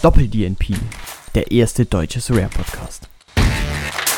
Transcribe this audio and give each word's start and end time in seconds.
Doppel-DNP, 0.00 0.76
der 1.34 1.50
erste 1.50 1.84
deutsche 1.84 2.20
Rare-Podcast. 2.32 3.08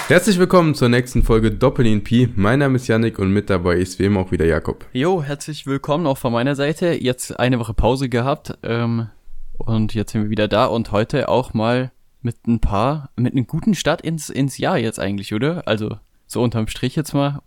Herzlich 0.09 0.39
willkommen 0.39 0.75
zur 0.75 0.91
nächsten 0.91 1.23
Folge 1.23 1.53
Doppel-DNP. 1.53 2.33
Mein 2.37 2.59
Name 2.59 2.77
ist 2.77 2.87
Yannick 2.87 3.19
und 3.19 3.33
mit 3.33 3.49
dabei 3.49 3.77
ist 3.77 3.99
wie 3.99 4.05
immer 4.05 4.21
auch 4.21 4.31
wieder 4.31 4.45
Jakob. 4.45 4.85
Jo, 4.93 5.23
herzlich 5.23 5.67
willkommen 5.67 6.07
auch 6.07 6.19
von 6.19 6.35
meiner 6.35 6.55
Seite. 6.55 6.93
Jetzt 6.93 7.41
eine 7.41 7.59
Woche 7.59 7.73
Pause 7.73 8.11
gehabt 8.11 8.59
ähm, 8.63 9.09
und 9.57 9.95
jetzt 9.95 10.13
sind 10.13 10.25
wir 10.25 10.29
wieder 10.29 10.49
da 10.49 10.67
und 10.67 10.93
heute 10.93 11.31
auch 11.31 11.55
mal 11.55 11.93
mit 12.21 12.47
ein 12.47 12.61
paar, 12.61 13.09
mit 13.17 13.33
einem 13.33 13.47
guten 13.47 13.75
Start 13.75 14.03
ins, 14.03 14.29
ins 14.29 14.59
Jahr 14.59 14.77
jetzt 14.77 15.01
eigentlich, 15.01 15.33
oder? 15.33 15.67
Also 15.67 15.97
so 16.27 16.43
unterm 16.43 16.67
Strich 16.69 16.95
jetzt 16.95 17.15
mal. 17.15 17.41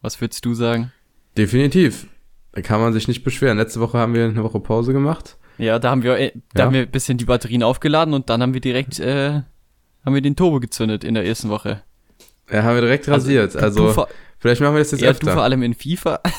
Was 0.00 0.22
würdest 0.22 0.42
du 0.46 0.54
sagen? 0.54 0.90
Definitiv. 1.36 2.06
Da 2.52 2.62
kann 2.62 2.80
man 2.80 2.94
sich 2.94 3.08
nicht 3.08 3.24
beschweren. 3.24 3.58
Letzte 3.58 3.80
Woche 3.80 3.98
haben 3.98 4.14
wir 4.14 4.24
eine 4.24 4.42
Woche 4.42 4.58
Pause 4.58 4.94
gemacht. 4.94 5.36
Ja, 5.58 5.78
da 5.78 5.90
haben 5.90 6.02
wir, 6.02 6.18
äh, 6.18 6.32
da 6.54 6.60
Ja. 6.60 6.66
haben 6.66 6.74
wir 6.74 6.82
ein 6.82 6.90
bisschen 6.90 7.18
die 7.18 7.24
Batterien 7.24 7.62
aufgeladen 7.62 8.14
und 8.14 8.28
dann 8.30 8.42
haben 8.42 8.54
wir 8.54 8.60
direkt, 8.60 8.98
äh, 9.00 9.42
haben 10.04 10.14
wir 10.14 10.20
den 10.22 10.36
Turbo 10.36 10.60
gezündet 10.60 11.04
in 11.04 11.14
der 11.14 11.24
ersten 11.24 11.48
Woche. 11.50 11.82
Ja, 12.50 12.62
haben 12.64 12.74
wir 12.74 12.82
direkt 12.82 13.08
rasiert. 13.08 13.54
du- 13.54 13.58
Also, 13.60 13.92
vor, 13.92 14.08
vielleicht 14.38 14.60
machen 14.60 14.74
wir 14.74 14.80
das 14.80 14.90
jetzt 14.90 15.00
ja, 15.02 15.12
du 15.12 15.18
vor 15.20 15.28
öfter. 15.30 15.42
allem 15.42 15.62
in 15.62 15.74
FIFA. 15.74 16.20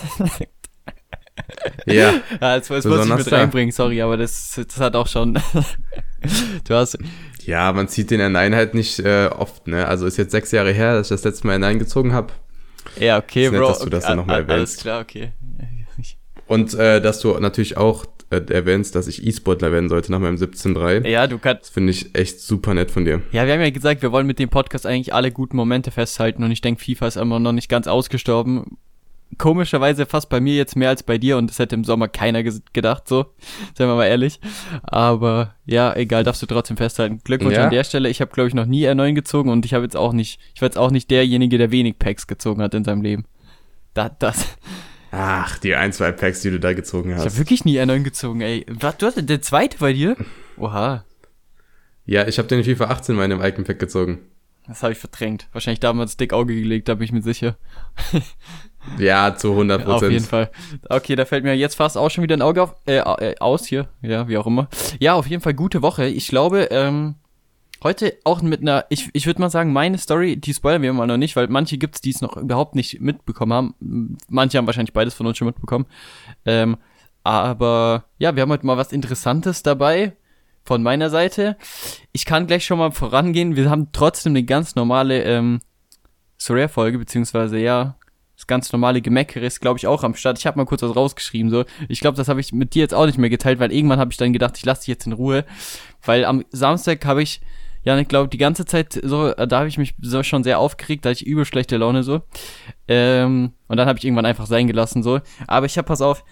Ja, 1.87 1.93
Ja, 1.95 2.21
das, 2.39 2.67
das 2.67 2.85
muss 2.85 3.05
ich 3.07 3.15
mit 3.15 3.31
reinbringen, 3.31 3.71
sorry, 3.71 4.01
aber 4.01 4.17
das, 4.17 4.59
das 4.67 4.79
hat 4.79 4.95
auch 4.95 5.07
schon. 5.07 5.33
du 6.67 6.73
hast. 6.75 6.97
ja, 7.43 7.71
man 7.73 7.87
zieht 7.87 8.11
den 8.11 8.21
N9 8.21 8.53
halt 8.55 8.73
nicht 8.75 8.99
äh, 8.99 9.27
oft, 9.27 9.67
ne? 9.67 9.87
Also 9.87 10.05
ist 10.05 10.17
jetzt 10.17 10.31
sechs 10.31 10.51
Jahre 10.51 10.71
her, 10.71 10.95
dass 10.95 11.07
ich 11.07 11.15
das 11.15 11.23
letzte 11.23 11.47
Mal 11.47 11.57
N9 11.57 11.77
gezogen 11.79 12.13
habe. 12.13 12.33
Ja, 12.99 13.17
okay, 13.17 13.45
Ist 13.45 13.51
nett, 13.51 13.61
Bro. 13.61 13.67
dass 13.69 13.79
du 13.79 13.89
das 13.89 14.03
dann 14.03 14.19
okay, 14.19 14.21
noch 14.21 14.25
mal 14.27 14.33
a- 14.33 14.37
Alles 14.37 14.49
erwähnst. 14.51 14.81
klar, 14.81 15.01
okay. 15.01 15.33
Und 16.45 16.73
äh, 16.75 17.01
dass 17.01 17.19
du 17.19 17.37
natürlich 17.39 17.77
auch 17.77 18.05
erwähnst, 18.33 18.95
dass 18.95 19.07
ich 19.07 19.25
E-Sportler 19.25 19.71
werden 19.71 19.89
sollte 19.89 20.11
nach 20.11 20.19
meinem 20.19 20.35
17.3. 20.35 21.07
Ja, 21.07 21.27
du 21.27 21.37
kannst. 21.39 21.63
Das 21.63 21.69
finde 21.69 21.91
ich 21.91 22.15
echt 22.15 22.39
super 22.41 22.73
nett 22.73 22.91
von 22.91 23.05
dir. 23.05 23.21
Ja, 23.31 23.45
wir 23.45 23.53
haben 23.53 23.61
ja 23.61 23.69
gesagt, 23.69 24.01
wir 24.01 24.11
wollen 24.11 24.27
mit 24.27 24.39
dem 24.39 24.49
Podcast 24.49 24.85
eigentlich 24.85 25.13
alle 25.13 25.31
guten 25.31 25.57
Momente 25.57 25.91
festhalten 25.91 26.43
und 26.43 26.51
ich 26.51 26.61
denke, 26.61 26.83
FIFA 26.83 27.07
ist 27.07 27.17
immer 27.17 27.39
noch 27.39 27.51
nicht 27.53 27.69
ganz 27.69 27.87
ausgestorben. 27.87 28.77
Komischerweise 29.39 30.05
fast 30.05 30.29
bei 30.29 30.39
mir 30.39 30.53
jetzt 30.53 30.75
mehr 30.75 30.89
als 30.89 31.01
bei 31.01 31.17
dir 31.17 31.37
und 31.37 31.49
das 31.49 31.57
hätte 31.57 31.73
im 31.73 31.83
Sommer 31.83 32.07
keiner 32.07 32.43
gedacht, 32.43 33.07
so. 33.07 33.25
Seien 33.75 33.87
wir 33.87 33.95
mal 33.95 34.05
ehrlich. 34.05 34.39
Aber 34.83 35.55
ja, 35.65 35.95
egal, 35.95 36.23
darfst 36.23 36.41
du 36.43 36.45
trotzdem 36.45 36.77
festhalten. 36.77 37.19
Glückwunsch 37.23 37.55
Ja. 37.55 37.63
an 37.63 37.71
der 37.71 37.83
Stelle. 37.83 38.09
Ich 38.09 38.21
habe, 38.21 38.31
glaube 38.31 38.49
ich, 38.49 38.53
noch 38.53 38.67
nie 38.67 38.87
R9 38.87 39.13
gezogen 39.13 39.49
und 39.49 39.65
ich 39.65 39.73
habe 39.73 39.83
jetzt 39.85 39.97
auch 39.97 40.13
nicht, 40.13 40.39
ich 40.53 40.61
war 40.61 40.67
jetzt 40.67 40.77
auch 40.77 40.91
nicht 40.91 41.09
derjenige, 41.09 41.57
der 41.57 41.71
wenig 41.71 41.97
Packs 41.97 42.27
gezogen 42.27 42.61
hat 42.61 42.75
in 42.75 42.83
seinem 42.83 43.01
Leben. 43.01 43.25
Da, 43.95 44.09
das. 44.09 44.47
Ach, 45.15 45.59
die 45.59 45.75
ein, 45.75 45.93
zwei 45.93 46.11
Packs, 46.11 46.41
die 46.41 46.49
du 46.49 46.59
da 46.59 46.73
gezogen 46.73 47.11
Ich 47.11 47.17
habe 47.17 47.25
hast. 47.25 47.37
wirklich 47.37 47.65
nie 47.65 47.79
R9 47.79 48.01
gezogen, 48.01 48.41
ey. 48.41 48.65
Was, 48.67 48.97
du 48.97 49.05
hast 49.05 49.29
der 49.29 49.41
zweite 49.43 49.77
bei 49.77 49.93
dir? 49.93 50.15
Oha, 50.57 51.05
Ja, 52.05 52.27
ich 52.27 52.39
habe 52.39 52.47
den 52.47 52.59
in 52.59 52.65
FIFA 52.65 52.85
18 52.85 53.15
mal 53.15 53.25
in 53.25 53.31
einem 53.31 53.43
Icon 53.43 53.63
Pack 53.63 53.77
gezogen. 53.79 54.19
das 54.67 54.81
habe 54.81 54.93
ich 54.93 54.97
verdrängt. 54.99 55.47
Wahrscheinlich 55.51 55.79
damals 55.81 56.17
dick 56.17 56.33
Auge 56.33 56.55
gelegt, 56.55 56.87
da 56.89 56.95
bin 56.95 57.05
ich 57.05 57.11
mir 57.11 57.21
sicher. 57.21 57.57
Ja, 58.97 59.33
zu 59.37 59.53
100% 59.53 59.85
Auf 59.85 60.01
jeden 60.01 60.25
Prozent. 60.25 60.25
Fall. 60.25 60.51
Okay, 60.89 61.15
da 61.15 61.23
fällt 61.23 61.45
mir 61.45 61.53
jetzt 61.55 61.75
fast 61.75 61.97
auch 61.97 62.09
schon 62.11 62.21
wieder 62.21 62.35
ein 62.35 62.41
Auge 62.41 62.63
auf, 62.63 62.75
äh, 62.85 62.97
äh, 62.97 63.35
aus 63.39 63.65
hier. 63.65 63.87
Ja, 64.01 64.27
wie 64.27 64.37
auch 64.37 64.45
immer. 64.45 64.67
Ja, 64.99 65.13
auf 65.13 65.25
jeden 65.25 65.41
Fall 65.41 65.53
gute 65.53 65.81
Woche. 65.81 66.05
Ich 66.07 66.27
glaube, 66.27 66.67
ähm, 66.69 67.15
heute 67.83 68.17
auch 68.23 68.41
mit 68.41 68.61
einer, 68.61 68.85
ich, 68.89 69.09
ich 69.13 69.25
würde 69.25 69.41
mal 69.41 69.49
sagen, 69.49 69.73
meine 69.73 69.97
Story, 69.97 70.37
die 70.37 70.53
spoilern 70.53 70.81
wir 70.81 70.93
mal 70.93 71.07
noch 71.07 71.17
nicht, 71.17 71.35
weil 71.35 71.47
manche 71.47 71.77
gibt's, 71.77 72.01
die 72.01 72.11
es 72.11 72.21
noch 72.21 72.37
überhaupt 72.37 72.75
nicht 72.75 73.01
mitbekommen 73.01 73.53
haben. 73.53 74.17
Manche 74.29 74.57
haben 74.57 74.67
wahrscheinlich 74.67 74.93
beides 74.93 75.13
von 75.13 75.27
uns 75.27 75.37
schon 75.37 75.47
mitbekommen. 75.47 75.85
Ähm, 76.45 76.77
aber 77.23 78.05
ja, 78.17 78.35
wir 78.35 78.41
haben 78.41 78.51
heute 78.51 78.65
mal 78.65 78.77
was 78.77 78.91
Interessantes 78.91 79.63
dabei 79.63 80.13
von 80.63 80.83
meiner 80.83 81.09
Seite. 81.09 81.57
Ich 82.11 82.25
kann 82.25 82.47
gleich 82.47 82.65
schon 82.65 82.79
mal 82.79 82.91
vorangehen. 82.91 83.55
Wir 83.55 83.69
haben 83.69 83.89
trotzdem 83.91 84.31
eine 84.31 84.43
ganz 84.43 84.75
normale 84.75 85.23
ähm, 85.23 85.59
Sorare-Folge, 86.37 86.97
beziehungsweise 86.97 87.57
ja, 87.59 87.95
das 88.35 88.47
ganz 88.47 88.71
normale 88.71 89.01
Gemeckere 89.01 89.45
ist, 89.45 89.61
glaube 89.61 89.77
ich, 89.77 89.87
auch 89.87 90.03
am 90.03 90.15
Start. 90.15 90.39
Ich 90.39 90.45
habe 90.45 90.57
mal 90.57 90.65
kurz 90.65 90.81
was 90.81 90.95
rausgeschrieben. 90.95 91.49
so. 91.49 91.65
Ich 91.87 91.99
glaube, 91.99 92.17
das 92.17 92.27
habe 92.27 92.41
ich 92.41 92.51
mit 92.51 92.75
dir 92.75 92.81
jetzt 92.81 92.93
auch 92.93 93.05
nicht 93.05 93.17
mehr 93.17 93.29
geteilt, 93.29 93.59
weil 93.59 93.71
irgendwann 93.71 93.99
habe 93.99 94.11
ich 94.11 94.17
dann 94.17 94.33
gedacht, 94.33 94.57
ich 94.57 94.65
lasse 94.65 94.81
dich 94.81 94.87
jetzt 94.87 95.05
in 95.05 95.13
Ruhe. 95.13 95.45
Weil 96.03 96.25
am 96.25 96.43
Samstag 96.49 97.05
habe 97.05 97.21
ich, 97.21 97.41
ja, 97.83 97.97
ich 97.97 98.07
glaube, 98.07 98.29
die 98.29 98.37
ganze 98.37 98.65
Zeit 98.65 98.99
so, 99.03 99.27
äh, 99.27 99.47
da 99.47 99.59
habe 99.59 99.67
ich 99.67 99.77
mich 99.77 99.93
so 100.01 100.23
schon 100.23 100.43
sehr 100.43 100.59
aufgeregt, 100.59 101.03
da 101.03 101.09
hatte 101.09 101.21
ich 101.21 101.27
übel 101.27 101.45
schlechte 101.45 101.77
Laune 101.77 102.03
so. 102.03 102.21
Ähm, 102.87 103.53
und 103.67 103.77
dann 103.77 103.87
habe 103.87 103.99
ich 103.99 104.05
irgendwann 104.05 104.25
einfach 104.25 104.45
sein 104.45 104.67
gelassen 104.67 105.03
so. 105.03 105.19
Aber 105.47 105.65
ich 105.65 105.77
habe, 105.77 105.85
pass 105.85 106.01
auf, 106.01 106.23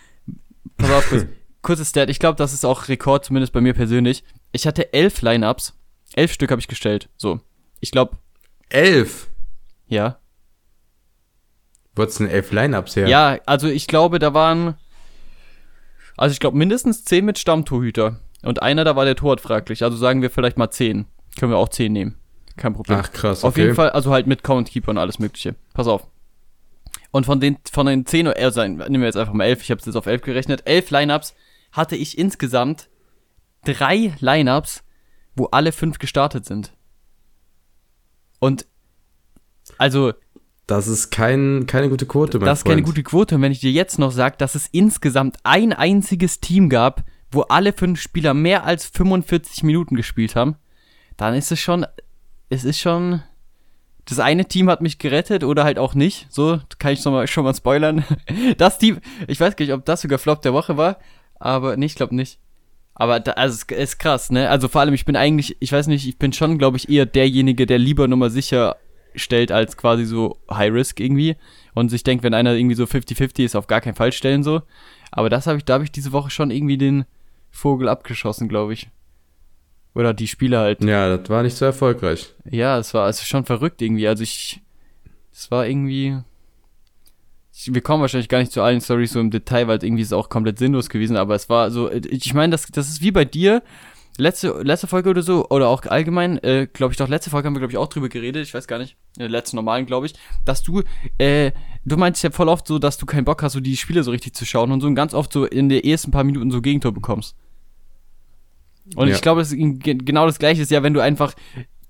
pass 0.77 0.91
auf, 0.91 1.09
kurz, 1.09 1.25
kurzes 1.61 1.89
Stat. 1.89 2.09
Ich 2.09 2.19
glaube, 2.19 2.37
das 2.37 2.53
ist 2.53 2.65
auch 2.65 2.87
Rekord, 2.87 3.25
zumindest 3.25 3.51
bei 3.53 3.61
mir 3.61 3.73
persönlich. 3.73 4.23
Ich 4.53 4.65
hatte 4.65 4.93
elf 4.93 5.21
Lineups. 5.21 5.77
Elf 6.13 6.31
Stück 6.31 6.51
habe 6.51 6.61
ich 6.61 6.67
gestellt. 6.67 7.09
So. 7.17 7.41
Ich 7.79 7.91
glaube, 7.91 8.17
Elf. 8.69 9.29
ja. 9.87 10.17
Wo 11.95 12.03
hat's 12.03 12.17
denn 12.17 12.29
elf 12.29 12.51
Lineups 12.53 12.95
her? 12.95 13.07
Ja, 13.09 13.39
also 13.45 13.67
ich 13.67 13.87
glaube, 13.87 14.19
da 14.19 14.33
waren. 14.33 14.75
Also 16.15 16.31
ich 16.31 16.39
glaube 16.39 16.57
mindestens 16.57 17.03
10 17.03 17.25
mit 17.25 17.37
Stammtorhüter. 17.37 18.19
Und 18.43 18.61
einer, 18.61 18.85
da 18.85 18.95
war 18.95 19.03
der 19.03 19.15
Torwart 19.15 19.41
fraglich. 19.41 19.83
Also 19.83 19.97
sagen 19.97 20.21
wir 20.21 20.29
vielleicht 20.29 20.57
mal 20.57 20.71
10. 20.71 21.05
Können 21.39 21.51
wir 21.51 21.57
auch 21.57 21.69
10 21.69 21.91
nehmen. 21.91 22.15
Kein 22.57 22.73
Problem. 22.73 22.99
Ach 23.01 23.11
krass, 23.11 23.43
Auf 23.43 23.53
okay. 23.53 23.61
jeden 23.63 23.75
Fall, 23.75 23.89
also 23.91 24.11
halt 24.11 24.27
mit 24.27 24.43
Countkeeper 24.43 24.91
und 24.91 24.97
alles 24.97 25.19
mögliche. 25.19 25.55
Pass 25.73 25.87
auf. 25.87 26.07
Und 27.11 27.25
von 27.25 27.39
den, 27.39 27.57
von 27.71 27.85
den 27.85 28.05
10, 28.05 28.27
oder 28.27 28.51
sein, 28.51 28.75
nehmen 28.75 29.01
wir 29.01 29.05
jetzt 29.07 29.17
einfach 29.17 29.33
mal 29.33 29.45
11, 29.45 29.63
ich 29.63 29.71
habe 29.71 29.79
es 29.79 29.85
jetzt 29.85 29.95
auf 29.95 30.05
11 30.05 30.21
gerechnet. 30.21 30.63
11 30.65 30.91
Lineups 30.91 31.35
hatte 31.71 31.95
ich 31.95 32.17
insgesamt 32.17 32.89
drei 33.65 34.13
Lineups, 34.19 34.83
wo 35.35 35.45
alle 35.45 35.71
fünf 35.71 35.99
gestartet 35.99 36.45
sind. 36.45 36.73
Und 38.39 38.65
also 39.77 40.13
Das 40.67 40.87
ist 40.87 41.11
kein, 41.11 41.65
keine 41.67 41.89
gute 41.89 42.05
Quote, 42.05 42.39
mein 42.39 42.45
das 42.45 42.59
ist 42.59 42.63
Freund. 42.63 42.75
keine 42.77 42.83
gute 42.85 43.03
Quote. 43.03 43.35
Und 43.35 43.41
wenn 43.41 43.51
ich 43.51 43.59
dir 43.59 43.71
jetzt 43.71 43.99
noch 43.99 44.11
sage, 44.11 44.35
dass 44.37 44.55
es 44.55 44.67
insgesamt 44.71 45.37
ein 45.43 45.73
einziges 45.73 46.39
Team 46.39 46.69
gab, 46.69 47.03
wo 47.31 47.41
alle 47.43 47.71
fünf 47.73 48.01
Spieler 48.01 48.33
mehr 48.33 48.65
als 48.65 48.85
45 48.87 49.63
Minuten 49.63 49.95
gespielt 49.95 50.35
haben, 50.35 50.55
dann 51.21 51.35
ist 51.35 51.51
es 51.51 51.59
schon, 51.59 51.85
es 52.49 52.63
ist 52.63 52.79
schon, 52.79 53.21
das 54.05 54.17
eine 54.17 54.45
Team 54.45 54.71
hat 54.71 54.81
mich 54.81 54.97
gerettet 54.97 55.43
oder 55.43 55.63
halt 55.63 55.77
auch 55.77 55.93
nicht. 55.93 56.25
So, 56.31 56.59
kann 56.79 56.93
ich 56.93 57.01
schon 57.01 57.13
mal, 57.13 57.27
schon 57.27 57.43
mal 57.43 57.53
spoilern. 57.53 58.03
Das 58.57 58.79
Team, 58.79 58.99
ich 59.27 59.39
weiß 59.39 59.55
gar 59.55 59.65
nicht, 59.65 59.73
ob 59.73 59.85
das 59.85 60.01
sogar 60.01 60.17
Flop 60.17 60.41
der 60.41 60.53
Woche 60.53 60.77
war, 60.77 60.97
aber 61.35 61.77
nee, 61.77 61.85
ich 61.85 61.93
glaube 61.93 62.15
nicht. 62.15 62.39
Aber 62.95 63.19
da, 63.19 63.33
also 63.33 63.63
es 63.67 63.77
ist 63.77 63.99
krass, 63.99 64.31
ne? 64.31 64.49
Also 64.49 64.67
vor 64.67 64.81
allem, 64.81 64.95
ich 64.95 65.05
bin 65.05 65.15
eigentlich, 65.15 65.57
ich 65.59 65.71
weiß 65.71 65.85
nicht, 65.87 66.07
ich 66.07 66.17
bin 66.17 66.33
schon, 66.33 66.57
glaube 66.57 66.77
ich, 66.77 66.89
eher 66.89 67.05
derjenige, 67.05 67.67
der 67.67 67.77
lieber 67.77 68.07
Nummer 68.07 68.31
sicher 68.31 68.77
stellt, 69.13 69.51
als 69.51 69.77
quasi 69.77 70.05
so 70.05 70.39
High 70.51 70.73
Risk 70.73 70.99
irgendwie. 70.99 71.35
Und 71.75 71.89
sich 71.89 72.01
denkt, 72.01 72.23
wenn 72.23 72.33
einer 72.33 72.55
irgendwie 72.55 72.75
so 72.75 72.85
50-50 72.85 73.45
ist, 73.45 73.55
auf 73.55 73.67
gar 73.67 73.81
keinen 73.81 73.95
Fall 73.95 74.11
stellen 74.11 74.41
so. 74.41 74.63
Aber 75.11 75.29
das 75.29 75.45
habe 75.45 75.59
ich, 75.59 75.65
da 75.65 75.75
habe 75.75 75.83
ich 75.83 75.91
diese 75.91 76.13
Woche 76.13 76.31
schon 76.31 76.49
irgendwie 76.49 76.79
den 76.79 77.05
Vogel 77.51 77.89
abgeschossen, 77.89 78.49
glaube 78.49 78.73
ich. 78.73 78.89
Oder 79.93 80.13
die 80.13 80.27
Spieler 80.27 80.59
halt. 80.61 80.83
Ja, 80.83 81.17
das 81.17 81.29
war 81.29 81.43
nicht 81.43 81.57
so 81.57 81.65
erfolgreich. 81.65 82.33
Ja, 82.49 82.77
es 82.77 82.93
war 82.93 83.05
also 83.05 83.25
schon 83.25 83.45
verrückt 83.45 83.81
irgendwie. 83.81 84.07
Also 84.07 84.23
ich, 84.23 84.61
es 85.33 85.51
war 85.51 85.67
irgendwie. 85.67 86.17
Ich, 87.53 87.73
wir 87.73 87.81
kommen 87.81 88.01
wahrscheinlich 88.01 88.29
gar 88.29 88.39
nicht 88.39 88.53
zu 88.53 88.61
allen 88.61 88.79
Stories 88.79 89.11
so 89.11 89.19
im 89.19 89.31
Detail, 89.31 89.67
weil 89.67 89.83
irgendwie 89.83 90.01
ist 90.03 90.09
es 90.09 90.13
auch 90.13 90.29
komplett 90.29 90.59
sinnlos 90.59 90.89
gewesen. 90.89 91.17
Aber 91.17 91.35
es 91.35 91.49
war 91.49 91.71
so, 91.71 91.91
ich 91.91 92.33
meine, 92.33 92.51
das, 92.51 92.67
das 92.67 92.87
ist 92.87 93.01
wie 93.01 93.11
bei 93.11 93.25
dir. 93.25 93.61
Letzte, 94.17 94.61
letzte 94.61 94.87
Folge 94.87 95.09
oder 95.09 95.21
so, 95.21 95.47
oder 95.49 95.69
auch 95.69 95.83
allgemein, 95.85 96.37
äh, 96.43 96.67
glaube 96.71 96.91
ich 96.91 96.97
doch, 96.97 97.07
letzte 97.07 97.29
Folge 97.29 97.47
haben 97.47 97.55
wir, 97.55 97.59
glaube 97.59 97.71
ich, 97.71 97.77
auch 97.77 97.87
drüber 97.87 98.09
geredet, 98.09 98.45
ich 98.45 98.53
weiß 98.53 98.67
gar 98.67 98.77
nicht, 98.77 98.97
in 99.15 99.21
der 99.21 99.29
letzten 99.29 99.55
normalen, 99.55 99.85
glaube 99.85 100.05
ich, 100.05 100.13
dass 100.43 100.63
du, 100.63 100.83
äh, 101.17 101.51
du 101.85 101.95
meinst 101.95 102.21
ja 102.21 102.29
voll 102.29 102.49
oft 102.49 102.67
so, 102.67 102.77
dass 102.77 102.97
du 102.97 103.05
keinen 103.05 103.23
Bock 103.23 103.41
hast, 103.41 103.53
so 103.53 103.61
die 103.61 103.77
Spiele 103.77 104.03
so 104.03 104.11
richtig 104.11 104.35
zu 104.35 104.45
schauen 104.45 104.73
und 104.73 104.81
so 104.81 104.87
und 104.87 104.95
ganz 104.95 105.13
oft 105.13 105.31
so 105.31 105.45
in 105.45 105.69
den 105.69 105.81
ersten 105.83 106.11
paar 106.11 106.25
Minuten 106.25 106.51
so 106.51 106.61
Gegentor 106.61 106.91
bekommst. 106.91 107.37
Und 108.95 109.07
Ja. 109.07 109.15
ich 109.15 109.21
glaube, 109.21 109.41
das 109.41 109.51
ist 109.51 109.57
ge- 109.57 109.95
genau 109.95 110.25
das 110.25 110.39
gleiche 110.39 110.61
ist 110.61 110.71
ja, 110.71 110.83
wenn 110.83 110.93
du 110.93 110.99
einfach 110.99 111.33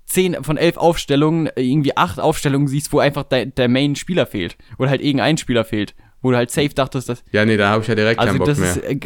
zehn 0.04 0.42
von 0.44 0.56
elf 0.56 0.76
Aufstellungen, 0.76 1.46
äh, 1.48 1.62
irgendwie 1.62 1.96
acht 1.96 2.20
Aufstellungen 2.20 2.68
siehst, 2.68 2.92
wo 2.92 2.98
einfach 2.98 3.24
der, 3.24 3.46
der 3.46 3.68
Main-Spieler 3.68 4.26
fehlt. 4.26 4.56
Oder 4.78 4.90
halt 4.90 5.00
irgendein 5.00 5.38
Spieler 5.38 5.64
fehlt. 5.64 5.94
Wo 6.20 6.30
du 6.30 6.36
halt 6.36 6.50
safe 6.50 6.68
dachtest, 6.68 7.08
dass. 7.08 7.24
Ja, 7.32 7.44
nee, 7.44 7.56
da 7.56 7.70
habe 7.70 7.82
ich 7.82 7.88
ja 7.88 7.94
direkt 7.94 8.20
Also 8.20 8.30
keinen 8.32 8.38
Bock 8.38 8.46
das 8.48 8.58
mehr. 8.58 8.70
ist. 8.70 8.76
Äh, 8.84 8.96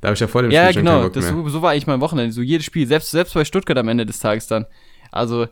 da 0.00 0.08
habe 0.08 0.14
ich 0.14 0.20
ja 0.20 0.26
vor 0.26 0.42
dem 0.42 0.50
ja, 0.50 0.64
Spiel 0.64 0.74
schon 0.74 0.82
genau. 0.82 0.90
keinen 0.98 1.02
Bock 1.04 1.12
Das, 1.14 1.32
mehr. 1.32 1.48
so, 1.48 1.62
war 1.62 1.70
eigentlich 1.70 1.86
mein 1.86 2.00
Wochenende. 2.00 2.32
So 2.32 2.42
jedes 2.42 2.66
Spiel, 2.66 2.86
selbst, 2.86 3.10
selbst 3.10 3.32
bei 3.34 3.44
Stuttgart 3.44 3.78
am 3.78 3.88
Ende 3.88 4.04
des 4.06 4.18
Tages 4.18 4.46
dann. 4.46 4.66
Also. 5.10 5.46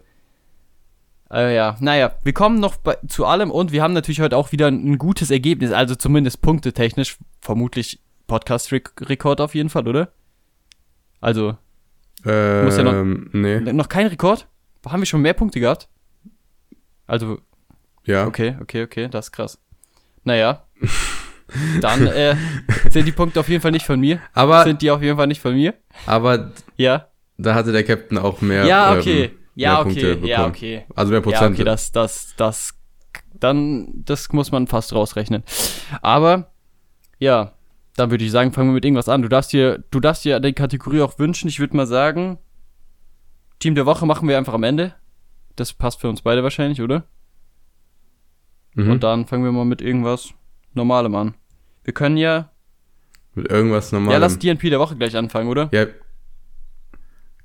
Äh, 1.33 1.55
ja, 1.57 1.77
naja, 1.81 2.15
wir 2.23 2.33
kommen 2.35 2.61
noch 2.61 2.77
bei, 2.77 2.97
zu 3.09 3.25
allem 3.25 3.51
und 3.51 3.73
wir 3.73 3.83
haben 3.83 3.95
natürlich 3.95 4.21
heute 4.21 4.37
auch 4.37 4.53
wieder 4.53 4.67
ein, 4.69 4.85
ein 4.93 4.99
gutes 4.99 5.31
Ergebnis, 5.31 5.73
also 5.73 5.95
zumindest 5.95 6.43
punktetechnisch, 6.43 7.17
vermutlich 7.41 7.99
Podcast-Rekord 8.27 9.41
auf 9.41 9.55
jeden 9.55 9.71
Fall, 9.71 9.89
oder? 9.89 10.13
Also, 11.21 11.57
Ähm, 12.27 12.65
muss 12.65 12.77
ja 12.77 12.83
noch- 12.83 13.05
nee. 13.33 13.61
noch 13.73 13.89
kein 13.89 14.07
Rekord? 14.07 14.47
Haben 14.87 15.01
wir 15.01 15.07
schon 15.07 15.23
mehr 15.23 15.35
Punkte 15.35 15.61
gehabt? 15.61 15.89
Also, 17.07 17.39
Ja. 18.05 18.27
Okay, 18.27 18.57
okay, 18.61 18.83
okay, 18.83 19.09
das 19.11 19.27
ist 19.27 19.33
krass. 19.33 19.59
Naja. 20.25 20.65
Dann 21.81 22.07
äh, 22.07 22.37
sind 22.91 23.07
die 23.07 23.13
Punkte 23.13 23.41
auf 23.41 23.49
jeden 23.49 23.61
Fall 23.63 23.71
nicht 23.71 23.87
von 23.87 24.01
mir. 24.01 24.19
Aber, 24.33 24.65
Sind 24.65 24.83
die 24.83 24.91
auf 24.91 25.03
jeden 25.03 25.17
Fall 25.17 25.27
nicht 25.27 25.41
von 25.41 25.55
mir. 25.55 25.75
aber 26.07 26.53
Ja. 26.77 27.09
da 27.39 27.55
hatte 27.55 27.73
der 27.73 27.85
Captain 27.85 28.19
auch 28.19 28.41
mehr. 28.41 28.65
Ja, 28.67 28.95
okay. 28.97 29.25
Ähm, 29.25 29.31
ja, 29.55 29.81
okay. 29.81 29.85
Punkte 29.85 30.09
Ja, 30.27 30.37
bekommen. 30.39 30.49
okay. 30.55 30.85
Also 30.97 31.11
mehr 31.13 31.21
Ja, 31.21 31.23
Prozent. 31.23 31.55
okay, 31.55 31.65
das, 31.65 31.93
das, 31.93 32.35
das, 32.37 32.75
dann, 33.35 33.89
das 34.05 34.33
muss 34.33 34.51
man 34.51 34.67
fast 34.67 34.93
rausrechnen. 34.95 35.45
Aber, 36.03 36.51
ja, 37.19 37.53
dann 37.97 38.11
würde 38.11 38.25
ich 38.25 38.31
sagen, 38.31 38.53
fangen 38.53 38.71
wir 38.71 38.75
mit 38.75 38.85
irgendwas 38.85 39.09
an. 39.09 39.23
Du 39.23 39.29
darfst 39.29 39.53
dir, 39.53 39.85
du 39.91 40.01
darfst 40.01 40.25
dir 40.25 40.41
die 40.41 40.53
Kategorie 40.53 41.01
auch 41.01 41.19
wünschen. 41.19 41.49
Ich 41.49 41.61
würde 41.61 41.77
mal 41.77 41.87
sagen, 41.87 42.39
Team 43.61 43.75
der 43.75 43.87
Woche 43.87 44.05
machen 44.07 44.29
wir 44.29 44.37
einfach 44.37 44.55
am 44.55 44.65
Ende. 44.65 44.95
Das 45.57 45.73
passt 45.73 46.01
für 46.01 46.09
uns 46.09 46.23
beide 46.23 46.43
wahrscheinlich, 46.43 46.81
oder? 46.83 47.05
mhm. 48.75 48.91
Und 48.91 49.03
dann 49.05 49.27
fangen 49.27 49.45
wir 49.45 49.53
mal 49.53 49.65
mit 49.65 49.81
irgendwas 49.81 50.35
Normalem 50.73 51.15
an. 51.15 51.35
Wir 51.85 51.95
können 51.95 52.17
ja, 52.17 52.51
Mit 53.35 53.51
irgendwas 53.51 53.91
ja, 53.91 53.99
Normalem. 53.99 54.21
lass 54.21 54.39
DNP 54.39 54.71
der 54.71 54.81
Woche 54.81 54.97
gleich 54.97 55.17
anfangen, 55.17 55.49
oder? 55.49 55.69
Ja. 55.73 55.87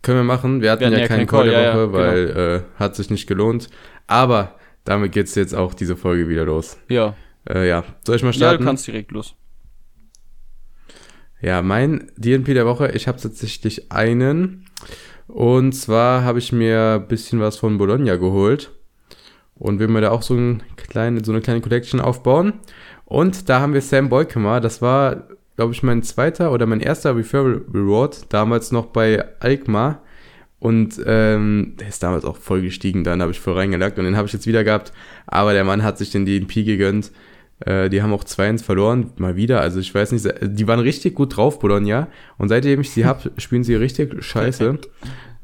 Können 0.01 0.19
wir 0.19 0.23
machen. 0.23 0.61
Wir 0.61 0.71
hatten 0.71 0.85
hatten 0.85 0.93
ja, 0.93 1.01
ja 1.01 1.07
keinen 1.07 1.27
Call 1.27 1.41
Call, 1.41 1.49
der 1.49 1.61
ja, 1.61 1.73
Woche, 1.73 1.79
ja, 1.79 1.93
weil 1.93 2.63
äh, 2.77 2.79
hat 2.79 2.95
sich 2.95 3.09
nicht 3.09 3.27
gelohnt. 3.27 3.69
Aber 4.07 4.55
damit 4.85 5.11
geht's 5.11 5.35
jetzt 5.35 5.53
auch 5.53 5.73
diese 5.73 5.95
Folge 5.97 6.27
wieder 6.29 6.45
los. 6.45 6.79
Ja. 6.87 7.15
Äh, 7.47 7.67
ja, 7.67 7.83
soll 8.05 8.15
ich 8.15 8.23
mal 8.23 8.29
Ja, 8.29 8.33
starten? 8.33 8.59
du 8.59 8.65
kannst 8.65 8.87
direkt 8.87 9.11
los. 9.11 9.35
Ja, 11.41 11.61
mein 11.61 12.11
DNP 12.17 12.53
der 12.53 12.65
Woche, 12.65 12.91
ich 12.91 13.07
habe 13.07 13.19
tatsächlich 13.19 13.91
einen. 13.91 14.65
Und 15.27 15.73
zwar 15.73 16.23
habe 16.23 16.39
ich 16.39 16.51
mir 16.51 16.99
ein 17.01 17.07
bisschen 17.07 17.39
was 17.39 17.55
von 17.57 17.77
Bologna 17.77 18.17
geholt. 18.17 18.71
Und 19.55 19.79
will 19.79 19.87
mir 19.87 20.01
da 20.01 20.11
auch 20.11 20.21
so, 20.21 20.35
ein 20.35 20.63
kleine, 20.75 21.23
so 21.23 21.31
eine 21.31 21.41
kleine 21.41 21.61
Collection 21.61 21.99
aufbauen. 21.99 22.53
Und 23.05 23.49
da 23.49 23.59
haben 23.61 23.73
wir 23.73 23.81
Sam 23.81 24.09
Boykema. 24.09 24.59
Das 24.59 24.81
war, 24.81 25.27
glaube 25.55 25.73
ich, 25.73 25.83
mein 25.83 26.03
zweiter 26.03 26.51
oder 26.51 26.65
mein 26.65 26.81
erster 26.81 27.15
Referral 27.15 27.61
Reward. 27.73 28.33
Damals 28.33 28.71
noch 28.71 28.87
bei 28.87 29.23
Alkmaar. 29.39 30.01
Und 30.59 31.01
ähm, 31.05 31.75
der 31.79 31.87
ist 31.87 32.03
damals 32.03 32.25
auch 32.25 32.35
voll 32.35 32.61
gestiegen. 32.61 33.05
Dann 33.05 33.21
habe 33.21 33.31
ich 33.31 33.39
voll 33.39 33.53
reingelagt. 33.53 33.97
Und 33.97 34.05
den 34.05 34.17
habe 34.17 34.27
ich 34.27 34.33
jetzt 34.33 34.47
wieder 34.47 34.65
gehabt. 34.65 34.91
Aber 35.25 35.53
der 35.53 35.63
Mann 35.63 35.83
hat 35.83 35.97
sich 35.97 36.11
den 36.11 36.25
DNP 36.25 36.65
gegönnt. 36.65 37.11
Äh, 37.65 37.89
die 37.89 38.01
haben 38.01 38.13
auch 38.13 38.23
2-1 38.23 38.63
verloren, 38.63 39.11
mal 39.17 39.35
wieder. 39.35 39.61
Also 39.61 39.79
ich 39.79 39.93
weiß 39.93 40.11
nicht, 40.11 40.27
die 40.41 40.67
waren 40.67 40.79
richtig 40.79 41.15
gut 41.15 41.35
drauf, 41.35 41.59
Bologna. 41.59 42.07
Und 42.37 42.49
seitdem 42.49 42.81
ich 42.81 42.91
sie 42.91 43.05
hab, 43.05 43.29
spielen 43.37 43.63
sie 43.63 43.75
richtig 43.75 44.23
scheiße. 44.23 44.79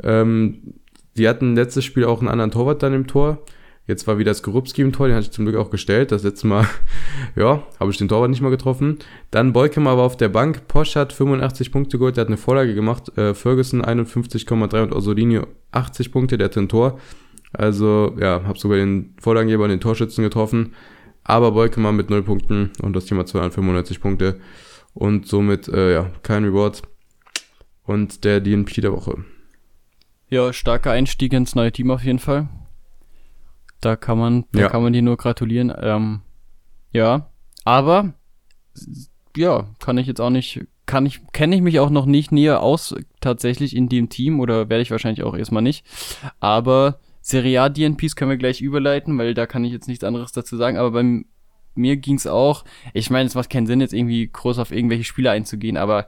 ähm, 0.04 0.74
die 1.18 1.30
hatten 1.30 1.56
letztes 1.56 1.86
Spiel 1.86 2.06
auch 2.06 2.20
einen 2.20 2.28
anderen 2.28 2.52
Torwart 2.52 2.84
dann 2.84 2.94
im 2.94 3.08
Tor. 3.08 3.40
Jetzt 3.88 4.08
war 4.08 4.18
wieder 4.18 4.34
Skorupski 4.34 4.82
im 4.82 4.94
Tor, 4.94 5.08
den 5.08 5.16
hatte 5.16 5.26
ich 5.26 5.32
zum 5.32 5.46
Glück 5.46 5.58
auch 5.58 5.70
gestellt. 5.70 6.12
Das 6.12 6.24
letzte 6.24 6.48
Mal, 6.48 6.68
ja, 7.36 7.64
habe 7.80 7.92
ich 7.92 7.98
den 7.98 8.08
Torwart 8.08 8.32
nicht 8.32 8.42
mal 8.42 8.50
getroffen. 8.50 8.98
Dann 9.30 9.54
Beukem 9.54 9.86
aber 9.86 10.02
auf 10.02 10.18
der 10.18 10.30
Bank. 10.30 10.68
Posch 10.68 10.96
hat 10.96 11.14
85 11.14 11.72
Punkte 11.72 11.98
geholt, 12.00 12.18
der 12.18 12.24
hat 12.24 12.30
eine 12.30 12.38
Vorlage 12.38 12.74
gemacht. 12.74 13.16
Äh, 13.18 13.36
Ferguson 13.36 13.84
51,3 13.84 14.82
und 14.82 14.94
Orsolini 14.94 15.42
80 15.72 16.12
Punkte, 16.12 16.38
der 16.38 16.46
hat 16.46 16.58
ein 16.58 16.68
Tor. 16.68 17.00
Also, 17.54 18.16
ja, 18.20 18.44
habe 18.44 18.58
sogar 18.58 18.78
den 18.78 19.14
Vorlagengeber 19.22 19.66
und 19.66 19.70
den 19.70 19.80
Torschützen 19.80 20.24
getroffen. 20.24 20.74
Aber 21.26 21.52
Beukemann 21.52 21.96
mit 21.96 22.10
0 22.10 22.24
Punkten 22.24 22.72
und 22.82 22.94
das 22.96 23.06
Team 23.06 23.18
hat 23.18 23.28
295 23.28 24.00
Punkte. 24.00 24.40
Und 24.94 25.28
somit, 25.28 25.68
äh, 25.68 25.92
ja, 25.94 26.12
kein 26.24 26.46
Reward. 26.46 26.84
Und 27.84 28.24
der 28.24 28.40
DNP 28.40 28.82
der 28.82 28.94
Woche. 28.94 29.26
Ja, 30.30 30.54
starker 30.54 30.92
Einstieg 30.92 31.34
ins 31.34 31.54
neue 31.56 31.72
Team 31.72 31.92
auf 31.92 32.04
jeden 32.04 32.20
Fall. 32.20 32.48
Da 33.82 33.96
kann 33.96 34.18
man, 34.18 34.46
da 34.52 34.62
Ja. 34.62 34.70
kann 34.70 34.82
man 34.84 34.94
dir 34.94 35.02
nur 35.02 35.18
gratulieren. 35.18 35.74
Ähm, 35.80 36.22
ja, 36.92 37.30
aber 37.64 38.14
ja, 39.36 39.68
kann 39.80 39.98
ich 39.98 40.08
jetzt 40.08 40.22
auch 40.22 40.30
nicht, 40.30 40.62
kann 40.86 41.06
ich, 41.06 41.22
kenne 41.34 41.56
ich 41.56 41.62
mich 41.62 41.80
auch 41.80 41.90
noch 41.90 42.06
nicht 42.06 42.32
näher 42.32 42.62
aus 42.62 42.96
tatsächlich 43.20 43.76
in 43.76 43.90
dem 43.90 44.10
Team 44.10 44.40
oder 44.40 44.70
werde 44.70 44.82
ich 44.82 44.92
wahrscheinlich 44.92 45.24
auch 45.24 45.36
erstmal 45.36 45.62
nicht. 45.64 45.86
Aber 46.40 47.00
Serie 47.28 47.60
A 47.60 47.70
DNPs 47.70 48.16
können 48.16 48.30
wir 48.30 48.38
gleich 48.38 48.62
überleiten, 48.62 49.18
weil 49.18 49.34
da 49.34 49.48
kann 49.48 49.64
ich 49.66 49.72
jetzt 49.72 49.88
nichts 49.88 50.04
anderes 50.04 50.32
dazu 50.32 50.58
sagen. 50.58 50.78
Aber 50.78 50.92
bei 50.92 51.24
mir 51.74 51.98
ging's 51.98 52.28
auch. 52.28 52.64
Ich 52.94 53.10
meine, 53.10 53.26
es 53.26 53.34
macht 53.34 53.50
keinen 53.50 53.66
Sinn, 53.66 53.82
jetzt 53.82 53.96
irgendwie 53.96 54.30
groß 54.32 54.60
auf 54.60 54.72
irgendwelche 54.72 55.06
Spieler 55.06 55.32
einzugehen, 55.32 55.76
aber 55.76 56.08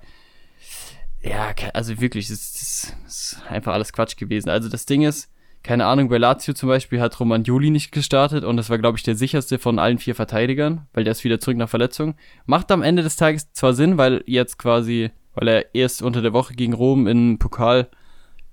ja, 1.24 1.56
also 1.74 2.00
wirklich, 2.00 2.30
es 2.30 2.62
ist, 2.62 2.96
ist 3.08 3.42
einfach 3.50 3.74
alles 3.74 3.94
Quatsch 3.94 4.16
gewesen. 4.16 4.50
Also 4.50 4.70
das 4.70 4.86
Ding 4.86 5.02
ist, 5.02 5.32
keine 5.64 5.88
Ahnung, 5.88 6.08
bei 6.08 6.20
Lazio 6.20 6.54
zum 6.54 6.70
Beispiel 6.70 7.02
hat 7.02 7.20
Romagnoli 7.20 7.72
nicht 7.72 7.92
gestartet 7.92 8.44
und 8.44 8.56
das 8.56 8.70
war, 8.70 8.78
glaube 8.78 9.00
ich, 9.00 9.04
der 9.04 9.16
sicherste 9.16 9.58
von 9.58 9.80
allen 9.80 9.98
vier 9.98 10.14
Verteidigern, 10.14 10.86
weil 10.94 11.04
der 11.04 11.14
ist 11.14 11.24
wieder 11.24 11.40
zurück 11.40 11.58
nach 11.58 11.68
Verletzung. 11.68 12.14
Macht 12.46 12.72
am 12.72 12.84
Ende 12.84 13.02
des 13.02 13.16
Tages 13.16 13.52
zwar 13.54 13.74
Sinn, 13.74 13.98
weil 13.98 14.24
jetzt 14.28 14.60
quasi, 14.60 15.10
weil 15.34 15.48
er 15.48 15.74
erst 15.74 16.04
unter 16.04 16.22
der 16.22 16.34
Woche 16.34 16.54
gegen 16.54 16.74
Rom 16.74 17.08
in 17.08 17.40
Pokal 17.40 17.90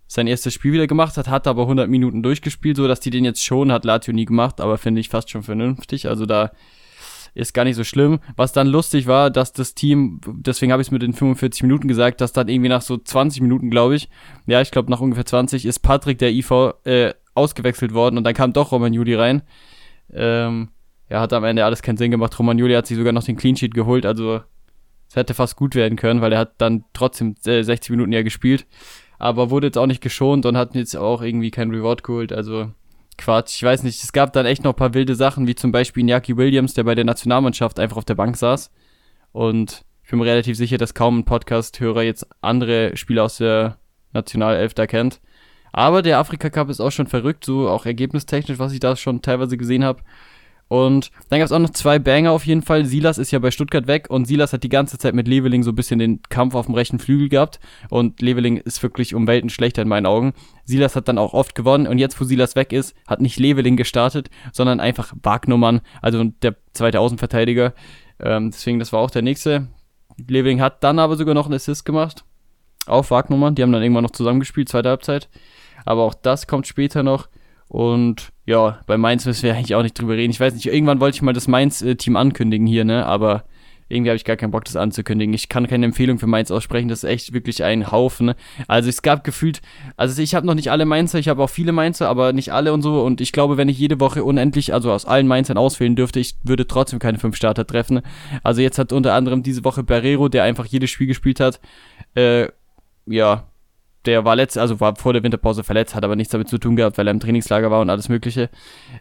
sein 0.06 0.26
erstes 0.26 0.54
Spiel 0.54 0.72
wieder 0.72 0.86
gemacht 0.86 1.16
hat, 1.16 1.28
hat 1.28 1.46
aber 1.46 1.62
100 1.62 1.88
Minuten 1.88 2.22
durchgespielt, 2.22 2.76
so 2.76 2.86
dass 2.86 3.00
die 3.00 3.10
den 3.10 3.24
jetzt 3.24 3.44
schon, 3.44 3.72
hat 3.72 3.84
Lazio 3.84 4.12
nie 4.12 4.26
gemacht, 4.26 4.60
aber 4.60 4.78
finde 4.78 5.00
ich 5.00 5.08
fast 5.08 5.30
schon 5.30 5.42
vernünftig. 5.42 6.08
Also 6.08 6.26
da 6.26 6.50
ist 7.34 7.52
gar 7.52 7.64
nicht 7.64 7.76
so 7.76 7.84
schlimm. 7.84 8.20
Was 8.36 8.52
dann 8.52 8.68
lustig 8.68 9.06
war, 9.06 9.30
dass 9.30 9.52
das 9.52 9.74
Team, 9.74 10.20
deswegen 10.24 10.72
habe 10.72 10.82
ich 10.82 10.88
es 10.88 10.92
mit 10.92 11.02
den 11.02 11.12
45 11.12 11.62
Minuten 11.64 11.88
gesagt, 11.88 12.20
dass 12.20 12.32
dann 12.32 12.48
irgendwie 12.48 12.68
nach 12.68 12.82
so 12.82 12.96
20 12.96 13.42
Minuten, 13.42 13.70
glaube 13.70 13.96
ich, 13.96 14.08
ja, 14.46 14.60
ich 14.60 14.70
glaube 14.70 14.90
nach 14.90 15.00
ungefähr 15.00 15.26
20, 15.26 15.66
ist 15.66 15.80
Patrick, 15.80 16.18
der 16.18 16.30
IV, 16.30 16.50
äh, 16.84 17.12
ausgewechselt 17.34 17.92
worden 17.92 18.16
und 18.16 18.24
dann 18.24 18.34
kam 18.34 18.52
doch 18.52 18.70
Romagnoli 18.70 19.14
rein. 19.14 19.42
Ähm, 20.12 20.68
ja, 21.10 21.20
hat 21.20 21.32
am 21.32 21.44
Ende 21.44 21.64
alles 21.64 21.82
keinen 21.82 21.96
Sinn 21.96 22.12
gemacht. 22.12 22.38
Romagnoli 22.38 22.74
hat 22.74 22.86
sich 22.86 22.96
sogar 22.96 23.12
noch 23.12 23.24
den 23.24 23.36
Clean 23.36 23.56
Sheet 23.56 23.74
geholt, 23.74 24.06
also 24.06 24.40
es 25.08 25.16
hätte 25.16 25.34
fast 25.34 25.56
gut 25.56 25.74
werden 25.74 25.96
können, 25.96 26.20
weil 26.20 26.32
er 26.32 26.38
hat 26.38 26.54
dann 26.58 26.84
trotzdem 26.92 27.34
äh, 27.44 27.62
60 27.62 27.90
Minuten 27.90 28.12
ja 28.12 28.22
gespielt, 28.22 28.66
aber 29.24 29.48
wurde 29.48 29.68
jetzt 29.68 29.78
auch 29.78 29.86
nicht 29.86 30.02
geschont 30.02 30.44
und 30.44 30.54
hat 30.54 30.74
jetzt 30.74 30.94
auch 30.94 31.22
irgendwie 31.22 31.50
kein 31.50 31.70
Reward 31.70 32.04
geholt, 32.04 32.30
also 32.30 32.70
Quatsch, 33.16 33.56
ich 33.56 33.62
weiß 33.62 33.82
nicht, 33.82 34.02
es 34.02 34.12
gab 34.12 34.34
dann 34.34 34.44
echt 34.44 34.64
noch 34.64 34.74
ein 34.74 34.76
paar 34.76 34.92
wilde 34.92 35.14
Sachen, 35.14 35.46
wie 35.46 35.54
zum 35.54 35.72
Beispiel 35.72 36.04
Iñaki 36.04 36.36
Williams, 36.36 36.74
der 36.74 36.84
bei 36.84 36.94
der 36.94 37.06
Nationalmannschaft 37.06 37.80
einfach 37.80 37.96
auf 37.96 38.04
der 38.04 38.16
Bank 38.16 38.36
saß. 38.36 38.70
Und 39.32 39.86
ich 40.02 40.10
bin 40.10 40.18
mir 40.18 40.26
relativ 40.26 40.58
sicher, 40.58 40.76
dass 40.76 40.92
kaum 40.92 41.20
ein 41.20 41.24
Podcast-Hörer 41.24 42.02
jetzt 42.02 42.26
andere 42.42 42.98
Spieler 42.98 43.24
aus 43.24 43.38
der 43.38 43.78
Nationalelf 44.12 44.74
da 44.74 44.86
kennt. 44.86 45.22
Aber 45.72 46.02
der 46.02 46.18
Afrika 46.18 46.50
Cup 46.50 46.68
ist 46.68 46.80
auch 46.80 46.92
schon 46.92 47.06
verrückt, 47.06 47.46
so 47.46 47.70
auch 47.70 47.86
ergebnistechnisch, 47.86 48.58
was 48.58 48.74
ich 48.74 48.80
da 48.80 48.94
schon 48.94 49.22
teilweise 49.22 49.56
gesehen 49.56 49.84
habe. 49.84 50.02
Und 50.68 51.10
dann 51.28 51.38
gab 51.38 51.46
es 51.46 51.52
auch 51.52 51.58
noch 51.58 51.70
zwei 51.70 51.98
Banger 51.98 52.32
auf 52.32 52.46
jeden 52.46 52.62
Fall. 52.62 52.84
Silas 52.84 53.18
ist 53.18 53.30
ja 53.30 53.38
bei 53.38 53.50
Stuttgart 53.50 53.86
weg 53.86 54.06
und 54.08 54.24
Silas 54.24 54.52
hat 54.52 54.64
die 54.64 54.68
ganze 54.68 54.98
Zeit 54.98 55.14
mit 55.14 55.28
Leveling 55.28 55.62
so 55.62 55.72
ein 55.72 55.74
bisschen 55.74 55.98
den 55.98 56.22
Kampf 56.22 56.54
auf 56.54 56.66
dem 56.66 56.74
rechten 56.74 56.98
Flügel 56.98 57.28
gehabt. 57.28 57.60
Und 57.90 58.22
Leveling 58.22 58.56
ist 58.56 58.82
wirklich 58.82 59.14
um 59.14 59.26
Welten 59.26 59.50
schlechter 59.50 59.82
in 59.82 59.88
meinen 59.88 60.06
Augen. 60.06 60.32
Silas 60.64 60.96
hat 60.96 61.08
dann 61.08 61.18
auch 61.18 61.34
oft 61.34 61.54
gewonnen 61.54 61.86
und 61.86 61.98
jetzt, 61.98 62.20
wo 62.20 62.24
Silas 62.24 62.56
weg 62.56 62.72
ist, 62.72 62.96
hat 63.06 63.20
nicht 63.20 63.38
Leveling 63.38 63.76
gestartet, 63.76 64.30
sondern 64.52 64.80
einfach 64.80 65.12
Wagnummern, 65.22 65.80
also 66.00 66.24
der 66.24 66.56
zweite 66.72 67.00
Außenverteidiger. 67.00 67.74
Ähm, 68.20 68.50
deswegen, 68.50 68.78
das 68.78 68.92
war 68.92 69.00
auch 69.00 69.10
der 69.10 69.22
nächste. 69.22 69.68
Leveling 70.16 70.60
hat 70.60 70.82
dann 70.82 70.98
aber 70.98 71.16
sogar 71.16 71.34
noch 71.34 71.46
einen 71.46 71.54
Assist 71.54 71.84
gemacht 71.84 72.24
auf 72.86 73.10
Wagnummern. 73.10 73.54
Die 73.54 73.62
haben 73.62 73.72
dann 73.72 73.82
irgendwann 73.82 74.04
noch 74.04 74.10
zusammengespielt, 74.10 74.68
zweite 74.68 74.88
Halbzeit. 74.88 75.28
Aber 75.84 76.02
auch 76.02 76.14
das 76.14 76.46
kommt 76.46 76.66
später 76.66 77.02
noch. 77.02 77.28
Und 77.68 78.32
ja, 78.46 78.80
bei 78.86 78.96
Mainz 78.96 79.24
müssen 79.26 79.42
wir 79.44 79.54
eigentlich 79.54 79.74
auch 79.74 79.82
nicht 79.82 79.98
drüber 79.98 80.14
reden. 80.14 80.30
Ich 80.30 80.40
weiß 80.40 80.54
nicht, 80.54 80.66
irgendwann 80.66 81.00
wollte 81.00 81.16
ich 81.16 81.22
mal 81.22 81.32
das 81.32 81.48
Mainz-Team 81.48 82.16
ankündigen 82.16 82.66
hier, 82.66 82.84
ne? 82.84 83.06
Aber 83.06 83.44
irgendwie 83.88 84.10
habe 84.10 84.16
ich 84.16 84.24
gar 84.24 84.36
keinen 84.36 84.50
Bock, 84.50 84.64
das 84.64 84.76
anzukündigen. 84.76 85.34
Ich 85.34 85.48
kann 85.48 85.66
keine 85.66 85.84
Empfehlung 85.84 86.18
für 86.18 86.26
Mainz 86.26 86.50
aussprechen. 86.50 86.88
Das 86.88 87.04
ist 87.04 87.10
echt 87.10 87.32
wirklich 87.32 87.62
ein 87.64 87.90
Haufen. 87.90 88.26
Ne? 88.26 88.36
Also 88.66 88.88
es 88.88 89.02
gab 89.02 89.24
gefühlt, 89.24 89.60
also 89.96 90.20
ich 90.22 90.34
habe 90.34 90.46
noch 90.46 90.54
nicht 90.54 90.70
alle 90.70 90.86
Mainzer, 90.86 91.18
ich 91.18 91.28
habe 91.28 91.42
auch 91.42 91.50
viele 91.50 91.72
Mainzer, 91.72 92.08
aber 92.08 92.32
nicht 92.32 92.52
alle 92.52 92.72
und 92.72 92.82
so. 92.82 93.02
Und 93.02 93.20
ich 93.20 93.32
glaube, 93.32 93.56
wenn 93.56 93.68
ich 93.68 93.78
jede 93.78 94.00
Woche 94.00 94.24
unendlich, 94.24 94.72
also 94.72 94.90
aus 94.90 95.04
allen 95.04 95.26
Mainzern 95.26 95.58
auswählen 95.58 95.96
dürfte, 95.96 96.18
ich 96.18 96.36
würde 96.42 96.66
trotzdem 96.66 96.98
keine 96.98 97.18
fünf 97.18 97.36
Starter 97.36 97.66
treffen. 97.66 98.00
Also 98.42 98.62
jetzt 98.62 98.78
hat 98.78 98.92
unter 98.92 99.12
anderem 99.12 99.42
diese 99.42 99.64
Woche 99.64 99.82
Barrero, 99.82 100.28
der 100.28 100.44
einfach 100.44 100.66
jedes 100.66 100.90
Spiel 100.90 101.06
gespielt 101.06 101.40
hat, 101.40 101.60
äh, 102.14 102.48
ja, 103.06 103.48
der 104.06 104.24
war 104.24 104.36
letzt, 104.36 104.58
also 104.58 104.80
war 104.80 104.96
vor 104.96 105.12
der 105.12 105.22
Winterpause 105.22 105.64
verletzt, 105.64 105.94
hat 105.94 106.04
aber 106.04 106.16
nichts 106.16 106.32
damit 106.32 106.48
zu 106.48 106.58
tun 106.58 106.76
gehabt, 106.76 106.98
weil 106.98 107.06
er 107.06 107.12
im 107.12 107.20
Trainingslager 107.20 107.70
war 107.70 107.80
und 107.80 107.90
alles 107.90 108.08
Mögliche. 108.08 108.50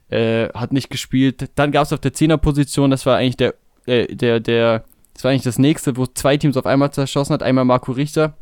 Äh, 0.10 0.50
hat 0.50 0.74
nicht 0.74 0.89
gespielt. 0.89 1.50
Dann 1.55 1.72
gab 1.72 1.86
es 1.86 1.93
auf 1.93 2.00
der 2.00 2.13
Zehnerposition, 2.13 2.91
das 2.91 3.05
war 3.05 3.17
eigentlich 3.17 3.38
der, 3.38 3.55
äh, 3.86 4.07
der, 4.07 4.39
der, 4.39 4.86
das 5.13 5.24
war 5.24 5.31
eigentlich 5.31 5.43
das 5.43 5.60
nächste, 5.60 5.98
wo 5.98 6.05
zwei 6.05 6.38
Teams 6.38 6.57
auf 6.57 6.65
einmal 6.65 6.91
zerschossen 6.91 7.33
hat. 7.33 7.43
Einmal 7.43 7.65
Marco 7.65 7.91
Richter 7.91 8.38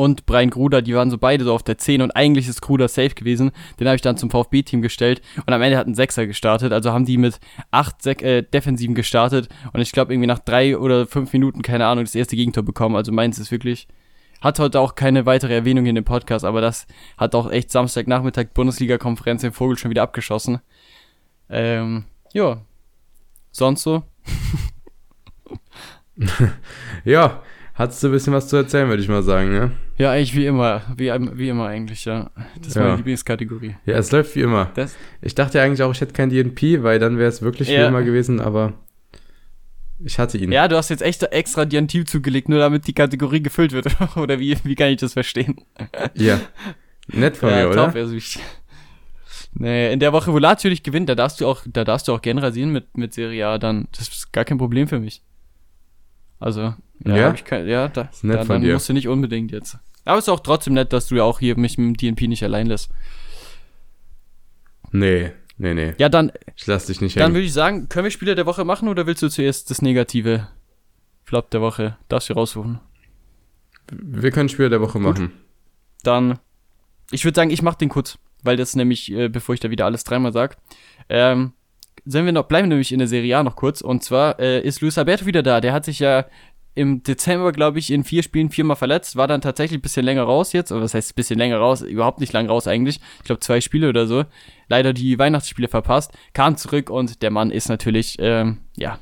und 0.00 0.24
Brian 0.24 0.48
Gruder, 0.48 0.80
die 0.80 0.94
waren 0.94 1.10
so 1.10 1.18
beide 1.18 1.44
so 1.44 1.52
auf 1.52 1.62
der 1.62 1.76
10 1.76 2.00
und 2.00 2.12
eigentlich 2.12 2.48
ist 2.48 2.62
Gruder 2.62 2.88
safe 2.88 3.10
gewesen. 3.10 3.50
Den 3.78 3.86
habe 3.86 3.96
ich 3.96 4.02
dann 4.02 4.16
zum 4.16 4.30
VfB-Team 4.30 4.80
gestellt 4.80 5.20
und 5.46 5.52
am 5.52 5.60
Ende 5.60 5.76
hat 5.76 5.86
ein 5.86 5.94
Sechser 5.94 6.26
gestartet. 6.26 6.72
Also 6.72 6.92
haben 6.92 7.04
die 7.04 7.18
mit 7.18 7.38
acht 7.70 8.02
Sek 8.02 8.22
äh, 8.22 8.42
Defensiven 8.42 8.94
gestartet 8.94 9.50
und 9.72 9.80
ich 9.80 9.92
glaube 9.92 10.14
irgendwie 10.14 10.26
nach 10.26 10.38
drei 10.38 10.78
oder 10.78 11.06
fünf 11.06 11.32
Minuten, 11.32 11.60
keine 11.60 11.86
Ahnung, 11.86 12.04
das 12.04 12.14
erste 12.14 12.34
Gegentor 12.34 12.62
bekommen. 12.62 12.96
Also 12.96 13.12
meins 13.12 13.38
ist 13.38 13.50
wirklich 13.50 13.88
hat 14.40 14.58
heute 14.58 14.80
auch 14.80 14.94
keine 14.94 15.26
weitere 15.26 15.54
Erwähnung 15.54 15.86
in 15.86 15.94
dem 15.94 16.04
Podcast, 16.04 16.44
aber 16.44 16.60
das 16.60 16.86
hat 17.18 17.34
auch 17.34 17.50
echt 17.50 17.70
Samstagnachmittag 17.70 18.48
Bundesliga-Konferenz 18.54 19.42
im 19.44 19.52
Vogel 19.52 19.76
schon 19.76 19.90
wieder 19.90 20.02
abgeschossen. 20.02 20.60
Ähm, 21.48 22.04
ja. 22.32 22.60
Sonst 23.52 23.82
so? 23.82 24.02
Ja, 27.04 27.42
Hattest 27.74 28.02
du 28.02 28.08
ein 28.08 28.12
bisschen 28.12 28.34
was 28.34 28.46
zu 28.48 28.56
erzählen, 28.56 28.90
würde 28.90 29.02
ich 29.02 29.08
mal 29.08 29.22
sagen, 29.22 29.52
ne? 29.52 29.70
Ja, 29.96 30.10
eigentlich 30.10 30.34
wie 30.36 30.44
immer. 30.44 30.82
Wie, 30.98 31.06
wie 31.10 31.48
immer 31.48 31.66
eigentlich, 31.68 32.04
ja. 32.04 32.30
Das 32.58 32.66
ist 32.68 32.74
Ja. 32.76 32.82
meine 32.82 32.96
Lieblingskategorie. 32.96 33.74
Ja, 33.86 33.96
es 33.96 34.12
läuft 34.12 34.36
wie 34.36 34.42
immer. 34.42 34.70
Das, 34.74 34.94
Ich 35.22 35.34
dachte 35.34 35.62
eigentlich 35.62 35.82
auch, 35.82 35.90
ich 35.92 36.00
hätte 36.02 36.12
kein 36.12 36.28
DNP, 36.28 36.82
weil 36.82 36.98
dann 36.98 37.16
wäre 37.16 37.30
es 37.30 37.40
wirklich 37.40 37.68
wie 37.68 37.72
Ja. 37.74 37.88
immer 37.88 38.02
gewesen, 38.02 38.38
aber 38.38 38.74
ich 40.04 40.18
hatte 40.18 40.38
ihn. 40.38 40.50
ja, 40.52 40.68
du 40.68 40.76
hast 40.76 40.88
jetzt 40.90 41.02
echt 41.02 41.22
extra 41.24 41.64
dir 41.64 41.78
ein 41.80 41.88
Team 41.88 42.06
zugelegt, 42.06 42.48
nur 42.48 42.58
damit 42.58 42.86
die 42.86 42.92
Kategorie 42.92 43.42
gefüllt 43.42 43.72
wird. 43.72 43.86
oder 44.16 44.38
wie, 44.38 44.56
wie 44.64 44.74
kann 44.74 44.88
ich 44.88 44.98
das 44.98 45.12
verstehen? 45.14 45.56
Ja. 46.14 46.40
Nett 47.08 47.36
von 47.36 47.50
mir, 47.50 47.64
top, 47.64 47.72
oder? 47.72 47.94
also 47.94 48.14
ich, 48.14 48.38
nee, 49.54 49.92
in 49.92 49.98
der 50.00 50.12
Woche, 50.12 50.32
wo 50.32 50.38
Lazio 50.38 50.70
dich 50.70 50.82
gewinnt, 50.82 51.08
da 51.08 51.14
darfst 51.14 51.40
du 51.40 51.46
auch, 51.48 51.62
da 51.66 51.84
darfst 51.84 52.06
du 52.08 52.12
auch 52.14 52.22
gern 52.22 52.38
rasieren 52.38 52.70
mit, 52.70 52.96
mit 52.96 53.14
Serie 53.14 53.46
A, 53.48 53.58
dann, 53.58 53.88
das 53.96 54.08
ist 54.08 54.32
gar 54.32 54.44
kein 54.44 54.58
Problem 54.58 54.86
für 54.86 55.00
mich. 55.00 55.22
Also, 56.38 56.74
ja, 57.04 57.16
Ja? 57.16 57.34
ich 57.34 57.44
kein, 57.44 57.66
ja, 57.66 57.88
da, 57.88 58.10
nett 58.22 58.38
da, 58.40 58.44
dann 58.44 58.62
dir. 58.62 58.74
musst 58.74 58.88
du 58.88 58.92
nicht 58.92 59.08
unbedingt 59.08 59.50
jetzt. 59.50 59.78
Aber 60.04 60.18
es 60.18 60.24
ist 60.24 60.28
auch 60.28 60.40
trotzdem 60.40 60.74
nett, 60.74 60.92
dass 60.92 61.08
du 61.08 61.16
ja 61.16 61.24
auch 61.24 61.40
hier 61.40 61.58
mich 61.58 61.76
mit 61.78 62.00
dem 62.00 62.14
DNP 62.14 62.28
nicht 62.28 62.42
allein 62.44 62.66
lässt. 62.66 62.90
Nee, 64.92 65.32
nee, 65.60 65.74
nee. 65.74 65.94
Ja, 65.98 66.08
dann, 66.08 66.32
Ich 66.56 66.66
lass 66.66 66.86
dich 66.86 67.00
nicht 67.00 67.16
dann 67.16 67.22
hängen. 67.24 67.34
würde 67.34 67.46
ich 67.46 67.52
sagen, 67.52 67.88
können 67.88 68.04
wir 68.04 68.10
Spieler 68.10 68.34
der 68.34 68.46
Woche 68.46 68.64
machen 68.64 68.88
oder 68.88 69.06
willst 69.06 69.22
du 69.22 69.28
zuerst 69.28 69.70
das 69.70 69.82
negative 69.82 70.48
Flop 71.24 71.50
der 71.50 71.60
Woche? 71.60 71.96
Darfst 72.08 72.28
du 72.28 72.32
raussuchen. 72.34 72.80
Wir 73.92 74.30
können 74.30 74.48
Spieler 74.48 74.70
der 74.70 74.80
Woche 74.80 74.98
machen. 74.98 75.32
Dann, 76.02 76.38
ich 77.10 77.24
würde 77.24 77.36
sagen, 77.36 77.50
ich 77.50 77.62
mache 77.62 77.78
den 77.78 77.88
kurz, 77.88 78.18
weil 78.42 78.56
das 78.56 78.74
nämlich, 78.74 79.10
äh, 79.12 79.28
bevor 79.28 79.54
ich 79.54 79.60
da 79.60 79.70
wieder 79.70 79.84
alles 79.84 80.04
dreimal 80.04 80.32
sag, 80.32 80.56
ähm, 81.08 81.52
sind 82.06 82.24
wir 82.24 82.32
noch, 82.32 82.44
bleiben 82.48 82.66
wir 82.66 82.70
nämlich 82.70 82.92
in 82.92 82.98
der 82.98 83.08
Serie 83.08 83.36
A 83.36 83.42
noch 83.42 83.56
kurz. 83.56 83.80
Und 83.82 84.02
zwar 84.02 84.38
äh, 84.40 84.60
ist 84.60 84.80
Luis 84.80 84.96
Alberto 84.96 85.26
wieder 85.26 85.42
da. 85.42 85.60
Der 85.60 85.72
hat 85.72 85.84
sich 85.84 85.98
ja 85.98 86.24
im 86.74 87.02
Dezember, 87.02 87.52
glaube 87.52 87.78
ich, 87.78 87.90
in 87.90 88.04
vier 88.04 88.22
Spielen 88.22 88.50
viermal 88.50 88.76
verletzt, 88.76 89.16
war 89.16 89.26
dann 89.26 89.40
tatsächlich 89.40 89.78
ein 89.78 89.82
bisschen 89.82 90.04
länger 90.04 90.22
raus 90.22 90.52
jetzt. 90.52 90.70
Oder 90.70 90.82
was 90.82 90.94
heißt 90.94 91.12
ein 91.12 91.14
bisschen 91.16 91.38
länger 91.38 91.58
raus? 91.58 91.82
Überhaupt 91.82 92.20
nicht 92.20 92.32
lang 92.32 92.48
raus 92.48 92.66
eigentlich. 92.66 93.00
Ich 93.18 93.24
glaube 93.24 93.40
zwei 93.40 93.60
Spiele 93.60 93.88
oder 93.88 94.06
so. 94.06 94.24
Leider 94.68 94.92
die 94.92 95.18
Weihnachtsspiele 95.18 95.68
verpasst. 95.68 96.12
Kam 96.32 96.56
zurück 96.56 96.88
und 96.90 97.22
der 97.22 97.30
Mann 97.30 97.50
ist 97.50 97.68
natürlich, 97.68 98.16
ähm, 98.20 98.58
ja, 98.76 98.98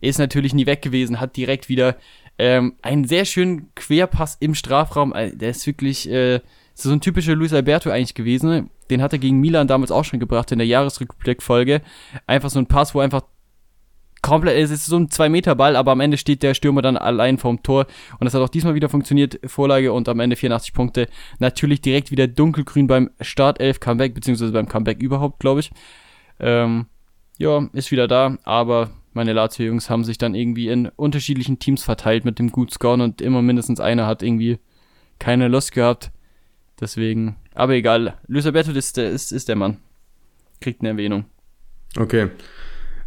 ist 0.00 0.18
natürlich 0.18 0.54
nie 0.54 0.66
weg 0.66 0.82
gewesen. 0.82 1.20
Hat 1.20 1.36
direkt 1.36 1.68
wieder 1.68 1.96
ähm, 2.38 2.74
einen 2.82 3.04
sehr 3.04 3.24
schönen 3.24 3.74
Querpass 3.74 4.36
im 4.40 4.54
Strafraum. 4.54 5.12
Äh, 5.14 5.36
Der 5.36 5.50
ist 5.50 5.66
wirklich 5.66 6.08
äh, 6.08 6.40
so 6.74 6.90
ein 6.90 7.00
typischer 7.00 7.34
Luis 7.34 7.52
Alberto 7.52 7.90
eigentlich 7.90 8.14
gewesen. 8.14 8.70
Den 8.90 9.02
hat 9.02 9.12
er 9.12 9.18
gegen 9.18 9.40
Milan 9.40 9.68
damals 9.68 9.90
auch 9.90 10.04
schon 10.04 10.20
gebracht 10.20 10.52
in 10.52 10.58
der 10.58 10.66
Jahresrückblickfolge. 10.66 11.82
Einfach 12.26 12.50
so 12.50 12.58
ein 12.58 12.66
Pass, 12.66 12.94
wo 12.94 13.00
einfach 13.00 13.22
komplett, 14.22 14.56
es 14.56 14.70
ist 14.70 14.86
so 14.86 14.96
ein 14.96 15.08
2-Meter-Ball, 15.08 15.76
aber 15.76 15.92
am 15.92 16.00
Ende 16.00 16.16
steht 16.16 16.42
der 16.42 16.54
Stürmer 16.54 16.80
dann 16.80 16.96
allein 16.96 17.38
vorm 17.38 17.62
Tor. 17.62 17.86
Und 18.18 18.24
das 18.24 18.34
hat 18.34 18.40
auch 18.40 18.48
diesmal 18.48 18.74
wieder 18.74 18.88
funktioniert. 18.88 19.40
Vorlage 19.44 19.92
und 19.92 20.08
am 20.08 20.20
Ende 20.20 20.36
84 20.36 20.72
Punkte. 20.72 21.08
Natürlich 21.38 21.80
direkt 21.80 22.10
wieder 22.10 22.28
dunkelgrün 22.28 22.86
beim 22.86 23.10
Startelf-Comeback, 23.20 24.14
beziehungsweise 24.14 24.52
beim 24.52 24.68
Comeback 24.68 25.02
überhaupt, 25.02 25.40
glaube 25.40 25.60
ich. 25.60 25.70
Ähm, 26.40 26.86
ja, 27.38 27.68
ist 27.72 27.90
wieder 27.90 28.08
da, 28.08 28.38
aber 28.44 28.90
meine 29.12 29.32
Lazio-Jungs 29.32 29.90
haben 29.90 30.04
sich 30.04 30.18
dann 30.18 30.34
irgendwie 30.34 30.68
in 30.68 30.88
unterschiedlichen 30.88 31.58
Teams 31.58 31.82
verteilt 31.82 32.24
mit 32.24 32.38
dem 32.38 32.50
gut 32.50 32.72
Scoren 32.72 33.00
und 33.00 33.20
immer 33.20 33.42
mindestens 33.42 33.80
einer 33.80 34.06
hat 34.06 34.22
irgendwie 34.22 34.58
keine 35.18 35.48
Lust 35.48 35.72
gehabt. 35.72 36.10
Deswegen, 36.80 37.36
aber 37.54 37.74
egal. 37.74 38.18
Luis 38.26 38.46
Alberto 38.46 38.70
ist 38.72 38.96
ist, 38.98 39.32
ist 39.32 39.48
der 39.48 39.56
Mann. 39.56 39.78
Kriegt 40.60 40.80
eine 40.80 40.90
Erwähnung. 40.90 41.26
Okay. 41.96 42.30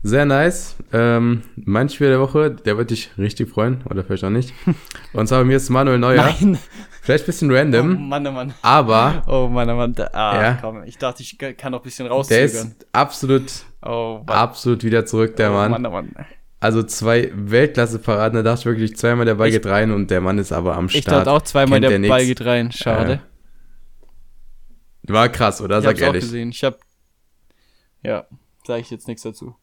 Sehr 0.07 0.25
nice. 0.25 0.75
Ähm, 0.93 1.41
mein 1.55 1.89
Spieler 1.89 2.12
der 2.12 2.19
Woche, 2.19 2.51
der 2.51 2.77
wird 2.77 2.91
dich 2.91 3.09
richtig 3.17 3.50
freuen, 3.50 3.81
oder 3.89 4.03
vielleicht 4.03 4.24
auch 4.24 4.29
nicht. 4.29 4.53
Und 5.13 5.25
zwar 5.27 5.39
bei 5.39 5.45
mir 5.45 5.57
ist 5.57 5.69
Manuel 5.71 5.97
Neuer. 5.97 6.17
Nein! 6.39 6.59
Vielleicht 7.01 7.24
ein 7.24 7.25
bisschen 7.25 7.51
Oh 7.51 7.55
random, 7.55 8.07
Mann, 8.07 8.27
oh 8.27 8.31
Mann. 8.31 8.53
aber 8.62 9.24
Oh 9.27 9.47
Mann, 9.47 9.67
oh 9.69 9.75
Mann. 9.75 9.93
Da, 9.93 10.07
ah, 10.13 10.41
Ja. 10.41 10.57
komm. 10.62 10.83
Ich 10.83 10.97
dachte, 11.00 11.24
ich 11.24 11.38
kann 11.57 11.71
noch 11.71 11.79
ein 11.79 11.83
bisschen 11.83 12.05
der 12.05 12.12
rauszögern. 12.13 12.45
ist 12.45 12.88
absolut, 12.91 13.43
oh 13.83 14.21
Mann. 14.27 14.38
absolut 14.38 14.83
wieder 14.83 15.05
zurück, 15.07 15.35
der 15.38 15.50
oh 15.50 15.53
Mann. 15.53 15.71
Mann, 15.71 15.85
oh 15.88 15.89
Mann. 15.91 16.15
Also 16.59 16.83
zwei 16.83 17.31
Weltklasse-Paraden, 17.33 18.35
da 18.38 18.43
dachte 18.43 18.59
ich 18.62 18.65
wirklich 18.67 18.95
zweimal 18.97 19.25
der 19.25 19.35
Ball 19.35 19.47
Ich- 19.47 19.53
geht 19.55 19.65
rein 19.65 19.91
und 19.91 20.09
der 20.12 20.21
Mann 20.21 20.38
ist 20.38 20.51
aber 20.51 20.75
am 20.77 20.85
Ich 20.85 20.97
Start. 20.97 21.17
dachte 21.17 21.31
auch 21.31 21.41
zweimal, 21.41 21.79
Kennt 21.79 21.91
der 21.91 22.00
der 22.00 22.09
Ball 22.09 22.25
geht 22.25 22.45
rein. 22.45 22.71
Schade. 22.71 23.21
War 25.07 25.29
krass, 25.29 25.62
oder? 25.62 25.79
ich 25.79 25.83
Sag 25.83 25.91
hab's 25.93 26.01
auch 26.01 26.05
ehrlich. 26.07 26.21
gesehen. 26.24 26.50
Ich 26.50 26.63
hab. 26.63 26.77
Ja, 28.03 28.25
sage 28.65 28.81
ich 28.81 28.89
jetzt 28.91 29.07
nichts 29.07 29.24
dazu. 29.24 29.55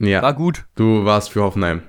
Ja, 0.00 0.22
War 0.22 0.34
gut. 0.34 0.64
du 0.74 1.04
warst 1.04 1.30
für 1.30 1.42
Hoffenheim. 1.42 1.82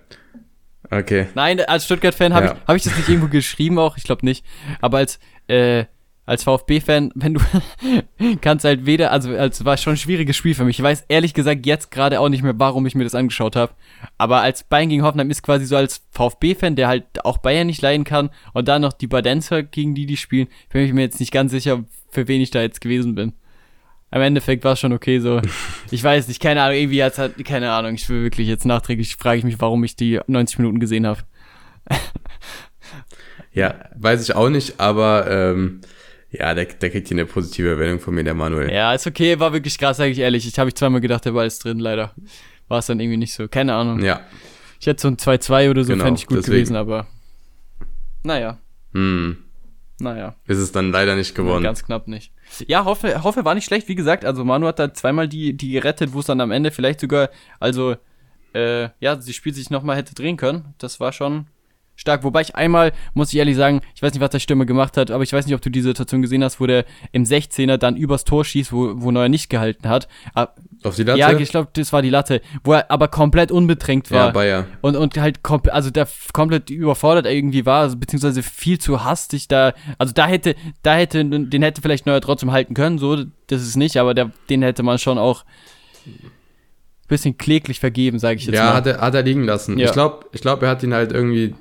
Okay. 0.92 1.28
Nein, 1.34 1.60
als 1.62 1.86
Stuttgart-Fan 1.86 2.34
habe 2.34 2.46
Ja. 2.48 2.52
ich, 2.54 2.68
hab 2.68 2.76
ich 2.76 2.84
das 2.84 2.96
nicht 2.96 3.10
irgendwo 3.10 3.28
geschrieben 3.28 3.80
auch, 3.80 3.98
ich 3.98 4.04
glaube 4.04 4.26
nicht. 4.26 4.46
Aber 4.82 5.00
als, 5.00 5.20
äh, 5.48 5.86
als 6.28 6.44
VfB-Fan, 6.44 7.12
wenn 7.16 7.34
du 7.36 7.42
kannst 8.42 8.66
halt 8.66 8.86
weder, 8.86 9.12
also 9.12 9.32
es 9.32 9.66
war 9.66 9.78
schon 9.78 9.94
ein 9.94 9.98
schwieriges 9.98 10.36
Spiel 10.36 10.54
für 10.56 10.64
mich. 10.64 10.78
Ich 10.80 10.84
weiß 10.84 11.06
ehrlich 11.08 11.34
gesagt 11.34 11.66
jetzt 11.66 11.90
gerade 11.92 12.20
auch 12.20 12.30
nicht 12.30 12.44
mehr, 12.44 12.54
warum 12.58 12.86
ich 12.86 12.96
mir 12.96 13.04
das 13.04 13.16
angeschaut 13.16 13.56
habe. 13.56 13.74
Aber 14.18 14.42
als 14.42 14.64
Bayern 14.64 14.90
gegen 14.90 15.04
Hoffenheim 15.04 15.30
ist 15.32 15.44
quasi 15.44 15.66
so 15.66 15.76
als 15.76 16.04
VfB-Fan, 16.12 16.76
der 16.76 16.88
halt 16.88 17.26
auch 17.26 17.40
Bayern 17.40 17.68
nicht 17.68 17.82
leiden 17.82 18.04
kann 18.06 18.30
und 18.54 18.68
dann 18.68 18.82
noch 18.84 18.94
die 18.94 19.08
Badenzer, 19.08 19.64
gegen 19.64 19.96
die 19.96 20.06
die 20.06 20.18
spielen, 20.18 20.48
bin 20.70 20.84
ich 20.84 20.94
mir 20.94 21.02
jetzt 21.02 21.20
nicht 21.20 21.32
ganz 21.32 21.52
sicher, 21.52 21.84
für 22.12 22.28
wen 22.28 22.42
ich 22.42 22.52
da 22.52 22.62
jetzt 22.62 22.82
gewesen 22.82 23.16
bin. 23.16 23.34
Am 24.16 24.22
Endeffekt 24.22 24.64
war 24.64 24.74
es 24.74 24.80
schon 24.80 24.94
okay 24.94 25.20
so. 25.20 25.42
Ich 25.92 26.02
weiß 26.02 26.30
nicht, 26.30 26.42
keine 26.42 26.62
Ahnung, 26.62 26.78
irgendwie 26.78 27.04
hat's 27.04 27.18
halt, 27.18 27.44
keine 27.44 27.70
Ahnung, 27.74 27.96
ich 27.96 28.08
will 28.08 28.24
wirklich 28.24 28.48
jetzt 28.48 28.66
nachträglich, 28.66 29.18
frage 29.18 29.40
ich 29.40 29.44
mich, 29.44 29.60
warum 29.60 29.84
ich 29.84 29.98
die 29.98 30.22
90 30.26 30.60
Minuten 30.60 30.80
gesehen 30.80 31.06
habe. 31.06 31.20
Ja, 33.52 33.76
weiß 33.96 34.22
ich 34.22 34.36
auch 34.36 34.50
nicht, 34.50 34.82
aber 34.82 35.28
ähm, 35.30 35.80
ja, 36.30 36.54
der, 36.54 36.66
der 36.66 36.90
kriegt 36.90 37.08
hier 37.08 37.16
eine 37.16 37.26
positive 37.26 37.70
Erwähnung 37.70 38.02
von 38.02 38.14
mir, 38.14 38.24
der 38.26 38.34
Manuel. 38.34 38.70
Ja, 38.70 38.94
ist 38.94 39.08
okay, 39.08 39.40
war 39.40 39.54
wirklich 39.54 39.78
krass, 39.78 39.96
sage 39.96 40.12
ich 40.12 40.20
ehrlich. 40.20 40.46
Ich 40.46 40.60
habe 40.60 40.68
ich 40.70 40.76
zweimal 40.76 41.00
gedacht, 41.00 41.24
der 41.24 41.32
Ball 41.32 41.48
ist 41.48 41.64
drin, 41.64 41.80
leider. 41.80 42.14
War 42.68 42.80
es 42.80 42.88
dann 42.88 43.00
irgendwie 43.00 43.16
nicht 43.18 43.34
so. 43.34 43.48
Keine 43.48 43.74
Ahnung. 43.74 44.04
Ja. 44.04 44.22
Ich 44.82 44.88
hätte 44.88 45.02
so 45.02 45.08
ein 45.08 45.16
2-2 45.16 45.70
oder 45.70 45.86
so, 45.86 45.94
Genau, 45.94 46.04
fände 46.04 46.20
ich 46.20 46.28
gut 46.28 46.40
deswegen. 46.40 46.56
gewesen, 46.58 46.76
aber. 46.76 47.08
Naja, 48.24 48.58
Hm. 48.94 49.38
naja. 50.00 50.36
Ist 50.48 50.58
es 50.58 50.74
dann 50.74 50.92
leider 50.92 51.16
nicht 51.16 51.34
gewonnen. 51.34 51.64
Ganz 51.64 51.86
knapp 51.86 52.10
nicht. 52.10 52.34
Ja, 52.68 52.86
hoffe, 52.86 53.24
hoffe 53.24 53.46
war 53.46 53.56
nicht 53.56 53.66
schlecht, 53.66 53.88
wie 53.88 53.96
gesagt. 53.96 54.26
Also 54.26 54.44
Manu 54.46 54.68
hat 54.68 54.80
da 54.80 54.94
zweimal 54.94 55.28
die, 55.28 55.54
die 55.54 55.72
gerettet, 55.72 56.14
wo 56.14 56.20
es 56.20 56.26
dann 56.26 56.42
am 56.42 56.52
Ende 56.52 56.72
vielleicht 56.72 57.00
sogar, 57.00 57.30
also, 57.60 57.96
äh, 58.54 58.90
ja, 59.00 59.16
das 59.16 59.34
Spiel 59.34 59.54
sich 59.54 59.70
nochmal 59.70 59.98
hätte 59.98 60.16
drehen 60.16 60.38
können. 60.38 60.74
Das 60.78 61.00
war 61.00 61.12
schon 61.12 61.48
stark. 61.96 62.24
Wobei 62.24 62.42
ich 62.42 62.56
einmal, 62.56 62.92
muss 63.14 63.32
ich 63.34 63.40
ehrlich 63.40 63.56
sagen, 63.56 63.82
ich 63.96 64.02
weiß 64.02 64.14
nicht, 64.14 64.22
was 64.22 64.30
der 64.30 64.40
Stürmer 64.40 64.66
gemacht 64.66 64.98
hat, 64.98 65.12
aber 65.12 65.24
ich 65.24 65.34
weiß 65.34 65.46
nicht, 65.46 65.56
ob 65.56 65.62
du 65.62 65.70
die 65.70 65.82
Situation 65.82 66.22
gesehen 66.22 66.44
hast, 66.44 66.60
wo 66.60 66.68
der 66.68 66.86
im 67.12 67.24
16er 67.24 67.78
dann 67.78 67.96
übers 67.96 68.24
Tor 68.24 68.46
schießt, 68.46 68.72
wo, 68.72 68.94
wo 68.96 69.12
Neuer 69.12 69.30
nicht 69.30 69.50
gehalten 69.50 69.88
hat. 69.88 70.08
Ah, 70.34 70.50
Auf 70.84 70.96
die 70.96 71.04
Latte? 71.04 71.20
Ja, 71.20 71.38
ich 71.38 71.50
glaube, 71.50 71.70
das 71.74 71.94
war 71.94 72.02
die 72.02 72.10
Latte, 72.10 72.42
wo 72.64 72.74
er 72.74 72.90
aber 72.92 73.08
komplett 73.08 73.52
unbedrängt 73.52 74.12
war. 74.12 74.28
ja, 74.28 74.32
Bayer. 74.32 74.66
Und, 74.82 74.96
und 74.96 75.18
halt 75.18 75.44
komplett, 75.44 75.74
also 75.74 75.90
der 75.90 76.08
komplett 76.34 76.70
überfordert 76.70 77.26
irgendwie 77.26 77.66
war, 77.66 77.82
also, 77.82 77.98
beziehungsweise 77.98 78.44
viel 78.44 78.80
zu 78.80 79.04
hastig 79.04 79.48
da, 79.48 79.74
also 79.98 80.14
da 80.14 80.28
hätte, 80.28 80.56
da 80.84 80.96
hätte, 80.96 81.24
den 81.24 81.62
hätte 81.62 81.82
vielleicht 81.82 82.06
Neuer 82.06 82.22
trotzdem 82.22 82.52
halten 82.52 82.74
können, 82.74 82.98
so, 82.98 83.24
das 83.48 83.62
ist 83.62 83.76
nicht, 83.76 83.98
aber 83.98 84.14
der, 84.14 84.32
den 84.50 84.62
hätte 84.62 84.84
man 84.84 84.98
schon 84.98 85.18
auch 85.18 85.46
bisschen 87.08 87.38
kläglich 87.38 87.80
vergeben, 87.80 88.18
sage 88.20 88.36
ich 88.38 88.46
jetzt 88.48 88.56
Ja, 88.56 88.66
mal. 88.66 88.74
hat 88.76 88.88
er, 88.88 89.02
hat 89.02 89.14
er 89.16 89.22
liegen 89.22 89.44
lassen. 89.44 89.78
Ja. 89.78 89.86
Ich 89.86 89.92
glaube, 89.92 90.26
ich 90.32 90.42
glaub, 90.42 90.62
er 90.64 90.70
hat 90.70 90.82
ihn 90.84 90.94
halt 90.94 91.12
irgendwie 91.12 91.54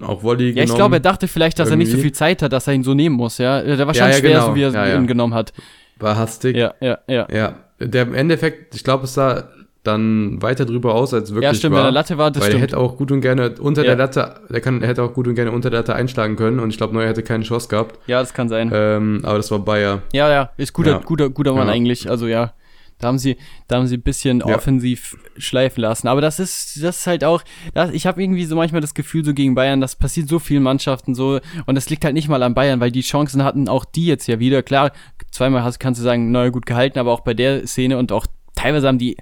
auch 0.00 0.22
Volley 0.22 0.50
ja, 0.52 0.62
ich 0.64 0.74
glaube, 0.74 0.96
er 0.96 1.00
dachte 1.00 1.26
vielleicht, 1.28 1.58
dass 1.58 1.70
er 1.70 1.76
nicht 1.76 1.88
so 1.88 1.92
Irgendwie. 1.94 2.02
viel 2.10 2.12
Zeit 2.12 2.42
hat, 2.42 2.52
dass 2.52 2.66
er 2.68 2.74
ihn 2.74 2.84
so 2.84 2.94
nehmen 2.94 3.16
muss, 3.16 3.38
ja. 3.38 3.60
Der 3.62 3.78
war 3.86 3.94
Ja, 3.94 4.02
schon 4.04 4.10
ja, 4.12 4.16
schwer, 4.18 4.30
genau. 4.34 4.46
so 4.46 4.54
wie 4.54 4.62
er 4.62 4.70
Ja, 4.72 4.86
ja. 4.86 4.96
ihn 4.96 5.06
genommen 5.06 5.34
hat. 5.34 5.52
War 5.98 6.16
hastig. 6.16 6.56
Ja, 6.56 6.74
ja, 6.80 6.98
ja. 7.08 7.26
Ja. 7.32 7.54
Der 7.80 8.02
im 8.02 8.14
Endeffekt, 8.14 8.74
ich 8.76 8.84
glaube, 8.84 9.04
es 9.04 9.14
sah 9.14 9.48
dann 9.84 10.42
weiter 10.42 10.64
drüber 10.66 10.94
aus, 10.94 11.14
als 11.14 11.30
wirklich 11.30 11.44
Ja, 11.44 11.54
stimmt, 11.54 11.74
war. 11.74 11.80
wenn 11.82 11.88
er 11.88 11.92
Latte 11.92 12.18
war, 12.18 12.30
das 12.30 12.42
weil 12.42 12.48
er 12.48 12.50
stimmt. 12.52 12.62
hätte 12.62 12.78
auch 12.78 12.96
gut 12.96 13.10
und 13.10 13.20
gerne 13.20 13.54
unter 13.60 13.82
Ja. 13.82 13.88
der 13.88 13.96
Latte, 13.96 14.34
der 14.50 14.60
kann, 14.60 14.82
er 14.82 14.88
hätte 14.88 15.02
auch 15.02 15.14
gut 15.14 15.26
und 15.28 15.34
gerne 15.34 15.50
unter 15.50 15.70
der 15.70 15.80
Latte 15.80 15.94
einschlagen 15.94 16.36
können 16.36 16.60
und 16.60 16.70
ich 16.70 16.76
glaube, 16.76 16.92
Neuer 16.94 17.08
hätte 17.08 17.22
keine 17.22 17.44
Chance 17.44 17.68
gehabt. 17.68 17.98
Ja, 18.06 18.20
das 18.20 18.34
kann 18.34 18.48
sein. 18.48 18.70
Ähm, 18.74 19.20
aber 19.22 19.36
das 19.38 19.50
war 19.50 19.60
Bayer. 19.60 20.02
Ja, 20.12 20.28
ja, 20.30 20.50
ist 20.56 20.72
guter, 20.72 20.90
Ja. 20.90 20.98
guter, 21.04 21.30
guter 21.30 21.54
Mann 21.54 21.68
Ja. 21.68 21.72
eigentlich. 21.72 22.10
Also 22.10 22.26
ja, 22.26 22.52
da 22.98 23.08
haben 23.08 23.18
sie, 23.18 23.36
da 23.68 23.76
haben 23.76 23.86
sie 23.86 23.96
ein 23.96 24.02
bisschen 24.02 24.40
Ja. 24.40 24.56
offensiv 24.56 25.16
schleifen 25.36 25.80
lassen. 25.82 26.08
Aber 26.08 26.20
das 26.20 26.38
ist, 26.40 26.82
das 26.82 26.98
ist 26.98 27.06
halt 27.06 27.24
auch, 27.24 27.42
das, 27.74 27.90
ich 27.92 28.06
habe 28.06 28.22
irgendwie 28.22 28.44
so 28.44 28.56
manchmal 28.56 28.80
das 28.80 28.94
Gefühl 28.94 29.24
so 29.24 29.34
gegen 29.34 29.54
Bayern, 29.54 29.80
das 29.80 29.96
passiert 29.96 30.28
so 30.28 30.38
vielen 30.38 30.62
Mannschaften 30.62 31.14
so 31.14 31.40
und 31.66 31.74
das 31.74 31.88
liegt 31.90 32.04
halt 32.04 32.14
nicht 32.14 32.28
mal 32.28 32.42
an 32.42 32.54
Bayern, 32.54 32.80
weil 32.80 32.90
die 32.90 33.02
Chancen 33.02 33.44
hatten 33.44 33.68
auch 33.68 33.84
die 33.84 34.06
jetzt 34.06 34.26
ja 34.26 34.38
wieder. 34.38 34.62
Klar, 34.62 34.92
zweimal 35.30 35.62
hast, 35.62 35.78
kannst 35.78 36.00
du 36.00 36.04
sagen, 36.04 36.30
neu 36.32 36.50
gut 36.50 36.66
gehalten, 36.66 36.98
aber 36.98 37.12
auch 37.12 37.20
bei 37.20 37.34
der 37.34 37.66
Szene 37.66 37.98
und 37.98 38.10
auch 38.12 38.26
teilweise 38.54 38.88
haben 38.88 38.98
die 38.98 39.16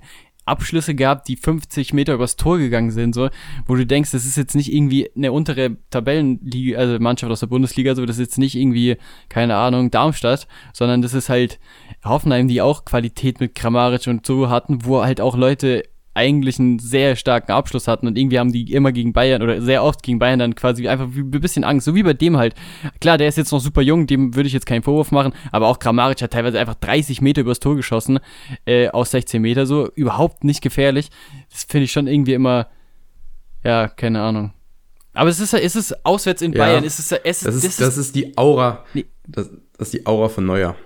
Abschlüsse 0.47 0.95
gehabt, 0.95 1.29
die 1.29 1.37
50 1.37 1.93
Meter 1.93 2.15
übers 2.15 2.37
Tor 2.37 2.59
gegangen 2.59 2.91
sind, 2.91 3.15
so, 3.15 3.29
wo 3.67 3.75
du 3.75 3.85
denkst, 3.85 4.13
das 4.13 4.25
ist 4.25 4.37
jetzt 4.37 4.55
nicht 4.55 4.73
irgendwie 4.73 5.11
eine 5.15 5.33
untere 5.33 5.77
Tabellenliga, 5.91 6.79
also 6.79 6.99
Mannschaft 6.99 7.31
aus 7.31 7.41
der 7.41 7.49
Bundesliga, 7.49 7.95
so, 7.95 8.07
das 8.07 8.17
ist 8.17 8.27
jetzt 8.27 8.39
nicht 8.39 8.55
irgendwie, 8.55 8.97
keine 9.29 9.57
Ahnung, 9.57 9.91
Darmstadt, 9.91 10.47
sondern 10.73 11.03
das 11.03 11.15
ist 11.15 11.29
halt 11.29 11.59
Hoffenheim, 12.05 12.49
die 12.49 12.63
auch 12.63 12.85
Qualität 12.85 13.41
mit 13.41 13.55
Kramaric 13.55 14.07
und 14.07 14.25
so 14.25 14.49
hatten, 14.49 14.85
wo 14.85 15.03
halt 15.03 15.21
auch 15.21 15.37
Leute 15.37 15.83
eigentlich 16.17 16.59
einen 16.59 16.79
sehr 16.79 17.15
starken 17.15 17.53
Abschluss 17.53 17.87
hatten 17.87 18.07
und 18.07 18.17
irgendwie 18.17 18.39
haben 18.39 18.51
die 18.51 18.73
immer 18.73 18.91
gegen 18.91 19.13
Bayern 19.13 19.43
oder 19.43 19.61
sehr 19.61 19.85
oft 19.85 20.03
gegen 20.03 20.19
Bayern 20.19 20.39
dann 20.39 20.55
quasi 20.55 20.89
einfach 20.89 21.07
ein 21.15 21.31
bisschen 21.31 21.63
Angst, 21.63 21.85
so 21.85 21.95
wie 21.95 22.03
bei 22.03 22.15
dem 22.15 22.37
halt. 22.39 22.55
Klar, 23.01 23.19
der 23.19 23.29
ist 23.29 23.37
jetzt 23.37 23.53
noch 23.53 23.61
super 23.61 23.83
jung, 23.83 24.07
dem 24.07 24.35
würde 24.35 24.47
ich 24.47 24.53
jetzt 24.53 24.67
keinen 24.67 24.83
Vorwurf 24.83 25.13
machen, 25.13 25.33
aber 25.53 25.69
auch 25.69 25.79
Kramaric 25.79 26.23
hat 26.23 26.33
teilweise 26.33 26.59
einfach 26.59 26.75
30 26.77 27.21
Meter 27.21 27.43
übers 27.43 27.61
Tor 27.61 27.77
geschossen, 27.77 28.19
äh, 28.65 28.89
aus 28.89 29.11
16 29.11 29.43
Meter 29.43 29.67
so, 29.67 29.91
überhaupt 29.95 30.43
nicht 30.43 30.63
gefährlich. 30.63 31.11
Das 31.53 31.65
finde 31.65 31.85
ich 31.85 31.93
schon 31.93 32.07
irgendwie 32.07 32.35
immer, 32.35 32.69
ja, 33.63 33.89
keine 33.89 34.23
Ahnung. 34.23 34.53
Aber 35.13 35.31
es 35.31 35.41
ist, 35.41 35.55
es 35.55 35.77
ist 35.77 36.05
auswärts 36.05 36.43
in 36.43 36.53
Ja. 36.53 36.59
Bayern, 36.59 36.85
es 36.85 36.99
ist, 36.99 37.13
es 37.13 37.43
ist, 37.43 37.47
Das 37.47 37.55
ist, 37.65 37.81
das 37.81 37.97
ist 37.99 38.15
die 38.17 38.37
Aura. 38.37 38.85
Nee. 38.95 39.07
Das, 39.27 39.51
das 39.79 39.89
ist 39.89 39.95
die 39.95 40.07
Aura 40.07 40.29
von 40.29 40.47
Neuer. 40.47 40.77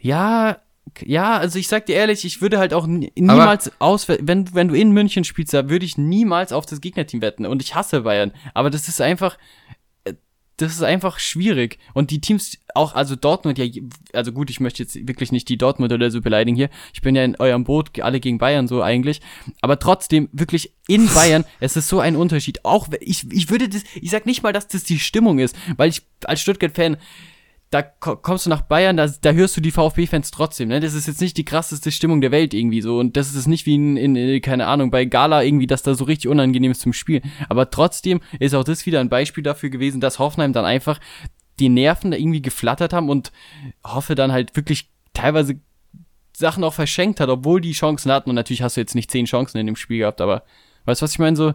Ja, 0.00 0.58
ja, 1.04 1.38
also 1.38 1.58
ich 1.58 1.68
sag 1.68 1.86
dir 1.86 1.94
ehrlich, 1.96 2.24
ich 2.24 2.40
würde 2.42 2.58
halt 2.58 2.74
auch 2.74 2.86
nie- 2.86 3.12
niemals 3.16 3.72
aus, 3.80 4.08
wenn, 4.08 4.54
wenn 4.54 4.68
du 4.68 4.74
in 4.74 4.90
München 4.92 5.24
spielst, 5.24 5.54
da 5.54 5.68
würde 5.70 5.84
ich 5.86 5.96
niemals 5.96 6.52
auf 6.52 6.66
das 6.66 6.80
Gegnerteam 6.80 7.22
wetten. 7.22 7.46
Und 7.46 7.62
ich 7.62 7.74
hasse 7.74 8.02
Bayern. 8.02 8.32
Aber 8.52 8.68
das 8.68 8.88
ist 8.88 9.00
einfach, 9.00 9.38
äh, 10.04 10.12
das 10.58 10.72
ist 10.72 10.82
einfach 10.82 11.18
schwierig. 11.18 11.78
Und 11.94 12.10
die 12.10 12.20
Teams, 12.20 12.58
auch, 12.74 12.94
also 12.94 13.16
Dortmund, 13.16 13.58
ja, 13.58 13.64
also 14.12 14.32
gut, 14.32 14.50
ich 14.50 14.60
möchte 14.60 14.82
jetzt 14.82 14.94
wirklich 15.08 15.32
nicht 15.32 15.48
die 15.48 15.56
Dortmund 15.56 15.92
oder 15.92 16.10
so 16.10 16.20
beleidigen 16.20 16.56
hier. 16.56 16.68
Ich 16.92 17.00
bin 17.00 17.14
ja 17.16 17.24
in 17.24 17.36
eurem 17.36 17.64
Boot, 17.64 17.98
alle 18.00 18.20
gegen 18.20 18.36
Bayern 18.38 18.68
so 18.68 18.82
eigentlich. 18.82 19.20
Aber 19.62 19.78
trotzdem, 19.78 20.28
wirklich 20.32 20.74
in 20.88 21.06
Bayern, 21.14 21.44
es 21.60 21.76
ist 21.76 21.88
so 21.88 22.00
ein 22.00 22.16
Unterschied. 22.16 22.64
Auch, 22.64 22.88
ich, 23.00 23.30
ich 23.32 23.48
würde 23.50 23.68
das, 23.68 23.82
ich 23.94 24.10
sag 24.10 24.26
nicht 24.26 24.42
mal, 24.42 24.52
dass 24.52 24.68
das 24.68 24.84
die 24.84 24.98
Stimmung 24.98 25.38
ist, 25.38 25.56
weil 25.78 25.88
ich 25.88 26.02
als 26.24 26.40
Stuttgart-Fan, 26.42 26.98
da 27.72 27.80
ko- 27.80 28.16
kommst 28.16 28.44
du 28.44 28.50
nach 28.50 28.60
Bayern, 28.60 28.98
da, 28.98 29.08
da 29.08 29.32
hörst 29.32 29.56
du 29.56 29.62
die 29.62 29.70
VfB-Fans 29.70 30.30
trotzdem, 30.30 30.68
ne? 30.68 30.78
Das 30.78 30.92
ist 30.92 31.06
jetzt 31.06 31.22
nicht 31.22 31.38
die 31.38 31.44
krasseste 31.44 31.90
Stimmung 31.90 32.20
der 32.20 32.30
Welt 32.30 32.52
irgendwie 32.52 32.82
so. 32.82 32.98
Und 32.98 33.16
das 33.16 33.34
ist 33.34 33.46
nicht 33.46 33.64
wie 33.64 33.76
in, 33.76 33.96
in, 33.96 34.14
in, 34.14 34.42
keine 34.42 34.66
Ahnung, 34.66 34.90
bei 34.90 35.06
Gala 35.06 35.42
irgendwie, 35.42 35.66
dass 35.66 35.82
da 35.82 35.94
so 35.94 36.04
richtig 36.04 36.28
unangenehm 36.28 36.70
ist 36.70 36.82
zum 36.82 36.92
Spielen. 36.92 37.22
Aber 37.48 37.70
trotzdem 37.70 38.20
ist 38.38 38.54
auch 38.54 38.62
das 38.62 38.84
wieder 38.84 39.00
ein 39.00 39.08
Beispiel 39.08 39.42
dafür 39.42 39.70
gewesen, 39.70 40.02
dass 40.02 40.18
Hoffenheim 40.18 40.52
dann 40.52 40.66
einfach 40.66 41.00
die 41.60 41.70
Nerven 41.70 42.10
da 42.10 42.18
irgendwie 42.18 42.42
geflattert 42.42 42.92
haben 42.92 43.08
und 43.08 43.32
hoffe 43.82 44.14
dann 44.14 44.32
halt 44.32 44.54
wirklich 44.54 44.90
teilweise 45.14 45.58
Sachen 46.36 46.64
auch 46.64 46.74
verschenkt 46.74 47.20
hat, 47.20 47.30
obwohl 47.30 47.62
die 47.62 47.72
Chancen 47.72 48.12
hatten. 48.12 48.28
Und 48.28 48.36
natürlich 48.36 48.60
hast 48.60 48.76
du 48.76 48.82
jetzt 48.82 48.94
nicht 48.94 49.10
zehn 49.10 49.24
Chancen 49.24 49.56
in 49.56 49.66
dem 49.66 49.76
Spiel 49.76 49.98
gehabt, 49.98 50.20
aber 50.20 50.44
weißt 50.84 51.00
du, 51.00 51.04
was 51.04 51.12
ich 51.12 51.18
meine? 51.18 51.36
So, 51.36 51.54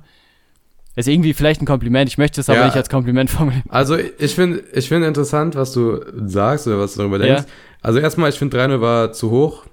ist 0.97 1.07
irgendwie 1.07 1.33
vielleicht 1.33 1.61
ein 1.61 1.65
Kompliment. 1.65 2.09
Ich 2.09 2.17
möchte 2.17 2.41
es 2.41 2.49
aber 2.49 2.59
Ja. 2.59 2.65
nicht 2.65 2.75
als 2.75 2.89
Kompliment 2.89 3.29
formulieren. 3.29 3.63
Also 3.69 3.95
ich 3.97 4.35
finde 4.35 4.63
ich 4.73 4.87
finde 4.87 5.07
interessant, 5.07 5.55
was 5.55 5.71
du 5.71 5.99
sagst 6.25 6.67
oder 6.67 6.79
was 6.79 6.93
du 6.93 6.99
darüber 6.99 7.17
Ja. 7.25 7.35
denkst. 7.35 7.43
Also 7.81 7.99
erstmal, 7.99 8.29
ich 8.29 8.37
finde 8.39 8.57
3-0 8.57 8.81
war 8.81 9.13
zu 9.13 9.29
hoch. 9.31 9.63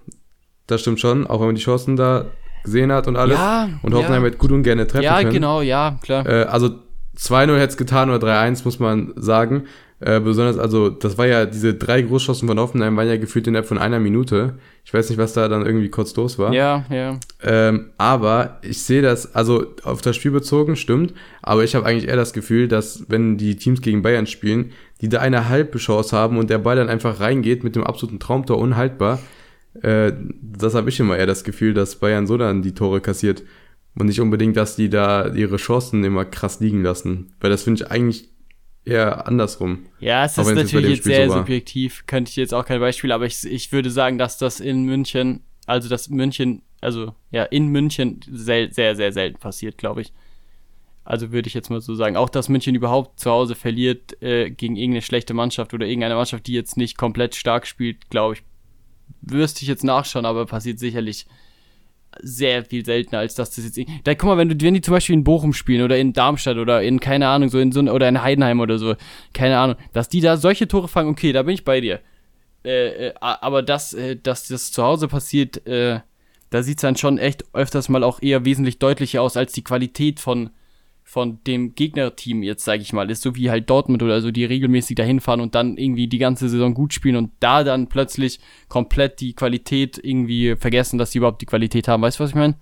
Das 0.66 0.80
stimmt 0.82 1.00
schon, 1.00 1.26
auch 1.26 1.40
wenn 1.40 1.46
man 1.46 1.54
die 1.56 1.62
Chancen 1.62 1.96
da 1.96 2.26
gesehen 2.62 2.92
hat 2.92 3.08
und 3.08 3.16
alles. 3.16 3.38
Ja, 3.38 3.68
und 3.82 3.94
Hoffenheim 3.94 4.22
ja. 4.22 4.28
hätte 4.28 4.38
gut 4.38 4.52
und 4.52 4.62
gerne 4.62 4.86
treffen 4.86 5.04
Ja, 5.04 5.18
können. 5.18 5.32
genau, 5.32 5.60
ja, 5.62 5.98
klar. 6.02 6.26
Äh, 6.26 6.44
also 6.44 6.70
2-0 7.16 7.56
hätte 7.58 7.70
es 7.70 7.76
getan 7.76 8.10
oder 8.10 8.18
3-1, 8.18 8.64
muss 8.64 8.78
man 8.78 9.12
sagen. 9.16 9.64
Äh, 10.06 10.20
besonders, 10.20 10.58
also 10.58 10.90
das 10.90 11.16
war 11.16 11.26
ja, 11.26 11.46
diese 11.46 11.72
drei 11.72 12.02
Großchancen 12.02 12.46
von 12.46 12.58
Hoffenheim 12.58 12.94
waren 12.94 13.08
ja 13.08 13.16
gefühlt 13.16 13.46
innerhalb 13.46 13.66
von 13.66 13.78
einer 13.78 14.00
Minute. 14.00 14.58
Ich 14.84 14.92
weiß 14.92 15.08
nicht, 15.08 15.18
was 15.18 15.32
da 15.32 15.48
dann 15.48 15.64
irgendwie 15.64 15.88
kurz 15.88 16.14
los 16.14 16.38
war. 16.38 16.52
Ja, 16.52 16.84
ja. 16.90 17.18
Ähm, 17.42 17.86
aber 17.96 18.58
ich 18.60 18.82
sehe 18.82 19.00
das, 19.00 19.34
also 19.34 19.64
auf 19.82 20.02
das 20.02 20.16
Spiel 20.16 20.30
bezogen, 20.30 20.76
stimmt, 20.76 21.14
aber 21.40 21.64
ich 21.64 21.74
habe 21.74 21.86
eigentlich 21.86 22.06
eher 22.06 22.16
das 22.16 22.34
Gefühl, 22.34 22.68
dass 22.68 23.06
wenn 23.08 23.38
die 23.38 23.56
Teams 23.56 23.80
gegen 23.80 24.02
Bayern 24.02 24.26
spielen, 24.26 24.72
die 25.00 25.08
da 25.08 25.20
eine 25.20 25.48
halbe 25.48 25.78
Chance 25.78 26.14
haben 26.14 26.36
und 26.36 26.50
der 26.50 26.58
Ball 26.58 26.76
dann 26.76 26.90
einfach 26.90 27.20
reingeht 27.20 27.64
mit 27.64 27.74
dem 27.74 27.84
absoluten 27.84 28.20
Traumtor 28.20 28.58
unhaltbar, 28.58 29.20
äh, 29.80 30.12
das 30.42 30.74
habe 30.74 30.90
ich 30.90 31.00
immer 31.00 31.16
eher 31.16 31.26
das 31.26 31.44
Gefühl, 31.44 31.72
dass 31.72 31.96
Bayern 31.96 32.26
so 32.26 32.36
dann 32.36 32.60
die 32.60 32.74
Tore 32.74 33.00
kassiert 33.00 33.42
und 33.98 34.04
nicht 34.04 34.20
unbedingt, 34.20 34.58
dass 34.58 34.76
die 34.76 34.90
da 34.90 35.32
ihre 35.32 35.56
Chancen 35.56 36.04
immer 36.04 36.26
krass 36.26 36.60
liegen 36.60 36.82
lassen, 36.82 37.32
weil 37.40 37.48
das 37.48 37.62
finde 37.62 37.82
ich 37.82 37.90
eigentlich 37.90 38.33
eher 38.84 39.26
andersrum. 39.26 39.86
Ja, 40.00 40.24
es 40.24 40.36
ist 40.36 40.48
jetzt 40.48 40.56
natürlich 40.56 40.96
jetzt 40.96 41.04
sehr 41.04 41.28
so 41.28 41.38
subjektiv. 41.38 42.04
Könnte 42.06 42.30
ich 42.30 42.36
jetzt 42.36 42.54
auch 42.54 42.64
kein 42.64 42.80
Beispiel, 42.80 43.12
aber 43.12 43.26
ich, 43.26 43.44
ich 43.44 43.72
würde 43.72 43.90
sagen, 43.90 44.18
dass 44.18 44.38
das 44.38 44.60
in 44.60 44.84
München, 44.84 45.42
also 45.66 45.88
dass 45.88 46.08
München, 46.08 46.62
also 46.80 47.14
ja, 47.30 47.44
in 47.44 47.68
München 47.68 48.20
sel 48.30 48.72
sehr, 48.72 48.96
sehr 48.96 49.12
selten 49.12 49.38
passiert, 49.38 49.78
glaube 49.78 50.02
ich. 50.02 50.12
Also 51.04 51.32
würde 51.32 51.48
ich 51.48 51.54
jetzt 51.54 51.70
mal 51.70 51.80
so 51.80 51.94
sagen. 51.94 52.16
Auch, 52.16 52.30
dass 52.30 52.48
München 52.48 52.74
überhaupt 52.74 53.20
zu 53.20 53.30
Hause 53.30 53.54
verliert 53.54 54.20
äh, 54.22 54.50
gegen 54.50 54.76
irgendeine 54.76 55.02
schlechte 55.02 55.34
Mannschaft 55.34 55.74
oder 55.74 55.86
irgendeine 55.86 56.14
Mannschaft, 56.14 56.46
die 56.46 56.54
jetzt 56.54 56.76
nicht 56.76 56.96
komplett 56.96 57.34
stark 57.34 57.66
spielt, 57.66 58.08
glaube 58.08 58.34
ich, 58.34 58.42
wirst 59.20 59.60
ich 59.60 59.68
jetzt 59.68 59.84
nachschauen, 59.84 60.24
aber 60.24 60.46
passiert 60.46 60.78
sicherlich 60.78 61.26
sehr 62.22 62.64
viel 62.64 62.84
seltener, 62.84 63.20
als 63.20 63.34
dass 63.34 63.50
das 63.50 63.64
jetzt. 63.64 63.90
Da 64.04 64.14
guck 64.14 64.28
mal, 64.28 64.38
wenn 64.38 64.48
du, 64.48 64.64
wenn 64.64 64.74
die 64.74 64.80
zum 64.80 64.92
Beispiel 64.92 65.14
in 65.14 65.24
Bochum 65.24 65.52
spielen 65.52 65.82
oder 65.82 65.98
in 65.98 66.12
Darmstadt 66.12 66.56
oder 66.56 66.82
in, 66.82 67.00
keine 67.00 67.28
Ahnung, 67.28 67.48
so 67.48 67.58
in 67.58 67.72
so 67.72 67.80
oder 67.80 68.08
in 68.08 68.22
Heidenheim 68.22 68.60
oder 68.60 68.78
so, 68.78 68.94
keine 69.32 69.58
Ahnung, 69.58 69.76
dass 69.92 70.08
die 70.08 70.20
da 70.20 70.36
solche 70.36 70.68
Tore 70.68 70.88
fangen, 70.88 71.10
okay, 71.10 71.32
da 71.32 71.42
bin 71.42 71.54
ich 71.54 71.64
bei 71.64 71.80
dir. 71.80 72.00
Äh, 72.64 73.08
äh, 73.08 73.14
aber 73.20 73.62
dass, 73.62 73.92
äh, 73.92 74.16
dass 74.16 74.48
das 74.48 74.72
zu 74.72 74.82
Hause 74.82 75.08
passiert, 75.08 75.66
äh, 75.66 76.00
da 76.50 76.62
sieht's 76.62 76.82
dann 76.82 76.96
schon 76.96 77.18
echt 77.18 77.44
öfters 77.52 77.88
mal 77.88 78.04
auch 78.04 78.22
eher 78.22 78.44
wesentlich 78.44 78.78
deutlicher 78.78 79.20
aus, 79.22 79.36
als 79.36 79.52
die 79.52 79.64
Qualität 79.64 80.20
von, 80.20 80.50
von 81.06 81.38
dem 81.44 81.74
Gegnerteam 81.74 82.42
jetzt, 82.42 82.64
sage 82.64 82.82
ich 82.82 82.92
mal, 82.92 83.10
ist 83.10 83.22
so 83.22 83.36
wie 83.36 83.50
halt 83.50 83.68
Dortmund 83.70 84.02
oder 84.02 84.20
so, 84.20 84.30
die 84.30 84.44
regelmäßig 84.44 84.96
dahin 84.96 85.20
fahren 85.20 85.40
und 85.40 85.54
dann 85.54 85.76
irgendwie 85.76 86.08
die 86.08 86.18
ganze 86.18 86.48
Saison 86.48 86.72
gut 86.74 86.94
spielen 86.94 87.16
und 87.16 87.30
da 87.40 87.62
dann 87.62 87.88
plötzlich 87.88 88.40
komplett 88.68 89.20
die 89.20 89.34
Qualität 89.34 90.00
irgendwie 90.02 90.56
vergessen, 90.56 90.98
dass 90.98 91.12
sie 91.12 91.18
überhaupt 91.18 91.42
die 91.42 91.46
Qualität 91.46 91.88
haben. 91.88 92.02
Weißt 92.02 92.18
du, 92.18 92.24
was 92.24 92.30
ich 92.30 92.36
meine? 92.36 92.56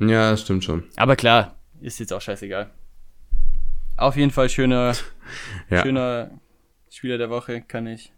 Ja, 0.00 0.32
das 0.32 0.42
stimmt 0.42 0.64
schon. 0.64 0.84
Aber 0.96 1.14
klar, 1.16 1.56
ist 1.80 2.00
jetzt 2.00 2.12
auch 2.12 2.20
scheißegal. 2.20 2.70
Auf 3.96 4.16
jeden 4.16 4.32
Fall 4.32 4.48
schöner, 4.48 4.94
Ja. 5.70 5.82
schöner 5.82 6.30
Spieler 6.90 7.18
der 7.18 7.30
Woche, 7.30 7.62
kann 7.62 7.86
ich. 7.86 8.12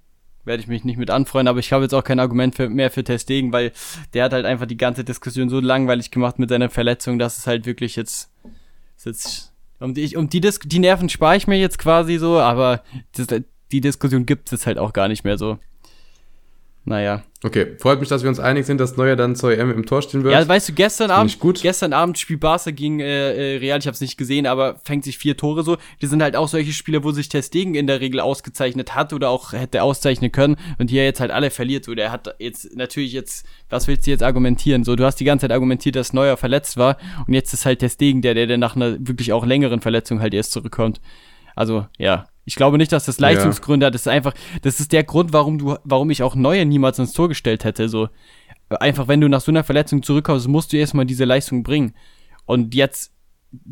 Werde 0.46 0.62
ich 0.62 0.68
mich 0.68 0.84
nicht 0.84 0.96
mit 0.96 1.10
anfreuen, 1.10 1.48
aber 1.48 1.58
ich 1.58 1.72
habe 1.72 1.82
jetzt 1.82 1.92
auch 1.92 2.04
kein 2.04 2.20
Argument 2.20 2.54
für, 2.54 2.68
mehr 2.68 2.90
für 2.90 3.04
Testegen, 3.04 3.52
weil 3.52 3.72
der 4.14 4.24
hat 4.24 4.32
halt 4.32 4.46
einfach 4.46 4.66
die 4.66 4.76
ganze 4.76 5.04
Diskussion 5.04 5.48
so 5.48 5.60
langweilig 5.60 6.10
gemacht 6.10 6.38
mit 6.38 6.48
seiner 6.48 6.70
Verletzung, 6.70 7.18
dass 7.18 7.36
es 7.36 7.46
halt 7.46 7.66
wirklich 7.66 7.96
jetzt, 7.96 8.30
ist 8.96 9.06
jetzt 9.06 9.52
um 9.80 9.92
die, 9.92 10.16
um 10.16 10.28
die, 10.28 10.40
Dis 10.40 10.60
die 10.60 10.78
Nerven 10.78 11.08
spare 11.08 11.36
ich 11.36 11.46
mir 11.46 11.58
jetzt 11.58 11.78
quasi 11.78 12.16
so, 12.16 12.38
aber 12.38 12.82
das, 13.16 13.26
die 13.72 13.80
Diskussion 13.80 14.24
gibt 14.24 14.52
es 14.52 14.66
halt 14.66 14.78
auch 14.78 14.92
gar 14.92 15.08
nicht 15.08 15.24
mehr 15.24 15.36
so. 15.36 15.58
Naja. 16.88 17.24
Okay, 17.42 17.76
freut 17.80 17.98
mich, 17.98 18.08
dass 18.08 18.22
wir 18.22 18.28
uns 18.28 18.38
einig 18.38 18.64
sind, 18.64 18.80
dass 18.80 18.96
Neuer 18.96 19.16
dann 19.16 19.34
zur 19.34 19.52
EM 19.52 19.72
im 19.72 19.86
Tor 19.86 20.02
stehen 20.02 20.22
wird. 20.22 20.32
Ja, 20.32 20.48
weißt 20.48 20.68
du, 20.68 20.72
gestern 20.72 21.10
Abend, 21.10 21.38
gut. 21.40 21.60
gestern 21.60 21.92
Abend 21.92 22.16
spielt 22.16 22.38
Barca 22.38 22.70
gegen 22.70 23.00
äh, 23.00 23.54
äh, 23.54 23.58
Real, 23.58 23.80
ich 23.80 23.88
habe 23.88 23.94
es 23.96 24.00
nicht 24.00 24.16
gesehen, 24.16 24.46
aber 24.46 24.80
fängt 24.84 25.02
sich 25.02 25.18
vier 25.18 25.36
Tore 25.36 25.64
so. 25.64 25.78
Die 26.00 26.06
sind 26.06 26.22
halt 26.22 26.36
auch 26.36 26.46
solche 26.46 26.72
Spieler, 26.72 27.02
wo 27.02 27.10
sich 27.10 27.28
Testegen 27.28 27.74
in 27.74 27.88
der 27.88 28.00
Regel 28.00 28.20
ausgezeichnet 28.20 28.94
hat 28.94 29.12
oder 29.12 29.30
auch 29.30 29.52
hätte 29.52 29.82
auszeichnen 29.82 30.30
können 30.30 30.56
und 30.78 30.90
die 30.90 30.96
er 30.96 31.04
jetzt 31.04 31.18
halt 31.18 31.32
alle 31.32 31.50
verliert. 31.50 31.84
So, 31.84 31.94
der 31.96 32.12
hat 32.12 32.32
jetzt 32.38 32.76
natürlich 32.76 33.12
jetzt, 33.12 33.44
was 33.68 33.88
willst 33.88 34.06
du 34.06 34.12
jetzt 34.12 34.22
argumentieren? 34.22 34.84
So, 34.84 34.94
du 34.94 35.04
hast 35.04 35.16
die 35.16 35.24
ganze 35.24 35.42
Zeit 35.42 35.52
argumentiert, 35.52 35.96
dass 35.96 36.12
Neuer 36.12 36.36
verletzt 36.36 36.76
war 36.76 36.98
und 37.26 37.34
jetzt 37.34 37.52
ist 37.52 37.66
halt 37.66 37.80
Testegen 37.80 38.22
der, 38.22 38.34
der, 38.34 38.46
der 38.46 38.58
nach 38.58 38.76
einer 38.76 38.96
wirklich 39.00 39.32
auch 39.32 39.44
längeren 39.44 39.80
Verletzung 39.80 40.20
halt 40.20 40.34
erst 40.34 40.52
zurückkommt. 40.52 41.00
Also, 41.56 41.86
ja. 41.98 42.26
Ich 42.46 42.54
glaube 42.54 42.78
nicht, 42.78 42.92
dass 42.92 43.04
das 43.04 43.18
Leistungsgründe 43.18 43.86
hat. 43.86 43.94
Das 43.94 44.02
ist 44.02 44.08
einfach, 44.08 44.32
das 44.62 44.80
ist 44.80 44.92
der 44.92 45.04
Grund, 45.04 45.32
warum 45.32 45.58
du, 45.58 45.76
warum 45.84 46.10
ich 46.10 46.22
auch 46.22 46.36
Neuer 46.36 46.64
niemals 46.64 46.98
ins 46.98 47.12
Tor 47.12 47.28
gestellt 47.28 47.64
hätte. 47.64 47.88
So, 47.88 48.08
einfach 48.70 49.08
wenn 49.08 49.20
du 49.20 49.28
nach 49.28 49.40
so 49.40 49.50
einer 49.50 49.64
Verletzung 49.64 50.02
zurückkommst, 50.02 50.48
musst 50.48 50.72
du 50.72 50.76
erstmal 50.76 51.06
diese 51.06 51.24
Leistung 51.24 51.64
bringen. 51.64 51.94
Und 52.46 52.74
jetzt 52.74 53.12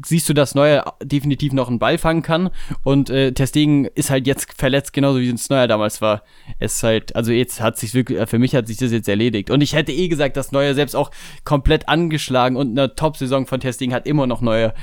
siehst 0.04 0.28
du, 0.28 0.34
dass 0.34 0.54
Neuer 0.54 0.96
definitiv 1.02 1.52
noch 1.52 1.68
einen 1.68 1.78
Ball 1.78 1.98
fangen 1.98 2.22
kann 2.22 2.50
und 2.84 3.10
äh, 3.10 3.32
Testegen 3.32 3.86
ist 3.86 4.10
halt 4.10 4.26
jetzt 4.26 4.52
verletzt, 4.56 4.92
genauso 4.92 5.20
wie 5.20 5.28
es 5.28 5.50
Neuer 5.50 5.66
damals 5.66 6.00
war. 6.00 6.22
Es 6.58 6.76
ist 6.76 6.82
halt, 6.82 7.16
also 7.16 7.32
jetzt 7.32 7.60
hat 7.60 7.78
sich 7.78 7.94
wirklich, 7.94 8.28
für 8.28 8.38
mich 8.38 8.54
hat 8.54 8.66
sich 8.66 8.76
das 8.76 8.92
jetzt 8.92 9.08
erledigt. 9.08 9.50
Und 9.50 9.60
ich 9.60 9.74
hätte 9.74 9.92
eh 9.92 10.08
gesagt, 10.08 10.36
dass 10.36 10.52
Neuer 10.52 10.74
selbst 10.74 10.96
auch 10.96 11.10
komplett 11.44 11.88
angeschlagen 11.88 12.56
und 12.56 12.70
eine 12.78 12.94
Top-Saison 12.94 13.46
von 13.46 13.60
Testegen 13.60 13.94
hat 13.94 14.06
immer 14.06 14.26
noch 14.26 14.40
Neuer. 14.40 14.74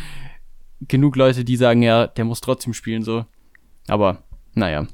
Genug 0.88 1.15
Leute, 1.15 1.43
die 1.43 1.58
sagen, 1.58 1.82
ja, 1.82 2.08
der 2.08 2.25
muss 2.25 2.41
trotzdem 2.41 2.73
spielen, 2.73 3.04
so. 3.04 3.25
Aber, 3.91 4.23
naja. 4.54 4.88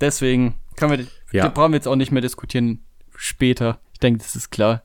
Deswegen 0.00 0.56
können 0.76 0.98
wir, 0.98 1.06
Ja. 1.32 1.48
brauchen 1.48 1.72
wir 1.72 1.76
jetzt 1.76 1.88
auch 1.88 1.96
nicht 1.96 2.12
mehr 2.12 2.20
diskutieren 2.20 2.80
später. 3.16 3.80
Ich 3.94 4.00
denke, 4.00 4.18
das 4.18 4.36
ist 4.36 4.50
klar. 4.50 4.82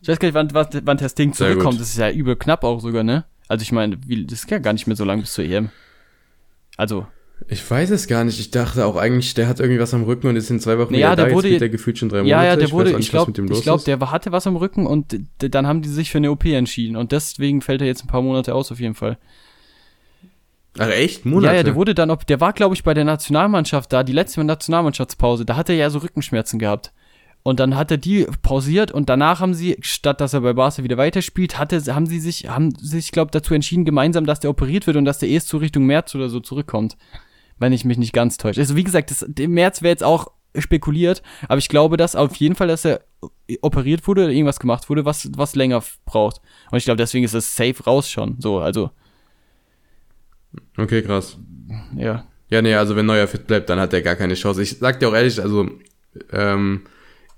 Ich 0.00 0.08
weiß 0.08 0.18
gar 0.18 0.26
nicht, 0.28 0.34
wann, 0.34 0.52
wann, 0.52 0.66
wann 0.84 0.98
Testing 0.98 1.32
Sehr 1.32 1.48
zurückkommt. 1.48 1.80
Das 1.80 1.90
ist 1.90 1.96
ja 1.98 2.10
übel 2.10 2.34
knapp 2.36 2.64
auch 2.64 2.80
sogar, 2.80 3.04
ne? 3.04 3.24
Also 3.46 3.62
ich 3.62 3.70
meine, 3.72 3.96
das 3.98 4.40
ist 4.40 4.50
ja 4.50 4.58
gar 4.58 4.72
nicht 4.72 4.86
mehr 4.88 4.96
so 4.96 5.04
lang 5.04 5.20
bis 5.20 5.32
zur 5.32 5.44
EM. 5.44 5.70
Also, 6.76 7.06
Ich 7.46 7.68
weiß 7.70 7.90
es 7.90 8.08
gar 8.08 8.24
nicht. 8.24 8.40
Ich 8.40 8.50
dachte 8.50 8.84
auch 8.84 8.96
eigentlich, 8.96 9.32
der 9.34 9.46
hat 9.46 9.60
irgendwie 9.60 9.78
was 9.80 9.94
am 9.94 10.02
Rücken 10.02 10.26
und 10.26 10.34
ist 10.34 10.50
in 10.50 10.58
zwei 10.58 10.76
Wochen 10.78 10.94
Ja, 10.94 11.12
wieder 11.12 11.16
der 11.16 11.26
da. 11.26 11.32
wurde- 11.34 11.56
der 11.58 11.68
gefühlt 11.68 11.96
schon 11.98 12.08
drei 12.08 12.18
Monate. 12.18 12.30
ja, 12.30 12.44
ja, 12.44 12.56
der 12.56 12.64
weiß 12.66 12.72
wurde, 12.72 12.98
ich 12.98 13.10
glaube, 13.10 13.30
ich 13.30 13.66
ist. 13.66 13.86
der 13.86 14.00
hatte 14.10 14.32
was 14.32 14.46
am 14.48 14.56
Rücken 14.56 14.86
und 14.88 15.16
dann 15.38 15.66
haben 15.68 15.82
die 15.82 15.88
sich 15.88 16.10
für 16.10 16.18
eine 16.18 16.32
OP 16.32 16.44
entschieden 16.52 16.96
und 16.96 17.12
deswegen 17.12 17.60
fällt 17.62 17.80
er 17.80 17.86
jetzt 17.86 18.02
ein 18.04 18.08
paar 18.08 18.22
Monate 18.22 18.54
aus 18.56 18.72
auf 18.72 18.80
jeden 18.80 18.94
Fall. 18.96 19.18
Ach 20.78 20.88
echt? 20.88 21.24
Monate? 21.24 21.52
Ja, 21.52 21.56
ja, 21.58 21.62
der 21.62 21.74
wurde 21.74 21.94
dann, 21.94 22.10
ob 22.10 22.26
der 22.26 22.40
war, 22.40 22.52
glaube 22.52 22.74
ich, 22.74 22.84
bei 22.84 22.94
der 22.94 23.04
Nationalmannschaft 23.04 23.92
da, 23.92 24.02
die 24.02 24.12
letzte 24.12 24.42
Nationalmannschaftspause, 24.44 25.44
da 25.44 25.56
hat 25.56 25.68
er 25.68 25.74
ja 25.74 25.90
so 25.90 25.98
Rückenschmerzen 25.98 26.58
gehabt. 26.58 26.92
Und 27.42 27.60
dann 27.60 27.76
hat 27.76 27.90
er 27.90 27.96
die 27.96 28.26
pausiert 28.42 28.90
und 28.92 29.08
danach 29.08 29.40
haben 29.40 29.54
sie, 29.54 29.78
statt 29.80 30.20
dass 30.20 30.34
er 30.34 30.40
bei 30.40 30.52
Barca 30.52 30.82
wieder 30.82 30.98
weiterspielt, 30.98 31.58
hatte, 31.58 31.82
haben 31.94 32.06
sie 32.06 32.20
sich, 32.20 32.48
haben 32.48 32.74
sich, 32.74 33.10
glaube 33.10 33.30
dazu 33.30 33.54
entschieden, 33.54 33.84
gemeinsam, 33.84 34.26
dass 34.26 34.40
der 34.40 34.50
operiert 34.50 34.86
wird 34.86 34.96
und 34.96 35.04
dass 35.04 35.18
der 35.18 35.28
erst 35.28 35.48
zur 35.48 35.60
Richtung 35.60 35.86
März 35.86 36.14
oder 36.14 36.28
so 36.28 36.40
zurückkommt. 36.40 36.96
Wenn 37.58 37.72
ich 37.72 37.84
mich 37.84 37.98
nicht 37.98 38.12
ganz 38.12 38.36
täusche. 38.36 38.60
Also 38.60 38.76
wie 38.76 38.84
gesagt, 38.84 39.10
das, 39.10 39.24
der 39.26 39.48
März 39.48 39.82
wäre 39.82 39.90
jetzt 39.90 40.04
auch 40.04 40.28
spekuliert, 40.56 41.22
aber 41.48 41.58
ich 41.58 41.68
glaube, 41.68 41.96
dass 41.96 42.16
auf 42.16 42.36
jeden 42.36 42.54
Fall, 42.54 42.68
dass 42.68 42.84
er 42.84 43.00
operiert 43.62 44.06
wurde 44.06 44.24
oder 44.24 44.32
irgendwas 44.32 44.60
gemacht 44.60 44.88
wurde, 44.88 45.04
was, 45.04 45.30
was 45.36 45.56
länger 45.56 45.82
braucht. 46.04 46.40
Und 46.70 46.78
ich 46.78 46.84
glaube, 46.84 46.98
deswegen 46.98 47.24
ist 47.24 47.34
es 47.34 47.56
safe 47.56 47.82
raus 47.84 48.10
schon. 48.10 48.36
So, 48.40 48.58
also. 48.58 48.90
Okay, 50.76 51.02
krass. 51.02 51.38
Ja. 51.96 52.24
Ja, 52.50 52.62
nee, 52.62 52.74
also 52.74 52.96
wenn 52.96 53.06
Neuer 53.06 53.26
fit 53.28 53.46
bleibt, 53.46 53.68
dann 53.68 53.78
hat 53.78 53.92
er 53.92 54.00
gar 54.00 54.16
keine 54.16 54.34
Chance. 54.34 54.62
Ich 54.62 54.78
sag 54.78 55.00
dir 55.00 55.08
auch 55.08 55.14
ehrlich, 55.14 55.40
also 55.40 55.68
ähm, 56.32 56.82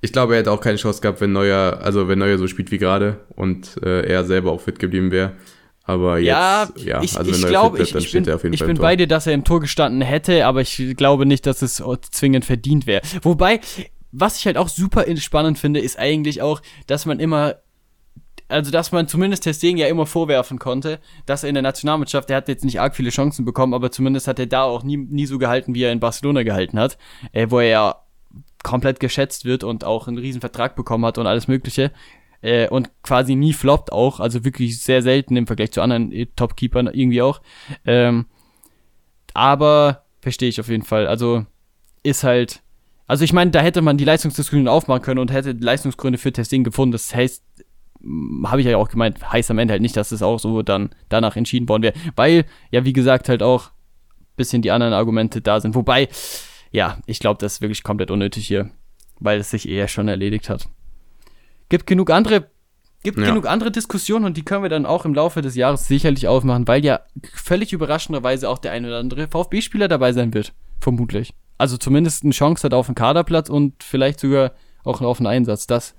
ich 0.01 0.13
glaube, 0.13 0.35
er 0.35 0.41
hätte 0.41 0.53
auch 0.53 0.61
keine 0.61 0.77
Chance 0.77 1.01
gehabt, 1.01 1.21
wenn 1.21 1.33
Neuer, 1.33 1.81
also 1.83 2.09
wenn 2.09 2.19
Neuer 2.19 2.39
so 2.39 2.47
spielt 2.47 2.71
wie 2.71 2.79
gerade 2.79 3.21
und 3.35 3.77
äh, 3.83 4.07
er 4.07 4.25
selber 4.25 4.53
auch 4.53 4.61
fit 4.61 4.79
geblieben 4.79 5.11
wäre. 5.11 5.33
Aber 5.83 6.19
jetzt, 6.19 6.27
ja, 6.29 6.69
ja 6.77 7.03
ich, 7.03 7.17
also 7.19 7.31
ich 7.31 7.37
wenn 7.37 7.43
Neuer 7.43 7.51
glaube, 7.51 7.79
fit 7.79 7.87
ich, 7.87 7.93
bleibt, 7.93 7.95
dann 7.95 8.03
ich 8.07 8.13
bin, 8.13 8.29
er 8.29 8.35
auf 8.37 8.43
jeden 8.45 8.55
ich 8.55 8.61
Fall 8.61 8.69
bin 8.69 8.79
bei 8.79 8.97
dir, 8.97 9.09
dass 9.09 9.27
er 9.27 9.35
im 9.35 9.45
Tor 9.45 9.61
gestanden 9.61 10.01
hätte, 10.01 10.47
aber 10.47 10.61
ich 10.61 10.95
glaube 10.97 11.27
nicht, 11.27 11.47
dass 11.47 11.63
es 11.63 11.83
zwingend 12.11 12.45
verdient 12.45 12.87
wäre. 12.87 13.03
Wobei, 13.23 13.61
was 14.13 14.39
ich 14.39 14.47
halt 14.47 14.57
auch 14.57 14.69
super 14.69 15.05
spannend 15.17 15.59
finde, 15.59 15.81
ist 15.81 15.99
eigentlich 15.99 16.41
auch, 16.41 16.63
dass 16.87 17.07
man 17.07 17.19
immer 17.19 17.57
also 18.51 18.71
dass 18.71 18.93
man 18.93 19.09
zumindest 19.09 19.45
Testing 19.45 19.77
ja 19.77 19.87
immer 19.87 20.07
vorwerfen 20.07 20.59
konnte, 20.59 21.01
dass 21.27 21.43
er 21.43 21.49
in 21.49 21.55
der 21.55 21.63
Nationalmannschaft, 21.63 22.29
der 22.29 22.37
hat 22.37 22.49
jetzt 22.49 22.65
nicht 22.65 22.81
arg 22.81 22.95
viele 22.95 23.11
Chancen 23.11 23.45
bekommen, 23.45 23.75
aber 23.75 23.91
zumindest 23.91 24.29
hat 24.29 24.39
er 24.39 24.47
da 24.47 24.63
auch 24.63 24.83
nie, 24.83 24.97
nie 24.97 25.27
so 25.27 25.39
gehalten, 25.39 25.75
wie 25.75 25.83
er 25.83 25.93
in 25.93 26.01
Barcelona 26.01 26.43
gehalten 26.43 26.79
hat, 26.79 26.99
äh, 27.33 27.47
wo 27.51 27.61
er 27.61 27.69
ja 27.69 27.97
komplett 28.63 29.01
geschätzt 29.01 29.45
wird 29.45 29.65
und 29.65 29.85
auch 29.85 30.07
einen 30.07 30.19
riesen 30.19 30.41
Vertrag 30.41 30.77
bekommen 30.77 31.07
hat 31.07 31.19
und 31.19 31.27
alles 31.27 31.49
mögliche 31.49 31.93
äh, 32.43 32.69
und 32.69 32.91
quasi 33.03 33.35
nie 33.35 33.53
floppt 33.53 33.93
auch, 33.93 34.21
also 34.21 34.45
wirklich 34.45 34.81
sehr 34.81 35.03
selten 35.03 35.37
im 35.37 35.47
Vergleich 35.47 35.73
zu 35.73 35.81
anderen 35.81 36.13
äh, 36.13 36.27
Topkeepern 36.37 36.89
irgendwie 36.89 37.23
auch. 37.23 37.41
Ähm, 37.85 38.27
aber 39.33 40.05
verstehe 40.21 40.49
ich 40.49 40.61
auf 40.61 40.69
jeden 40.69 40.85
Fall, 40.85 41.07
also 41.07 41.47
ist 42.03 42.25
halt 42.25 42.63
also 43.11 43.25
ich 43.25 43.33
meine, 43.33 43.51
da 43.51 43.61
hätte 43.61 43.83
man 43.83 43.97
die 43.97 44.05
Leistungsdiskussion 44.05 44.69
aufmachen 44.69 45.03
können 45.03 45.19
und 45.19 45.33
hätte 45.33 45.51
Leistungsgründe 45.51 46.17
für 46.17 46.33
Testing 46.33 46.63
gefunden. 46.63 46.93
Das 46.93 47.13
heißt, 47.13 47.43
habe 48.45 48.61
ich 48.61 48.67
ja 48.67 48.77
auch 48.77 48.89
gemeint, 48.89 49.31
heißt 49.33 49.51
am 49.51 49.59
Ende 49.59 49.73
halt 49.73 49.83
nicht, 49.83 49.97
dass 49.97 50.13
es 50.13 50.23
auch 50.23 50.39
so 50.39 50.63
dann 50.63 50.91
danach 51.09 51.37
entschieden 51.37 51.69
worden 51.69 51.83
wäre. 51.83 51.95
Weil, 52.17 52.45
ja, 52.71 52.85
wie 52.85 52.93
gesagt, 52.93 53.29
halt 53.29 53.43
auch 53.43 53.67
ein 53.67 54.37
bisschen 54.37 54.63
die 54.63 54.71
anderen 54.71 54.93
Argumente 54.93 55.41
da 55.41 55.61
sind. 55.61 55.75
Wobei, 55.75 56.09
ja, 56.71 56.99
ich 57.07 57.19
glaube, 57.19 57.39
das 57.41 57.55
ist 57.55 57.61
wirklich 57.61 57.83
komplett 57.83 58.11
unnötig 58.11 58.47
hier, 58.47 58.71
weil 59.19 59.41
es 59.41 59.51
sich 59.51 59.69
eher 59.69 59.89
schon 59.89 60.09
erledigt 60.09 60.49
hat. 60.49 60.69
Gibt 61.69 61.87
genug 61.87 62.11
andere, 62.11 62.47
gibt 63.03 63.19
Ja. 63.19 63.27
genug 63.27 63.47
andere 63.47 63.71
Diskussionen 63.71 64.25
und 64.25 64.37
die 64.37 64.45
können 64.45 64.63
wir 64.63 64.71
dann 64.71 64.87
auch 64.87 65.05
im 65.05 65.15
Laufe 65.15 65.43
des 65.43 65.55
Jahres 65.55 65.87
sicherlich 65.87 66.27
aufmachen, 66.27 66.67
weil 66.67 66.85
ja 66.85 67.01
völlig 67.35 67.73
überraschenderweise 67.73 68.49
auch 68.49 68.59
der 68.59 68.73
ein 68.73 68.87
oder 68.87 68.99
andere 68.99 69.29
VfB-Spieler 69.29 69.89
dabei 69.89 70.13
sein 70.13 70.33
wird. 70.35 70.53
Vermutlich. 70.81 71.35
Also 71.59 71.77
zumindest 71.77 72.25
eine 72.25 72.33
Chance 72.33 72.65
hat 72.65 72.73
auf 72.73 72.89
einen 72.89 72.95
Kaderplatz 72.95 73.51
und 73.51 73.83
vielleicht 73.83 74.21
sogar 74.21 74.53
auch 74.83 75.03
auf 75.03 75.19
einen 75.21 75.27
Einsatz. 75.27 75.67
Das 75.67 75.95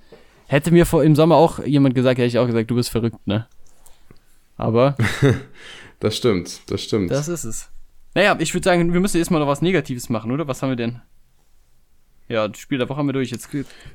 hätte 0.52 0.72
mir 0.72 0.86
vor 0.86 1.04
im 1.04 1.16
Sommer 1.16 1.36
auch 1.36 1.60
jemand 1.66 1.96
gesagt, 1.96 2.18
hätte 2.18 2.28
ich 2.28 2.38
auch 2.38 2.46
gesagt, 2.46 2.70
du 2.70 2.76
bist 2.76 2.90
verrückt, 2.90 3.26
ne? 3.26 3.48
Aber 4.58 4.96
Das 6.00 6.18
stimmt, 6.18 6.70
das 6.70 6.82
stimmt. 6.84 7.12
das 7.12 7.28
ist 7.28 7.44
es. 7.44 7.72
Naja, 8.14 8.36
ich 8.40 8.54
würde 8.54 8.66
sagen, 8.66 8.92
wir 8.92 9.00
müssen 9.00 9.18
erstmal 9.18 9.40
noch 9.40 9.48
was 9.48 9.62
Negatives 9.62 10.10
machen, 10.10 10.32
oder? 10.32 10.48
Was 10.48 10.62
haben 10.62 10.70
wir 10.70 10.76
denn? 10.76 11.02
Ja, 12.28 12.48
das 12.48 12.60
Spiel 12.60 12.78
der 12.78 12.90
Woche 12.90 12.98
haben 12.98 13.08
wir 13.08 13.14
durch. 13.14 13.32
Jetzt 13.32 13.50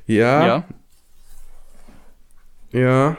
ja, 0.06 0.46
ja, 0.46 0.64
ja, 2.72 3.16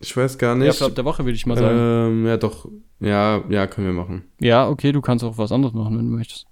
ich 0.00 0.16
weiß 0.16 0.36
gar 0.38 0.56
ja 0.56 0.64
nicht. 0.66 0.76
Flop 0.76 0.94
der 0.94 1.04
Woche 1.04 1.24
würde 1.24 1.36
ich 1.36 1.46
mal 1.46 1.56
sagen. 1.56 1.78
ähm, 1.78 2.26
ja, 2.26 2.36
doch. 2.36 2.68
Ja, 3.00 3.42
ja, 3.48 3.66
können 3.66 3.86
wir 3.86 3.94
machen. 3.94 4.24
Ja, 4.40 4.68
okay, 4.68 4.92
du 4.92 5.00
kannst 5.00 5.24
auch 5.24 5.38
was 5.38 5.52
anderes 5.52 5.74
machen, 5.74 5.98
wenn 5.98 6.10
du 6.10 6.16
möchtest. 6.16 6.46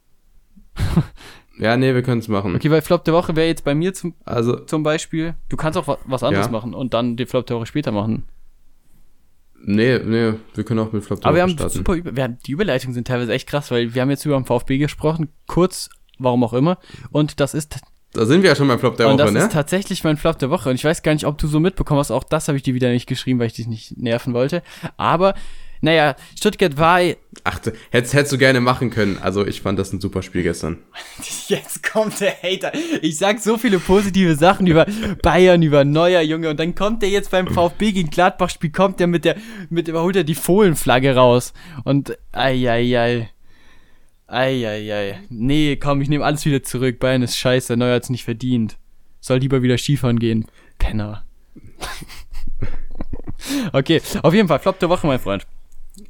Ja, 1.59 1.77
nee, 1.77 1.95
wir 1.95 2.03
können 2.03 2.21
es 2.21 2.29
machen. 2.29 2.55
Okay, 2.57 2.71
weil 2.71 2.81
Flop 2.83 3.05
der 3.05 3.15
Woche 3.15 3.37
wäre 3.37 3.47
jetzt 3.47 3.65
bei 3.65 3.75
mir 3.75 3.93
zum, 3.95 4.15
Also, 4.25 4.57
zum 4.57 4.83
Beispiel. 4.83 5.35
Du 5.49 5.57
kannst 5.57 5.79
auch 5.79 5.87
wa 5.87 5.99
was 6.07 6.23
anderes 6.23 6.47
Ja. 6.47 6.53
machen 6.53 6.75
und 6.75 6.95
dann 6.95 7.17
den 7.17 7.27
Flop 7.27 7.47
der 7.47 7.57
Woche 7.57 7.67
später 7.67 7.93
machen. 7.93 8.25
nee, 9.65 9.99
nee, 9.99 10.35
wir 10.55 10.65
können 10.65 10.81
auch 10.81 10.93
mit 10.93 11.05
Flop 11.05 11.21
der 11.21 11.29
Aber 11.29 11.37
wir 11.37 11.43
Woche 11.43 11.51
haben 11.51 11.59
starten. 11.59 11.75
super, 11.79 11.97
wir 12.17 12.23
haben, 12.25 12.38
die 12.47 12.53
Überleitungen 12.53 12.95
sind 12.95 13.07
teilweise 13.07 13.33
echt 13.33 13.49
krass, 13.49 13.71
weil 13.71 13.95
wir 13.95 14.03
haben 14.03 14.11
jetzt 14.11 14.25
über 14.25 14.35
den 14.37 14.45
VfB 14.45 14.79
gesprochen, 14.79 15.29
kurz, 15.47 15.88
warum 16.19 16.43
auch 16.45 16.53
immer. 16.53 16.79
Und 17.11 17.38
das 17.38 17.55
ist 17.55 17.77
Da 18.12 18.27
sind 18.27 18.43
wir 18.43 18.51
ja 18.51 18.57
schon 18.57 18.67
beim 18.69 18.79
Flop 18.79 18.97
der 18.97 19.07
und 19.09 19.15
Woche, 19.15 19.25
das 19.25 19.33
ne? 19.33 19.38
ist 19.41 19.53
tatsächlich 19.53 20.03
mein 20.05 20.17
Flop 20.17 20.38
der 20.38 20.51
Woche. 20.51 20.69
Und 20.69 20.75
ich 20.75 20.85
weiß 20.85 21.03
gar 21.03 21.12
nicht, 21.15 21.27
ob 21.27 21.38
du 21.38 21.47
so 21.47 21.61
mitbekommen 21.61 22.01
hast. 22.01 22.11
Auch 22.11 22.25
das 22.25 22.49
habe 22.49 22.57
ich 22.57 22.62
dir 22.65 22.75
wieder 22.75 22.91
nicht 22.91 23.07
geschrieben, 23.07 23.38
weil 23.38 23.47
ich 23.47 23.53
dich 23.55 23.69
nicht 23.69 23.97
nerven 23.99 24.35
wollte. 24.35 24.62
Aber, 24.97 25.35
naja, 25.83 26.14
Stuttgart 26.38 26.79
war. 26.79 27.01
Ach, 27.42 27.61
hättest, 27.90 28.14
hättest 28.14 28.33
du 28.33 28.38
gerne 28.38 28.61
machen 28.61 28.90
können. 28.90 29.18
Also, 29.21 29.45
ich 29.45 29.62
fand 29.62 29.81
das 29.81 29.92
ein 29.92 30.01
super 30.01 30.23
Spiel 30.23 30.45
gestern. 30.45 30.79
Jetzt 31.49 31.83
kommt 31.83 32.21
der 32.21 32.35
Hater. 32.40 32.73
Ich 33.03 33.18
sag 33.18 33.40
so 33.40 33.59
viele 33.59 33.81
positive 33.81 34.37
Sachen 34.37 34.68
über 34.68 34.87
Bayern, 35.23 35.61
über 35.61 35.85
Neuer, 35.85 36.23
Junge. 36.23 36.51
Und 36.51 36.61
dann 36.61 36.77
kommt 36.77 37.03
der 37.03 37.11
jetzt 37.11 37.33
beim 37.33 37.49
VfB 37.49 37.90
gegen 37.90 38.11
Gladbach-Spiel, 38.11 38.71
kommt 38.71 39.01
der 39.01 39.09
mit 39.09 39.25
der, 39.25 39.37
mit, 39.71 39.88
überholt 39.88 40.14
er 40.14 40.23
die 40.23 40.37
Fohlenflagge 40.37 41.16
raus. 41.16 41.53
Und, 41.83 42.16
ei, 42.31 42.71
ei. 42.71 43.29
Nee, 45.31 45.77
komm, 45.77 46.01
ich 46.01 46.09
nehme 46.09 46.25
alles 46.25 46.45
wieder 46.47 46.62
zurück. 46.62 47.01
Bayern 47.01 47.23
ist 47.23 47.37
scheiße, 47.37 47.77
Neuer 47.77 47.97
hat's 47.97 48.09
nicht 48.09 48.25
verdient. 48.25 48.79
Soll 49.21 49.38
lieber 49.38 49.62
wieder 49.62 49.79
Skifahren 49.79 50.21
gehen. 50.21 50.47
Penner. 50.79 51.25
okay, 53.73 54.01
auf 54.23 54.33
jeden 54.33 54.47
Fall, 54.47 54.61
Flop 54.61 54.79
der 54.79 54.88
Woche, 54.88 55.09
mein 55.09 55.18
Freund. 55.18 55.45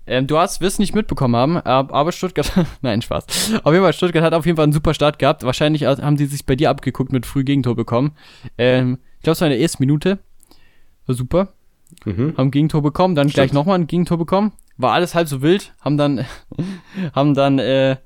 Ähm, 0.06 0.26
du 0.26 0.38
hast, 0.38 0.60
wirst 0.60 0.78
nicht 0.78 0.94
mitbekommen 0.94 1.34
haben, 1.36 1.56
ab- 1.58 1.92
aber 1.92 2.12
Stuttgart, 2.12 2.50
nein, 2.82 3.02
Spaß. 3.02 3.24
Auf 3.64 3.72
jeden 3.72 3.84
Fall, 3.84 3.92
Stuttgart 3.92 4.22
hat 4.22 4.34
auf 4.34 4.46
jeden 4.46 4.56
Fall 4.56 4.64
einen 4.64 4.72
super 4.72 4.94
Start 4.94 5.18
gehabt. 5.18 5.42
Wahrscheinlich 5.42 5.84
haben 5.84 6.16
sie 6.16 6.26
sich 6.26 6.46
bei 6.46 6.54
dir 6.56 6.70
abgeguckt 6.70 7.12
mit 7.12 7.26
früh 7.26 7.42
Gegentor 7.44 7.74
bekommen. 7.74 8.12
Ähm, 8.58 8.98
ich 9.18 9.22
glaube, 9.24 9.32
es 9.34 9.40
war 9.40 9.48
in 9.48 9.52
der 9.52 9.60
ersten 9.60 9.82
Minute. 9.82 10.18
War 11.06 11.14
super. 11.16 11.52
Mhm. 12.04 12.34
Haben 12.36 12.50
Gegentor 12.50 12.82
bekommen, 12.82 13.14
dann 13.14 13.26
gleich 13.28 13.46
Stimmt. 13.48 13.54
nochmal 13.54 13.78
ein 13.78 13.86
Gegentor 13.86 14.18
bekommen. 14.18 14.52
War 14.78 14.92
alles 14.92 15.14
halb 15.14 15.28
so 15.28 15.42
wild. 15.42 15.74
Haben 15.80 15.96
dann, 15.98 16.24
haben 17.14 17.34
dann, 17.34 17.58
äh, 17.58 17.96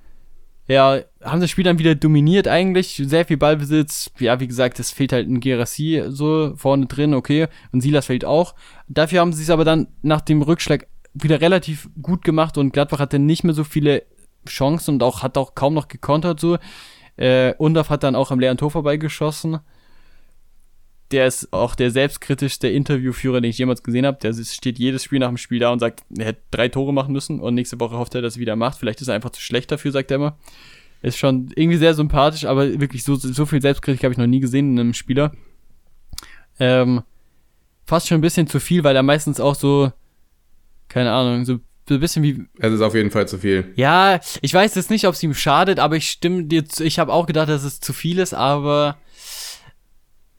ja, 0.68 0.98
haben 1.22 1.40
das 1.40 1.50
Spiel 1.50 1.62
dann 1.64 1.78
wieder 1.78 1.94
dominiert 1.94 2.48
eigentlich. 2.48 3.00
Sehr 3.04 3.24
viel 3.24 3.36
Ballbesitz. 3.36 4.10
Ja, 4.18 4.40
wie 4.40 4.48
gesagt, 4.48 4.80
es 4.80 4.90
fehlt 4.90 5.12
halt 5.12 5.28
ein 5.28 5.38
Gerassi 5.40 6.02
so 6.08 6.54
vorne 6.56 6.86
drin, 6.86 7.14
okay. 7.14 7.46
Und 7.70 7.82
Silas 7.82 8.06
fehlt 8.06 8.24
auch. 8.24 8.54
Dafür 8.88 9.20
haben 9.20 9.32
sie 9.32 9.44
es 9.44 9.50
aber 9.50 9.64
dann 9.64 9.86
nach 10.02 10.22
dem 10.22 10.42
Rückschlag 10.42 10.88
wieder 11.22 11.40
relativ 11.40 11.88
gut 12.00 12.24
gemacht 12.24 12.58
und 12.58 12.72
Gladbach 12.72 12.98
hatte 12.98 13.18
nicht 13.18 13.44
mehr 13.44 13.54
so 13.54 13.64
viele 13.64 14.04
Chancen 14.48 14.94
und 14.94 15.02
auch 15.02 15.22
hat 15.22 15.38
auch 15.38 15.54
kaum 15.54 15.74
noch 15.74 15.88
gekontert 15.88 16.40
so. 16.40 16.58
Äh, 17.16 17.54
Undorf 17.54 17.90
hat 17.90 18.02
dann 18.02 18.14
auch 18.14 18.30
am 18.30 18.40
leeren 18.40 18.58
Tor 18.58 18.70
vorbeigeschossen. 18.70 19.58
Der 21.12 21.26
ist 21.26 21.52
auch 21.52 21.74
der 21.74 21.90
selbstkritischste 21.90 22.68
Interviewführer, 22.68 23.40
den 23.40 23.50
ich 23.50 23.58
jemals 23.58 23.82
gesehen 23.82 24.04
habe. 24.04 24.18
Der 24.20 24.34
steht 24.34 24.78
jedes 24.78 25.04
Spiel 25.04 25.20
nach 25.20 25.28
dem 25.28 25.36
Spiel 25.36 25.60
da 25.60 25.70
und 25.70 25.78
sagt, 25.78 26.02
er 26.16 26.26
hätte 26.26 26.42
drei 26.50 26.68
Tore 26.68 26.92
machen 26.92 27.12
müssen 27.12 27.40
und 27.40 27.54
nächste 27.54 27.78
Woche 27.78 27.96
hofft 27.96 28.14
er, 28.14 28.22
dass 28.22 28.36
er 28.36 28.40
wieder 28.40 28.56
macht. 28.56 28.78
Vielleicht 28.78 29.00
ist 29.00 29.08
er 29.08 29.14
einfach 29.14 29.30
zu 29.30 29.40
schlecht 29.40 29.70
dafür, 29.70 29.92
sagt 29.92 30.10
er 30.10 30.16
immer. 30.16 30.36
Ist 31.02 31.18
schon 31.18 31.52
irgendwie 31.54 31.78
sehr 31.78 31.94
sympathisch, 31.94 32.44
aber 32.44 32.80
wirklich 32.80 33.04
so, 33.04 33.14
so 33.14 33.46
viel 33.46 33.62
Selbstkritik 33.62 34.02
habe 34.02 34.12
ich 34.12 34.18
noch 34.18 34.26
nie 34.26 34.40
gesehen 34.40 34.72
in 34.72 34.80
einem 34.80 34.94
Spieler. 34.94 35.32
Ähm, 36.58 37.02
fast 37.84 38.08
schon 38.08 38.18
ein 38.18 38.22
bisschen 38.22 38.48
zu 38.48 38.58
viel, 38.58 38.82
weil 38.82 38.96
er 38.96 39.02
meistens 39.02 39.38
auch 39.38 39.54
so, 39.54 39.92
keine 40.88 41.12
Ahnung, 41.12 41.44
so, 41.44 41.58
ein 41.88 42.00
bisschen 42.00 42.22
wie, 42.22 42.44
Es 42.58 42.72
ist 42.72 42.80
auf 42.80 42.94
jeden 42.94 43.10
Fall 43.10 43.28
zu 43.28 43.38
viel. 43.38 43.72
ja, 43.76 44.20
ich 44.40 44.52
weiß 44.52 44.74
jetzt 44.74 44.90
nicht, 44.90 45.06
ob 45.06 45.14
es 45.14 45.22
ihm 45.22 45.34
schadet, 45.34 45.78
aber 45.78 45.96
ich 45.96 46.08
stimme 46.10 46.44
dir 46.44 46.66
zu. 46.66 46.84
Ich 46.84 46.98
habe 46.98 47.12
auch 47.12 47.26
gedacht, 47.26 47.48
dass 47.48 47.62
es 47.62 47.80
zu 47.80 47.92
viel 47.92 48.18
ist, 48.18 48.34
aber 48.34 48.96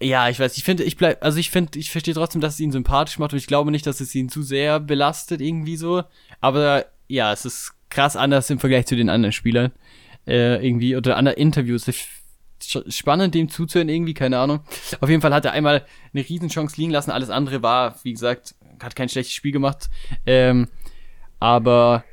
ja, 0.02 0.30
ich 0.30 0.40
weiß, 0.40 0.58
ich 0.58 0.64
finde, 0.64 0.84
ich 0.84 0.98
bleib, 0.98 1.24
also 1.24 1.40
ich 1.40 1.50
finde, 1.50 1.80
ich 1.80 1.90
verstehe 1.90 2.14
trotzdem, 2.14 2.42
dass 2.42 2.56
es 2.56 2.60
ihn 2.60 2.72
sympathisch 2.72 3.18
macht 3.18 3.34
und 3.34 3.40
ich 3.40 3.48
glaube 3.48 3.72
nicht, 3.72 3.88
dass 3.88 4.00
es 4.00 4.14
ihn 4.14 4.30
zu 4.30 4.44
sehr 4.44 4.80
belastet 4.80 5.42
irgendwie 5.42 5.78
so. 5.78 6.04
Aber 6.40 6.86
ja, 7.08 7.34
es 7.34 7.46
ist 7.46 7.74
krass 7.90 8.16
anders 8.16 8.50
im 8.50 8.60
Vergleich 8.60 8.86
zu 8.86 8.96
den 8.96 9.10
anderen 9.10 9.32
Spielern 9.32 9.72
äh, 10.28 10.64
irgendwie 10.66 10.96
oder 10.96 11.18
anderen 11.18 11.38
Interviews. 11.38 11.88
Ich, 11.88 12.08
spannend 12.90 13.34
dem 13.34 13.50
zuzuhören 13.50 13.90
irgendwie, 13.90 14.14
keine 14.14 14.40
Ahnung. 14.40 14.62
Auf 15.00 15.10
jeden 15.10 15.22
Fall 15.22 15.34
hat 15.34 15.46
er 15.46 15.52
einmal 15.52 15.86
eine 16.14 16.28
Riesenchance 16.28 16.76
liegen 16.78 16.92
lassen. 16.92 17.12
Alles 17.12 17.30
andere 17.30 17.62
war, 17.62 18.00
wie 18.04 18.14
gesagt, 18.14 18.56
hat 18.82 18.96
kein 18.96 19.10
schlechtes 19.10 19.34
Spiel 19.34 19.52
gemacht. 19.52 19.90
Ähm, 20.26 20.68
aber 21.40 22.04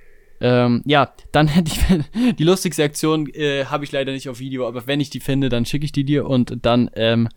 ähm, 0.40 0.83
ja, 0.85 1.12
dann 1.33 1.50
die, 1.62 2.35
die 2.35 2.44
lustigste 2.44 2.85
Aktion 2.85 3.29
äh, 3.35 3.66
habe 3.66 3.85
ich 3.85 3.92
leider 3.92 4.12
nicht 4.12 4.29
auf 4.29 4.40
Video, 4.40 4.66
aber 4.66 4.87
wenn 4.87 5.00
ich 5.00 5.11
die 5.11 5.20
finde, 5.20 5.48
dann 5.48 5.64
schicke 5.64 5.85
ich 5.85 5.92
die 5.92 6.05
dir 6.05 6.27
und 6.27 6.59
dann 6.62 6.90
ähm, 6.94 7.29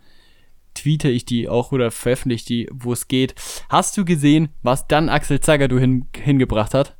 tweete 0.74 1.08
ich 1.08 1.24
die 1.24 1.48
auch 1.48 1.72
oder 1.72 1.90
veröffentliche 1.90 2.46
die, 2.46 2.68
wo 2.72 2.92
es 2.92 3.08
geht. 3.08 3.34
Hast 3.68 3.96
du 3.96 4.04
gesehen, 4.04 4.50
was 4.62 4.86
dann 4.86 5.08
Axel 5.08 5.40
Zagadou 5.40 5.78
hin, 5.78 6.06
hingebracht 6.14 6.74
hat? 6.74 6.96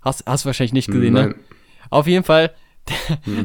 Hast, 0.00 0.24
hast 0.26 0.44
du 0.44 0.46
wahrscheinlich 0.46 0.72
nicht 0.72 0.90
gesehen, 0.90 1.12
ne? 1.12 1.28
Nein. 1.28 1.34
Auf 1.90 2.06
jeden 2.06 2.24
Fall. 2.24 2.54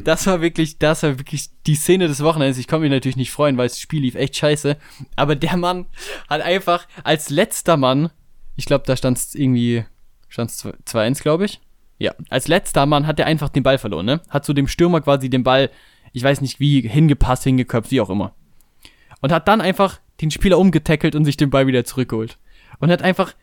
Das 0.04 0.26
war 0.28 0.41
wirklich, 0.41 0.80
das 0.80 1.04
war 1.04 1.17
wirklich 1.19 1.50
die 1.67 1.76
Szene 1.76 2.08
des 2.08 2.24
Wochenends. 2.24 2.58
Ich 2.58 2.67
konnte 2.67 2.84
mich 2.84 2.91
natürlich 2.91 3.17
nicht 3.17 3.32
freuen, 3.32 3.58
weil 3.58 3.67
das 3.67 3.80
Spiel 3.80 4.02
lief 4.02 4.15
echt 4.15 4.36
scheiße. 4.36 4.78
Aber 5.15 5.36
der 5.36 5.58
Mann 5.58 5.86
hat 6.30 6.41
einfach 6.41 6.88
als 7.04 7.30
letzter 7.30 7.78
Mann, 7.78 8.10
ich 8.56 8.65
glaube, 8.65 8.86
da 8.88 8.95
stand 8.95 9.17
es 9.17 9.36
irgendwie, 9.36 9.86
stand 10.30 10.50
es 10.50 10.65
2-1, 10.65 11.21
glaube 11.21 11.45
ich. 11.45 11.62
Ja, 11.98 12.13
als 12.30 12.48
letzter 12.48 12.86
Mann 12.86 13.08
hat 13.08 13.19
er 13.19 13.26
einfach 13.26 13.50
den 13.50 13.63
Ball 13.63 13.78
verloren, 13.78 14.06
ne? 14.06 14.21
Hat 14.30 14.45
so 14.45 14.54
dem 14.54 14.67
Stürmer 14.67 15.02
quasi 15.02 15.30
den 15.30 15.43
Ball, 15.43 15.69
ich 16.12 16.24
weiß 16.24 16.41
nicht 16.41 16.60
wie, 16.60 16.82
hingepasst, 16.82 17.43
hingeköpft, 17.43 17.91
wie 17.91 18.02
auch 18.02 18.10
immer. 18.10 18.34
Und 19.21 19.32
hat 19.32 19.48
dann 19.48 19.62
einfach 19.62 20.00
den 20.21 20.32
Spieler 20.32 20.58
umgetackelt 20.60 21.15
und 21.15 21.26
sich 21.26 21.38
den 21.38 21.50
Ball 21.50 21.67
wieder 21.67 21.86
zurückgeholt. 21.86 22.38
Und 22.80 22.91
hat 22.91 23.02
einfach 23.02 23.34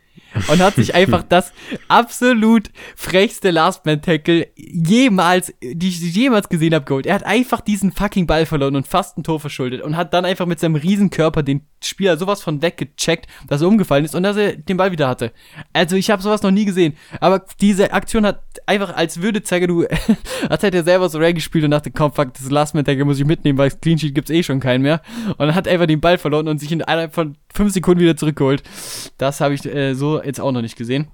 und 0.47 0.59
hat 0.59 0.75
sich 0.75 0.95
einfach 0.95 1.23
das 1.23 1.53
absolut 1.87 2.69
frechste 2.95 3.51
Last-Man-Tackle 3.51 4.47
jemals, 4.55 5.53
die 5.61 5.87
ich 5.87 5.99
jemals 5.99 6.49
gesehen 6.49 6.73
habe, 6.73 6.85
geholt. 6.85 7.05
Er 7.05 7.15
hat 7.15 7.25
einfach 7.25 7.61
diesen 7.61 7.91
fucking 7.91 8.27
Ball 8.27 8.45
verloren 8.45 8.75
und 8.75 8.87
fast 8.87 9.17
ein 9.17 9.23
Tor 9.23 9.39
verschuldet 9.39 9.81
und 9.81 9.95
hat 9.97 10.13
dann 10.13 10.25
einfach 10.25 10.45
mit 10.45 10.59
seinem 10.59 10.75
Riesenkörper 10.75 11.43
den 11.43 11.61
Spieler 11.83 12.17
sowas 12.17 12.41
von 12.41 12.61
weggecheckt, 12.61 13.27
dass 13.47 13.61
er 13.61 13.67
umgefallen 13.67 14.05
ist 14.05 14.15
und 14.15 14.23
dass 14.23 14.37
er 14.37 14.55
den 14.55 14.77
Ball 14.77 14.91
wieder 14.91 15.07
hatte. 15.07 15.31
Also 15.73 15.95
ich 15.95 16.09
habe 16.09 16.21
sowas 16.21 16.41
noch 16.41 16.51
nie 16.51 16.65
gesehen. 16.65 16.95
Aber 17.19 17.45
diese 17.59 17.93
Aktion 17.93 18.25
hat 18.25 18.43
einfach 18.65 18.95
als 18.95 19.21
würde 19.21 19.43
zeigen, 19.43 19.67
du, 19.67 19.85
als 20.49 20.63
hätte 20.63 20.77
er 20.77 20.83
selber 20.83 21.09
so 21.09 21.17
Ray 21.17 21.33
gespielt 21.33 21.65
und 21.65 21.71
dachte, 21.71 21.91
komm, 21.91 22.13
fuck, 22.13 22.33
das 22.33 22.49
Last-Man-Tackle 22.49 23.05
muss 23.05 23.19
ich 23.19 23.25
mitnehmen, 23.25 23.57
weil 23.57 23.71
Clean 23.71 23.97
Sheet 23.97 24.15
gibt's 24.15 24.31
eh 24.31 24.43
schon 24.43 24.59
keinen 24.59 24.81
mehr. 24.81 25.01
Und 25.37 25.53
hat 25.55 25.67
einfach 25.67 25.87
den 25.87 26.01
Ball 26.01 26.17
verloren 26.17 26.47
und 26.47 26.59
sich 26.59 26.71
in 26.71 26.81
einer 26.81 27.09
von 27.09 27.35
fünf 27.53 27.73
Sekunden 27.73 28.01
wieder 28.01 28.17
zurückgeholt. 28.17 28.63
Das 29.17 29.41
habe 29.41 29.53
ich 29.53 29.65
äh, 29.65 29.93
so 29.93 30.22
jetzt 30.25 30.39
auch 30.39 30.51
noch 30.51 30.61
nicht 30.61 30.77
gesehen. 30.77 31.07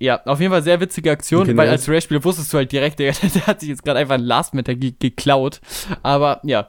Ja, 0.00 0.22
auf 0.26 0.40
jeden 0.40 0.52
Fall 0.52 0.62
sehr 0.62 0.80
witzige 0.80 1.10
Aktion, 1.10 1.42
okay, 1.42 1.56
weil 1.56 1.68
als 1.68 1.88
Ray-Spieler 1.88 2.22
wusstest 2.22 2.52
du 2.52 2.58
halt 2.58 2.70
direkt, 2.70 3.00
der, 3.00 3.12
der 3.34 3.46
hat 3.46 3.60
sich 3.60 3.68
jetzt 3.68 3.84
gerade 3.84 3.98
einfach 3.98 4.14
ein 4.14 4.22
Last-Man-Tackle 4.22 4.92
geklaut. 4.92 5.60
Aber 6.02 6.40
ja, 6.44 6.68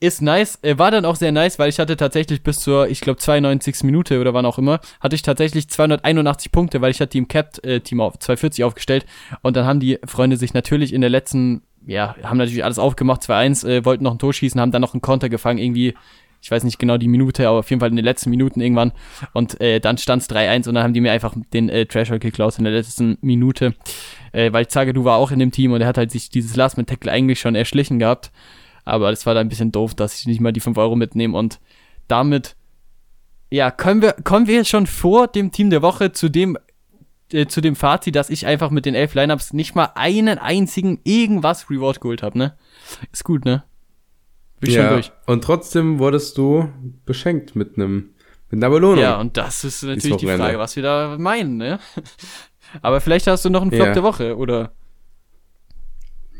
ist 0.00 0.20
nice. 0.20 0.58
Äh, 0.62 0.78
war 0.78 0.90
dann 0.90 1.04
auch 1.04 1.16
sehr 1.16 1.32
nice, 1.32 1.58
weil 1.58 1.68
ich 1.68 1.78
hatte 1.78 1.96
tatsächlich 1.96 2.42
bis 2.42 2.60
zur, 2.60 2.88
ich 2.88 3.00
glaube, 3.00 3.18
92. 3.18 3.84
Minute 3.84 4.20
oder 4.20 4.34
wann 4.34 4.44
auch 4.44 4.58
immer, 4.58 4.80
hatte 5.00 5.16
ich 5.16 5.22
tatsächlich 5.22 5.68
281 5.68 6.52
Punkte, 6.52 6.80
weil 6.80 6.90
ich 6.90 7.00
hatte 7.00 7.10
die 7.10 7.18
im 7.18 7.28
Cap-Team 7.28 8.00
auf 8.00 8.18
240 8.18 8.64
aufgestellt. 8.64 9.06
Und 9.42 9.56
dann 9.56 9.64
haben 9.64 9.80
die 9.80 9.98
Freunde 10.04 10.36
sich 10.36 10.52
natürlich 10.52 10.92
in 10.92 11.00
der 11.00 11.10
letzten, 11.10 11.62
ja, 11.86 12.14
haben 12.22 12.36
natürlich 12.36 12.64
alles 12.64 12.78
aufgemacht, 12.78 13.22
2-1, 13.22 13.66
äh, 13.66 13.84
wollten 13.84 14.04
noch 14.04 14.12
ein 14.12 14.18
Tor 14.18 14.34
schießen, 14.34 14.60
haben 14.60 14.72
dann 14.72 14.82
noch 14.82 14.92
einen 14.92 15.00
Konter 15.00 15.28
gefangen, 15.28 15.58
irgendwie, 15.58 15.94
ich 16.46 16.50
weiß 16.52 16.62
nicht 16.62 16.78
genau 16.78 16.96
die 16.96 17.08
Minute, 17.08 17.48
aber 17.48 17.58
auf 17.58 17.70
jeden 17.70 17.80
Fall 17.80 17.90
in 17.90 17.96
den 17.96 18.04
letzten 18.04 18.30
Minuten 18.30 18.60
irgendwann. 18.60 18.92
Und 19.32 19.60
äh, 19.60 19.80
dann 19.80 19.98
stand 19.98 20.22
es 20.22 20.30
3-1 20.30 20.68
und 20.68 20.76
dann 20.76 20.84
haben 20.84 20.94
die 20.94 21.00
mir 21.00 21.10
einfach 21.10 21.34
den 21.52 21.68
äh, 21.68 21.86
Trasher 21.86 22.20
geklaut 22.20 22.56
in 22.58 22.62
der 22.62 22.72
letzten 22.72 23.18
Minute. 23.20 23.74
Äh, 24.30 24.52
weil 24.52 24.64
ich 24.64 24.70
sage, 24.70 24.92
du 24.92 25.04
war 25.04 25.16
auch 25.16 25.32
in 25.32 25.40
dem 25.40 25.50
Team 25.50 25.72
und 25.72 25.80
er 25.80 25.88
hat 25.88 25.98
halt 25.98 26.12
sich 26.12 26.30
dieses 26.30 26.54
Last-Man-Tackle 26.54 27.10
eigentlich 27.10 27.40
schon 27.40 27.56
erschlichen 27.56 27.98
gehabt. 27.98 28.30
Aber 28.84 29.10
das 29.10 29.26
war 29.26 29.34
dann 29.34 29.46
ein 29.46 29.48
bisschen 29.48 29.72
doof, 29.72 29.96
dass 29.96 30.20
ich 30.20 30.28
nicht 30.28 30.40
mal 30.40 30.52
die 30.52 30.60
5 30.60 30.78
Euro 30.78 30.94
mitnehme 30.94 31.36
und 31.36 31.58
damit, 32.06 32.54
ja, 33.50 33.72
können 33.72 34.00
wir, 34.00 34.12
kommen 34.12 34.46
wir 34.46 34.54
jetzt 34.54 34.68
schon 34.68 34.86
vor 34.86 35.26
dem 35.26 35.50
Team 35.50 35.70
der 35.70 35.82
Woche 35.82 36.12
zu 36.12 36.28
dem, 36.28 36.56
äh, 37.32 37.46
zu 37.46 37.60
dem 37.60 37.74
Fazit, 37.74 38.14
dass 38.14 38.30
ich 38.30 38.46
einfach 38.46 38.70
mit 38.70 38.86
den 38.86 38.94
elf 38.94 39.14
Lineups 39.14 39.52
nicht 39.52 39.74
mal 39.74 39.90
einen 39.96 40.38
einzigen 40.38 41.00
irgendwas 41.02 41.68
Reward 41.68 42.00
geholt 42.00 42.22
habe, 42.22 42.38
ne? 42.38 42.56
Ist 43.10 43.24
gut, 43.24 43.44
ne? 43.44 43.64
Bin 44.60 44.70
ja, 44.70 44.82
schon 44.82 44.92
durch. 44.94 45.12
Und 45.26 45.44
trotzdem 45.44 45.98
wurdest 45.98 46.38
du 46.38 46.68
beschenkt 47.04 47.56
mit 47.56 47.76
einem 47.76 48.10
mit 48.50 48.62
einer 48.62 48.70
Belohnung. 48.70 49.02
Ja, 49.02 49.20
und 49.20 49.36
das 49.36 49.64
ist 49.64 49.82
natürlich 49.82 50.18
die 50.18 50.26
Frage, 50.26 50.58
was 50.58 50.76
wir 50.76 50.82
da 50.82 51.16
meinen, 51.18 51.56
ne? 51.56 51.80
Aber 52.82 53.00
vielleicht 53.00 53.26
hast 53.26 53.44
du 53.44 53.50
noch 53.50 53.62
einen 53.62 53.72
Flop 53.72 53.88
ja. 53.88 53.92
der 53.92 54.02
Woche, 54.02 54.36
oder? 54.36 54.72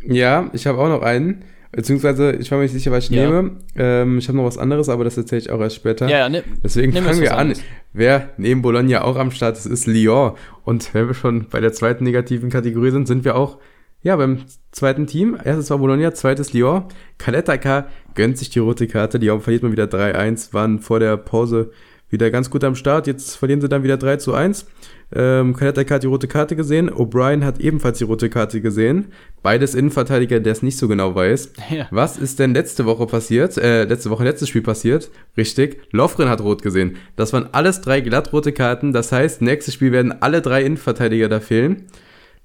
Ja, 0.04 0.50
ich 0.52 0.66
habe 0.66 0.78
auch 0.78 0.88
noch 0.88 1.02
einen. 1.02 1.44
Beziehungsweise, 1.72 2.32
ich 2.32 2.50
war 2.50 2.58
mir 2.58 2.64
nicht 2.64 2.72
sicher, 2.72 2.90
was 2.90 3.04
ich 3.04 3.10
ja. 3.10 3.26
nehme. 3.26 3.56
Ähm, 3.76 4.18
ich 4.18 4.28
habe 4.28 4.38
noch 4.38 4.44
was 4.44 4.56
anderes, 4.56 4.88
aber 4.88 5.04
das 5.04 5.16
erzähle 5.16 5.42
ich 5.42 5.50
auch 5.50 5.60
erst 5.60 5.76
später. 5.76 6.08
Ja, 6.08 6.18
ja, 6.18 6.28
ne, 6.28 6.42
Deswegen 6.62 6.92
fangen 6.92 7.20
wir 7.20 7.36
an. 7.36 7.54
Wer 7.92 8.30
neben 8.38 8.62
Bologna 8.62 9.02
auch 9.02 9.16
am 9.16 9.30
Start 9.30 9.58
ist, 9.58 9.66
ist 9.66 9.86
Lyon. 9.86 10.32
Und 10.64 10.94
wenn 10.94 11.06
wir 11.08 11.14
schon 11.14 11.48
bei 11.48 11.60
der 11.60 11.72
zweiten 11.72 12.04
negativen 12.04 12.50
Kategorie 12.50 12.92
sind, 12.92 13.06
sind 13.06 13.24
wir 13.24 13.36
auch 13.36 13.58
ja, 14.02 14.14
beim 14.14 14.44
zweiten 14.70 15.06
Team. 15.06 15.36
Erstes 15.42 15.68
war 15.70 15.78
Bologna, 15.78 16.14
zweites 16.14 16.52
Lyon. 16.52 16.84
Kaletaka 17.18 17.88
gönnt 18.16 18.38
sich 18.38 18.50
die 18.50 18.58
rote 18.58 18.88
Karte. 18.88 19.18
Lyon 19.18 19.40
verliert 19.40 19.62
mal 19.62 19.72
wieder 19.72 19.84
3-1, 19.84 20.52
waren 20.52 20.80
vor 20.80 20.98
der 20.98 21.16
Pause 21.16 21.70
wieder 22.08 22.30
ganz 22.30 22.50
gut 22.50 22.64
am 22.64 22.74
Start. 22.74 23.06
Jetzt 23.06 23.36
verlieren 23.36 23.60
sie 23.60 23.68
dann 23.68 23.82
wieder 23.82 23.96
3 23.96 24.16
zu 24.16 24.34
1. 24.34 24.66
Ähm, 25.14 25.54
Kanetta 25.54 25.82
hat 25.88 26.02
die 26.02 26.06
rote 26.08 26.28
Karte 26.28 26.56
gesehen. 26.56 26.90
O'Brien 26.90 27.44
hat 27.44 27.60
ebenfalls 27.60 27.98
die 27.98 28.04
rote 28.04 28.28
Karte 28.28 28.60
gesehen. 28.60 29.12
Beides 29.42 29.74
Innenverteidiger, 29.74 30.40
der 30.40 30.52
es 30.52 30.62
nicht 30.62 30.78
so 30.78 30.88
genau 30.88 31.14
weiß. 31.14 31.52
Ja. 31.70 31.86
Was 31.90 32.16
ist 32.16 32.38
denn 32.38 32.54
letzte 32.54 32.86
Woche 32.86 33.06
passiert? 33.06 33.56
Äh, 33.56 33.84
letzte 33.84 34.10
Woche, 34.10 34.24
letztes 34.24 34.48
Spiel 34.48 34.62
passiert? 34.62 35.10
Richtig. 35.36 35.80
Lofren 35.92 36.28
hat 36.28 36.40
rot 36.40 36.62
gesehen. 36.62 36.96
Das 37.14 37.32
waren 37.32 37.48
alles 37.52 37.80
drei 37.80 38.00
glattrote 38.00 38.52
Karten. 38.52 38.92
Das 38.92 39.12
heißt, 39.12 39.42
nächstes 39.42 39.74
Spiel 39.74 39.92
werden 39.92 40.22
alle 40.22 40.42
drei 40.42 40.62
Innenverteidiger 40.62 41.28
da 41.28 41.40
fehlen. 41.40 41.86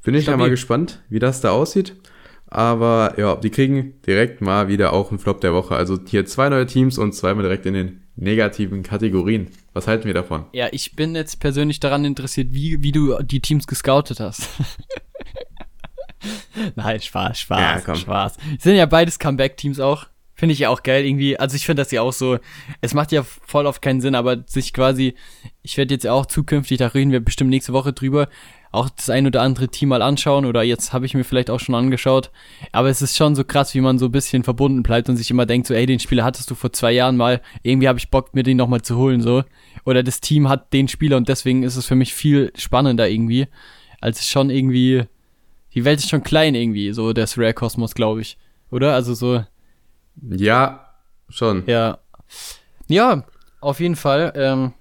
Bin 0.04 0.16
ich 0.16 0.26
da 0.26 0.36
mal 0.38 0.50
gespannt, 0.50 1.02
wie 1.10 1.20
das 1.20 1.42
da 1.42 1.52
aussieht. 1.52 1.96
Aber 2.54 3.14
ja, 3.18 3.38
die 3.38 3.50
kriegen 3.50 3.94
direkt 4.06 4.42
mal 4.42 4.68
wieder 4.68 4.92
auch 4.92 5.10
einen 5.10 5.20
Flop 5.20 5.40
der 5.40 5.54
Woche. 5.54 5.76
Also 5.76 5.98
hier 6.06 6.26
zwei 6.26 6.50
neue 6.50 6.66
Teams 6.66 6.98
und 6.98 7.14
zweimal 7.14 7.44
direkt 7.44 7.66
in 7.66 7.74
den 7.74 8.02
negativen 8.18 8.84
Kategorien. 8.84 9.48
Was 9.72 9.88
halten 9.88 10.06
wir 10.06 10.14
davon? 10.14 10.46
Ja, 10.52 10.68
ich 10.72 10.98
bin 10.98 11.16
jetzt 11.16 11.40
persönlich 11.40 11.80
daran 11.80 12.04
interessiert, 12.04 12.50
wie, 12.52 12.84
wie 12.84 12.92
du 12.92 13.18
die 13.24 13.40
Teams 13.40 13.68
gescoutet 13.68 14.20
hast. 14.20 14.50
Nein, 16.76 17.00
Spaß, 17.00 17.40
Spaß, 17.40 17.60
ja, 17.60 17.80
komm. 17.80 17.96
Spaß. 17.96 18.38
Sind 18.60 18.76
ja 18.76 18.86
beides 18.86 19.18
Comeback-Teams 19.18 19.80
auch. 19.80 20.08
Finde 20.42 20.54
ich 20.54 20.60
ja 20.60 20.70
auch 20.70 20.82
geil 20.82 21.06
irgendwie. 21.06 21.38
Also 21.38 21.56
ich 21.56 21.68
finde 21.68 21.84
das 21.84 21.92
ja 21.92 22.02
auch 22.02 22.14
so, 22.14 22.40
es 22.82 22.96
macht 22.96 23.12
ja 23.12 23.22
voll 23.22 23.68
auf 23.68 23.80
keinen 23.80 24.02
Sinn, 24.02 24.16
aber 24.16 24.44
sich 24.48 24.74
quasi, 24.74 25.14
ich 25.62 25.78
werde 25.78 25.94
jetzt 25.94 26.08
auch 26.08 26.26
zukünftig, 26.26 26.80
da 26.80 26.88
reden 26.88 27.12
wir 27.12 27.20
bestimmt 27.20 27.52
nächste 27.52 27.74
Woche 27.74 27.94
drüber, 27.94 28.28
auch 28.72 28.90
das 28.90 29.12
ein 29.12 29.28
oder 29.28 29.44
andere 29.44 29.68
Team 29.68 29.90
mal 29.90 30.02
anschauen 30.02 30.48
oder 30.48 30.64
jetzt 30.64 30.94
habe 30.94 31.06
ich 31.06 31.14
mir 31.14 31.24
vielleicht 31.24 31.52
auch 31.52 31.60
schon 31.60 31.76
angeschaut. 31.76 32.32
Aber 32.72 32.90
es 32.90 33.04
ist 33.04 33.16
schon 33.16 33.36
so 33.36 33.44
krass, 33.44 33.76
wie 33.76 33.82
man 33.82 34.00
so 34.00 34.06
ein 34.06 34.12
bisschen 34.12 34.42
verbunden 34.44 34.82
bleibt 34.82 35.10
und 35.10 35.16
sich 35.16 35.30
immer 35.30 35.46
denkt, 35.46 35.68
so, 35.68 35.76
ey, 35.76 35.86
den 35.86 36.00
Spieler 36.00 36.24
hattest 36.24 36.50
du 36.50 36.56
vor 36.56 36.74
zwei 36.74 36.92
Jahren 36.92 37.18
mal, 37.18 37.40
irgendwie 37.62 37.88
habe 37.88 38.00
ich 38.00 38.10
Bock, 38.10 38.34
mir 38.34 38.42
den 38.42 38.58
nochmal 38.58 38.82
zu 38.82 38.98
holen, 38.98 39.22
so. 39.22 39.44
Oder 39.86 40.02
das 40.02 40.22
Team 40.22 40.50
hat 40.50 40.74
den 40.74 40.88
Spieler 40.88 41.18
und 41.18 41.30
deswegen 41.30 41.62
ist 41.62 41.76
es 41.76 41.86
für 41.86 41.94
mich 41.94 42.16
viel 42.16 42.52
spannender 42.58 43.08
irgendwie, 43.08 43.46
als 44.00 44.28
schon 44.28 44.50
irgendwie, 44.50 45.04
die 45.76 45.86
Welt 45.86 46.00
ist 46.00 46.10
schon 46.10 46.24
klein 46.24 46.56
irgendwie, 46.56 46.94
so 46.94 47.14
der 47.14 47.28
Rare-Kosmos, 47.32 47.94
glaube 47.94 48.22
ich. 48.22 48.40
Oder? 48.72 48.96
Also 48.96 49.14
so. 49.14 49.44
Ja, 50.22 50.94
schon. 51.30 51.64
Ja. 51.66 52.00
Ja, 52.88 53.24
auf 53.60 53.80
jeden 53.80 53.96
Fall. 53.96 54.34
Ähm, 54.36 54.74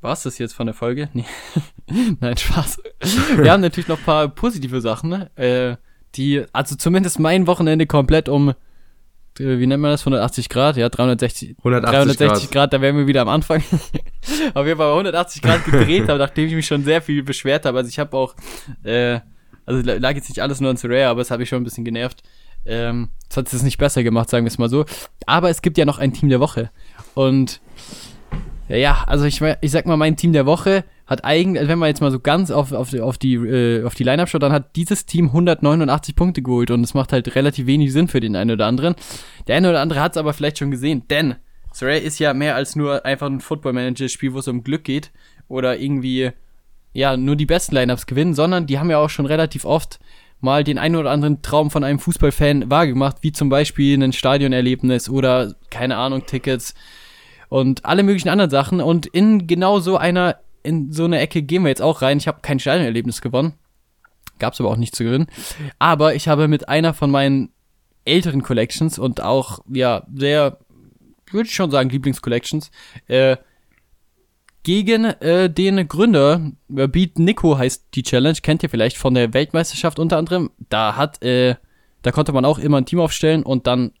war 0.00 0.12
es 0.12 0.22
das 0.22 0.38
jetzt 0.38 0.54
von 0.54 0.66
der 0.66 0.74
Folge? 0.74 1.08
Nee. 1.86 2.16
Nein, 2.18 2.34
Spaß. 2.34 2.78
Wir 3.36 3.52
haben 3.52 3.60
natürlich 3.60 3.88
noch 3.88 3.98
ein 3.98 4.04
paar 4.04 4.28
positive 4.28 4.80
Sachen, 4.80 5.10
ne? 5.10 5.30
äh, 5.36 5.76
die, 6.16 6.42
also 6.50 6.76
zumindest 6.76 7.18
mein 7.18 7.46
Wochenende 7.46 7.86
komplett 7.86 8.30
um, 8.30 8.50
äh, 8.50 8.54
wie 9.58 9.66
nennt 9.66 9.82
man 9.82 9.90
das, 9.90 10.00
180 10.00 10.48
Grad? 10.48 10.78
Ja, 10.78 10.88
360, 10.88 11.56
180 11.58 12.16
360 12.16 12.50
Grad. 12.50 12.52
Grad, 12.52 12.72
da 12.72 12.80
wären 12.80 12.96
wir 12.96 13.06
wieder 13.06 13.20
am 13.20 13.28
Anfang. 13.28 13.62
Auf 14.54 14.66
jeden 14.66 14.78
Fall 14.78 14.92
180 14.92 15.42
Grad 15.42 15.64
gedreht 15.66 16.08
habe, 16.08 16.18
nachdem 16.18 16.46
ich 16.46 16.54
mich 16.54 16.66
schon 16.66 16.84
sehr 16.84 17.02
viel 17.02 17.22
beschwert 17.22 17.66
habe. 17.66 17.76
Also 17.76 17.90
ich 17.90 17.98
habe 17.98 18.16
auch, 18.16 18.34
äh, 18.82 19.20
also 19.66 19.82
lag 19.82 20.14
jetzt 20.14 20.30
nicht 20.30 20.40
alles 20.40 20.60
nur 20.60 20.70
an 20.70 20.78
Rare, 20.82 21.08
aber 21.08 21.20
es 21.20 21.30
habe 21.30 21.42
ich 21.42 21.50
schon 21.50 21.60
ein 21.60 21.64
bisschen 21.64 21.84
genervt. 21.84 22.22
Ähm, 22.66 23.10
das 23.28 23.38
hat 23.38 23.52
es 23.52 23.62
nicht 23.62 23.78
besser 23.78 24.02
gemacht, 24.02 24.30
sagen 24.30 24.44
wir 24.44 24.50
es 24.50 24.58
mal 24.58 24.68
so. 24.68 24.84
Aber 25.26 25.50
es 25.50 25.62
gibt 25.62 25.78
ja 25.78 25.84
noch 25.84 25.98
ein 25.98 26.12
Team 26.12 26.28
der 26.28 26.40
Woche. 26.40 26.70
Und 27.14 27.60
ja, 28.68 29.04
also 29.06 29.24
ich, 29.24 29.40
ich 29.60 29.70
sag 29.70 29.86
mal, 29.86 29.96
mein 29.96 30.16
Team 30.16 30.32
der 30.32 30.46
Woche 30.46 30.84
hat 31.06 31.24
eigentlich, 31.24 31.68
wenn 31.68 31.78
man 31.78 31.88
jetzt 31.88 32.00
mal 32.00 32.10
so 32.10 32.18
ganz 32.18 32.50
auf, 32.50 32.72
auf, 32.72 32.94
auf 32.94 33.18
die, 33.18 33.34
äh, 33.34 33.88
die 33.90 34.04
Line-Up 34.04 34.28
schaut, 34.28 34.42
dann 34.42 34.52
hat 34.52 34.74
dieses 34.76 35.04
Team 35.04 35.26
189 35.26 36.16
Punkte 36.16 36.42
geholt 36.42 36.70
und 36.70 36.82
es 36.82 36.94
macht 36.94 37.12
halt 37.12 37.34
relativ 37.34 37.66
wenig 37.66 37.92
Sinn 37.92 38.08
für 38.08 38.20
den 38.20 38.36
einen 38.36 38.52
oder 38.52 38.66
anderen. 38.66 38.94
Der 39.46 39.56
eine 39.56 39.68
oder 39.68 39.80
andere 39.80 40.00
hat 40.00 40.12
es 40.12 40.16
aber 40.16 40.32
vielleicht 40.32 40.58
schon 40.58 40.70
gesehen, 40.70 41.06
denn 41.08 41.34
Soraya 41.72 41.98
ist 41.98 42.20
ja 42.20 42.32
mehr 42.32 42.54
als 42.54 42.76
nur 42.76 43.04
einfach 43.04 43.26
ein 43.26 43.40
Football-Manager-Spiel, 43.40 44.32
wo 44.32 44.38
es 44.38 44.48
um 44.48 44.62
Glück 44.62 44.84
geht 44.84 45.10
oder 45.48 45.76
irgendwie, 45.76 46.30
ja, 46.92 47.16
nur 47.16 47.36
die 47.36 47.46
besten 47.46 47.74
Lineups 47.74 48.06
gewinnen, 48.06 48.32
sondern 48.32 48.66
die 48.66 48.78
haben 48.78 48.90
ja 48.90 48.98
auch 48.98 49.10
schon 49.10 49.26
relativ 49.26 49.64
oft 49.64 49.98
mal 50.44 50.62
den 50.62 50.78
einen 50.78 50.96
oder 50.96 51.10
anderen 51.10 51.42
Traum 51.42 51.70
von 51.70 51.82
einem 51.82 51.98
Fußballfan 51.98 52.70
wahrgemacht, 52.70 53.16
wie 53.22 53.32
zum 53.32 53.48
Beispiel 53.48 54.00
ein 54.00 54.12
Stadionerlebnis 54.12 55.08
oder, 55.08 55.56
keine 55.70 55.96
Ahnung, 55.96 56.26
Tickets 56.26 56.74
und 57.48 57.84
alle 57.84 58.02
möglichen 58.04 58.28
anderen 58.28 58.50
Sachen. 58.50 58.80
Und 58.80 59.06
in 59.06 59.46
genau 59.46 59.80
so 59.80 59.96
einer, 59.96 60.36
in 60.62 60.92
so 60.92 61.04
eine 61.04 61.18
Ecke 61.18 61.42
gehen 61.42 61.62
wir 61.62 61.70
jetzt 61.70 61.82
auch 61.82 62.02
rein. 62.02 62.18
Ich 62.18 62.28
habe 62.28 62.40
kein 62.42 62.60
Stadionerlebnis 62.60 63.20
gewonnen. 63.20 63.54
Gab 64.38 64.52
es 64.52 64.60
aber 64.60 64.70
auch 64.70 64.76
nicht 64.76 64.94
zu 64.94 65.04
gewinnen. 65.04 65.26
Aber 65.78 66.14
ich 66.14 66.28
habe 66.28 66.46
mit 66.46 66.68
einer 66.68 66.94
von 66.94 67.10
meinen 67.10 67.50
älteren 68.04 68.42
Collections 68.42 68.98
und 68.98 69.22
auch, 69.22 69.60
ja, 69.68 70.06
sehr, 70.14 70.58
würde 71.30 71.48
ich 71.48 71.54
schon 71.54 71.70
sagen, 71.70 71.90
Lieblingscollections, 71.90 72.70
äh, 73.08 73.36
gegen 74.64 75.04
äh, 75.04 75.48
den 75.48 75.86
Gründer, 75.86 76.50
äh, 76.74 76.88
Beat 76.88 77.18
Nico 77.20 77.56
heißt 77.56 77.86
die 77.94 78.02
Challenge, 78.02 78.38
kennt 78.42 78.62
ihr 78.64 78.70
vielleicht 78.70 78.96
von 78.96 79.14
der 79.14 79.32
Weltmeisterschaft 79.32 79.98
unter 80.00 80.18
anderem. 80.18 80.50
Da 80.68 80.96
hat 80.96 81.22
äh, 81.22 81.54
Da 82.02 82.12
konnte 82.12 82.32
man 82.32 82.44
auch 82.44 82.58
immer 82.58 82.78
ein 82.78 82.84
Team 82.84 83.00
aufstellen 83.00 83.42
und 83.42 83.66
dann 83.66 83.92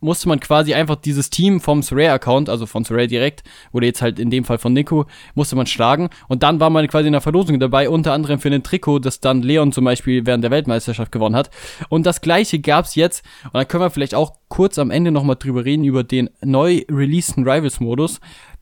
musste 0.00 0.28
man 0.28 0.38
quasi 0.38 0.74
einfach 0.74 0.94
dieses 0.94 1.28
Team 1.28 1.60
vom 1.60 1.82
Sorare-Account, 1.82 2.48
also 2.48 2.66
von 2.66 2.84
Sorare 2.84 3.08
direkt, 3.08 3.42
oder 3.72 3.86
jetzt 3.86 4.00
halt 4.00 4.20
in 4.20 4.30
dem 4.30 4.44
Fall 4.44 4.58
von 4.58 4.72
Nico, 4.72 5.06
musste 5.34 5.56
man 5.56 5.66
schlagen. 5.66 6.08
Und 6.28 6.44
dann 6.44 6.60
war 6.60 6.70
man 6.70 6.86
quasi 6.86 7.08
in 7.08 7.12
der 7.12 7.20
Verlosung 7.20 7.58
dabei, 7.58 7.88
unter 7.88 8.12
anderem 8.12 8.38
für 8.38 8.48
ein 8.48 8.62
Trikot, 8.62 9.00
das 9.00 9.18
dann 9.18 9.42
Leon 9.42 9.72
zum 9.72 9.84
Beispiel 9.84 10.24
während 10.24 10.44
der 10.44 10.52
Weltmeisterschaft 10.52 11.10
gewonnen 11.10 11.34
hat. 11.34 11.50
Und 11.88 12.06
das 12.06 12.20
gleiche 12.20 12.60
gab's 12.60 12.94
jetzt. 12.94 13.24
Und 13.46 13.54
dann 13.54 13.66
können 13.66 13.82
wir 13.82 13.90
vielleicht 13.90 14.14
auch 14.14 14.34
kurz 14.46 14.78
am 14.78 14.92
Ende 14.92 15.10
nochmal 15.10 15.34
drüber 15.36 15.64
reden, 15.64 15.82
über 15.82 16.04
den 16.04 16.30
neu 16.42 16.84
releaseden 16.88 17.42
Rivals-Modus, 17.42 18.20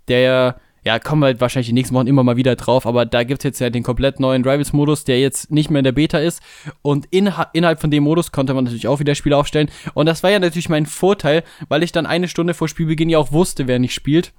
der 0.09 0.59
ja, 0.87 1.01
kommen 1.01 1.21
wir 1.21 1.27
halt 1.27 1.41
wahrscheinlich 1.41 1.67
die 1.67 1.73
nächsten 1.73 1.97
Wochen 1.97 2.07
immer 2.07 2.23
mal 2.23 2.37
wieder 2.37 2.55
drauf, 2.55 2.87
aber 2.87 3.07
da 3.07 3.25
gibt's 3.25 3.43
jetzt 3.43 3.59
ja 3.59 3.71
den 3.71 3.83
komplett 3.83 4.21
neuen 4.21 4.45
Rivals-Modus, 4.45 5.03
der 5.03 5.19
jetzt 5.19 5.51
nicht 5.51 5.69
mehr 5.69 5.81
in 5.81 5.85
der 5.85 5.91
Beta 5.91 6.19
ist. 6.19 6.41
Und 6.81 7.07
in, 7.11 7.29
innerhalb 7.53 7.81
von 7.81 7.91
dem 7.91 8.05
Modus 8.05 8.31
konnte 8.31 8.55
man 8.55 8.63
natürlich 8.63 8.87
auch 8.87 9.01
wieder 9.01 9.17
Spiele 9.17 9.37
aufstellen. 9.37 9.69
Und 9.95 10.07
das 10.07 10.23
war 10.23 10.31
ja 10.31 10.39
natürlich 10.39 10.69
mein 10.69 10.87
Vorteil, 10.87 11.43
weil 11.67 11.83
ich 11.83 11.91
dann 11.91 12.07
eine 12.07 12.29
Stunde 12.29 12.55
vor 12.55 12.69
Spielbeginn 12.69 13.09
ja 13.09 13.19
auch 13.19 13.33
wusste, 13.33 13.67
wer 13.67 13.81
nicht 13.81 13.95
spielt. 13.95 14.33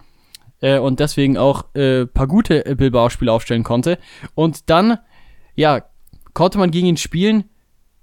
Äh, 0.62 0.80
und 0.80 1.02
deswegen 1.02 1.38
auch 1.38 1.66
äh, 1.76 2.06
paar 2.06 2.28
gute 2.28 2.64
Bilbao-Spiele 2.78 3.30
aufstellen 3.34 3.64
konnte. 3.64 3.98
Und 4.34 4.70
dann, 4.70 5.00
ja, 5.56 5.82
konnte 6.32 6.60
man 6.60 6.72
gegen 6.72 6.88
ihn 6.88 6.96
spielen, 6.96 7.44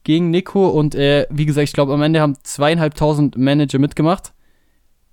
gegen 0.02 0.28
Nico. 0.28 0.68
Und 0.68 0.94
äh, 0.94 1.26
wie 1.30 1.46
gesagt, 1.46 1.68
ich 1.68 1.72
glaube, 1.72 1.94
am 1.94 2.02
Ende 2.02 2.20
haben 2.20 2.36
zweieinhalbtausend 2.42 3.38
Manager 3.38 3.78
mitgemacht. 3.78 4.34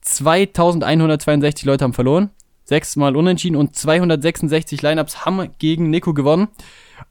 2162 0.02 1.64
Leute 1.64 1.86
haben 1.86 1.94
verloren 1.94 2.32
sechsmal 2.72 3.18
unentschieden 3.18 3.58
und 3.58 3.76
266 3.76 4.82
Lineups 4.82 5.26
haben 5.26 5.50
gegen 5.60 5.90
Nico 5.90 6.14
gewonnen. 6.14 6.48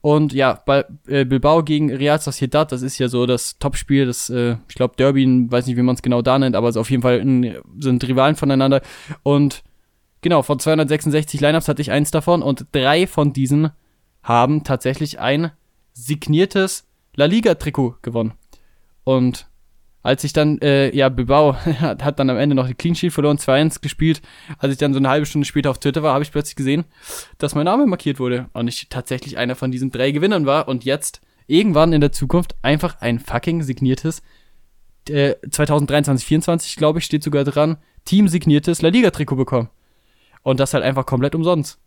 Und 0.00 0.32
ja, 0.32 0.62
äh, 1.06 1.26
Bilbao 1.26 1.62
gegen 1.62 1.94
Real 1.94 2.18
Sociedad, 2.18 2.72
das 2.72 2.80
ist 2.80 2.96
ja 2.98 3.08
so 3.08 3.26
das 3.26 3.58
Topspiel, 3.58 4.06
das, 4.06 4.30
äh, 4.30 4.56
ich 4.70 4.74
glaube, 4.74 4.94
Derby, 4.96 5.26
weiß 5.50 5.66
nicht, 5.66 5.76
wie 5.76 5.82
man 5.82 5.96
es 5.96 6.00
genau 6.00 6.22
da 6.22 6.38
nennt, 6.38 6.56
aber 6.56 6.70
es 6.70 6.78
auf 6.78 6.90
jeden 6.90 7.02
Fall 7.02 7.20
ein, 7.20 7.58
sind 7.78 8.08
Rivalen 8.08 8.36
voneinander. 8.36 8.80
Und 9.22 9.62
genau, 10.22 10.40
von 10.40 10.58
266 10.58 11.42
Lineups 11.42 11.68
hatte 11.68 11.82
ich 11.82 11.90
eins 11.90 12.10
davon 12.10 12.40
und 12.40 12.64
drei 12.72 13.06
von 13.06 13.34
diesen 13.34 13.70
haben 14.22 14.64
tatsächlich 14.64 15.20
ein 15.20 15.50
signiertes 15.92 16.88
La 17.14 17.26
Liga-Trikot 17.26 17.96
gewonnen. 18.00 18.32
Und 19.04 19.49
als 20.02 20.24
ich 20.24 20.32
dann, 20.32 20.58
äh, 20.58 20.94
ja, 20.94 21.08
Bilbao 21.08 21.54
hat 21.80 22.18
dann 22.18 22.30
am 22.30 22.38
Ende 22.38 22.54
noch 22.54 22.66
die 22.66 22.74
Clean 22.74 22.94
Sheet 22.94 23.12
verloren, 23.12 23.36
2-1 23.36 23.80
gespielt. 23.80 24.22
Als 24.58 24.72
ich 24.72 24.78
dann 24.78 24.92
so 24.92 24.98
eine 24.98 25.08
halbe 25.08 25.26
Stunde 25.26 25.46
später 25.46 25.70
auf 25.70 25.78
Twitter 25.78 26.02
war, 26.02 26.14
habe 26.14 26.24
ich 26.24 26.32
plötzlich 26.32 26.56
gesehen, 26.56 26.84
dass 27.38 27.54
mein 27.54 27.64
Name 27.64 27.86
markiert 27.86 28.18
wurde 28.18 28.48
und 28.52 28.68
ich 28.68 28.88
tatsächlich 28.88 29.36
einer 29.36 29.56
von 29.56 29.70
diesen 29.70 29.90
drei 29.90 30.10
Gewinnern 30.10 30.46
war 30.46 30.68
und 30.68 30.84
jetzt 30.84 31.20
irgendwann 31.46 31.92
in 31.92 32.00
der 32.00 32.12
Zukunft 32.12 32.54
einfach 32.62 33.00
ein 33.00 33.18
fucking 33.18 33.62
signiertes 33.62 34.22
äh, 35.08 35.34
2023, 35.48 36.26
24, 36.26 36.76
glaube 36.76 36.98
ich, 36.98 37.04
steht 37.04 37.22
sogar 37.22 37.44
dran, 37.44 37.76
Team 38.04 38.28
signiertes 38.28 38.82
La 38.82 38.88
Liga 38.88 39.10
Trikot 39.10 39.36
bekommen. 39.36 39.68
Und 40.42 40.60
das 40.60 40.72
halt 40.72 40.84
einfach 40.84 41.04
komplett 41.04 41.34
umsonst. 41.34 41.78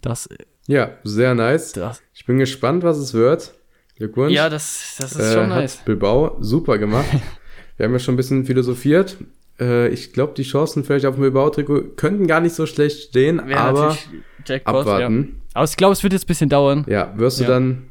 Das. 0.00 0.28
Ja, 0.66 0.90
sehr 1.04 1.34
nice. 1.34 1.72
Das. 1.72 2.02
Ich 2.14 2.26
bin 2.26 2.38
gespannt, 2.38 2.82
was 2.82 2.98
es 2.98 3.14
wird. 3.14 3.54
Glückwunsch. 4.02 4.32
Ja, 4.32 4.48
das, 4.48 4.96
das 4.98 5.12
ist 5.12 5.30
äh, 5.30 5.32
schon 5.34 5.48
nice. 5.48 5.76
Bilbao 5.84 6.36
super 6.40 6.78
gemacht. 6.78 7.06
Wir 7.76 7.86
haben 7.86 7.92
ja 7.92 7.98
schon 7.98 8.14
ein 8.14 8.16
bisschen 8.16 8.44
philosophiert. 8.44 9.16
Äh, 9.60 9.88
ich 9.88 10.12
glaube, 10.12 10.34
die 10.36 10.42
Chancen 10.42 10.84
vielleicht 10.84 11.06
auf 11.06 11.14
dem 11.14 11.22
Bilbao-Trikot 11.22 11.94
könnten 11.96 12.26
gar 12.26 12.40
nicht 12.40 12.54
so 12.54 12.66
schlecht 12.66 13.10
stehen, 13.10 13.40
Wäre 13.46 13.60
aber 13.60 13.96
Jackpot, 14.44 14.80
abwarten. 14.80 15.20
Ja. 15.20 15.40
Aber 15.54 15.64
ich 15.64 15.76
glaube, 15.76 15.92
es 15.92 16.02
wird 16.02 16.12
jetzt 16.12 16.24
ein 16.24 16.26
bisschen 16.26 16.48
dauern. 16.48 16.84
Ja, 16.88 17.12
wirst 17.16 17.38
du 17.38 17.44
ja. 17.44 17.50
dann, 17.50 17.90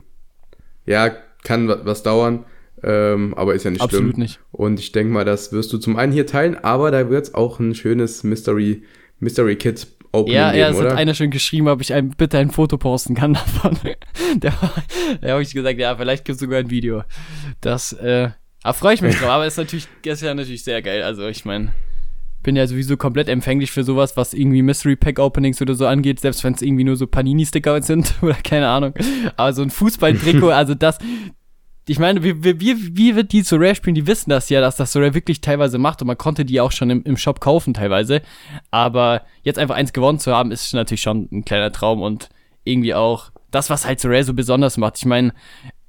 ja, 0.86 1.12
kann 1.43 1.67
was 1.67 2.04
dauern, 2.04 2.45
ähm, 2.84 3.34
aber 3.36 3.56
ist 3.56 3.63
ja 3.63 3.71
nicht 3.71 3.82
Absolut 3.82 4.12
schlimm. 4.12 4.21
nicht. 4.21 4.39
Und 4.52 4.80
ich 4.80 4.91
denke 4.91 5.13
mal, 5.13 5.26
das 5.26 5.52
wirst 5.54 5.71
du 5.71 5.78
zum 5.78 5.95
einen 5.95 6.12
hier 6.12 6.28
teilen, 6.28 6.58
aber 6.62 6.91
da 6.91 7.10
wird 7.10 7.28
es 7.28 7.34
auch 7.34 7.60
ein 7.60 7.74
schönes 7.74 8.24
Mystery, 8.24 8.84
Mystery 9.19 9.56
Kit 9.56 9.88
Opening 10.12 10.36
ja, 10.36 10.54
ja, 10.54 10.69
es 10.69 10.78
oder? 10.78 10.91
hat 10.91 10.97
einer 10.97 11.13
schon 11.13 11.30
geschrieben, 11.30 11.67
ob 11.67 11.82
ich 11.82 11.93
ein, 11.93 12.10
bitte 12.10 12.38
ein 12.38 12.52
Foto 12.52 12.78
posten 12.78 13.15
kann 13.15 13.34
davon. 13.34 13.78
der, 14.36 14.54
der 15.21 15.32
habe 15.32 15.41
ich 15.41 15.54
gesagt, 15.54 15.80
ja, 15.80 15.95
vielleicht 15.95 16.26
gibt 16.26 16.36
es 16.36 16.41
sogar 16.41 16.60
ein 16.60 16.69
Video. 16.69 17.04
Das, 17.62 17.93
äh, 17.93 18.30
da 18.63 18.74
freue 18.74 18.93
ich 18.93 19.02
mich 19.02 19.17
drauf, 19.17 19.30
aber 19.30 19.47
ist 19.47 19.58
natürlich, 19.58 19.88
ist 20.04 20.21
ja 20.21 20.34
natürlich 20.34 20.63
sehr 20.63 20.82
geil. 20.82 21.04
Also 21.04 21.28
ich 21.28 21.45
meine, 21.45 21.71
bin 22.43 22.56
ja 22.56 22.67
sowieso 22.67 22.97
komplett 22.97 23.30
empfänglich 23.30 23.71
für 23.71 23.84
sowas, 23.84 24.17
was 24.17 24.34
irgendwie 24.34 24.62
Mystery 24.62 24.95
Pack 24.95 25.19
Openings 25.19 25.62
oder 25.62 25.76
so 25.76 25.86
angeht, 25.86 26.19
selbst 26.19 26.43
wenn 26.43 26.54
es 26.54 26.62
irgendwie 26.62 26.84
nur 26.84 26.95
so 26.95 27.08
Panini-Sticker 27.08 27.82
sind 27.82 28.15
oder 28.21 28.36
keine 28.36 28.67
Ahnung. 28.67 28.93
Aber 29.38 29.54
so 29.54 29.62
ein 29.62 29.69
Fußball-Trikot, 29.69 30.50
also 30.50 30.76
das, 30.76 30.97
ich 31.91 31.99
meine, 31.99 32.23
wie, 32.23 32.62
wie, 32.62 32.95
wie 32.95 33.15
wird 33.17 33.34
die 33.34 33.41
so 33.41 33.58
Rare 33.58 33.75
spielen? 33.75 33.95
Die 33.95 34.08
wissen 34.08 34.30
das 34.30 34.47
ja, 34.47 34.62
dass 34.62 34.77
das 34.77 34.93
so 34.93 34.99
Rare 34.99 35.13
wirklich 35.13 35.41
teilweise 35.41 35.77
macht 35.77 36.01
und 36.01 36.08
man 36.08 36.17
konnte 36.17 36.45
die 36.45 36.62
auch 36.62 36.71
schon 36.71 36.89
im, 36.89 37.04
im 37.04 37.17
Shop 37.17 37.41
kaufen 37.41 37.73
teilweise. 37.73 38.21
Aber 38.71 39.23
jetzt 39.43 39.60
einfach 39.60 39.75
eins 39.75 39.91
gewonnen 39.91 40.17
zu 40.17 40.34
haben, 40.34 40.51
ist 40.51 40.73
natürlich 40.73 41.01
schon 41.01 41.27
ein 41.34 41.43
kleiner 41.43 41.69
Traum 41.73 42.01
und 42.01 42.30
irgendwie 42.63 42.93
auch 42.93 43.32
das, 43.51 43.69
was 43.69 43.86
halt 43.86 43.99
so 43.99 44.08
Rare 44.08 44.23
so 44.23 44.34
besonders 44.34 44.77
macht. 44.77 44.99
Ich 44.99 45.06
meine, 45.06 45.34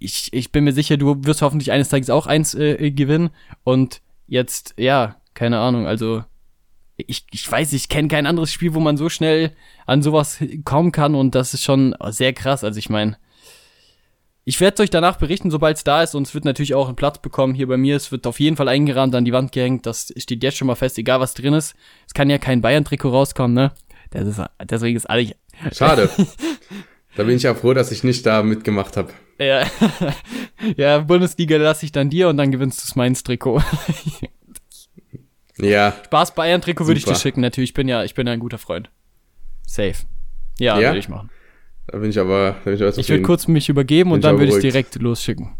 ich, 0.01 0.33
ich 0.33 0.51
bin 0.51 0.65
mir 0.65 0.73
sicher, 0.73 0.97
du 0.97 1.25
wirst 1.25 1.41
hoffentlich 1.41 1.71
eines 1.71 1.89
Tages 1.89 2.11
auch 2.11 2.27
eins 2.27 2.53
äh, 2.55 2.91
gewinnen 2.91 3.31
und 3.63 4.03
jetzt, 4.27 4.75
ja, 4.77 5.15
keine 5.35 5.61
Ahnung, 5.61 5.87
also 5.87 6.25
ich, 6.97 7.27
ich 7.31 7.49
weiß, 7.49 7.73
ich 7.75 7.89
kenne 7.89 8.09
kein 8.09 8.27
anderes 8.27 8.51
Spiel, 8.51 8.75
wo 8.75 8.81
man 8.81 8.97
so 8.97 9.09
schnell 9.09 9.53
an 9.87 10.03
sowas 10.03 10.43
kommen 10.65 10.91
kann 10.91 11.15
und 11.15 11.37
das 11.37 11.55
ist 11.55 11.63
schon 11.63 11.95
sehr 12.09 12.33
krass. 12.33 12.65
Also 12.65 12.81
ich 12.81 12.91
meine, 12.91 13.19
ich 14.45 14.61
werde 14.61 14.83
euch 14.83 14.91
danach 14.91 15.17
berichten, 15.17 15.51
sobald 15.51 15.77
es 15.77 15.85
da 15.85 16.03
ist. 16.03 16.15
Und 16.15 16.27
es 16.27 16.35
wird 16.35 16.45
natürlich 16.45 16.75
auch 16.75 16.89
einen 16.89 16.97
Platz 16.97 17.19
bekommen 17.19 17.55
hier 17.55 17.69
bei 17.69 17.77
mir. 17.77 17.97
Es 17.97 18.11
wird 18.11 18.27
auf 18.27 18.41
jeden 18.41 18.57
Fall 18.57 18.69
eingerahmt, 18.69 19.15
an 19.15 19.25
die 19.25 19.33
Wand 19.33 19.53
gehängt. 19.53 19.87
Das 19.87 20.13
steht 20.17 20.43
jetzt 20.43 20.57
schon 20.57 20.67
mal 20.67 20.75
fest, 20.75 20.99
egal 20.99 21.21
was 21.21 21.35
drin 21.35 21.55
ist. 21.55 21.75
Es 22.07 22.15
kann 22.15 22.29
ja 22.29 22.39
kein 22.39 22.61
Bayern-Trikot 22.61 23.11
rauskommen, 23.11 23.55
ne? 23.55 23.73
Das 24.11 24.27
ist, 24.27 24.41
deswegen 24.65 24.97
ist 24.97 25.09
alles. 25.09 25.33
Schade. 25.73 26.11
da 27.17 27.23
bin 27.23 27.37
ich 27.37 27.45
ja 27.45 27.55
froh, 27.55 27.73
dass 27.73 27.93
ich 27.93 28.05
nicht 28.05 28.27
da 28.27 28.43
mitgemacht 28.43 28.97
habe. 28.97 29.13
Ja. 29.39 29.67
ja, 30.77 30.99
Bundesliga 30.99 31.57
lasse 31.57 31.87
ich 31.87 31.93
dann 31.93 32.11
dir 32.11 32.29
und 32.29 32.37
dann 32.37 32.51
gewinnst 32.51 32.83
du 32.83 32.89
das 32.89 32.97
Mainz-Trikot. 32.97 33.63
ja. 35.59 35.95
Spaß 36.05 36.35
Bayern-Trikot 36.35 36.87
würde 36.87 36.99
ich 36.99 37.05
dir 37.05 37.15
schicken, 37.15 37.41
natürlich. 37.41 37.71
Ich 37.71 37.75
bin 37.75 37.89
ja, 37.89 38.03
ich 38.03 38.15
bin 38.15 38.27
ja 38.27 38.33
ein 38.33 38.41
guter 38.41 38.59
Freund. 38.59 38.91
Safe. 39.67 39.95
Ja, 40.59 40.79
ja? 40.79 40.89
würde 40.89 40.99
ich 40.99 41.09
machen. 41.09 41.31
Da 41.93 41.99
bin 41.99 42.09
ich 42.09 42.19
aber, 42.19 42.57
bin 42.65 42.75
ich 42.75 42.83
aber 42.83 42.97
Ich 42.97 43.09
würde 43.11 43.23
kurz 43.23 43.47
mich 43.47 43.69
übergeben 43.69 44.11
bin 44.11 44.15
und 44.15 44.25
dann 44.25 44.39
würde 44.39 44.53
ich 44.53 44.61
direkt 44.61 45.01
losschicken. 45.01 45.51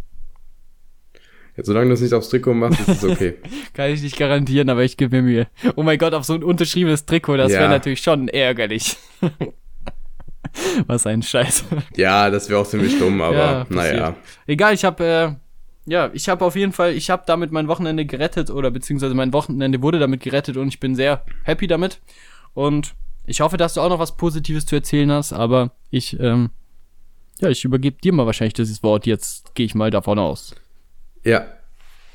Ja, 1.57 1.65
solange 1.65 1.89
du 1.89 1.93
es 1.93 2.01
nicht 2.01 2.15
aufs 2.15 2.31
Trikot 2.31 2.55
machst, 2.55 2.81
ist 2.81 2.89
es 2.89 3.05
okay. 3.05 3.35
Kann 3.75 3.91
ich 3.91 4.03
nicht 4.03 4.17
garantieren, 4.17 4.71
aber 4.71 4.83
ich 4.83 4.97
gebe 4.97 5.17
mir 5.17 5.23
Mühe. 5.23 5.47
Oh 5.77 5.83
mein 5.83 5.99
Gott, 5.99 6.15
auf 6.15 6.25
so 6.25 6.33
ein 6.33 6.43
unterschriebenes 6.43 7.05
Trikot, 7.05 7.37
das 7.37 7.53
ja. 7.53 7.61
wäre 7.61 7.69
natürlich 7.69 8.01
schon 8.01 8.29
ärgerlich. 8.29 8.97
Was 10.87 11.07
ein 11.07 11.23
Scheiß. 11.23 11.65
Ja, 11.97 12.31
das 12.31 12.49
wäre 12.49 12.61
auch 12.61 12.67
ziemlich 12.67 12.99
dumm, 12.99 13.21
aber 13.21 13.37
ja, 13.37 13.67
naja. 13.69 14.17
Egal, 14.47 14.73
ich 14.73 14.87
habe 14.87 15.05
äh, 15.05 15.33
ja, 15.85 16.11
ich 16.15 16.31
habe 16.31 16.45
auf 16.47 16.57
jeden 16.57 16.73
Fall, 16.73 16.95
ich 16.95 17.11
habe 17.11 17.25
damit 17.27 17.53
mein 17.53 17.69
Wochenende 17.69 18.07
gerettet 18.07 18.49
oder 18.51 18.71
beziehungsweise 18.71 19.15
mein 19.15 19.35
Wochenende 19.35 19.83
wurde 19.83 19.99
damit 19.99 20.23
gerettet 20.23 20.57
und 20.57 20.69
ich 20.69 20.81
bin 20.81 20.95
sehr 20.95 21.25
happy 21.45 21.67
damit. 21.67 22.01
Und 22.55 22.95
ich 23.27 23.41
hoffe, 23.41 23.57
dass 23.57 23.75
du 23.75 23.81
auch 23.81 23.89
noch 23.89 23.99
was 23.99 24.17
Positives 24.17 24.67
zu 24.67 24.77
erzählen 24.77 25.11
hast, 25.11 25.33
aber 25.33 25.73
ich, 25.91 26.19
ähm, 26.19 26.51
ja, 27.41 27.49
ich 27.49 27.65
übergebe 27.65 28.01
dir 28.03 28.13
mal 28.13 28.27
wahrscheinlich 28.27 28.55
dieses 28.55 28.83
Wort. 28.83 29.07
Jetzt 29.07 29.55
gehe 29.55 29.67
ich 29.67 29.75
mal 29.75 29.91
davon 29.91 30.19
aus. 30.19 30.55
Ja. 31.25 31.47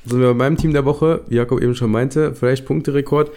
Sind 0.04 0.20
wir 0.20 0.28
bei 0.28 0.34
meinem 0.34 0.56
Team 0.56 0.72
der 0.72 0.84
Woche, 0.84 1.22
wie 1.28 1.36
Jakob 1.36 1.60
eben 1.60 1.74
schon 1.74 1.90
meinte, 1.90 2.34
vielleicht 2.34 2.64
Punkterekord. 2.64 3.30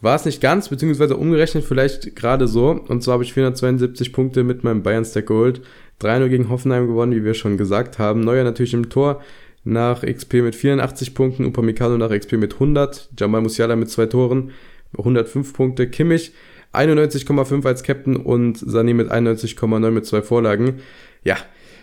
War 0.00 0.14
es 0.14 0.24
nicht 0.24 0.40
ganz, 0.40 0.68
beziehungsweise 0.68 1.16
umgerechnet 1.16 1.64
vielleicht 1.64 2.14
gerade 2.14 2.46
so. 2.46 2.70
Und 2.70 3.02
zwar 3.02 3.14
habe 3.14 3.24
ich 3.24 3.32
472 3.32 4.12
Punkte 4.12 4.44
mit 4.44 4.62
meinem 4.62 4.82
Bayern-Stack 4.82 5.26
geholt. 5.26 5.62
3-0 6.00 6.28
gegen 6.28 6.48
Hoffenheim 6.48 6.86
gewonnen, 6.86 7.12
wie 7.12 7.24
wir 7.24 7.34
schon 7.34 7.56
gesagt 7.56 7.98
haben. 7.98 8.20
Neuer 8.20 8.44
natürlich 8.44 8.74
im 8.74 8.90
Tor 8.90 9.22
nach 9.64 10.02
XP 10.02 10.34
mit 10.34 10.54
84 10.54 11.14
Punkten, 11.14 11.44
Upamecano 11.44 11.98
nach 11.98 12.10
XP 12.10 12.32
mit 12.32 12.54
100, 12.54 13.10
Jamal 13.18 13.42
Musiala 13.42 13.74
mit 13.74 13.90
zwei 13.90 14.06
Toren, 14.06 14.52
105 14.96 15.52
Punkte, 15.52 15.88
Kimmich 15.88 16.32
91,5 16.72 17.66
als 17.66 17.82
Captain 17.82 18.16
und 18.16 18.58
Sané 18.58 18.94
mit 18.94 19.10
91,9 19.10 19.90
mit 19.90 20.06
zwei 20.06 20.22
Vorlagen. 20.22 20.80
Ja, 21.24 21.36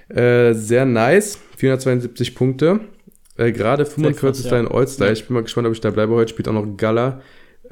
äh, 0.10 0.54
sehr 0.54 0.86
nice. 0.86 1.40
472 1.58 2.36
Punkte. 2.36 2.82
Äh, 3.38 3.52
Gerade 3.52 3.86
45. 3.86 4.46
Ja. 4.46 4.60
in 4.60 4.68
All-Star. 4.68 5.12
Ich 5.12 5.26
bin 5.28 5.34
mal 5.34 5.44
gespannt, 5.44 5.68
ob 5.68 5.74
ich 5.74 5.82
da 5.82 5.92
bleibe. 5.92 6.14
Heute 6.14 6.30
spielt 6.30 6.48
auch 6.48 6.54
noch 6.54 6.78
Gala. 6.78 7.22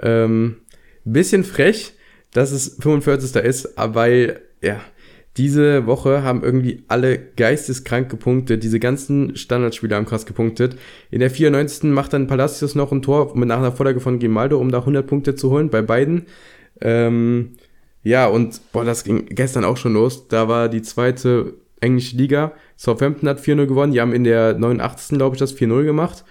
Ähm, 0.01 0.57
bisschen 1.05 1.43
frech, 1.43 1.93
dass 2.31 2.51
es 2.51 2.77
45. 2.79 3.35
ist, 3.43 3.69
weil, 3.77 4.41
ja, 4.61 4.81
diese 5.37 5.87
Woche 5.87 6.21
haben 6.21 6.43
irgendwie 6.43 6.83
alle 6.87 7.17
geisteskrank 7.17 8.09
gepunktet. 8.09 8.61
Diese 8.63 8.79
ganzen 8.79 9.35
Standardspieler 9.35 9.95
haben 9.95 10.05
krass 10.05 10.27
gepunktet. 10.27 10.75
In 11.09 11.21
der 11.21 11.31
94. 11.31 11.85
macht 11.85 12.13
dann 12.13 12.27
Palacios 12.27 12.75
noch 12.75 12.91
ein 12.91 13.01
Tor 13.01 13.35
mit 13.35 13.47
nach 13.47 13.57
einer 13.57 13.71
Vorlage 13.71 13.99
von 13.99 14.19
Grimaldo, 14.19 14.59
um 14.59 14.71
da 14.71 14.79
100 14.79 15.07
Punkte 15.07 15.33
zu 15.35 15.49
holen 15.49 15.69
bei 15.69 15.81
beiden. 15.81 16.27
Ähm, 16.81 17.51
ja, 18.03 18.27
und 18.27 18.59
boah, 18.71 18.83
das 18.83 19.03
ging 19.03 19.25
gestern 19.27 19.63
auch 19.63 19.77
schon 19.77 19.93
los. 19.93 20.27
Da 20.27 20.47
war 20.47 20.69
die 20.69 20.81
zweite 20.81 21.53
englische 21.79 22.15
Liga. 22.17 22.53
Southampton 22.77 23.29
hat 23.29 23.39
4-0 23.39 23.65
gewonnen. 23.65 23.93
Die 23.93 24.01
haben 24.01 24.13
in 24.13 24.23
der 24.23 24.57
89. 24.57 25.17
glaube 25.17 25.35
ich 25.35 25.39
das 25.39 25.55
4-0 25.55 25.83
gemacht. 25.83 26.23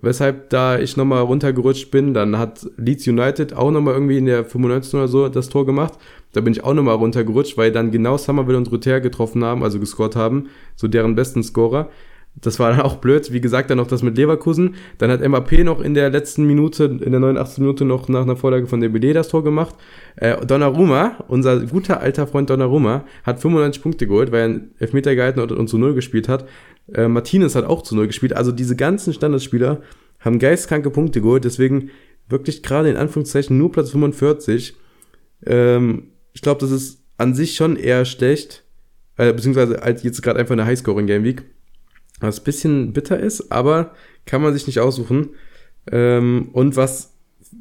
Weshalb 0.00 0.48
da 0.50 0.78
ich 0.78 0.96
nochmal 0.96 1.22
runtergerutscht 1.22 1.90
bin. 1.90 2.14
Dann 2.14 2.38
hat 2.38 2.66
Leeds 2.76 3.06
United 3.06 3.54
auch 3.54 3.70
nochmal 3.70 3.94
irgendwie 3.94 4.18
in 4.18 4.26
der 4.26 4.44
95. 4.44 4.94
oder 4.94 5.08
so 5.08 5.28
das 5.28 5.48
Tor 5.48 5.66
gemacht. 5.66 5.94
Da 6.32 6.40
bin 6.40 6.52
ich 6.52 6.64
auch 6.64 6.74
nochmal 6.74 6.96
runtergerutscht, 6.96 7.58
weil 7.58 7.72
dann 7.72 7.90
genau 7.90 8.16
Somerville 8.16 8.56
und 8.56 8.72
Ruther 8.72 9.00
getroffen 9.00 9.44
haben, 9.44 9.62
also 9.62 9.78
gescored 9.78 10.16
haben, 10.16 10.48
so 10.76 10.88
deren 10.88 11.14
besten 11.14 11.42
Scorer. 11.42 11.90
Das 12.34 12.58
war 12.58 12.70
dann 12.70 12.80
auch 12.80 12.96
blöd. 12.96 13.32
Wie 13.32 13.40
gesagt, 13.40 13.70
dann 13.70 13.78
noch 13.78 13.86
das 13.86 14.02
mit 14.02 14.16
Leverkusen. 14.16 14.74
Dann 14.98 15.10
hat 15.10 15.26
MAP 15.26 15.52
noch 15.64 15.80
in 15.80 15.94
der 15.94 16.08
letzten 16.10 16.44
Minute, 16.46 16.84
in 16.84 17.10
der 17.12 17.20
89. 17.20 17.58
Minute 17.58 17.84
noch 17.84 18.08
nach 18.08 18.22
einer 18.22 18.36
Vorlage 18.36 18.66
von 18.66 18.80
Dembele 18.80 19.12
das 19.12 19.28
Tor 19.28 19.44
gemacht. 19.44 19.74
Äh, 20.16 20.44
Donnarumma, 20.44 21.24
unser 21.28 21.60
guter 21.60 22.00
alter 22.00 22.26
Freund 22.26 22.48
Donnarumma, 22.48 23.04
hat 23.24 23.40
95 23.40 23.82
Punkte 23.82 24.06
geholt, 24.06 24.32
weil 24.32 24.40
er 24.40 24.44
einen 24.46 24.74
Elfmeter 24.78 25.14
gehalten 25.14 25.40
und, 25.40 25.52
und 25.52 25.68
zu 25.68 25.76
Null 25.76 25.94
gespielt 25.94 26.28
hat. 26.28 26.48
Äh, 26.92 27.06
Martinez 27.06 27.54
hat 27.54 27.66
auch 27.66 27.82
zu 27.82 27.94
Null 27.94 28.06
gespielt. 28.06 28.32
Also 28.32 28.50
diese 28.50 28.76
ganzen 28.76 29.12
Standardspieler 29.12 29.82
haben 30.18 30.38
geistkranke 30.38 30.90
Punkte 30.90 31.20
geholt. 31.20 31.44
Deswegen 31.44 31.90
wirklich 32.28 32.62
gerade 32.62 32.88
in 32.88 32.96
Anführungszeichen 32.96 33.58
nur 33.58 33.70
Platz 33.70 33.90
45. 33.90 34.74
Ähm, 35.44 36.08
ich 36.32 36.40
glaube, 36.40 36.60
das 36.60 36.70
ist 36.70 37.02
an 37.18 37.34
sich 37.34 37.56
schon 37.56 37.76
eher 37.76 38.06
schlecht. 38.06 38.64
Äh, 39.18 39.34
beziehungsweise 39.34 39.82
als 39.82 40.02
jetzt 40.02 40.22
gerade 40.22 40.40
einfach 40.40 40.52
eine 40.52 40.64
Highscoring-Game 40.64 41.24
Week 41.24 41.44
was 42.28 42.40
ein 42.40 42.44
bisschen 42.44 42.92
bitter 42.92 43.18
ist, 43.18 43.50
aber 43.52 43.94
kann 44.26 44.42
man 44.42 44.52
sich 44.52 44.66
nicht 44.66 44.80
aussuchen. 44.80 45.30
Ähm, 45.90 46.50
und 46.52 46.76
was 46.76 47.14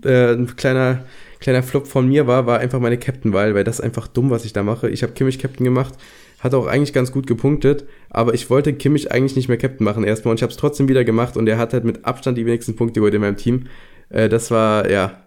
äh, 0.04 0.34
ein 0.34 0.56
kleiner, 0.56 1.06
kleiner 1.40 1.64
Flop 1.64 1.88
von 1.88 2.08
mir 2.08 2.28
war, 2.28 2.46
war 2.46 2.60
einfach 2.60 2.80
meine 2.80 2.98
Captain-Wahl, 2.98 3.56
weil 3.56 3.64
das 3.64 3.80
ist 3.80 3.86
einfach 3.86 4.08
dumm, 4.08 4.30
was 4.30 4.46
ich 4.46 4.54
da 4.54 4.64
mache. 4.64 4.90
Ich 4.90 5.04
habe 5.04 5.14
Kimmich 5.14 5.40
Captain 5.40 5.64
gemacht, 5.64 5.96
hat 6.40 6.54
auch 6.54 6.68
eigentlich 6.68 6.94
ganz 6.94 7.12
gut 7.12 7.28
gepunktet, 7.28 7.86
aber 8.10 8.34
ich 8.34 8.50
wollte 8.50 8.74
Kimmich 8.74 9.12
eigentlich 9.12 9.36
nicht 9.36 9.48
mehr 9.48 9.58
Captain 9.58 9.86
machen 9.86 10.04
erstmal 10.04 10.32
und 10.32 10.38
ich 10.38 10.44
habe 10.44 10.52
es 10.52 10.58
trotzdem 10.58 10.88
wieder 10.88 11.04
gemacht 11.04 11.38
und 11.38 11.48
er 11.48 11.58
hat 11.58 11.74
halt 11.74 11.84
mit 11.84 12.06
Abstand 12.06 12.38
die 12.38 12.46
wenigsten 12.46 12.76
Punkte 12.76 13.00
geholt 13.00 13.14
in 13.14 13.22
meinem 13.22 13.38
Team. 13.38 13.68
Äh, 14.10 14.30
das 14.30 14.52
war, 14.52 14.90
ja, 14.90 15.24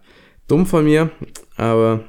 dumm 0.48 0.66
von 0.66 0.84
mir, 0.84 1.10
aber 1.56 2.04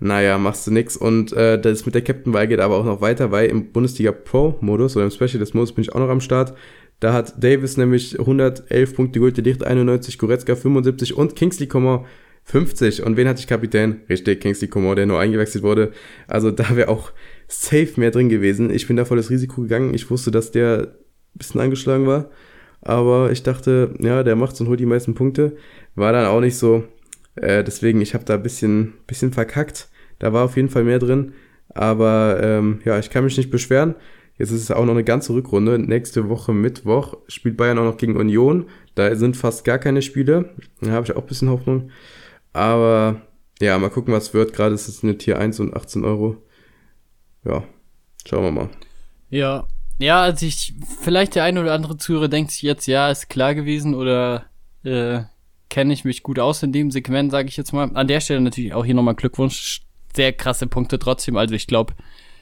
naja, 0.00 0.38
machst 0.38 0.66
du 0.66 0.72
nix. 0.72 0.96
Und 0.96 1.32
äh, 1.32 1.60
das 1.60 1.86
mit 1.86 1.94
der 1.94 2.02
Captain-Wahl 2.02 2.48
geht 2.48 2.60
aber 2.60 2.76
auch 2.76 2.84
noch 2.84 3.00
weiter, 3.00 3.30
weil 3.30 3.48
im 3.48 3.70
Bundesliga 3.72 4.12
Pro-Modus 4.12 4.96
oder 4.96 5.04
im 5.04 5.10
Specialist-Modus 5.10 5.72
bin 5.72 5.82
ich 5.82 5.94
auch 5.94 6.00
noch 6.00 6.08
am 6.08 6.20
Start. 6.20 6.54
Da 7.00 7.12
hat 7.12 7.42
Davis 7.42 7.76
nämlich 7.76 8.18
111 8.18 8.94
Punkte 8.94 9.20
geholt, 9.20 9.36
Licht 9.38 9.64
91, 9.64 10.18
Goretzka 10.18 10.56
75 10.56 11.16
und 11.16 11.36
Kingsley 11.36 11.66
Coman 11.66 12.04
50. 12.44 13.02
Und 13.04 13.16
wen 13.16 13.28
hatte 13.28 13.40
ich 13.40 13.46
Kapitän? 13.46 14.00
Richtig, 14.08 14.40
Kingsley 14.40 14.68
Coman, 14.68 14.96
der 14.96 15.06
nur 15.06 15.20
eingewechselt 15.20 15.62
wurde. 15.62 15.92
Also 16.26 16.50
da 16.50 16.76
wäre 16.76 16.88
auch 16.88 17.12
safe 17.46 17.92
mehr 17.96 18.10
drin 18.10 18.28
gewesen. 18.28 18.70
Ich 18.70 18.86
bin 18.86 18.96
da 18.96 19.04
voll 19.04 19.18
das 19.18 19.30
Risiko 19.30 19.62
gegangen. 19.62 19.94
Ich 19.94 20.10
wusste, 20.10 20.30
dass 20.30 20.50
der 20.50 20.78
ein 21.34 21.38
bisschen 21.38 21.60
angeschlagen 21.60 22.06
war. 22.06 22.30
Aber 22.82 23.30
ich 23.30 23.42
dachte, 23.42 23.94
ja, 23.98 24.22
der 24.22 24.36
macht's 24.36 24.60
und 24.60 24.68
holt 24.68 24.80
die 24.80 24.86
meisten 24.86 25.14
Punkte. 25.14 25.56
War 25.94 26.12
dann 26.12 26.26
auch 26.26 26.40
nicht 26.40 26.56
so. 26.56 26.84
Äh, 27.36 27.64
deswegen, 27.64 28.00
ich 28.00 28.14
habe 28.14 28.24
da 28.24 28.34
ein 28.34 28.42
bisschen, 28.42 28.94
bisschen 29.06 29.32
verkackt. 29.32 29.88
Da 30.18 30.32
war 30.32 30.44
auf 30.44 30.56
jeden 30.56 30.68
Fall 30.68 30.84
mehr 30.84 30.98
drin. 30.98 31.32
Aber 31.68 32.40
ähm, 32.42 32.80
ja, 32.84 32.98
ich 32.98 33.10
kann 33.10 33.24
mich 33.24 33.36
nicht 33.36 33.50
beschweren. 33.50 33.94
Jetzt 34.38 34.50
ist 34.50 34.62
es 34.62 34.70
auch 34.70 34.84
noch 34.84 34.94
eine 34.94 35.04
ganze 35.04 35.34
Rückrunde. 35.34 35.78
Nächste 35.78 36.28
Woche 36.28 36.52
Mittwoch 36.52 37.16
spielt 37.28 37.56
Bayern 37.56 37.78
auch 37.78 37.84
noch 37.84 37.98
gegen 37.98 38.16
Union. 38.16 38.68
Da 38.94 39.14
sind 39.14 39.36
fast 39.36 39.64
gar 39.64 39.78
keine 39.78 40.02
Spiele. 40.02 40.54
Da 40.80 40.92
habe 40.92 41.04
ich 41.04 41.14
auch 41.14 41.22
ein 41.22 41.26
bisschen 41.26 41.50
Hoffnung. 41.50 41.90
Aber 42.52 43.20
ja, 43.60 43.78
mal 43.78 43.90
gucken, 43.90 44.14
was 44.14 44.34
wird. 44.34 44.52
Gerade 44.52 44.74
ist 44.74 44.88
es 44.88 45.04
eine 45.04 45.18
Tier 45.18 45.38
1 45.38 45.60
und 45.60 45.76
18 45.76 46.04
Euro. 46.04 46.38
Ja, 47.44 47.64
schauen 48.26 48.44
wir 48.44 48.50
mal. 48.50 48.68
Ja, 49.28 49.68
ja, 49.98 50.22
also 50.22 50.46
ich, 50.46 50.74
vielleicht 51.00 51.34
der 51.34 51.44
eine 51.44 51.60
oder 51.60 51.74
andere 51.74 51.98
Zuhörer 51.98 52.28
denkt 52.28 52.50
sich 52.50 52.62
jetzt, 52.62 52.86
ja, 52.86 53.10
ist 53.10 53.28
klar 53.28 53.54
gewesen 53.54 53.94
oder 53.94 54.46
äh, 54.82 55.20
kenne 55.70 55.94
ich 55.94 56.04
mich 56.04 56.22
gut 56.22 56.38
aus 56.38 56.62
in 56.62 56.72
dem 56.72 56.90
Segment, 56.90 57.30
sage 57.30 57.48
ich 57.48 57.56
jetzt 57.56 57.72
mal. 57.72 57.90
An 57.94 58.08
der 58.08 58.20
Stelle 58.20 58.40
natürlich 58.40 58.74
auch 58.74 58.84
hier 58.84 58.94
nochmal 58.94 59.14
Glückwunsch. 59.14 59.80
Sehr 60.14 60.32
krasse 60.32 60.66
Punkte 60.66 60.98
trotzdem. 60.98 61.36
Also 61.36 61.54
ich 61.54 61.66
glaube, 61.66 61.94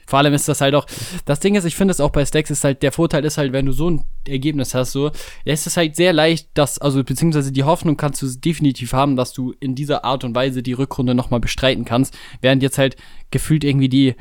vor 0.09 0.17
allem 0.17 0.33
ist 0.33 0.47
das 0.47 0.59
halt 0.59 0.73
auch, 0.73 0.87
das 1.25 1.39
Ding 1.39 1.53
ist, 1.53 1.65
ich 1.65 1.75
finde 1.75 1.91
es 1.91 2.01
auch 2.01 2.09
bei 2.09 2.25
Stacks 2.25 2.49
ist 2.49 2.63
halt, 2.63 2.81
der 2.81 2.91
Vorteil 2.91 3.23
ist 3.25 3.37
halt, 3.37 3.53
wenn 3.53 3.67
du 3.67 3.71
so 3.71 3.91
ein 3.91 4.03
Ergebnis 4.27 4.73
hast, 4.73 4.91
so, 4.91 5.11
ist 5.45 5.67
es 5.67 5.77
halt 5.77 5.95
sehr 5.95 6.13
leicht, 6.13 6.49
dass, 6.55 6.79
also 6.79 7.03
beziehungsweise 7.03 7.51
die 7.51 7.63
Hoffnung 7.63 7.95
kannst 7.95 8.23
du 8.23 8.27
definitiv 8.27 8.93
haben, 8.93 9.15
dass 9.15 9.33
du 9.33 9.53
in 9.59 9.75
dieser 9.75 10.03
Art 10.03 10.23
und 10.23 10.33
Weise 10.33 10.63
die 10.63 10.73
Rückrunde 10.73 11.13
nochmal 11.13 11.39
bestreiten 11.39 11.85
kannst, 11.85 12.17
während 12.41 12.63
jetzt 12.63 12.79
halt 12.79 12.95
gefühlt 13.29 13.63
irgendwie 13.63 13.87
die, 13.87 14.15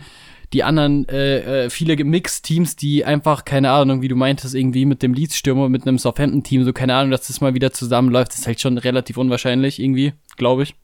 die 0.53 0.65
anderen 0.65 1.09
äh, 1.09 1.65
äh, 1.67 1.71
viele 1.71 2.03
Mix-Teams, 2.03 2.77
die 2.77 3.05
einfach, 3.05 3.45
keine 3.45 3.71
Ahnung, 3.71 4.01
wie 4.01 4.09
du 4.09 4.17
meintest, 4.17 4.55
irgendwie 4.55 4.87
mit 4.87 5.03
dem 5.03 5.13
Leeds-Stürmer, 5.13 5.69
mit 5.69 5.87
einem 5.87 5.99
Southampton-Team, 5.99 6.65
so 6.65 6.73
keine 6.73 6.95
Ahnung, 6.95 7.11
dass 7.11 7.27
das 7.27 7.41
mal 7.41 7.55
wieder 7.55 7.73
zusammenläuft, 7.73 8.35
ist 8.35 8.47
halt 8.47 8.61
schon 8.61 8.79
relativ 8.79 9.17
unwahrscheinlich 9.19 9.79
irgendwie, 9.81 10.15
glaube 10.37 10.63
ich. 10.63 10.75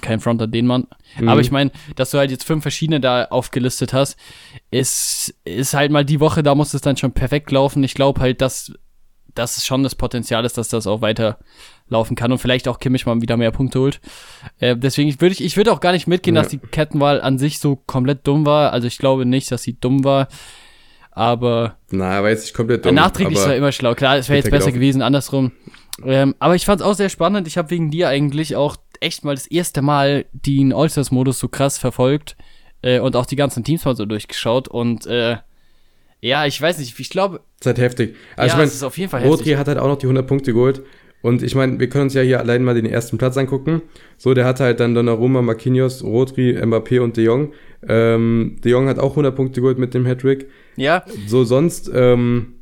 Kein 0.00 0.20
Front 0.20 0.40
an 0.40 0.50
den 0.50 0.66
Mann. 0.66 0.86
Mhm. 1.18 1.28
Aber 1.28 1.40
ich 1.40 1.50
meine, 1.50 1.70
dass 1.96 2.10
du 2.10 2.18
halt 2.18 2.30
jetzt 2.30 2.44
fünf 2.44 2.62
verschiedene 2.62 2.98
da 2.98 3.26
aufgelistet 3.26 3.92
hast, 3.92 4.18
ist, 4.70 5.34
ist 5.44 5.74
halt 5.74 5.90
mal 5.90 6.04
die 6.04 6.20
Woche, 6.20 6.42
da 6.42 6.54
muss 6.54 6.72
es 6.72 6.80
dann 6.80 6.96
schon 6.96 7.12
perfekt 7.12 7.50
laufen. 7.50 7.84
Ich 7.84 7.94
glaube 7.94 8.20
halt, 8.20 8.40
dass 8.40 8.72
dass 9.36 9.58
es 9.58 9.66
schon 9.66 9.82
das 9.82 9.94
Potenzial 9.94 10.44
ist, 10.44 10.58
dass 10.58 10.68
das 10.68 10.86
auch 10.86 11.00
weiter 11.02 11.38
laufen 11.88 12.16
kann 12.16 12.32
und 12.32 12.38
vielleicht 12.38 12.68
auch 12.68 12.78
Kimmich 12.78 13.06
mal 13.06 13.20
wieder 13.20 13.36
mehr 13.36 13.50
Punkte 13.50 13.80
holt. 13.80 14.00
Äh, 14.58 14.76
deswegen 14.76 15.20
würde 15.20 15.32
ich, 15.32 15.42
ich 15.42 15.56
würde 15.56 15.72
auch 15.72 15.80
gar 15.80 15.92
nicht 15.92 16.06
mitgehen, 16.06 16.36
ja. 16.36 16.42
dass 16.42 16.50
die 16.50 16.58
Kettenwahl 16.58 17.20
an 17.20 17.38
sich 17.38 17.58
so 17.58 17.76
komplett 17.86 18.26
dumm 18.26 18.46
war. 18.46 18.72
Also 18.72 18.86
ich 18.86 18.98
glaube 18.98 19.24
nicht, 19.26 19.50
dass 19.50 19.62
sie 19.62 19.78
dumm 19.78 20.04
war. 20.04 20.28
Aber. 21.12 21.76
Na, 21.90 22.22
weiß 22.22 22.44
ich 22.44 22.52
komplett 22.52 22.84
dumm. 22.84 22.94
Nachträglich 22.94 23.38
er 23.38 23.56
immer 23.56 23.72
schlau. 23.72 23.94
Klar, 23.94 24.18
es 24.18 24.28
wäre 24.28 24.38
jetzt 24.38 24.50
besser 24.50 24.72
gewesen, 24.72 25.00
andersrum. 25.00 25.52
Ähm, 26.04 26.34
aber 26.38 26.54
ich 26.56 26.66
fand 26.66 26.80
es 26.80 26.86
auch 26.86 26.94
sehr 26.94 27.08
spannend. 27.08 27.48
Ich 27.48 27.56
habe 27.56 27.70
wegen 27.70 27.90
dir 27.90 28.08
eigentlich 28.08 28.54
auch 28.54 28.76
echt 29.00 29.24
mal 29.24 29.34
das 29.34 29.46
erste 29.46 29.80
Mal 29.80 30.26
den 30.32 30.72
All-Stars-Modus 30.72 31.38
so 31.38 31.48
krass 31.48 31.78
verfolgt 31.78 32.36
äh, 32.82 33.00
und 33.00 33.16
auch 33.16 33.26
die 33.26 33.36
ganzen 33.36 33.64
Teams 33.64 33.84
mal 33.84 33.96
so 33.96 34.04
durchgeschaut. 34.04 34.68
Und 34.68 35.06
äh, 35.06 35.36
ja, 36.20 36.44
ich 36.44 36.60
weiß 36.60 36.78
nicht, 36.78 36.98
ich 36.98 37.10
glaube. 37.10 37.40
Ist 37.60 37.66
halt 37.66 37.78
heftig. 37.78 38.16
Also 38.36 38.48
ja, 38.48 38.52
ich 38.52 38.58
mein, 38.58 38.66
ist 38.68 38.82
auf 38.82 38.98
jeden 38.98 39.10
Fall 39.10 39.20
heftig. 39.20 39.40
Rodri 39.40 39.52
hat 39.52 39.68
halt 39.68 39.78
auch 39.78 39.88
noch 39.88 39.96
die 39.96 40.06
100 40.06 40.26
Punkte 40.26 40.52
geholt. 40.52 40.82
Und 41.22 41.42
ich 41.42 41.54
meine, 41.54 41.80
wir 41.80 41.88
können 41.88 42.04
uns 42.04 42.14
ja 42.14 42.22
hier 42.22 42.38
allein 42.38 42.62
mal 42.62 42.74
den 42.74 42.86
ersten 42.86 43.18
Platz 43.18 43.36
angucken. 43.36 43.82
So, 44.16 44.34
der 44.34 44.44
hat 44.44 44.60
halt 44.60 44.80
dann 44.80 44.94
Donnarumma, 44.94 45.42
Marquinhos, 45.42 46.04
Rodri, 46.04 46.56
Mbappé 46.56 47.00
und 47.00 47.16
De 47.16 47.24
Jong. 47.24 47.52
Ähm, 47.88 48.56
De 48.64 48.70
Jong 48.70 48.88
hat 48.88 48.98
auch 48.98 49.10
100 49.10 49.34
Punkte 49.34 49.60
geholt 49.60 49.78
mit 49.78 49.94
dem 49.94 50.06
Hattrick. 50.06 50.48
Ja. 50.76 51.04
So, 51.26 51.44
sonst, 51.44 51.90
ähm, 51.92 52.56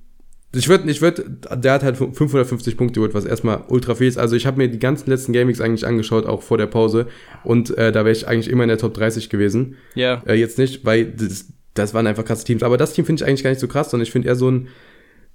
ich 0.54 0.68
würde, 0.68 0.88
ich 0.90 1.02
würde, 1.02 1.24
der 1.56 1.72
hat 1.72 1.82
halt 1.82 1.96
550 1.96 2.76
Punkte 2.76 3.00
geholt, 3.00 3.14
was 3.14 3.24
erstmal 3.24 3.64
ultra 3.68 3.94
viel 3.96 4.06
ist. 4.06 4.18
Also 4.18 4.36
ich 4.36 4.46
habe 4.46 4.58
mir 4.58 4.68
die 4.68 4.78
ganzen 4.78 5.10
letzten 5.10 5.32
Gamings 5.32 5.60
eigentlich 5.60 5.86
angeschaut, 5.86 6.26
auch 6.26 6.42
vor 6.42 6.58
der 6.58 6.66
Pause. 6.66 7.06
Und 7.42 7.76
äh, 7.76 7.90
da 7.90 8.04
wäre 8.04 8.12
ich 8.12 8.28
eigentlich 8.28 8.48
immer 8.48 8.62
in 8.62 8.68
der 8.68 8.78
Top 8.78 8.94
30 8.94 9.30
gewesen. 9.30 9.76
Ja. 9.94 10.22
Äh, 10.26 10.34
jetzt 10.34 10.58
nicht, 10.58 10.84
weil 10.84 11.06
das, 11.06 11.52
das 11.74 11.92
waren 11.92 12.06
einfach 12.06 12.24
krasse 12.24 12.44
Teams. 12.44 12.62
Aber 12.62 12.76
das 12.76 12.92
Team 12.92 13.04
finde 13.04 13.22
ich 13.22 13.28
eigentlich 13.28 13.42
gar 13.42 13.50
nicht 13.50 13.60
so 13.60 13.68
krass, 13.68 13.90
sondern 13.90 14.04
ich 14.04 14.12
finde 14.12 14.28
eher 14.28 14.36
so 14.36 14.50
ein, 14.50 14.68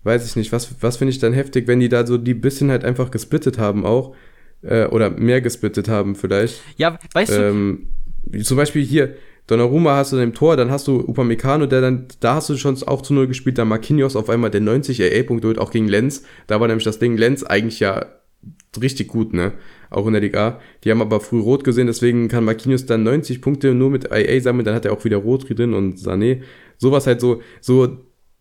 weiß 0.03 0.25
ich 0.25 0.35
nicht, 0.35 0.51
was, 0.51 0.81
was 0.81 0.97
finde 0.97 1.11
ich 1.11 1.19
dann 1.19 1.33
heftig, 1.33 1.67
wenn 1.67 1.79
die 1.79 1.89
da 1.89 2.05
so 2.05 2.17
die 2.17 2.33
bisschen 2.33 2.71
halt 2.71 2.83
einfach 2.85 3.11
gesplittet 3.11 3.57
haben 3.57 3.85
auch. 3.85 4.15
Äh, 4.61 4.87
oder 4.87 5.09
mehr 5.09 5.41
gesplittet 5.41 5.87
haben 5.87 6.15
vielleicht. 6.15 6.61
Ja, 6.77 6.99
weißt 7.13 7.31
ähm, 7.31 7.87
du. 8.25 8.41
Zum 8.43 8.57
Beispiel 8.57 8.83
hier, 8.83 9.15
Donnarumma 9.47 9.95
hast 9.95 10.11
du 10.11 10.17
im 10.17 10.33
Tor, 10.33 10.57
dann 10.57 10.69
hast 10.69 10.87
du 10.87 10.99
Upamecano, 11.07 11.65
der 11.65 11.81
dann, 11.81 12.07
da 12.19 12.35
hast 12.35 12.49
du 12.49 12.57
schon 12.57 12.81
auch 12.83 13.01
zu 13.01 13.13
Null 13.13 13.27
gespielt, 13.27 13.57
dann 13.57 13.67
Marquinhos 13.67 14.15
auf 14.15 14.29
einmal 14.29 14.51
der 14.51 14.61
90 14.61 15.01
AA-Punkte 15.01 15.47
holt, 15.47 15.57
auch 15.57 15.71
gegen 15.71 15.87
Lenz. 15.87 16.23
Da 16.47 16.59
war 16.59 16.67
nämlich 16.67 16.83
das 16.83 16.99
Ding, 16.99 17.17
Lenz 17.17 17.43
eigentlich 17.43 17.79
ja 17.79 18.05
richtig 18.79 19.07
gut, 19.07 19.33
ne? 19.33 19.53
Auch 19.89 20.05
in 20.05 20.13
der 20.13 20.21
Liga. 20.21 20.59
Die 20.83 20.91
haben 20.91 21.01
aber 21.01 21.19
früh 21.19 21.39
rot 21.39 21.63
gesehen, 21.63 21.87
deswegen 21.87 22.27
kann 22.27 22.43
Marquinhos 22.43 22.85
dann 22.85 23.03
90 23.03 23.41
Punkte 23.41 23.73
nur 23.73 23.89
mit 23.89 24.11
AA 24.11 24.39
sammeln, 24.39 24.65
dann 24.65 24.75
hat 24.75 24.85
er 24.85 24.93
auch 24.93 25.03
wieder 25.03 25.17
Rot 25.17 25.49
drin 25.49 25.73
und 25.73 25.97
Sané. 25.97 26.41
Sowas 26.77 27.07
halt 27.07 27.19
so, 27.19 27.41
so 27.59 27.97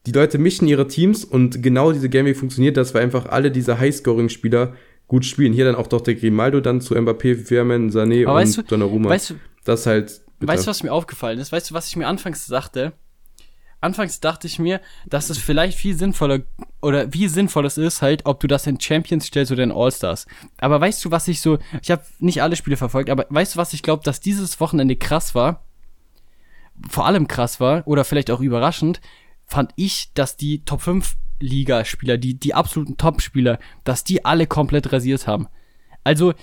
die 0.09 0.19
Leute 0.19 0.39
mischen 0.39 0.67
ihre 0.67 0.89
Teams 0.89 1.23
und 1.23 1.63
genau 1.63 1.93
diese 1.93 2.09
Gaming 2.09 2.35
funktioniert 2.35 2.79
das, 2.79 2.95
weil 2.95 3.03
einfach 3.03 3.27
alle 3.27 3.51
diese 3.51 3.79
Highscoring-Spieler 3.79 4.75
gut 5.07 5.27
spielen. 5.27 5.53
Hier 5.53 5.67
dann 5.67 5.75
auch 5.75 5.87
doch 5.87 6.01
der 6.01 6.15
Grimaldo 6.15 6.61
dann 6.61 6.81
zu 6.81 6.95
Mbappé, 6.95 7.37
Firmen, 7.37 7.91
Sané 7.91 8.23
Aber 8.23 8.33
und 8.33 8.43
weißt 8.43 8.57
du, 8.57 8.63
Donnarumma. 8.63 9.11
Weißt 9.11 9.31
du, 9.31 9.35
das 9.65 9.85
halt. 9.85 10.23
Bitte. 10.39 10.53
Weißt 10.53 10.67
du, 10.67 10.71
was 10.71 10.83
mir 10.83 10.93
aufgefallen 10.93 11.39
ist? 11.39 11.53
Weißt 11.53 11.71
du, 11.71 11.75
was 11.75 11.89
ich 11.89 11.97
mir 11.97 12.07
anfangs 12.07 12.47
sagte? 12.47 12.95
Anfangs 13.81 14.19
dachte 14.21 14.47
ich 14.47 14.59
mir, 14.59 14.81
dass 15.07 15.31
es 15.31 15.39
vielleicht 15.39 15.79
viel 15.79 15.95
sinnvoller 15.95 16.41
oder 16.81 17.13
wie 17.13 17.29
sinnvoll 17.29 17.67
es 17.67 17.77
ist, 17.77 18.01
halt, 18.01 18.25
ob 18.25 18.41
du 18.41 18.47
das 18.47 18.67
in 18.67 18.81
Champions 18.81 19.27
stellst 19.27 19.53
oder 19.53 19.63
in 19.63 19.71
All-Stars. 19.71 20.27
Aber 20.59 20.81
weißt 20.81 21.05
du, 21.05 21.11
was 21.11 21.29
ich 21.29 21.41
so, 21.43 21.59
ich 21.83 21.91
habe 21.91 22.03
nicht 22.19 22.43
alle 22.43 22.57
Spiele 22.57 22.77
verfolgt, 22.77 23.11
aber 23.11 23.27
weißt 23.29 23.55
du, 23.55 23.59
was 23.59 23.75
ich 23.75 23.83
glaube, 23.83 24.03
dass 24.05 24.21
dieses 24.21 24.59
Wochenende 24.59 24.97
krass 24.97 25.35
war? 25.35 25.65
Vor 26.89 27.07
allem 27.07 27.29
krass 27.29 27.61
war 27.61 27.87
oder 27.87 28.05
vielleicht 28.05 28.31
auch 28.31 28.41
überraschend, 28.41 29.01
fand 29.49 29.73
ich, 29.77 30.13
dass 30.15 30.37
die 30.37 30.65
Top 30.65 30.83
5 30.83 31.17
Ligaspieler, 31.41 32.19
die, 32.19 32.39
die 32.39 32.55
absoluten 32.55 32.97
Top-Spieler, 32.97 33.59
dass 33.85 34.05
die 34.05 34.25
alle 34.25 34.47
komplett 34.47 34.93
rasiert 34.93 35.27
haben. 35.27 35.49
Also, 36.05 36.35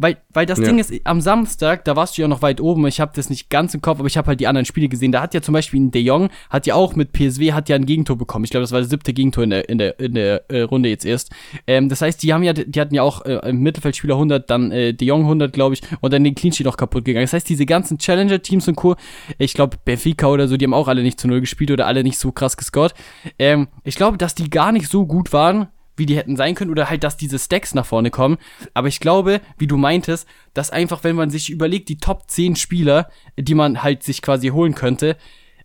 weil, 0.00 0.16
weil 0.32 0.46
das 0.46 0.58
Ja. 0.58 0.64
Ding 0.64 0.78
ist, 0.78 0.92
am 1.04 1.20
Samstag, 1.20 1.84
da 1.84 1.94
warst 1.94 2.16
du 2.16 2.22
ja 2.22 2.28
noch 2.28 2.40
weit 2.42 2.60
oben, 2.60 2.86
ich 2.86 3.00
habe 3.00 3.12
das 3.14 3.28
nicht 3.28 3.50
ganz 3.50 3.74
im 3.74 3.82
Kopf, 3.82 3.98
aber 3.98 4.06
ich 4.06 4.16
habe 4.16 4.28
halt 4.28 4.40
die 4.40 4.46
anderen 4.46 4.64
Spiele 4.64 4.88
gesehen. 4.88 5.12
Da 5.12 5.20
hat 5.20 5.34
ja 5.34 5.42
zum 5.42 5.52
Beispiel 5.52 5.80
ein 5.80 5.90
De 5.90 6.00
Jong, 6.02 6.30
hat 6.48 6.66
ja 6.66 6.74
auch 6.74 6.96
mit 6.96 7.12
PSW, 7.12 7.52
hat 7.52 7.68
ja 7.68 7.76
ein 7.76 7.84
Gegentor 7.84 8.16
bekommen. 8.16 8.44
Ich 8.44 8.50
glaube, 8.50 8.62
das 8.62 8.72
war 8.72 8.80
das 8.80 8.88
siebte 8.88 9.12
Gegentor 9.12 9.44
in 9.44 9.50
der, 9.50 9.68
in 9.68 9.78
der, 9.78 10.00
in 10.00 10.14
der 10.14 10.50
äh, 10.50 10.62
Runde 10.62 10.88
jetzt 10.88 11.04
erst. 11.04 11.30
Ähm, 11.66 11.88
das 11.88 12.00
heißt, 12.00 12.22
die 12.22 12.32
haben 12.32 12.42
ja, 12.42 12.52
die 12.54 12.80
hatten 12.80 12.94
ja 12.94 13.02
auch 13.02 13.24
äh, 13.26 13.48
im 13.48 13.60
Mittelfeldspieler 13.60 14.14
100, 14.14 14.48
dann 14.48 14.72
äh, 14.72 14.94
De 14.94 15.06
Jong 15.06 15.22
100, 15.22 15.52
glaube 15.52 15.74
ich, 15.74 15.82
und 16.00 16.12
dann 16.12 16.24
den 16.24 16.34
Clean 16.34 16.52
Sheet 16.52 16.66
noch 16.66 16.76
kaputt 16.78 17.04
gegangen. 17.04 17.24
Das 17.24 17.34
heißt, 17.34 17.48
diese 17.48 17.66
ganzen 17.66 17.98
Challenger-Teams 17.98 18.66
und 18.68 18.76
Co., 18.76 18.96
ich 19.38 19.52
glaube, 19.54 19.76
Benfica 19.84 20.28
oder 20.28 20.48
so, 20.48 20.56
die 20.56 20.64
haben 20.64 20.74
auch 20.74 20.88
alle 20.88 21.02
nicht 21.02 21.20
zu 21.20 21.28
Null 21.28 21.40
gespielt 21.40 21.70
oder 21.70 21.86
alle 21.86 22.02
nicht 22.02 22.18
so 22.18 22.32
krass 22.32 22.56
gescored. 22.56 22.94
Ähm, 23.38 23.68
ich 23.84 23.96
glaube, 23.96 24.16
dass 24.16 24.34
die 24.34 24.48
gar 24.48 24.72
nicht 24.72 24.88
so 24.88 25.06
gut 25.06 25.32
waren, 25.32 25.68
wie 26.00 26.06
die 26.06 26.16
hätten 26.16 26.34
sein 26.34 26.56
können 26.56 26.72
oder 26.72 26.90
halt, 26.90 27.04
dass 27.04 27.16
diese 27.16 27.38
Stacks 27.38 27.74
nach 27.74 27.86
vorne 27.86 28.10
kommen. 28.10 28.38
Aber 28.74 28.88
ich 28.88 28.98
glaube, 28.98 29.40
wie 29.58 29.68
du 29.68 29.76
meintest, 29.76 30.26
dass 30.52 30.70
einfach, 30.70 31.04
wenn 31.04 31.14
man 31.14 31.30
sich 31.30 31.50
überlegt, 31.50 31.88
die 31.88 31.98
Top 31.98 32.28
10 32.28 32.56
Spieler, 32.56 33.08
die 33.36 33.54
man 33.54 33.84
halt 33.84 34.02
sich 34.02 34.22
quasi 34.22 34.48
holen 34.48 34.74
könnte, 34.74 35.16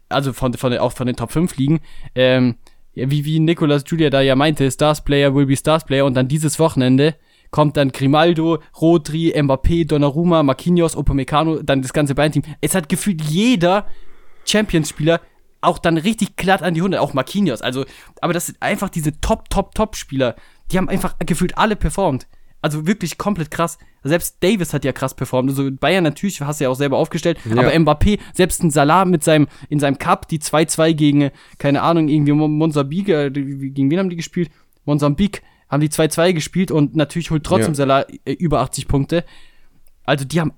also 0.10 0.34
von, 0.34 0.54
von, 0.54 0.78
auch 0.78 0.92
von 0.92 1.08
den 1.08 1.16
Top 1.16 1.32
5 1.32 1.58
liegen, 1.58 1.80
ähm, 2.14 2.58
wie, 2.94 3.26
wie 3.26 3.40
Nicolas 3.40 3.84
Julia 3.88 4.10
da 4.10 4.22
ja 4.22 4.36
meinte, 4.36 4.70
Stars 4.70 5.04
Player 5.04 5.34
will 5.34 5.48
be 5.48 5.58
Stars 5.58 5.84
Player 5.86 6.06
und 6.06 6.14
dann 6.14 6.28
dieses 6.28 6.60
Wochenende 6.60 7.16
kommt 7.52 7.78
dann 7.78 7.92
Grimaldo, 7.92 8.60
Rodri, 8.80 9.34
Mbappé, 9.36 9.88
Donnarumma, 9.88 10.44
Marquinhos, 10.44 10.96
Upamecano, 10.96 11.62
dann 11.62 11.82
das 11.82 11.94
ganze 11.94 12.16
Bayern-Team. 12.16 12.44
Es 12.62 12.76
hat 12.76 12.90
gefühlt 12.90 13.22
jeder 13.22 13.88
Champions-Spieler 14.46 15.22
auch 15.66 15.80
dann 15.80 15.98
richtig 15.98 16.36
glatt 16.38 16.62
an 16.64 16.74
die 16.74 16.82
100, 16.82 17.00
auch 17.02 17.14
Marquinhos. 17.14 17.62
Also, 17.62 17.86
aber 18.22 18.34
das 18.34 18.46
sind 18.48 18.62
einfach 18.62 18.90
diese 18.90 19.20
Top, 19.22 19.50
Top, 19.50 19.76
Top-Spieler. 19.76 20.36
Die 20.72 20.78
haben 20.78 20.90
einfach 20.90 21.16
gefühlt 21.20 21.58
alle 21.58 21.76
performt. 21.76 22.28
Also 22.62 22.88
wirklich 22.88 23.20
komplett 23.20 23.52
krass. 23.52 23.78
Selbst 24.04 24.38
Davis 24.42 24.74
hat 24.74 24.84
ja 24.86 24.92
krass 24.92 25.14
performt. 25.14 25.50
Also 25.52 25.70
Bayern 25.72 26.04
natürlich, 26.04 26.42
hast 26.42 26.60
du 26.60 26.64
ja 26.64 26.70
auch 26.72 26.76
selber 26.76 26.98
aufgestellt. 26.98 27.38
Ja. 27.46 27.58
Aber 27.58 27.72
Mbappé, 27.72 28.20
selbst 28.34 28.64
ein 28.64 28.72
Salah 28.72 29.06
mit 29.06 29.24
seinem, 29.24 29.48
in 29.70 29.80
seinem 29.80 30.00
Cup, 30.00 30.28
die 30.28 30.40
2-2 30.40 30.94
gegen, 30.94 31.30
keine 31.60 31.84
Ahnung, 31.84 32.08
irgendwie 32.08 32.32
Mon- 32.32 32.58
Mozambique, 32.58 33.10
äh, 33.10 33.30
die- 33.30 33.70
gegen 33.72 33.92
wen 33.92 34.00
haben 34.00 34.10
die 34.10 34.16
gespielt? 34.16 34.50
Mosambik 34.86 35.44
haben 35.70 35.82
die 35.82 35.90
2-2 35.90 36.34
gespielt 36.34 36.72
und 36.72 36.96
natürlich 36.96 37.30
holt 37.30 37.44
trotzdem 37.44 37.74
Ja. 37.74 37.76
Salah 37.76 38.06
äh, 38.26 38.32
über 38.34 38.62
80 38.62 38.88
Punkte. 38.88 39.26
Also 40.04 40.26
die 40.26 40.40
haben 40.42 40.54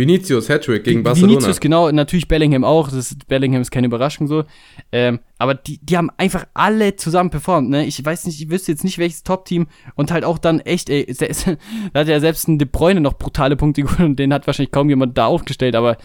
Vinicius 0.00 0.48
Hattrick 0.48 0.84
gegen 0.84 1.02
Barcelona. 1.02 1.32
Vinicius, 1.34 1.60
genau, 1.60 1.90
natürlich 1.90 2.26
Bellingham 2.26 2.64
auch. 2.64 2.88
Das 2.88 3.12
ist, 3.12 3.28
Bellingham 3.28 3.60
ist 3.60 3.70
keine 3.70 3.86
Überraschung 3.86 4.26
so. 4.26 4.44
Ähm, 4.92 5.20
aber 5.36 5.54
die, 5.54 5.78
die 5.82 5.98
haben 5.98 6.10
einfach 6.16 6.46
alle 6.54 6.96
zusammen 6.96 7.28
performt, 7.28 7.68
ne? 7.68 7.84
Ich 7.84 8.02
weiß 8.02 8.24
nicht, 8.24 8.40
ich 8.40 8.50
wüsste 8.50 8.72
jetzt 8.72 8.82
nicht, 8.82 8.96
welches 8.96 9.22
Top-Team 9.24 9.66
und 9.96 10.10
halt 10.10 10.24
auch 10.24 10.38
dann 10.38 10.60
echt, 10.60 10.88
ey, 10.88 11.00
ist, 11.06 11.20
ist, 11.20 11.46
da 11.92 12.00
hat 12.00 12.08
ja 12.08 12.18
selbst 12.18 12.48
ein 12.48 12.58
De 12.58 12.66
Bruyne 12.66 13.02
noch 13.02 13.18
brutale 13.18 13.56
Punkte 13.56 13.82
geholt 13.82 14.00
und 14.00 14.18
den 14.18 14.32
hat 14.32 14.46
wahrscheinlich 14.46 14.72
kaum 14.72 14.88
jemand 14.88 15.18
da 15.18 15.26
aufgestellt, 15.26 15.76
aber 15.76 15.98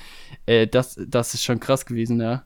äh, 0.46 0.68
das, 0.68 1.00
das 1.08 1.34
ist 1.34 1.44
schon 1.44 1.62
krass 1.62 1.86
gewesen, 1.86 2.20
ja. 2.20 2.44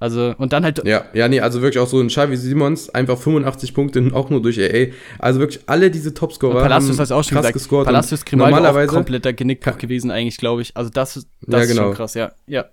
Also, 0.00 0.34
und 0.38 0.52
dann 0.52 0.62
halt, 0.64 0.80
Ja, 0.86 1.06
ja, 1.12 1.26
nee, 1.26 1.40
also 1.40 1.60
wirklich 1.60 1.80
auch 1.82 1.88
so 1.88 1.98
ein 2.00 2.06
Xavi 2.08 2.36
Simons, 2.36 2.88
einfach 2.90 3.18
85 3.18 3.74
Punkte, 3.74 4.10
auch 4.12 4.30
nur 4.30 4.40
durch 4.40 4.60
AA. 4.60 4.92
Also 5.18 5.40
wirklich 5.40 5.60
alle 5.66 5.90
diese 5.90 6.14
Topscorer 6.14 6.62
Palacios 6.62 6.98
hast 7.00 7.10
du 7.10 7.14
auch 7.16 7.24
schon 7.24 7.34
krass 7.34 7.42
gesagt. 7.42 7.54
gescored. 7.54 7.86
Palacios 7.86 8.24
Grimaldo 8.24 8.54
auch 8.56 8.60
normalerweise, 8.60 8.94
kompletter 8.94 9.32
Genickbruch 9.32 9.76
gewesen 9.78 10.10
eigentlich, 10.12 10.36
glaube 10.36 10.62
ich. 10.62 10.76
Also 10.76 10.90
das, 10.90 11.16
ist- 11.16 11.28
das 11.42 11.54
Ja, 11.54 11.62
ist 11.64 11.68
genau. 11.70 11.82
schon 11.88 11.94
krass, 11.94 12.14
ja. 12.14 12.32
Ja. 12.46 12.66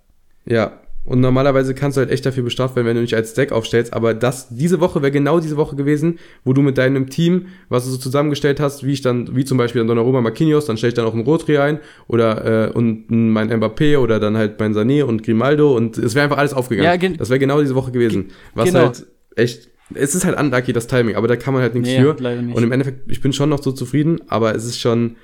Ja, 0.48 0.78
und 1.06 1.20
normalerweise 1.20 1.72
kannst 1.72 1.96
du 1.96 2.00
halt 2.00 2.10
echt 2.10 2.26
dafür 2.26 2.42
bestraft 2.42 2.74
werden, 2.74 2.86
wenn 2.86 2.96
du 2.96 3.02
nicht 3.02 3.14
als 3.14 3.30
Stack 3.30 3.52
aufstellst. 3.52 3.94
Aber 3.94 4.12
das, 4.12 4.48
diese 4.50 4.80
Woche 4.80 5.02
wäre 5.02 5.12
genau 5.12 5.38
diese 5.38 5.56
Woche 5.56 5.76
gewesen, 5.76 6.18
wo 6.44 6.52
du 6.52 6.62
mit 6.62 6.76
deinem 6.78 7.08
Team, 7.08 7.46
was 7.68 7.84
du 7.84 7.92
so 7.92 7.96
zusammengestellt 7.96 8.58
hast, 8.58 8.84
wie 8.84 8.92
ich 8.92 9.02
dann, 9.02 9.34
wie 9.36 9.44
zum 9.44 9.56
Beispiel 9.56 9.80
dann 9.80 9.86
Donnarumma 9.86 10.20
Marquinhos, 10.20 10.66
dann 10.66 10.76
stelle 10.76 10.88
ich 10.88 10.94
dann 10.94 11.06
auch 11.06 11.14
einen 11.14 11.22
Rotri 11.22 11.58
ein 11.58 11.78
oder 12.08 12.68
äh, 12.68 12.72
und 12.72 13.06
mein 13.08 13.50
Mbappé 13.50 13.98
oder 13.98 14.18
dann 14.18 14.36
halt 14.36 14.58
mein 14.58 14.74
Sané 14.74 15.04
und 15.04 15.22
Grimaldo 15.22 15.76
und 15.76 15.96
es 15.96 16.14
wäre 16.16 16.24
einfach 16.24 16.38
alles 16.38 16.52
aufgegangen. 16.52 17.00
Ja, 17.00 17.08
das 17.16 17.30
wäre 17.30 17.38
genau 17.38 17.60
diese 17.60 17.76
Woche 17.76 17.92
gewesen. 17.92 18.26
Was 18.54 18.66
genau. 18.66 18.86
halt 18.86 19.06
echt, 19.36 19.68
es 19.94 20.16
ist 20.16 20.24
halt 20.24 20.36
unlucky, 20.38 20.72
das 20.72 20.88
Timing, 20.88 21.14
aber 21.14 21.28
da 21.28 21.36
kann 21.36 21.54
man 21.54 21.62
halt 21.62 21.74
nichts 21.74 21.88
Nee, 21.88 22.00
für. 22.00 22.14
nicht. 22.42 22.56
Und 22.56 22.62
im 22.64 22.72
Endeffekt, 22.72 23.10
ich 23.12 23.20
bin 23.20 23.32
schon 23.32 23.48
noch 23.48 23.62
so 23.62 23.70
zufrieden, 23.70 24.22
aber 24.26 24.56
es 24.56 24.64
ist 24.64 24.80
schon, 24.80 25.14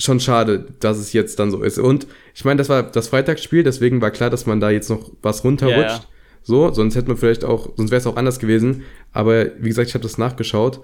schon 0.00 0.20
schade, 0.20 0.66
dass 0.80 0.98
es 0.98 1.12
jetzt 1.12 1.38
dann 1.38 1.50
so 1.50 1.62
ist. 1.62 1.78
Und 1.78 2.06
ich 2.34 2.44
meine, 2.44 2.58
das 2.58 2.68
war 2.68 2.82
das 2.82 3.08
Freitagsspiel, 3.08 3.62
deswegen 3.62 4.00
war 4.00 4.10
klar, 4.10 4.30
dass 4.30 4.46
man 4.46 4.60
da 4.60 4.70
jetzt 4.70 4.90
noch 4.90 5.12
was 5.22 5.44
runterrutscht. 5.44 5.78
Ja, 5.78 5.96
ja. 5.96 6.04
So, 6.42 6.72
sonst 6.72 6.96
hätte 6.96 7.08
man 7.08 7.18
vielleicht 7.18 7.44
auch, 7.44 7.70
sonst 7.76 7.90
wäre 7.90 8.00
es 8.00 8.06
auch 8.06 8.16
anders 8.16 8.38
gewesen. 8.38 8.84
Aber 9.12 9.46
wie 9.58 9.68
gesagt, 9.68 9.88
ich 9.88 9.94
habe 9.94 10.02
das 10.02 10.16
nachgeschaut. 10.16 10.80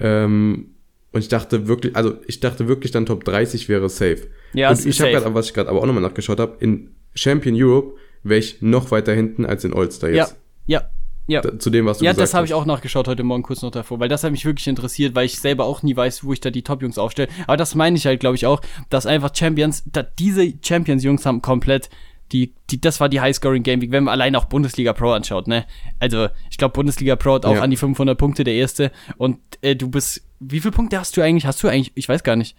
Ähm, 0.00 0.74
und 1.12 1.20
ich 1.20 1.28
dachte 1.28 1.68
wirklich, 1.68 1.94
also 1.96 2.14
ich 2.26 2.40
dachte 2.40 2.68
wirklich, 2.68 2.92
dann 2.92 3.06
Top 3.06 3.24
30 3.24 3.68
wäre 3.68 3.88
safe. 3.88 4.26
Ja, 4.52 4.70
und 4.70 4.84
ich 4.84 5.00
habe 5.00 5.12
gerade, 5.12 5.32
was 5.34 5.46
ich 5.46 5.54
gerade 5.54 5.70
aber 5.70 5.80
auch 5.80 5.86
nochmal 5.86 6.02
nachgeschaut 6.02 6.40
habe, 6.40 6.56
in 6.58 6.90
Champion 7.14 7.54
Europe 7.56 7.96
wäre 8.22 8.40
ich 8.40 8.60
noch 8.60 8.90
weiter 8.90 9.14
hinten 9.14 9.46
als 9.46 9.64
in 9.64 9.72
All-Star 9.72 10.10
jetzt. 10.10 10.36
ja, 10.66 10.80
ja. 10.80 10.90
Da, 11.28 11.58
zu 11.58 11.70
dem, 11.70 11.86
was 11.86 11.98
du 11.98 12.04
Ja, 12.04 12.12
gesagt 12.12 12.22
das 12.22 12.34
habe 12.34 12.42
hast. 12.44 12.50
ich 12.50 12.54
auch 12.54 12.66
nachgeschaut 12.66 13.08
heute 13.08 13.22
Morgen 13.24 13.42
kurz 13.42 13.62
noch 13.62 13.70
davor, 13.72 13.98
weil 14.00 14.08
das 14.08 14.22
hat 14.24 14.30
mich 14.30 14.44
wirklich 14.44 14.66
interessiert, 14.68 15.14
weil 15.14 15.26
ich 15.26 15.38
selber 15.40 15.64
auch 15.64 15.82
nie 15.82 15.96
weiß, 15.96 16.24
wo 16.24 16.32
ich 16.32 16.40
da 16.40 16.50
die 16.50 16.62
Top-Jungs 16.62 16.98
aufstelle. 16.98 17.28
Aber 17.46 17.56
das 17.56 17.74
meine 17.74 17.96
ich 17.96 18.06
halt, 18.06 18.20
glaube 18.20 18.36
ich, 18.36 18.46
auch, 18.46 18.60
dass 18.90 19.06
einfach 19.06 19.34
Champions, 19.34 19.82
da, 19.90 20.02
diese 20.02 20.52
Champions-Jungs 20.62 21.26
haben 21.26 21.42
komplett 21.42 21.90
die, 22.32 22.54
die, 22.70 22.80
das 22.80 22.98
war 23.00 23.08
die 23.08 23.20
High-Scoring-Game 23.20 23.80
Week, 23.80 23.92
wenn 23.92 24.02
man 24.04 24.12
allein 24.12 24.34
auch 24.34 24.46
Bundesliga 24.46 24.92
Pro 24.92 25.12
anschaut, 25.12 25.46
ne? 25.46 25.64
Also, 26.00 26.26
ich 26.50 26.58
glaube, 26.58 26.72
Bundesliga 26.72 27.14
Pro 27.14 27.34
hat 27.34 27.46
auch 27.46 27.54
Ja. 27.54 27.60
an 27.62 27.70
die 27.70 27.76
500 27.76 28.18
Punkte, 28.18 28.42
der 28.42 28.54
erste. 28.54 28.90
Und 29.16 29.38
äh, 29.62 29.76
du 29.76 29.88
bist, 29.88 30.22
wie 30.40 30.58
viele 30.60 30.72
Punkte 30.72 30.98
hast 30.98 31.16
du 31.16 31.22
eigentlich? 31.22 31.46
Hast 31.46 31.62
du 31.62 31.68
eigentlich, 31.68 31.92
ich 31.94 32.08
weiß 32.08 32.24
gar 32.24 32.34
nicht. 32.34 32.56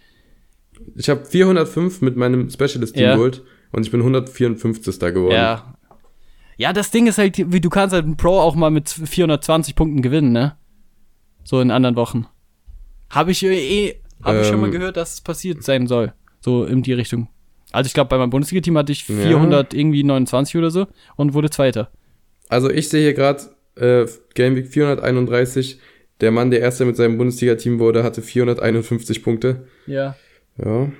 Ich 0.96 1.10
habe 1.10 1.22
405 1.24 2.00
mit 2.00 2.16
meinem 2.16 2.48
Specialist-Team 2.48 3.02
Ja. 3.02 3.14
geholt 3.16 3.42
und 3.72 3.82
ich 3.84 3.90
bin 3.90 4.00
154. 4.00 4.98
geworden. 5.12 5.34
Ja. 5.34 5.74
Ja, 6.58 6.72
das 6.74 6.90
Ding 6.90 7.06
ist 7.06 7.16
halt, 7.18 7.38
wie 7.52 7.60
du 7.60 7.70
kannst 7.70 7.94
halt 7.94 8.04
einen 8.04 8.16
Pro 8.16 8.38
auch 8.40 8.54
mal 8.54 8.70
mit 8.70 8.88
420 8.90 9.74
Punkten 9.74 10.02
gewinnen, 10.02 10.32
ne? 10.32 10.56
So 11.44 11.60
in 11.60 11.70
anderen 11.70 11.96
Wochen. 11.96 12.26
Habe 13.08 13.30
ich 13.30 13.42
äh, 13.44 13.56
eh, 13.88 13.94
habe 14.22 14.40
ich 14.40 14.46
schon 14.48 14.60
mal 14.60 14.66
Ähm. 14.66 14.72
gehört, 14.72 14.96
dass 14.98 15.14
es 15.14 15.20
passiert 15.22 15.62
sein 15.62 15.86
soll. 15.86 16.12
So 16.40 16.64
in 16.66 16.82
die 16.82 16.92
Richtung. 16.92 17.28
Also 17.70 17.86
ich 17.88 17.94
glaube, 17.94 18.08
bei 18.08 18.18
meinem 18.18 18.30
Bundesliga-Team 18.30 18.76
hatte 18.76 18.92
ich 18.92 19.08
Ja. 19.08 19.14
400 19.16 19.72
irgendwie 19.72 20.02
29 20.02 20.56
oder 20.56 20.70
so 20.70 20.86
und 21.16 21.32
wurde 21.32 21.48
Zweiter. 21.50 21.90
Also 22.48 22.68
ich 22.70 22.88
sehe 22.88 23.02
hier 23.02 23.14
gerade 23.14 23.42
äh, 23.76 24.06
Game 24.34 24.56
Week 24.56 24.66
431. 24.68 25.78
Der 26.20 26.32
Mann, 26.32 26.50
der 26.50 26.60
Erster 26.60 26.84
mit 26.84 26.96
seinem 26.96 27.16
Bundesliga-Team 27.18 27.78
wurde, 27.78 28.02
hatte 28.02 28.20
451 28.22 29.22
Punkte. 29.22 29.68
Ja. 29.86 30.16
Ja. 30.62 30.90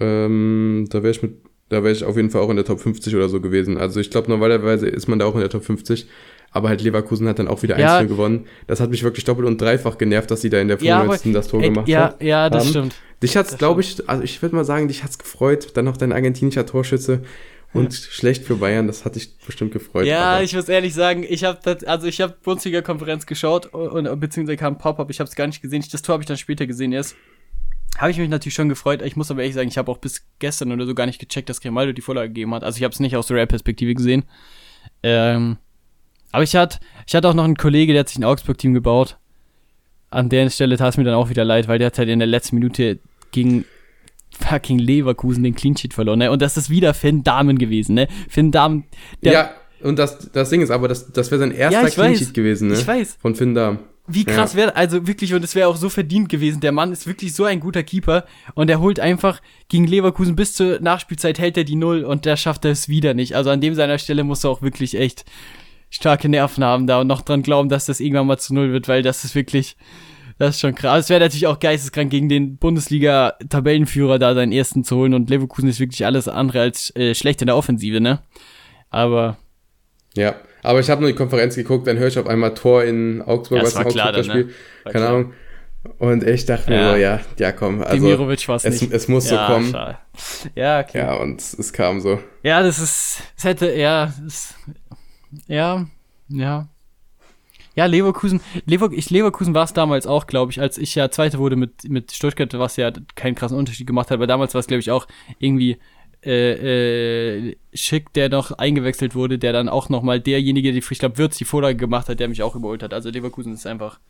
Ähm, 0.00 0.86
da 0.90 1.02
wäre 1.02 1.10
ich 1.10 1.22
mit, 1.22 1.36
da 1.68 1.82
wäre 1.82 1.92
ich 1.92 2.04
auf 2.04 2.16
jeden 2.16 2.30
Fall 2.30 2.42
auch 2.42 2.50
in 2.50 2.56
der 2.56 2.64
Top 2.64 2.80
50 2.80 3.14
oder 3.16 3.28
so 3.28 3.40
gewesen. 3.40 3.76
Also 3.78 4.00
ich 4.00 4.10
glaube, 4.10 4.28
normalerweise 4.30 4.88
ist 4.88 5.08
man 5.08 5.18
da 5.18 5.26
auch 5.26 5.34
in 5.34 5.40
der 5.40 5.50
Top 5.50 5.64
50. 5.64 6.06
Aber 6.50 6.70
halt 6.70 6.80
Leverkusen 6.82 7.28
hat 7.28 7.38
dann 7.38 7.46
auch 7.48 7.62
wieder 7.62 7.78
Ja. 7.78 7.98
1 7.98 8.08
gewonnen. 8.08 8.46
Das 8.66 8.80
hat 8.80 8.90
mich 8.90 9.02
wirklich 9.02 9.24
doppelt 9.26 9.46
und 9.46 9.60
dreifach 9.60 9.98
genervt, 9.98 10.30
dass 10.30 10.40
sie 10.40 10.48
da 10.48 10.58
in 10.58 10.68
der 10.68 10.78
Ja, 10.80 10.94
aber- 11.00 11.18
95. 11.18 11.32
das 11.34 11.48
Tor 11.48 11.60
Ey, 11.62 11.68
gemacht 11.68 11.88
ja, 11.88 12.04
hat. 12.04 12.22
ja, 12.22 12.48
das 12.48 12.64
haben. 12.64 12.70
stimmt. 12.70 12.94
Dich 13.22 13.36
hat's, 13.36 13.58
glaube 13.58 13.82
ich, 13.82 14.08
also 14.08 14.22
ich 14.22 14.40
würde 14.40 14.56
mal 14.56 14.64
sagen, 14.64 14.88
dich 14.88 15.04
hat's 15.04 15.18
gefreut. 15.18 15.72
Dann 15.74 15.84
noch 15.84 15.98
dein 15.98 16.12
argentinischer 16.12 16.64
Torschütze. 16.64 17.20
Und 17.74 17.92
schlecht 17.92 18.44
für 18.44 18.56
Bayern, 18.56 18.86
das 18.86 19.04
hat 19.04 19.16
dich 19.16 19.36
bestimmt 19.44 19.72
gefreut. 19.72 20.06
Ja, 20.06 20.36
aber- 20.36 20.42
ich 20.42 20.54
muss 20.56 20.70
ehrlich 20.70 20.94
sagen, 20.94 21.22
ich 21.28 21.44
habe 21.44 21.58
also 21.86 22.06
ich 22.06 22.18
habe 22.22 22.34
Bundesliga-Konferenz 22.42 23.26
geschaut 23.26 23.66
und, 23.66 24.06
und 24.08 24.20
beziehungsweise 24.20 24.56
kam 24.56 24.78
Pop-up, 24.78 25.10
ich 25.10 25.20
habe 25.20 25.28
es 25.28 25.36
gar 25.36 25.46
nicht 25.46 25.60
gesehen. 25.60 25.84
Das 25.92 26.00
Tor 26.00 26.14
habe 26.14 26.22
ich 26.22 26.26
dann 26.26 26.38
später 26.38 26.66
gesehen 26.66 26.92
erst. 26.92 27.14
Habe 27.98 28.12
ich 28.12 28.18
mich 28.18 28.28
natürlich 28.28 28.54
schon 28.54 28.68
gefreut. 28.68 29.02
Ich 29.02 29.16
muss 29.16 29.30
aber 29.30 29.40
ehrlich 29.40 29.56
sagen, 29.56 29.68
ich 29.68 29.76
habe 29.76 29.90
auch 29.90 29.98
bis 29.98 30.24
gestern 30.38 30.72
oder 30.72 30.86
so 30.86 30.94
gar 30.94 31.06
nicht 31.06 31.18
gecheckt, 31.18 31.48
dass 31.48 31.60
Grimaldo 31.60 31.92
die 31.92 32.00
Vorlage 32.00 32.28
gegeben 32.28 32.54
hat. 32.54 32.62
Also 32.62 32.78
ich 32.78 32.84
habe 32.84 32.92
es 32.92 33.00
nicht 33.00 33.16
aus 33.16 33.26
der 33.26 33.36
Real-Perspektive 33.38 33.92
gesehen. 33.94 34.24
Ähm, 35.02 35.56
aber 36.30 36.44
ich 36.44 36.54
hatte, 36.54 36.78
ich 37.06 37.14
hatte 37.14 37.28
auch 37.28 37.34
noch 37.34 37.44
einen 37.44 37.56
Kollege, 37.56 37.92
der 37.92 38.00
hat 38.00 38.08
sich 38.08 38.18
ein 38.18 38.24
Augsburg-Team 38.24 38.72
gebaut. 38.72 39.18
An 40.10 40.28
der 40.28 40.48
Stelle 40.48 40.76
tat 40.76 40.90
es 40.90 40.96
mir 40.96 41.04
dann 41.04 41.14
auch 41.14 41.28
wieder 41.28 41.44
leid, 41.44 41.66
weil 41.66 41.78
der 41.78 41.88
hat 41.88 41.98
halt 41.98 42.08
in 42.08 42.20
der 42.20 42.28
letzten 42.28 42.56
Minute 42.56 43.00
gegen 43.32 43.64
fucking 44.30 44.78
Leverkusen 44.78 45.42
den 45.42 45.56
Clean 45.56 45.76
Sheet 45.76 45.92
verloren. 45.92 46.20
Ne? 46.20 46.30
Und 46.30 46.40
das 46.40 46.56
ist 46.56 46.70
wieder 46.70 46.94
Finn 46.94 47.24
Dahmen 47.24 47.58
gewesen. 47.58 47.94
Ne? 47.94 48.06
Finn 48.28 48.52
Dahmen, 48.52 48.84
der, 49.24 49.32
ja, 49.32 49.50
und 49.80 49.98
das, 49.98 50.30
das 50.32 50.50
Ding 50.50 50.60
ist 50.60 50.70
aber, 50.70 50.88
das, 50.88 51.12
das 51.12 51.30
wäre 51.30 51.40
sein 51.40 51.50
erster 51.52 51.82
Ja, 51.82 51.88
Clean. 51.88 52.16
Sheet 52.16 52.34
gewesen, 52.34 52.68
ne? 52.68 52.74
Ich 52.74 52.86
weiß. 52.86 53.18
Von 53.20 53.34
Finn 53.34 53.54
Dahm. 53.54 53.80
Wie 54.08 54.24
krass 54.24 54.54
wäre, 54.54 54.74
also 54.74 55.06
wirklich, 55.06 55.34
und 55.34 55.44
es 55.44 55.54
wäre 55.54 55.68
auch 55.68 55.76
so 55.76 55.90
verdient 55.90 56.30
gewesen. 56.30 56.60
Der 56.60 56.72
Mann 56.72 56.92
ist 56.92 57.06
wirklich 57.06 57.34
so 57.34 57.44
ein 57.44 57.60
guter 57.60 57.82
Keeper 57.82 58.24
und 58.54 58.70
er 58.70 58.80
holt 58.80 59.00
einfach 59.00 59.40
gegen 59.68 59.86
Leverkusen 59.86 60.34
bis 60.34 60.54
zur 60.54 60.80
Nachspielzeit 60.80 61.38
hält 61.38 61.58
er 61.58 61.64
die 61.64 61.76
Null 61.76 62.04
und 62.04 62.24
der 62.24 62.36
schafft 62.36 62.64
er 62.64 62.70
es 62.70 62.88
wieder 62.88 63.12
nicht. 63.12 63.36
Also 63.36 63.50
an 63.50 63.60
dem 63.60 63.74
seiner 63.74 63.98
Stelle 63.98 64.24
muss 64.24 64.44
er 64.44 64.50
auch 64.50 64.62
wirklich 64.62 64.98
echt 64.98 65.26
starke 65.90 66.28
Nerven 66.28 66.64
haben 66.64 66.86
da 66.86 67.00
und 67.00 67.06
noch 67.06 67.22
dran 67.22 67.42
glauben, 67.42 67.68
dass 67.68 67.86
das 67.86 68.00
irgendwann 68.00 68.26
mal 68.26 68.38
zu 68.38 68.54
Null 68.54 68.72
wird, 68.72 68.88
weil 68.88 69.02
das 69.02 69.24
ist 69.24 69.34
wirklich, 69.34 69.76
das 70.38 70.56
ist 70.56 70.60
schon 70.60 70.74
krass. 70.74 71.04
Es 71.04 71.10
wäre 71.10 71.20
natürlich 71.20 71.46
auch 71.46 71.60
geisteskrank 71.60 72.10
gegen 72.10 72.28
den 72.28 72.56
Bundesliga-Tabellenführer 72.56 74.18
da 74.18 74.34
seinen 74.34 74.52
ersten 74.52 74.84
zu 74.84 74.96
holen 74.96 75.14
und 75.14 75.30
Leverkusen 75.30 75.68
ist 75.68 75.80
wirklich 75.80 76.06
alles 76.06 76.28
andere 76.28 76.60
als 76.60 76.94
äh, 76.96 77.14
schlecht 77.14 77.42
in 77.42 77.46
der 77.46 77.56
Offensive, 77.56 78.00
ne? 78.00 78.20
Aber 78.90 79.36
Ja, 80.14 80.34
aber 80.62 80.80
ich 80.80 80.90
habe 80.90 81.00
nur 81.00 81.10
die 81.10 81.16
Konferenz 81.16 81.54
geguckt, 81.54 81.86
dann 81.86 81.98
höre 81.98 82.08
ich 82.08 82.18
auf 82.18 82.26
einmal 82.26 82.54
Tor 82.54 82.84
in 82.84 83.22
Augsburg, 83.22 83.58
Ja, 83.58 83.64
was 83.64 83.74
das 83.74 83.78
war 83.80 83.86
ein 83.86 83.92
klar 83.92 84.12
ne? 84.12 84.24
Spiel. 84.24 84.50
War 84.84 84.92
Keine 84.92 85.04
klar. 85.04 85.16
Ahnung. 85.16 85.32
Und 85.98 86.24
ich 86.24 86.44
dachte 86.44 86.72
Ja. 86.72 86.82
mir 86.82 86.90
so, 86.90 86.96
ja, 86.96 87.20
ja 87.38 87.52
komm, 87.52 87.82
also 87.82 87.94
Demirovic 87.94 88.46
war 88.48 88.56
es 88.56 88.64
es, 88.64 88.80
nicht. 88.82 88.92
es 88.92 89.08
muss 89.08 89.30
ja, 89.30 89.46
so 89.46 89.52
kommen. 89.54 89.70
schade. 89.70 89.98
Ja, 90.54 90.80
okay. 90.80 90.98
Ja, 90.98 91.14
und 91.14 91.40
es, 91.40 91.54
es 91.54 91.72
kam 91.72 92.00
so. 92.00 92.18
Ja, 92.42 92.62
das 92.62 92.78
ist, 92.78 93.22
es 93.36 93.44
hätte, 93.44 93.72
ja, 93.74 94.12
es, 94.26 94.54
ja, 95.46 95.86
ja. 96.28 96.68
Ja, 97.74 97.86
Leverkusen, 97.86 98.40
Lever, 98.66 98.90
ich, 98.90 99.08
Leverkusen 99.10 99.54
war 99.54 99.62
es 99.62 99.72
damals 99.72 100.08
auch, 100.08 100.26
glaube 100.26 100.50
ich, 100.50 100.60
als 100.60 100.78
ich 100.78 100.96
ja 100.96 101.12
Zweiter 101.12 101.38
wurde 101.38 101.54
mit, 101.54 101.88
mit 101.88 102.10
Stuttgart, 102.10 102.52
was 102.54 102.76
ja 102.76 102.90
keinen 103.14 103.36
krassen 103.36 103.56
Unterschied 103.56 103.86
gemacht 103.86 104.10
hat, 104.10 104.16
aber 104.16 104.26
damals 104.26 104.52
war 104.54 104.58
es, 104.58 104.66
glaube 104.66 104.80
ich, 104.80 104.90
auch 104.90 105.06
irgendwie 105.38 105.78
äh, 106.24 107.48
äh, 107.48 107.56
Schick, 107.74 108.12
der 108.12 108.28
noch 108.28 108.52
eingewechselt 108.52 109.14
wurde, 109.14 109.38
der 109.38 109.52
dann 109.52 109.68
auch 109.68 109.88
nochmal 109.88 110.20
derjenige, 110.20 110.72
die, 110.72 110.78
ich 110.78 110.98
glaube, 110.98 111.18
Würz 111.18 111.36
die 111.38 111.44
Vorlage 111.44 111.76
gemacht 111.76 112.08
hat, 112.08 112.18
der 112.20 112.28
mich 112.28 112.42
auch 112.42 112.56
überholt 112.56 112.82
hat. 112.82 112.92
Also 112.92 113.10
Leverkusen 113.10 113.54
ist 113.54 113.66
einfach 113.66 114.00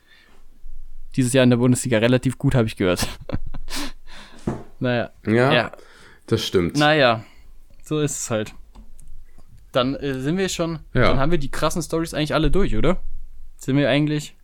dieses 1.16 1.32
Jahr 1.32 1.44
in 1.44 1.50
der 1.50 1.56
Bundesliga 1.58 1.98
relativ 1.98 2.38
gut, 2.38 2.54
habe 2.54 2.66
ich 2.66 2.76
gehört. 2.76 3.06
naja, 4.80 5.10
Ja, 5.26 5.52
ja. 5.52 5.72
das 6.26 6.44
stimmt. 6.44 6.76
Naja, 6.76 7.24
so 7.82 8.00
ist 8.00 8.18
es 8.18 8.30
halt. 8.30 8.54
Dann 9.72 9.94
äh, 9.96 10.14
sind 10.20 10.38
wir 10.38 10.48
schon, 10.48 10.80
Ja. 10.94 11.08
dann 11.08 11.18
haben 11.18 11.30
wir 11.30 11.38
die 11.38 11.50
krassen 11.50 11.82
Stories 11.82 12.14
eigentlich 12.14 12.34
alle 12.34 12.50
durch, 12.50 12.76
oder? 12.76 13.00
Sind 13.56 13.76
wir 13.76 13.88
eigentlich? 13.88 14.34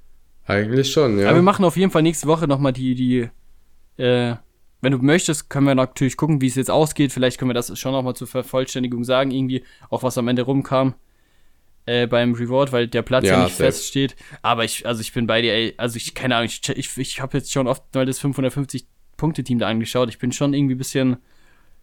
Eigentlich 0.46 0.92
schon, 0.92 1.18
ja. 1.18 1.28
Aber 1.28 1.36
wir 1.36 1.42
machen 1.42 1.64
auf 1.64 1.76
jeden 1.76 1.90
Fall 1.90 2.02
nächste 2.02 2.26
Woche 2.26 2.46
nochmal 2.46 2.72
die, 2.72 2.94
die, 2.94 4.02
äh, 4.02 4.36
wenn 4.84 4.92
du 4.92 4.98
möchtest, 4.98 5.50
können 5.50 5.66
wir 5.66 5.74
natürlich 5.74 6.16
gucken, 6.16 6.40
wie 6.40 6.46
es 6.46 6.54
jetzt 6.54 6.70
ausgeht. 6.70 7.12
Vielleicht 7.12 7.38
können 7.38 7.50
wir 7.50 7.54
das 7.54 7.76
schon 7.78 7.92
nochmal 7.92 8.14
zur 8.14 8.26
Vervollständigung 8.26 9.04
sagen, 9.04 9.30
irgendwie, 9.30 9.64
auch 9.90 10.02
was 10.02 10.18
am 10.18 10.28
Ende 10.28 10.42
rumkam. 10.42 10.94
Äh, 11.86 12.06
beim 12.06 12.32
Reward, 12.32 12.72
weil 12.72 12.88
der 12.88 13.02
Platz 13.02 13.24
ja, 13.24 13.32
Ja, 13.38 13.44
nicht 13.44 13.56
feststeht. 13.56 14.16
Aber 14.40 14.64
ich, 14.64 14.86
also 14.86 15.02
ich 15.02 15.12
bin 15.12 15.26
bei 15.26 15.42
dir, 15.42 15.52
ey, 15.52 15.74
also 15.76 15.96
ich, 15.96 16.14
keine 16.14 16.36
Ahnung, 16.36 16.46
ich, 16.48 16.66
ich, 16.68 16.96
ich 16.96 17.20
habe 17.20 17.36
jetzt 17.36 17.52
schon 17.52 17.66
oft 17.66 17.82
mal 17.94 18.06
das 18.06 18.22
550-Punkte-Team 18.22 19.58
da 19.58 19.68
angeschaut. 19.68 20.08
Ich 20.08 20.18
bin 20.18 20.32
schon 20.32 20.54
irgendwie 20.54 20.76
ein 20.76 20.78
bisschen 20.78 21.18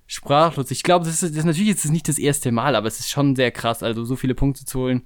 sprachlos. 0.08 0.72
Ich 0.72 0.82
glaube, 0.82 1.06
das 1.06 1.22
ist, 1.22 1.32
das 1.36 1.38
ist 1.38 1.45
natürlich 1.45 1.70
jetzt 1.70 1.86
nicht 1.86 2.08
das 2.08 2.18
erste 2.18 2.52
Mal, 2.52 2.76
aber 2.76 2.88
es 2.88 2.99
ist 2.99 3.12
schon 3.12 3.36
sehr 3.36 3.52
krass, 3.52 3.84
also 3.84 4.04
so 4.04 4.16
viele 4.16 4.34
Punkte 4.34 4.66
zu 4.66 4.80
holen. 4.80 5.04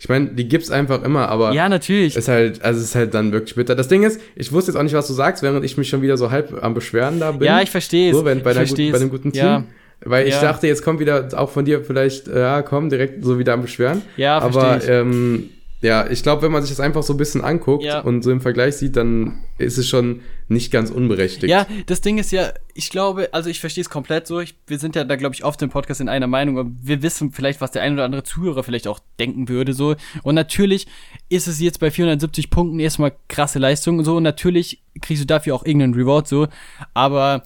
Ich 0.00 0.08
meine, 0.08 0.26
die 0.28 0.46
gibt's 0.48 0.70
einfach 0.70 1.02
immer, 1.02 1.28
aber 1.28 1.52
Ja, 1.52 1.68
natürlich. 1.68 2.14
ist 2.16 2.28
halt, 2.28 2.62
also 2.62 2.78
es 2.78 2.86
ist 2.86 2.94
halt 2.94 3.14
dann 3.14 3.32
wirklich 3.32 3.56
bitter. 3.56 3.74
Das 3.74 3.88
Ding 3.88 4.04
ist, 4.04 4.20
ich 4.36 4.52
wusste 4.52 4.70
jetzt 4.70 4.78
auch 4.78 4.84
nicht, 4.84 4.94
was 4.94 5.08
du 5.08 5.12
sagst, 5.12 5.42
während 5.42 5.64
ich 5.64 5.76
mich 5.76 5.88
schon 5.88 6.02
wieder 6.02 6.16
so 6.16 6.30
halb 6.30 6.56
am 6.62 6.74
Beschweren 6.74 7.18
da 7.18 7.32
bin. 7.32 7.46
Ja, 7.46 7.60
ich 7.60 7.70
verstehe 7.70 8.10
es. 8.12 8.16
So, 8.16 8.24
wenn, 8.24 8.42
bei, 8.42 8.52
ich 8.52 8.58
einer 8.58 8.92
bei 8.92 8.96
einem 8.98 9.10
guten 9.10 9.32
Team. 9.32 9.42
Ja, 9.42 9.64
Weil 10.04 10.28
ich 10.28 10.34
Ja. 10.34 10.42
dachte, 10.42 10.68
jetzt 10.68 10.84
kommt 10.84 11.00
wieder 11.00 11.28
auch 11.36 11.50
von 11.50 11.64
dir 11.64 11.82
vielleicht, 11.82 12.28
ja, 12.28 12.62
komm, 12.62 12.88
direkt 12.90 13.24
so 13.24 13.40
wieder 13.40 13.54
am 13.54 13.62
Beschweren. 13.62 14.02
ja 14.16 14.38
Aber 14.38 14.52
verstehe 14.80 15.00
ich. 15.00 15.00
ähm, 15.00 15.50
ja, 15.80 16.10
ich 16.10 16.24
glaube, 16.24 16.42
wenn 16.42 16.50
man 16.50 16.62
sich 16.62 16.70
das 16.72 16.80
einfach 16.80 17.04
so 17.04 17.14
ein 17.14 17.16
bisschen 17.18 17.40
anguckt 17.42 17.84
Ja. 17.84 18.00
und 18.00 18.22
so 18.22 18.32
im 18.32 18.40
Vergleich 18.40 18.76
sieht, 18.76 18.96
dann 18.96 19.38
ist 19.58 19.78
es 19.78 19.88
schon 19.88 20.22
nicht 20.48 20.72
ganz 20.72 20.90
unberechtigt. 20.90 21.44
Ja, 21.50 21.66
das 21.86 22.00
Ding 22.00 22.18
ist 22.18 22.32
ja, 22.32 22.52
ich 22.74 22.90
glaube, 22.90 23.28
also 23.32 23.48
ich 23.48 23.60
verstehe 23.60 23.82
es 23.82 23.90
komplett 23.90 24.26
so. 24.26 24.40
Ich, 24.40 24.56
wir 24.66 24.78
sind 24.80 24.96
ja 24.96 25.04
da, 25.04 25.14
glaube 25.14 25.34
ich, 25.36 25.44
oft 25.44 25.62
im 25.62 25.70
Podcast 25.70 26.00
in 26.00 26.08
einer 26.08 26.26
Meinung, 26.26 26.58
aber 26.58 26.68
wir 26.82 27.02
wissen 27.02 27.30
vielleicht, 27.30 27.60
was 27.60 27.70
der 27.70 27.82
ein 27.82 27.92
oder 27.92 28.04
andere 28.04 28.24
Zuhörer 28.24 28.64
vielleicht 28.64 28.88
auch 28.88 28.98
denken 29.20 29.48
würde, 29.48 29.72
so. 29.72 29.94
Und 30.24 30.34
natürlich 30.34 30.88
ist 31.28 31.46
es 31.46 31.60
jetzt 31.60 31.78
bei 31.78 31.90
470 31.92 32.50
Punkten 32.50 32.80
erstmal 32.80 33.12
krasse 33.28 33.58
Leistung, 33.60 34.02
so. 34.02 34.16
Und 34.16 34.24
natürlich 34.24 34.82
kriegst 35.00 35.22
du 35.22 35.26
dafür 35.26 35.54
auch 35.54 35.64
irgendeinen 35.64 35.94
Reward, 35.94 36.26
so. 36.26 36.48
Aber, 36.94 37.44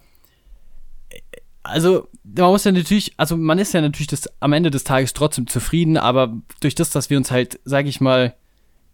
äh, 1.11 1.19
also, 1.65 2.09
man 2.25 2.51
muss 2.51 2.65
ja 2.65 2.73
natürlich, 2.73 3.13
also 3.17 3.37
man 3.37 3.59
ist 3.59 3.75
ja 3.75 3.81
natürlich 3.81 4.07
das, 4.07 4.29
am 4.41 4.53
Ende 4.53 4.71
des 4.71 4.85
Tages 4.85 5.13
trotzdem 5.13 5.47
zufrieden, 5.47 5.97
aber 5.97 6.37
durch 6.61 6.75
das, 6.75 6.91
dass 6.91 7.11
wir 7.11 7.17
uns 7.17 7.31
halt, 7.31 7.59
sag 7.65 7.87
ich 7.87 8.01
mal, 8.01 8.35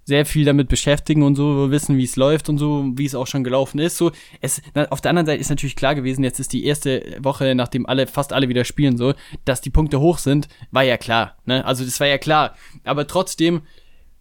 sehr 0.09 0.25
viel 0.25 0.47
damit 0.47 0.69
beschäftigen 0.69 1.23
und 1.23 1.35
so 1.35 1.71
wissen, 1.71 1.99
wie 1.99 2.05
es 2.05 2.17
läuft 2.17 2.49
und 2.49 2.57
so, 2.57 2.93
wie 2.95 3.05
es 3.05 3.15
auch 3.15 3.27
schon 3.27 3.45
gelaufen 3.45 3.79
ist. 3.79 3.99
So, 3.99 4.11
es, 4.41 4.63
na, 4.75 4.87
auf 4.89 5.03
der 5.03 5.11
anderen 5.11 5.27
Seite 5.27 5.39
ist 5.39 5.51
natürlich 5.51 5.77
klar 5.77 5.95
gewesen, 5.95 6.25
jetzt 6.25 6.41
ist 6.41 6.55
die 6.55 6.65
erste 6.65 7.19
Woche, 7.21 7.55
nachdem 7.55 7.85
alle, 7.85 8.07
fast 8.07 8.33
alle 8.33 8.49
wieder 8.49 8.65
spielen, 8.65 8.97
so, 8.97 9.13
dass 9.45 9.61
die 9.61 9.69
Punkte 9.69 10.01
hoch 10.01 10.17
sind, 10.17 10.49
war 10.71 10.83
ja 10.83 10.97
klar, 10.97 11.37
ne? 11.45 11.63
Also 11.67 11.85
das 11.85 12.01
war 12.01 12.07
ja 12.07 12.17
klar. 12.17 12.57
Aber 12.85 13.07
trotzdem 13.07 13.61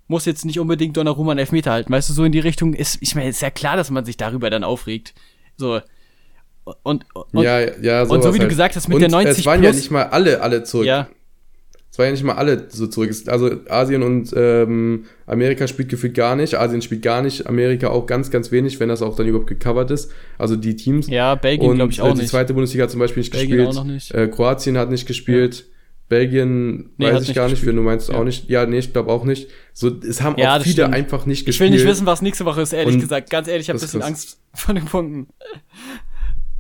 muss 0.08 0.26
jetzt 0.26 0.44
nicht 0.44 0.60
unbedingt 0.60 0.98
Donnarumma 0.98 1.32
einen 1.32 1.40
Elfmeter 1.40 1.72
halten, 1.72 1.94
weißt 1.94 2.10
du, 2.10 2.14
so 2.14 2.26
in 2.26 2.34
die 2.34 2.40
Richtung 2.40 2.74
ist, 2.74 2.98
ich 3.00 3.16
meine, 3.16 3.30
ist 3.30 3.42
ja 3.42 3.50
klar, 3.50 3.78
dass 3.78 3.90
man 3.90 4.04
sich 4.04 4.18
darüber 4.18 4.50
dann 4.50 4.66
aufregt. 4.66 5.14
So. 5.56 5.80
Und, 6.84 7.06
und 7.14 7.44
ja, 7.44 7.60
ja, 7.82 8.02
und 8.04 8.22
so 8.24 8.34
wie 8.34 8.38
du 8.38 8.42
halt. 8.44 8.50
gesagt 8.50 8.76
hast, 8.76 8.88
mit 8.88 8.96
und 8.96 9.02
der 9.02 9.10
90 9.10 9.40
es 9.40 9.46
waren 9.46 9.64
ja 9.64 9.70
plus- 9.70 9.82
nicht 9.82 9.92
mal 9.92 10.04
alle, 10.04 10.42
alle 10.42 10.64
zurück. 10.64 10.86
ja, 10.86 11.08
Es 11.92 11.98
waren 11.98 12.08
ja 12.08 12.12
nicht 12.12 12.24
mal 12.24 12.36
alle 12.36 12.68
so 12.70 12.88
zurück. 12.88 13.12
Also 13.28 13.52
Asien 13.70 14.04
und 14.04 14.34
ähm, 14.36 15.06
Amerika 15.26 15.68
spielt 15.68 15.90
gefühlt 15.90 16.14
gar 16.14 16.36
nicht. 16.36 16.56
Asien 16.56 16.82
spielt 16.82 17.02
gar 17.02 17.22
nicht. 17.22 17.48
Amerika 17.48 17.90
auch 17.90 18.06
ganz, 18.06 18.30
ganz 18.32 18.52
wenig, 18.52 18.80
wenn 18.80 18.90
das 18.90 19.02
auch 19.02 19.16
dann 19.16 19.28
überhaupt 19.28 19.48
gecovert 19.48 19.90
ist. 19.92 20.12
Also 20.38 20.56
die 20.56 20.76
Teams. 20.76 21.08
ja, 21.08 21.36
Belgien 21.36 21.76
glaube 21.76 21.92
ich 21.92 22.00
äh, 22.00 22.02
auch 22.04 22.14
die 22.14 22.20
nicht. 22.22 22.30
zweite 22.30 22.54
Bundesliga 22.54 22.84
hat 22.84 22.92
zum 22.92 23.00
Beispiel 23.00 23.22
nicht 23.22 23.32
Belgien 23.34 23.58
gespielt. 23.58 23.70
auch 23.70 23.84
noch 23.86 23.92
nicht. 23.92 24.12
Äh, 24.14 24.28
Kroatien 24.28 24.78
hat 24.78 24.90
nicht 24.92 25.08
gespielt. 25.08 25.66
Belgien 26.10 26.92
Nee, 26.98 27.12
weiß 27.12 27.28
ich 27.28 27.36
gar 27.36 27.50
nicht, 27.50 27.62
wie 27.66 27.74
du 27.74 27.82
meinst 27.82 28.08
Ja. 28.08 28.16
auch 28.16 28.24
nicht. 28.24 28.48
Ja, 28.50 28.66
nee, 28.66 28.78
ich 28.80 28.94
glaube 28.94 29.12
auch 29.12 29.26
nicht. 29.26 29.50
So, 29.74 29.90
es 30.08 30.22
haben 30.22 30.38
Ja, 30.38 30.56
auch 30.56 30.62
viele 30.62 30.72
stimmt. 30.74 30.94
einfach 30.94 31.26
nicht 31.26 31.40
Ich 31.42 31.46
gespielt. 31.46 31.72
will 31.72 31.78
nicht 31.78 31.86
wissen, 31.86 32.06
was 32.06 32.22
nächste 32.22 32.46
Woche 32.46 32.62
ist, 32.62 32.72
ehrlich 32.72 32.94
Und 32.96 33.02
gesagt. 33.02 33.30
Ganz 33.30 33.50
ehrlich, 33.50 33.64
ich 33.66 33.70
habe 33.70 33.78
ein 33.78 33.82
bisschen 33.82 34.02
Angst 34.04 34.40
vor 34.54 34.74
den 34.74 34.86
Punkten. 34.86 35.28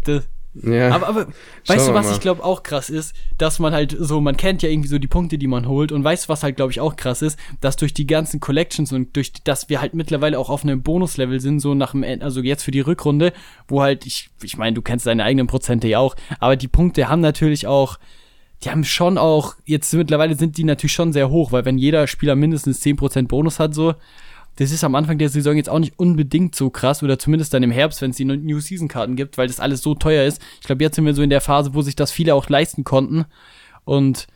Das, 0.07 0.27
Ja. 0.63 0.89
aber, 0.95 1.07
aber 1.07 1.27
weißt 1.67 1.87
du, 1.87 1.93
was 1.93 2.07
mal. 2.07 2.13
ich 2.13 2.19
glaube 2.19 2.43
auch 2.43 2.63
krass 2.63 2.89
ist, 2.89 3.13
dass 3.37 3.59
man 3.59 3.73
halt 3.73 3.95
so, 3.99 4.19
man 4.21 4.37
kennt 4.37 4.63
ja 4.63 4.69
irgendwie 4.69 4.87
so 4.89 4.97
die 4.97 5.07
Punkte, 5.07 5.37
die 5.37 5.45
man 5.47 5.67
holt 5.67 5.91
und 5.91 6.03
weißt 6.03 6.25
du, 6.25 6.29
was 6.29 6.41
halt 6.41 6.55
glaube 6.55 6.71
ich 6.71 6.79
auch 6.79 6.95
krass 6.95 7.21
ist, 7.21 7.37
dass 7.61 7.75
durch 7.75 7.93
die 7.93 8.07
ganzen 8.07 8.39
Collections 8.39 8.91
und 8.91 9.15
durch, 9.15 9.33
dass 9.43 9.69
wir 9.69 9.81
halt 9.81 9.93
mittlerweile 9.93 10.39
auch 10.39 10.49
auf 10.49 10.63
einem 10.63 10.81
Bonuslevel 10.81 11.39
sind, 11.39 11.59
so 11.59 11.75
nach 11.75 11.91
dem, 11.91 12.01
End- 12.03 12.23
also 12.23 12.41
jetzt 12.41 12.63
für 12.63 12.71
die 12.71 12.79
Rückrunde, 12.79 13.33
wo 13.67 13.81
halt, 13.83 14.05
ich, 14.07 14.29
ich 14.41 14.57
meine, 14.57 14.73
du 14.73 14.81
kennst 14.81 15.05
deine 15.05 15.23
eigenen 15.23 15.45
Prozente 15.47 15.87
ja 15.87 15.99
auch, 15.99 16.15
aber 16.39 16.55
die 16.55 16.67
Punkte 16.69 17.07
haben 17.07 17.21
natürlich 17.21 17.67
auch, 17.67 17.99
die 18.63 18.71
haben 18.71 18.83
schon 18.83 19.19
auch, 19.19 19.53
jetzt 19.65 19.93
mittlerweile 19.93 20.33
sind 20.33 20.57
die 20.57 20.63
natürlich 20.63 20.93
schon 20.93 21.13
sehr 21.13 21.29
hoch, 21.29 21.51
weil 21.51 21.65
wenn 21.65 21.77
jeder 21.77 22.07
Spieler 22.07 22.35
mindestens 22.35 22.81
10% 22.83 23.27
Bonus 23.27 23.59
hat, 23.59 23.75
so, 23.75 23.93
das 24.57 24.71
ist 24.71 24.83
am 24.83 24.95
Anfang 24.95 25.17
der 25.17 25.29
Saison 25.29 25.55
jetzt 25.55 25.69
auch 25.69 25.79
nicht 25.79 25.97
unbedingt 25.97 26.55
so 26.55 26.69
krass 26.69 27.01
oder 27.03 27.17
zumindest 27.17 27.53
dann 27.53 27.63
im 27.63 27.71
Herbst, 27.71 28.01
wenn 28.01 28.11
es 28.11 28.17
die 28.17 28.25
New 28.25 28.59
Season 28.59 28.87
Karten 28.87 29.15
gibt, 29.15 29.37
weil 29.37 29.47
das 29.47 29.59
alles 29.59 29.81
so 29.81 29.95
teuer 29.95 30.25
ist. 30.25 30.41
Ich 30.61 30.67
glaube, 30.67 30.83
jetzt 30.83 30.95
sind 30.95 31.05
wir 31.05 31.13
so 31.13 31.21
in 31.21 31.29
der 31.29 31.41
Phase, 31.41 31.73
wo 31.73 31.81
sich 31.81 31.95
das 31.95 32.11
viele 32.11 32.35
auch 32.35 32.49
leisten 32.49 32.83
konnten 32.83 33.25
und 33.85 34.27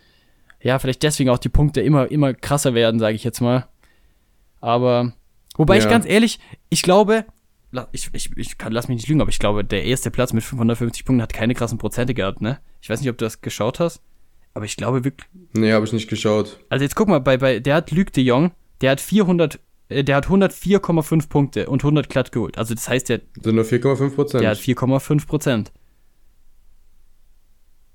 ja, 0.62 0.78
vielleicht 0.80 1.04
deswegen 1.04 1.30
auch 1.32 1.40
die 1.40 1.50
Punkte 1.50 1.82
immer 1.82 2.10
immer 2.12 2.34
krasser 2.34 2.74
werden, 2.74 3.00
sage 3.00 3.16
ich 3.16 3.24
jetzt 3.24 3.42
mal. 3.42 3.68
Aber 4.60 5.14
wobei 5.58 5.78
ich 5.78 5.84
Ja. 5.86 5.90
ganz 5.90 6.06
ehrlich, 6.06 6.40
ich 6.70 6.82
glaube, 6.84 7.26
la- 7.72 7.88
ich, 7.92 8.10
ich, 8.14 8.30
ich 8.38 8.58
kann, 8.58 8.72
lass 8.72 8.88
mich 8.88 8.98
nicht 8.98 9.08
lügen, 9.08 9.22
aber 9.22 9.30
ich 9.32 9.40
glaube, 9.40 9.64
der 9.64 9.84
erste 9.86 10.12
Platz 10.12 10.34
mit 10.34 10.44
550 10.44 11.06
Punkten 11.06 11.22
hat 11.22 11.34
keine 11.34 11.56
krassen 11.56 11.78
Prozente 11.78 12.14
gehabt, 12.14 12.42
ne? 12.42 12.60
Ich 12.82 12.90
weiß 12.90 13.00
nicht, 13.02 13.10
ob 13.10 13.18
du 13.18 13.26
das 13.26 13.42
geschaut 13.42 13.80
hast, 13.80 14.02
aber 14.54 14.66
ich 14.66 14.76
glaube 14.78 15.04
wirklich, 15.04 15.28
nee, 15.54 15.72
habe 15.74 15.86
ich 15.86 15.94
nicht 15.94 16.10
geschaut. 16.10 16.60
also 16.70 16.84
jetzt 16.84 16.96
guck 16.96 17.08
mal, 17.08 17.20
bei, 17.20 17.38
bei, 17.38 17.60
der 17.60 17.76
hat 17.76 17.92
Luc 17.92 18.14
de 18.14 18.24
Jong, 18.24 18.52
der 18.82 18.92
hat 18.92 19.02
400, 19.02 19.56
äh, 19.56 19.60
der 20.04 20.16
hat 20.16 20.28
104,5 20.28 21.30
Punkte 21.30 21.68
und 21.70 21.84
100 21.84 22.10
glatt 22.10 22.32
geholt. 22.32 22.58
Also 22.58 22.74
das 22.74 22.88
heißt, 22.88 23.10
der, 23.10 23.22
Sind 23.42 23.56
nur 23.56 23.66
4,5 23.66 24.16
Prozent. 24.16 24.44
der 24.44 24.52
hat 24.52 24.58
4,5 24.58 25.28
Prozent. 25.28 25.72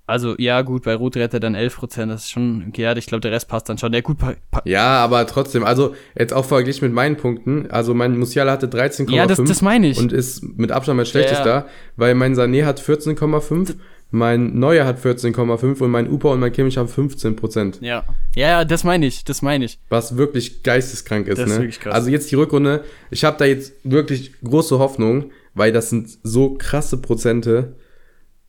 Also, 0.08 0.36
ja, 0.38 0.62
gut, 0.62 0.84
bei 0.84 0.94
Ruth 0.94 1.16
hat 1.16 1.34
er 1.34 1.40
dann 1.40 1.56
11 1.56 1.76
Prozent, 1.78 2.12
das 2.12 2.24
ist 2.26 2.30
schon, 2.30 2.72
ja, 2.76 2.96
ich 2.96 3.06
glaube, 3.06 3.22
der 3.22 3.32
Rest 3.32 3.48
passt 3.48 3.68
dann 3.68 3.76
schon. 3.76 3.92
Ja, 3.92 4.00
gut, 4.02 4.18
Ja, 4.64 5.02
aber 5.02 5.26
trotzdem, 5.26 5.64
also 5.64 5.96
jetzt 6.16 6.32
auch 6.32 6.44
verglichen 6.44 6.86
mit 6.86 6.94
meinen 6.94 7.16
Punkten, 7.16 7.68
also 7.72 7.92
mein 7.92 8.16
Musiala 8.16 8.52
hatte 8.52 8.68
13,5 8.68 9.10
ja, 9.12 9.26
das, 9.26 9.42
das 9.42 9.62
meine 9.62 9.88
ich. 9.88 9.98
und 9.98 10.12
ist 10.12 10.44
mit 10.56 10.70
Abstand 10.70 10.98
mein 10.98 11.06
schlechtester, 11.06 11.44
Ja, 11.46 11.66
weil 11.96 12.14
mein 12.14 12.34
Sané 12.36 12.64
hat 12.64 12.80
14,5, 12.80 13.74
mein 14.10 14.58
Neuer 14.58 14.86
hat 14.86 14.98
14,5 15.00 15.82
und 15.82 15.90
mein 15.90 16.10
Upa 16.10 16.28
und 16.30 16.40
mein 16.40 16.52
Kimmich 16.52 16.78
haben 16.78 16.88
15 16.88 17.36
Prozent. 17.36 17.78
ja. 17.80 18.04
ja, 18.34 18.48
ja, 18.48 18.64
das 18.64 18.84
meine 18.84 19.06
ich, 19.06 19.24
das 19.24 19.42
meine 19.42 19.64
ich. 19.64 19.78
Was 19.88 20.16
wirklich 20.16 20.62
geisteskrank 20.62 21.26
ist, 21.28 21.38
Das 21.38 21.50
ist 21.50 21.56
ne? 21.56 21.62
wirklich 21.62 21.80
krass. 21.80 21.94
Also 21.94 22.10
jetzt 22.10 22.30
die 22.30 22.36
Rückrunde, 22.36 22.84
ich 23.10 23.24
habe 23.24 23.36
da 23.38 23.44
jetzt 23.44 23.72
wirklich 23.84 24.32
große 24.42 24.78
Hoffnung, 24.78 25.30
weil 25.54 25.72
das 25.72 25.90
sind 25.90 26.08
so 26.22 26.54
krasse 26.54 26.98
Prozente. 26.98 27.74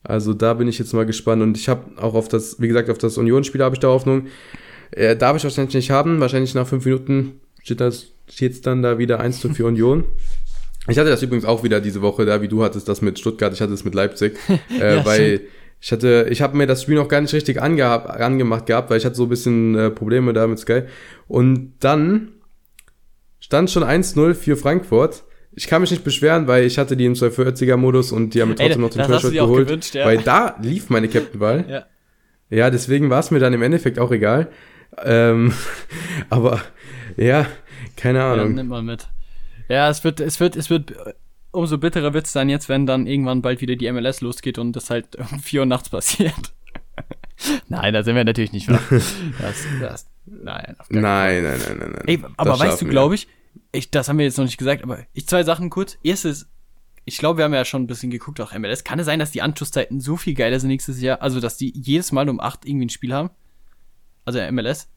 Also 0.04 0.34
da 0.34 0.54
bin 0.54 0.68
ich 0.68 0.80
jetzt 0.80 0.94
mal 0.94 1.06
gespannt 1.06 1.42
und 1.42 1.58
ich 1.58 1.68
habe 1.70 2.02
auch 2.02 2.14
auf 2.14 2.28
das, 2.28 2.62
wie 2.62 2.68
gesagt, 2.68 2.90
auf 2.90 2.98
das 2.98 3.18
Union-Spiel 3.18 3.62
habe 3.64 3.76
ich 3.76 3.80
da 3.80 3.88
Hoffnung. 3.88 4.28
Äh, 4.92 5.16
darf 5.16 5.36
ich 5.36 5.44
wahrscheinlich 5.44 5.76
nicht 5.76 5.92
haben. 5.92 6.20
Wahrscheinlich 6.20 6.54
nach 6.54 6.68
fünf 6.68 6.86
Minuten 6.86 7.42
steht 7.62 7.82
das 7.82 8.08
steht's 8.30 8.62
dann 8.62 8.82
da 8.82 8.98
wieder 8.98 9.20
1 9.20 9.40
zu 9.40 9.50
4 9.50 9.66
Union. 9.66 10.04
Ich 10.90 10.98
hatte 10.98 11.10
das 11.10 11.22
übrigens 11.22 11.46
auch 11.46 11.64
wieder 11.64 11.82
diese 11.82 12.02
Woche 12.02 12.26
da, 12.26 12.42
wie 12.42 12.48
du 12.48 12.64
hattest 12.64 12.88
das 12.88 13.02
mit 13.02 13.20
Stuttgart, 13.20 13.54
ich 13.54 13.62
hatte 13.62 13.74
es 13.74 13.84
mit 13.84 13.94
Leipzig, 13.94 14.38
äh, 14.80 14.98
Ja, 14.98 15.06
weil 15.06 15.42
ich 15.80 15.92
hatte, 15.92 16.28
ich 16.30 16.42
habe 16.42 16.58
mir 16.58 16.66
das 16.66 16.82
Spiel 16.84 16.96
noch 16.96 17.08
gar 17.08 17.22
nicht 17.22 17.34
richtig 17.34 17.62
angehab, 17.62 18.10
angemacht 18.10 18.66
gehabt, 18.66 18.90
weil 18.90 18.98
ich 18.98 19.06
hatte 19.06 19.16
so 19.16 19.24
ein 19.24 19.30
bisschen 19.30 19.76
äh, 19.76 19.90
Probleme 19.92 20.34
da 20.34 20.48
mit 20.48 20.60
Sky. 20.60 20.84
Und 21.28 21.74
dann 21.82 22.30
stand 23.40 23.70
schon 23.70 23.84
1-0 23.84 24.34
für 24.34 24.58
Frankfurt. 24.58 25.24
Ich 25.52 25.68
kann 25.68 25.82
mich 25.82 25.92
nicht 25.92 26.04
beschweren, 26.04 26.48
weil 26.48 26.66
ich 26.66 26.78
hatte 26.78 26.98
die 26.98 27.06
im 27.06 27.14
240er 27.14 27.78
Modus 27.78 28.12
und 28.12 28.34
die 28.34 28.42
haben 28.42 28.50
mir 28.50 28.56
Ey, 28.60 28.68
trotzdem 28.68 28.82
noch 28.82 28.90
den 28.90 29.02
auch 29.02 29.22
geholt, 29.48 29.68
gewünscht, 29.68 29.96
ja. 29.96 30.06
weil 30.06 30.20
da 30.20 30.56
lief 30.62 30.90
meine 30.90 31.08
Captain-Wahl. 31.08 31.66
Ja. 31.70 31.86
Ja, 32.50 32.70
deswegen 32.70 33.10
war 33.10 33.20
es 33.20 33.32
mir 33.32 33.40
dann 33.40 33.54
im 33.54 33.62
Endeffekt 33.62 34.00
auch 34.00 34.12
egal. 34.12 34.50
Ähm, 35.04 35.54
aber 36.30 36.62
ja, 37.18 37.46
keine 37.96 38.20
Ja, 38.20 38.34
Ahnung. 38.34 38.56
nimmt 38.56 38.70
man 38.70 38.86
mit. 38.86 39.08
Ja, 39.70 39.90
es 39.90 40.04
wird, 40.04 40.20
es 40.20 40.40
wird, 40.40 40.56
es 40.56 40.70
wird 40.70 40.94
umso 41.52 41.78
bitterer 41.78 42.14
wird's 42.14 42.34
dann 42.34 42.50
jetzt, 42.50 42.70
wenn 42.70 42.86
dann 42.86 43.08
irgendwann 43.08 43.42
bald 43.42 43.62
wieder 43.62 43.76
die 43.76 43.92
MLS 43.92 44.22
losgeht 44.22 44.58
und 44.58 44.74
das 44.74 44.90
halt 44.90 45.16
um 45.16 45.40
4 45.40 45.62
Uhr 45.62 45.66
nachts 45.66 45.90
passiert. 45.90 46.54
nein, 47.68 47.94
da 47.94 48.04
sind 48.04 48.16
wir 48.16 48.24
natürlich 48.24 48.52
nicht 48.52 48.70
wahr. 48.70 48.82
Das, 49.40 49.66
das, 49.80 50.10
nein, 50.26 50.76
nein, 50.90 51.02
nein, 51.02 51.44
nein, 51.44 51.78
nein, 51.80 51.92
nein. 51.92 52.04
Ey, 52.06 52.24
aber 52.38 52.60
weißt 52.60 52.82
du, 52.82 52.88
glaube 52.88 53.16
ich, 53.16 53.28
ich, 53.72 53.92
das 53.92 54.10
haben 54.10 54.18
wir 54.18 54.26
jetzt 54.26 54.38
noch 54.38 54.46
nicht 54.46 54.58
gesagt, 54.58 54.84
aber 54.84 55.00
ich 55.14 55.28
zwei 55.28 55.44
Sachen 55.44 55.70
kurz. 55.70 55.98
Erstes, 56.04 56.48
ich 57.06 57.18
glaube, 57.18 57.38
wir 57.38 57.46
haben 57.46 57.54
ja 57.54 57.66
schon 57.66 57.84
ein 57.84 57.88
bisschen 57.88 58.12
geguckt, 58.12 58.42
auch 58.42 58.54
MLS. 58.54 58.84
Kann 58.84 59.00
es 59.00 59.06
sein, 59.06 59.20
dass 59.20 59.32
die 59.32 59.42
Anschlusszeiten 59.42 60.00
so 60.00 60.18
viel 60.18 60.34
geiler 60.34 60.60
sind 60.60 60.70
nächstes 60.70 61.02
Jahr? 61.02 61.22
Also, 61.22 61.40
dass 61.40 61.58
die 61.58 61.74
jedes 61.76 62.12
Mal 62.12 62.30
um 62.30 62.40
8 62.40 62.66
irgendwie 62.66 62.86
ein 62.86 62.90
Spiel 62.90 63.14
haben? 63.14 63.30
Also 64.26 64.40
MLS? 64.52 64.90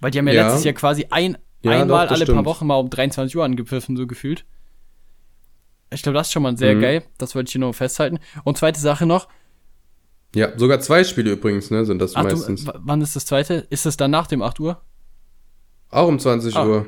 Weil 0.00 0.10
die 0.10 0.18
haben 0.18 0.28
ja, 0.28 0.34
ja. 0.34 0.46
letztes 0.46 0.64
Jahr 0.64 0.74
quasi 0.74 1.06
ein, 1.10 1.38
ja, 1.66 1.82
einmal 1.82 2.06
doch, 2.06 2.14
alle 2.14 2.24
stimmt. 2.24 2.36
paar 2.36 2.44
Wochen 2.44 2.66
mal 2.66 2.76
um 2.76 2.90
23 2.90 3.36
Uhr 3.36 3.44
angepfiffen, 3.44 3.96
so 3.96 4.06
gefühlt. 4.06 4.44
Ich 5.90 6.02
glaube, 6.02 6.18
das 6.18 6.28
ist 6.28 6.32
schon 6.32 6.42
mal 6.42 6.56
sehr 6.56 6.74
mhm. 6.74 6.80
geil. 6.80 7.02
Das 7.18 7.34
wollte 7.34 7.48
ich 7.48 7.52
hier 7.52 7.60
nur 7.60 7.74
festhalten. 7.74 8.18
Und 8.44 8.58
zweite 8.58 8.80
Sache 8.80 9.06
noch. 9.06 9.28
Ja, 10.34 10.56
sogar 10.58 10.80
zwei 10.80 11.04
Spiele 11.04 11.32
übrigens, 11.32 11.70
ne, 11.70 11.84
sind 11.84 12.00
das 12.00 12.16
Ach, 12.16 12.24
meistens. 12.24 12.64
Du, 12.64 12.72
wann 12.74 13.00
ist 13.00 13.16
das 13.16 13.24
zweite? 13.24 13.66
Ist 13.70 13.86
das 13.86 13.96
dann 13.96 14.10
nach 14.10 14.26
dem 14.26 14.42
8 14.42 14.60
Uhr? 14.60 14.82
Auch 15.90 16.08
um 16.08 16.18
20 16.18 16.56
ah. 16.56 16.66
Uhr. 16.66 16.86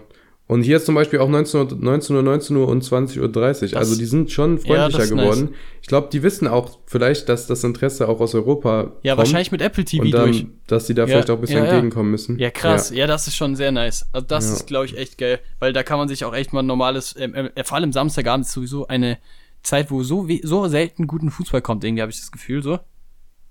Und 0.48 0.62
hier 0.62 0.78
ist 0.78 0.86
zum 0.86 0.94
Beispiel 0.94 1.18
auch 1.18 1.28
19 1.28 1.60
Uhr, 1.60 1.76
19 1.78 2.16
Uhr, 2.16 2.22
19 2.22 2.56
Uhr 2.56 2.68
und 2.68 2.82
20.30 2.82 3.20
Uhr. 3.20 3.28
30. 3.28 3.76
also 3.76 3.96
die 3.96 4.06
sind 4.06 4.32
schon 4.32 4.58
freundlicher 4.58 5.04
ja, 5.04 5.10
geworden. 5.10 5.44
Nice. 5.44 5.54
Ich 5.82 5.88
glaube, 5.88 6.08
die 6.10 6.22
wissen 6.22 6.48
auch 6.48 6.78
vielleicht, 6.86 7.28
dass 7.28 7.46
das 7.46 7.62
Interesse 7.64 8.08
auch 8.08 8.18
aus 8.18 8.34
Europa 8.34 8.92
Ja, 9.02 9.12
kommt 9.12 9.18
wahrscheinlich 9.18 9.52
mit 9.52 9.60
Apple 9.60 9.84
TV 9.84 10.04
und 10.04 10.10
dann, 10.10 10.24
durch. 10.24 10.46
Dass 10.66 10.86
die 10.86 10.94
da 10.94 11.02
ja, 11.02 11.08
vielleicht 11.08 11.28
auch 11.28 11.34
ein 11.34 11.42
bisschen 11.42 11.58
ja, 11.58 11.64
entgegenkommen 11.66 12.10
müssen. 12.10 12.38
Ja, 12.38 12.50
krass. 12.50 12.90
Ja, 12.90 13.06
das 13.06 13.28
ist 13.28 13.36
schon 13.36 13.56
sehr 13.56 13.72
nice. 13.72 14.06
Also 14.12 14.26
das 14.26 14.50
ist, 14.50 14.66
glaube 14.66 14.86
ich, 14.86 14.96
echt 14.96 15.18
geil. 15.18 15.38
Weil 15.58 15.74
da 15.74 15.82
kann 15.82 15.98
man 15.98 16.08
sich 16.08 16.24
auch 16.24 16.34
echt 16.34 16.54
mal 16.54 16.60
ein 16.60 16.66
normales, 16.66 17.14
ähm, 17.18 17.34
äh, 17.34 17.62
vor 17.62 17.76
allem 17.76 17.92
Samstagabend 17.92 18.46
ist 18.46 18.52
sowieso 18.52 18.86
eine 18.86 19.18
Zeit, 19.62 19.90
wo 19.90 20.02
so, 20.02 20.26
so 20.44 20.66
selten 20.68 21.06
guten 21.06 21.30
Fußball 21.30 21.60
kommt, 21.60 21.84
irgendwie 21.84 22.00
habe 22.00 22.10
ich 22.10 22.20
das 22.20 22.32
Gefühl 22.32 22.62
so. 22.62 22.78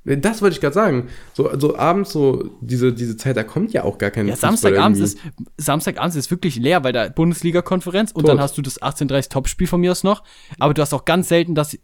Das 0.07 0.41
wollte 0.41 0.53
ich 0.53 0.61
gerade 0.61 0.73
sagen. 0.73 1.09
So, 1.33 1.49
so 1.59 1.77
abends, 1.77 2.11
so 2.11 2.51
diese, 2.61 2.93
diese 2.93 3.17
Zeit, 3.17 3.35
da 3.35 3.43
kommt 3.43 3.73
ja 3.73 3.83
auch 3.83 3.97
gar 3.97 4.09
kein 4.09 4.29
ja, 4.29 4.37
Samstagabends 4.37 4.99
ist, 4.99 5.19
Samstagabends 5.57 6.15
ist 6.15 6.31
wirklich 6.31 6.55
leer, 6.55 6.85
weil 6.85 6.93
da 6.93 7.09
Bundesliga-Konferenz 7.09 8.13
und 8.13 8.25
dann 8.25 8.39
hast 8.39 8.57
du 8.57 8.61
das 8.61 8.81
18:30 8.81 9.29
Topspiel 9.29 9.67
von 9.67 9.81
mir 9.81 9.91
aus 9.91 10.03
noch. 10.03 10.23
Aber 10.59 10.73
du 10.73 10.81
hast 10.81 10.93
auch 10.93 11.03
ganz 11.03 11.27
selten 11.27 11.55
das. 11.55 11.77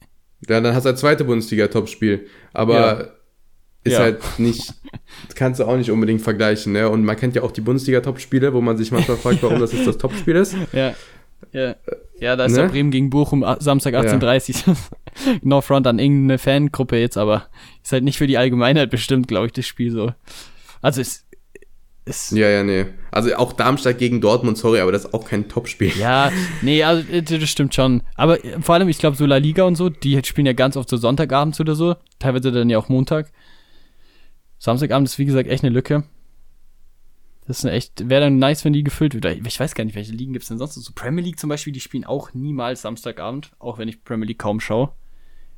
Ja, 0.48 0.62
dann 0.62 0.74
hast 0.74 0.86
du 0.86 0.90
ein 0.90 0.98
zweite 0.98 1.26
Bundesliga-Topspiel. 1.26 2.28
Aber 2.54 2.74
ja. 2.76 3.08
ist 3.84 3.94
ja. 3.94 4.00
halt 4.00 4.22
nicht, 4.40 4.74
kannst 5.36 5.60
du 5.60 5.66
auch 5.66 5.76
nicht 5.76 5.92
unbedingt 5.92 6.22
vergleichen, 6.22 6.72
ne? 6.72 6.90
Und 6.90 7.04
man 7.04 7.18
kennt 7.18 7.36
ja 7.36 7.42
auch 7.42 7.52
die 7.52 7.62
Bundesliga-Topspiele, 7.62 8.54
wo 8.54 8.62
man 8.62 8.78
sich 8.78 8.94
manchmal 8.94 9.18
fragt, 9.18 9.44
warum 9.44 9.60
das 9.60 9.74
jetzt 9.74 9.88
das 9.88 9.98
Topspiel 9.98 10.38
ist. 10.38 10.56
Ja. 10.72 10.94
Ja, 11.52 11.76
ja 12.20 12.36
da 12.36 12.46
ist 12.46 12.54
ne? 12.54 12.62
ja 12.62 12.68
Bremen 12.68 12.92
gegen 12.92 13.10
Bochum 13.10 13.46
Samstag 13.60 13.96
18.30 13.96 14.68
Uhr. 14.68 14.76
Ja. 15.26 15.34
no 15.42 15.62
front 15.62 15.88
an 15.88 16.00
irgendeine 16.00 16.38
Fangruppe 16.38 16.98
jetzt, 16.98 17.18
aber 17.18 17.48
ist 17.84 17.92
halt 17.92 18.04
nicht 18.04 18.18
für 18.18 18.28
die 18.28 18.38
Allgemeinheit 18.38 18.90
bestimmt, 18.90 19.28
glaube 19.28 19.48
ich, 19.48 19.52
das 19.52 19.66
Spiel 19.66 19.92
so. 19.92 20.14
Also 20.82 21.02
es 21.02 21.26
ist. 22.06 22.32
Ja, 22.32 22.50
ja, 22.50 22.64
nee. 22.64 22.86
Also 23.12 23.36
auch 23.36 23.54
Darmstadt 23.54 23.98
gegen 23.98 24.22
Dortmund, 24.22 24.58
sorry, 24.58 24.80
aber 24.80 24.92
das 24.92 25.06
ist 25.06 25.14
auch 25.14 25.26
kein 25.26 25.48
Topspiel. 25.48 25.92
Ja, 25.98 26.32
nee, 26.62 26.84
also 26.84 27.10
äh, 27.12 27.22
das 27.22 27.50
stimmt 27.50 27.74
schon. 27.76 28.04
Aber 28.16 28.44
äh, 28.44 28.62
vor 28.62 28.76
allem, 28.76 28.90
ich 28.90 28.98
glaube, 28.98 29.16
so 29.16 29.26
La 29.26 29.38
Liga 29.38 29.64
und 29.64 29.76
so, 29.76 29.90
die 29.90 30.20
spielen 30.24 30.48
ja 30.48 30.54
ganz 30.54 30.76
oft 30.76 30.90
so 30.90 30.98
Sonntagabends 30.98 31.60
oder 31.60 31.76
so. 31.76 31.96
Teilweise 32.20 32.52
dann 32.52 32.70
ja 32.70 32.78
auch 32.78 32.90
Montag. 32.90 33.32
Samstagabend 34.60 35.08
ist, 35.08 35.20
wie 35.20 35.26
gesagt, 35.26 35.50
echt 35.50 35.64
eine 35.64 35.74
Lücke. 35.74 36.04
Das 37.46 37.60
ist 37.60 37.66
echt, 37.66 38.10
wäre 38.10 38.22
dann 38.22 38.40
nice, 38.40 38.64
wenn 38.64 38.74
die 38.74 38.84
gefüllt 38.84 39.14
wird. 39.14 39.26
Ich 39.46 39.60
weiß 39.60 39.76
gar 39.76 39.84
nicht, 39.84 39.96
welche 39.96 40.14
Ligen 40.14 40.34
gibt 40.34 40.44
es 40.44 40.50
denn 40.50 40.58
sonst. 40.58 40.76
So 40.76 40.92
Premier 40.96 41.24
League 41.24 41.40
zum 41.40 41.50
Beispiel, 41.50 41.74
die 41.74 41.82
spielen 41.82 42.06
auch 42.06 42.34
niemals 42.34 42.84
Samstagabend, 42.84 43.52
auch 43.60 43.78
wenn 43.78 43.90
ich 43.90 44.04
Premier 44.04 44.28
League 44.28 44.40
kaum 44.40 44.60
schaue. 44.60 44.92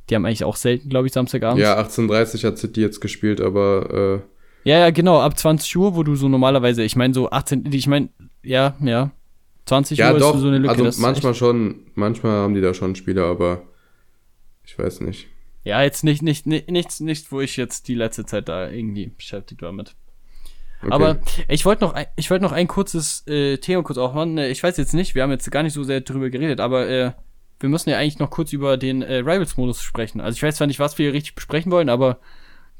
Die 0.09 0.15
haben 0.15 0.25
eigentlich 0.25 0.43
auch 0.43 0.55
selten, 0.55 0.89
glaube 0.89 1.07
ich, 1.07 1.13
Samstagabend. 1.13 1.61
Ja, 1.61 1.79
18.30 1.79 2.45
hat 2.45 2.57
City 2.57 2.81
jetzt 2.81 3.01
gespielt, 3.01 3.39
aber 3.39 4.23
äh 4.65 4.69
Ja, 4.69 4.79
ja, 4.79 4.89
genau, 4.89 5.19
ab 5.19 5.38
20 5.38 5.75
Uhr, 5.77 5.95
wo 5.95 6.03
du 6.03 6.15
so 6.15 6.27
normalerweise, 6.27 6.83
ich 6.83 6.95
meine 6.95 7.13
so 7.13 7.29
18, 7.29 7.71
ich 7.71 7.88
meine, 7.88 8.09
ja, 8.43 8.75
ja. 8.81 9.11
20 9.65 9.97
ja, 9.97 10.13
Uhr 10.13 10.19
doch, 10.19 10.36
ist 10.36 10.41
so 10.41 10.47
eine 10.47 10.59
Lücke. 10.59 10.83
Also 10.86 11.01
manchmal 11.01 11.33
schon, 11.33 11.81
manchmal 11.95 12.33
haben 12.33 12.53
die 12.53 12.61
da 12.61 12.73
schon 12.73 12.95
Spiele, 12.95 13.25
aber 13.25 13.63
ich 14.63 14.77
weiß 14.77 15.01
nicht. 15.01 15.27
Ja, 15.63 15.81
jetzt 15.81 16.03
nicht, 16.03 16.21
nicht, 16.21 16.45
nicht, 16.45 16.69
nichts, 16.69 16.99
nicht, 16.99 17.31
wo 17.31 17.41
ich 17.41 17.57
jetzt 17.57 17.88
die 17.88 17.95
letzte 17.95 18.25
Zeit 18.25 18.47
da 18.47 18.69
irgendwie 18.69 19.07
beschäftigt 19.07 19.63
war 19.63 19.71
mit. 19.71 19.95
Okay. 20.86 20.93
Aber 20.93 21.19
ich 21.47 21.65
wollte 21.65 21.83
noch, 21.83 21.95
ich 22.15 22.29
wollte 22.29 22.43
noch 22.43 22.51
ein 22.51 22.67
kurzes 22.67 23.25
äh, 23.27 23.57
Thema 23.57 23.83
kurz 23.83 23.97
aufmachen. 23.97 24.38
Ich 24.38 24.61
weiß 24.61 24.77
jetzt 24.77 24.93
nicht, 24.93 25.15
wir 25.15 25.23
haben 25.23 25.31
jetzt 25.31 25.49
gar 25.51 25.63
nicht 25.63 25.73
so 25.73 25.83
sehr 25.83 26.01
drüber 26.01 26.29
geredet, 26.29 26.59
aber 26.59 26.88
äh, 26.88 27.11
wir 27.59 27.69
müssen 27.69 27.89
ja 27.89 27.97
eigentlich 27.97 28.19
noch 28.19 28.29
kurz 28.29 28.53
über 28.53 28.77
den 28.77 29.01
äh, 29.01 29.15
Rivals-Modus 29.17 29.81
sprechen. 29.81 30.21
Also 30.21 30.36
ich 30.36 30.43
weiß 30.43 30.57
zwar 30.57 30.67
nicht, 30.67 30.79
was 30.79 30.97
wir 30.97 31.13
richtig 31.13 31.36
besprechen 31.36 31.71
wollen, 31.71 31.89
aber 31.89 32.19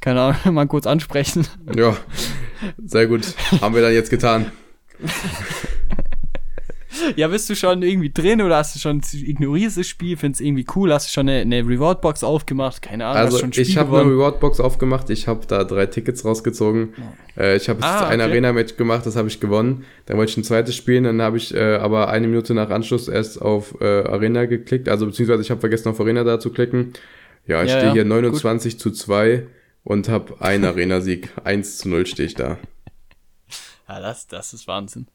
keine 0.02 0.22
Ahnung, 0.22 0.38
mal 0.54 0.68
kurz 0.68 0.86
ansprechen. 0.86 1.48
Ja, 1.76 1.98
sehr 2.78 3.08
gut. 3.08 3.34
Haben 3.62 3.76
wir 3.76 3.82
dann 3.82 3.94
jetzt 3.94 4.10
getan. 4.10 4.52
ja, 7.16 7.28
bist 7.28 7.50
du 7.50 7.56
schon 7.56 7.82
irgendwie 7.82 8.12
drin 8.12 8.42
oder 8.42 8.58
hast 8.58 8.76
du 8.76 8.80
schon 8.80 9.02
ignorierst 9.14 9.78
das 9.78 9.88
Spiel, 9.88 10.18
findest 10.18 10.42
es 10.42 10.48
irgendwie 10.48 10.66
cool, 10.76 10.94
hast 10.94 11.08
du 11.08 11.14
schon 11.14 11.30
eine, 11.30 11.42
eine 11.42 11.68
Reward-Box 11.68 12.24
aufgemacht, 12.24 12.82
keine 12.82 13.06
Ahnung. 13.06 13.18
Also 13.18 13.46
ich 13.46 13.78
habe 13.78 14.00
eine 14.00 14.10
Reward-Box 14.10 14.60
aufgemacht, 14.60 15.10
ich 15.10 15.28
habe 15.28 15.46
da 15.48 15.64
drei 15.64 15.86
Tickets 15.86 16.26
rausgezogen. 16.26 16.94
Äh, 17.38 17.58
ich 17.58 17.70
habe 17.70 17.84
ah, 17.84 18.08
ein 18.08 18.22
okay. 18.22 18.30
Arena-Match 18.30 18.78
gemacht, 18.78 19.06
das 19.06 19.16
habe 19.16 19.28
ich 19.28 19.40
gewonnen. 19.40 19.86
Dann 20.06 20.18
wollte 20.18 20.32
ich 20.32 20.38
ein 20.38 20.44
zweites 20.44 20.76
spielen, 20.76 21.04
dann 21.04 21.22
habe 21.22 21.38
ich 21.38 21.54
äh, 21.54 21.76
aber 21.76 22.10
eine 22.10 22.28
Minute 22.28 22.54
nach 22.54 22.70
Anschluss 22.70 23.08
erst 23.08 23.42
auf 23.42 23.80
äh, 23.82 23.86
Arena 23.86 24.46
geklickt, 24.46 24.90
also 24.90 25.06
beziehungsweise 25.06 25.42
ich 25.42 25.52
habe 25.52 25.60
vergessen 25.60 25.90
auf 25.90 26.00
Arena 26.00 26.24
da 26.24 26.40
zu 26.40 26.52
klicken. 26.52 26.94
Ja, 27.48 27.64
ich 27.64 27.70
ja, 27.70 27.78
stehe 27.78 27.88
ja. 27.88 27.94
hier 27.94 28.06
29 28.06 28.74
Gut. 28.74 28.82
zu 28.82 28.92
2 28.92 29.46
und 29.84 30.10
habe 30.10 30.42
einen 30.42 30.66
Arena-Sieg. 30.66 31.30
1 31.44 31.78
zu 31.78 31.90
0 31.90 32.06
stehe 32.06 32.28
ich 32.28 32.36
da. 32.36 32.58
Ja, 33.88 34.00
das, 34.00 34.28
das 34.28 34.54
ist 34.54 34.68
Wahnsinn. 34.68 35.08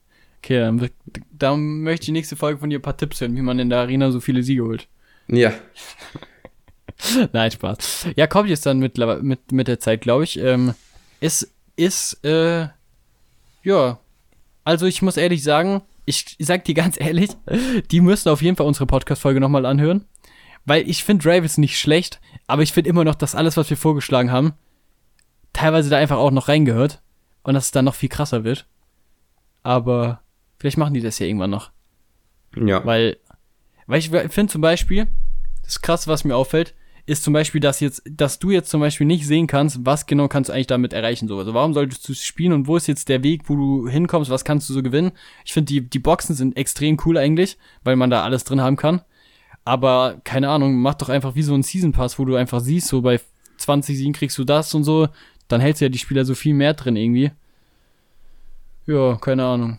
Okay, 0.43 0.59
dann, 0.59 0.91
dann 1.32 1.80
möchte 1.82 2.05
ich 2.05 2.07
die 2.07 2.12
nächste 2.12 2.36
Folge 2.36 2.61
von 2.61 2.70
dir 2.70 2.78
ein 2.78 2.82
paar 2.82 2.97
Tipps 2.97 3.20
hören, 3.20 3.36
wie 3.36 3.43
man 3.43 3.59
in 3.59 3.68
der 3.68 3.80
Arena 3.80 4.11
so 4.11 4.20
viele 4.20 4.43
Siege 4.43 4.64
holt. 4.64 4.88
Ja. 5.28 5.53
Nein, 7.32 7.51
Spaß. 7.51 8.09
Ja, 8.16 8.26
kommt 8.26 8.49
jetzt 8.49 8.64
dann 8.66 8.78
mit, 8.78 8.99
mit, 9.22 9.53
mit 9.53 9.68
der 9.68 9.80
Zeit, 9.80 10.01
glaube 10.01 10.24
ich. 10.24 10.38
Ähm, 10.38 10.74
es 11.20 11.51
ist, 11.76 12.24
äh, 12.24 12.68
ja. 13.62 13.99
Also 14.64 14.86
ich 14.86 15.03
muss 15.03 15.16
ehrlich 15.16 15.43
sagen, 15.43 15.82
ich 16.05 16.36
sag 16.38 16.64
dir 16.64 16.74
ganz 16.74 16.99
ehrlich, 16.99 17.30
die 17.91 18.01
müssen 18.01 18.28
auf 18.28 18.43
jeden 18.43 18.57
Fall 18.57 18.66
unsere 18.66 18.86
Podcast-Folge 18.86 19.41
nochmal 19.41 19.66
anhören. 19.66 20.07
Weil 20.64 20.88
ich 20.88 21.05
finde 21.05 21.28
Ravens 21.28 21.59
nicht 21.59 21.78
schlecht, 21.78 22.20
aber 22.47 22.62
ich 22.62 22.72
finde 22.72 22.91
immer 22.91 23.05
noch, 23.05 23.14
dass 23.14 23.34
alles, 23.34 23.57
was 23.57 23.70
wir 23.70 23.76
vorgeschlagen 23.76 24.30
haben, 24.30 24.53
teilweise 25.53 25.91
da 25.91 25.97
einfach 25.97 26.18
auch 26.18 26.30
noch 26.30 26.49
reingehört. 26.49 27.03
Und 27.43 27.55
dass 27.55 27.66
es 27.66 27.70
dann 27.72 27.86
noch 27.86 27.95
viel 27.95 28.11
krasser 28.11 28.45
wird. 28.45 28.66
Aber 29.62 30.20
Vielleicht 30.61 30.77
machen 30.77 30.93
die 30.93 31.01
das 31.01 31.19
ja 31.19 31.27
irgendwann 31.27 31.51
noch. 31.51 31.71
Ja. 32.55 32.85
Weil, 32.85 33.17
weil 33.87 33.99
ich 33.99 34.11
finde 34.11 34.53
zum 34.53 34.61
Beispiel, 34.61 35.07
das 35.65 35.81
krasse, 35.81 36.09
was 36.09 36.23
mir 36.23 36.37
auffällt, 36.37 36.75
ist 37.07 37.25
zum 37.25 37.33
Beispiel, 37.33 37.63
dass 37.63 37.81
jetzt, 37.81 38.03
dass 38.05 38.39
du 38.39 38.51
jetzt 38.51 38.69
zum 38.69 38.83
Beispiel 38.83 39.07
nicht 39.07 39.27
sehen 39.27 39.47
kannst, 39.47 39.87
was 39.87 40.05
genau 40.05 40.29
kannst 40.29 40.51
du 40.51 40.53
eigentlich 40.53 40.67
damit 40.67 40.93
erreichen, 40.93 41.29
so. 41.29 41.39
Also 41.39 41.55
warum 41.55 41.73
solltest 41.73 42.07
du 42.07 42.13
spielen 42.13 42.53
und 42.53 42.67
wo 42.67 42.77
ist 42.77 42.89
jetzt 42.89 43.09
der 43.09 43.23
Weg, 43.23 43.49
wo 43.49 43.57
du 43.57 43.89
hinkommst, 43.89 44.31
was 44.31 44.45
kannst 44.45 44.69
du 44.69 44.75
so 44.75 44.83
gewinnen? 44.83 45.13
Ich 45.47 45.55
finde, 45.55 45.73
die, 45.73 45.81
die 45.81 45.99
Boxen 45.99 46.35
sind 46.35 46.59
extrem 46.59 46.99
cool 47.07 47.17
eigentlich, 47.17 47.57
weil 47.83 47.97
man 47.97 48.11
da 48.11 48.23
alles 48.23 48.45
drin 48.45 48.61
haben 48.61 48.77
kann. 48.77 49.01
Aber, 49.65 50.21
keine 50.25 50.51
Ahnung, 50.51 50.77
mach 50.77 50.95
doch 50.95 51.09
einfach 51.09 51.35
wie 51.35 51.43
so 51.43 51.55
ein 51.55 51.63
Season 51.63 51.93
Pass, 51.93 52.19
wo 52.19 52.27
du 52.27 52.37
einfach 52.37 52.61
siehst, 52.61 52.89
so 52.89 53.01
bei 53.01 53.19
20 53.57 53.97
Siegen 53.97 54.13
kriegst 54.13 54.37
du 54.37 54.45
das 54.45 54.75
und 54.75 54.85
so, 54.85 55.09
dann 55.49 55.63
hältst 55.63 55.81
du 55.81 55.87
ja 55.87 55.89
die 55.89 55.99
Spieler 55.99 56.27
so 56.27 56.35
viel 56.35 56.55
mehr 56.55 56.75
drin 56.75 56.97
irgendwie. 56.97 57.31
Ja, 58.87 59.17
keine 59.17 59.45
Ahnung. 59.47 59.79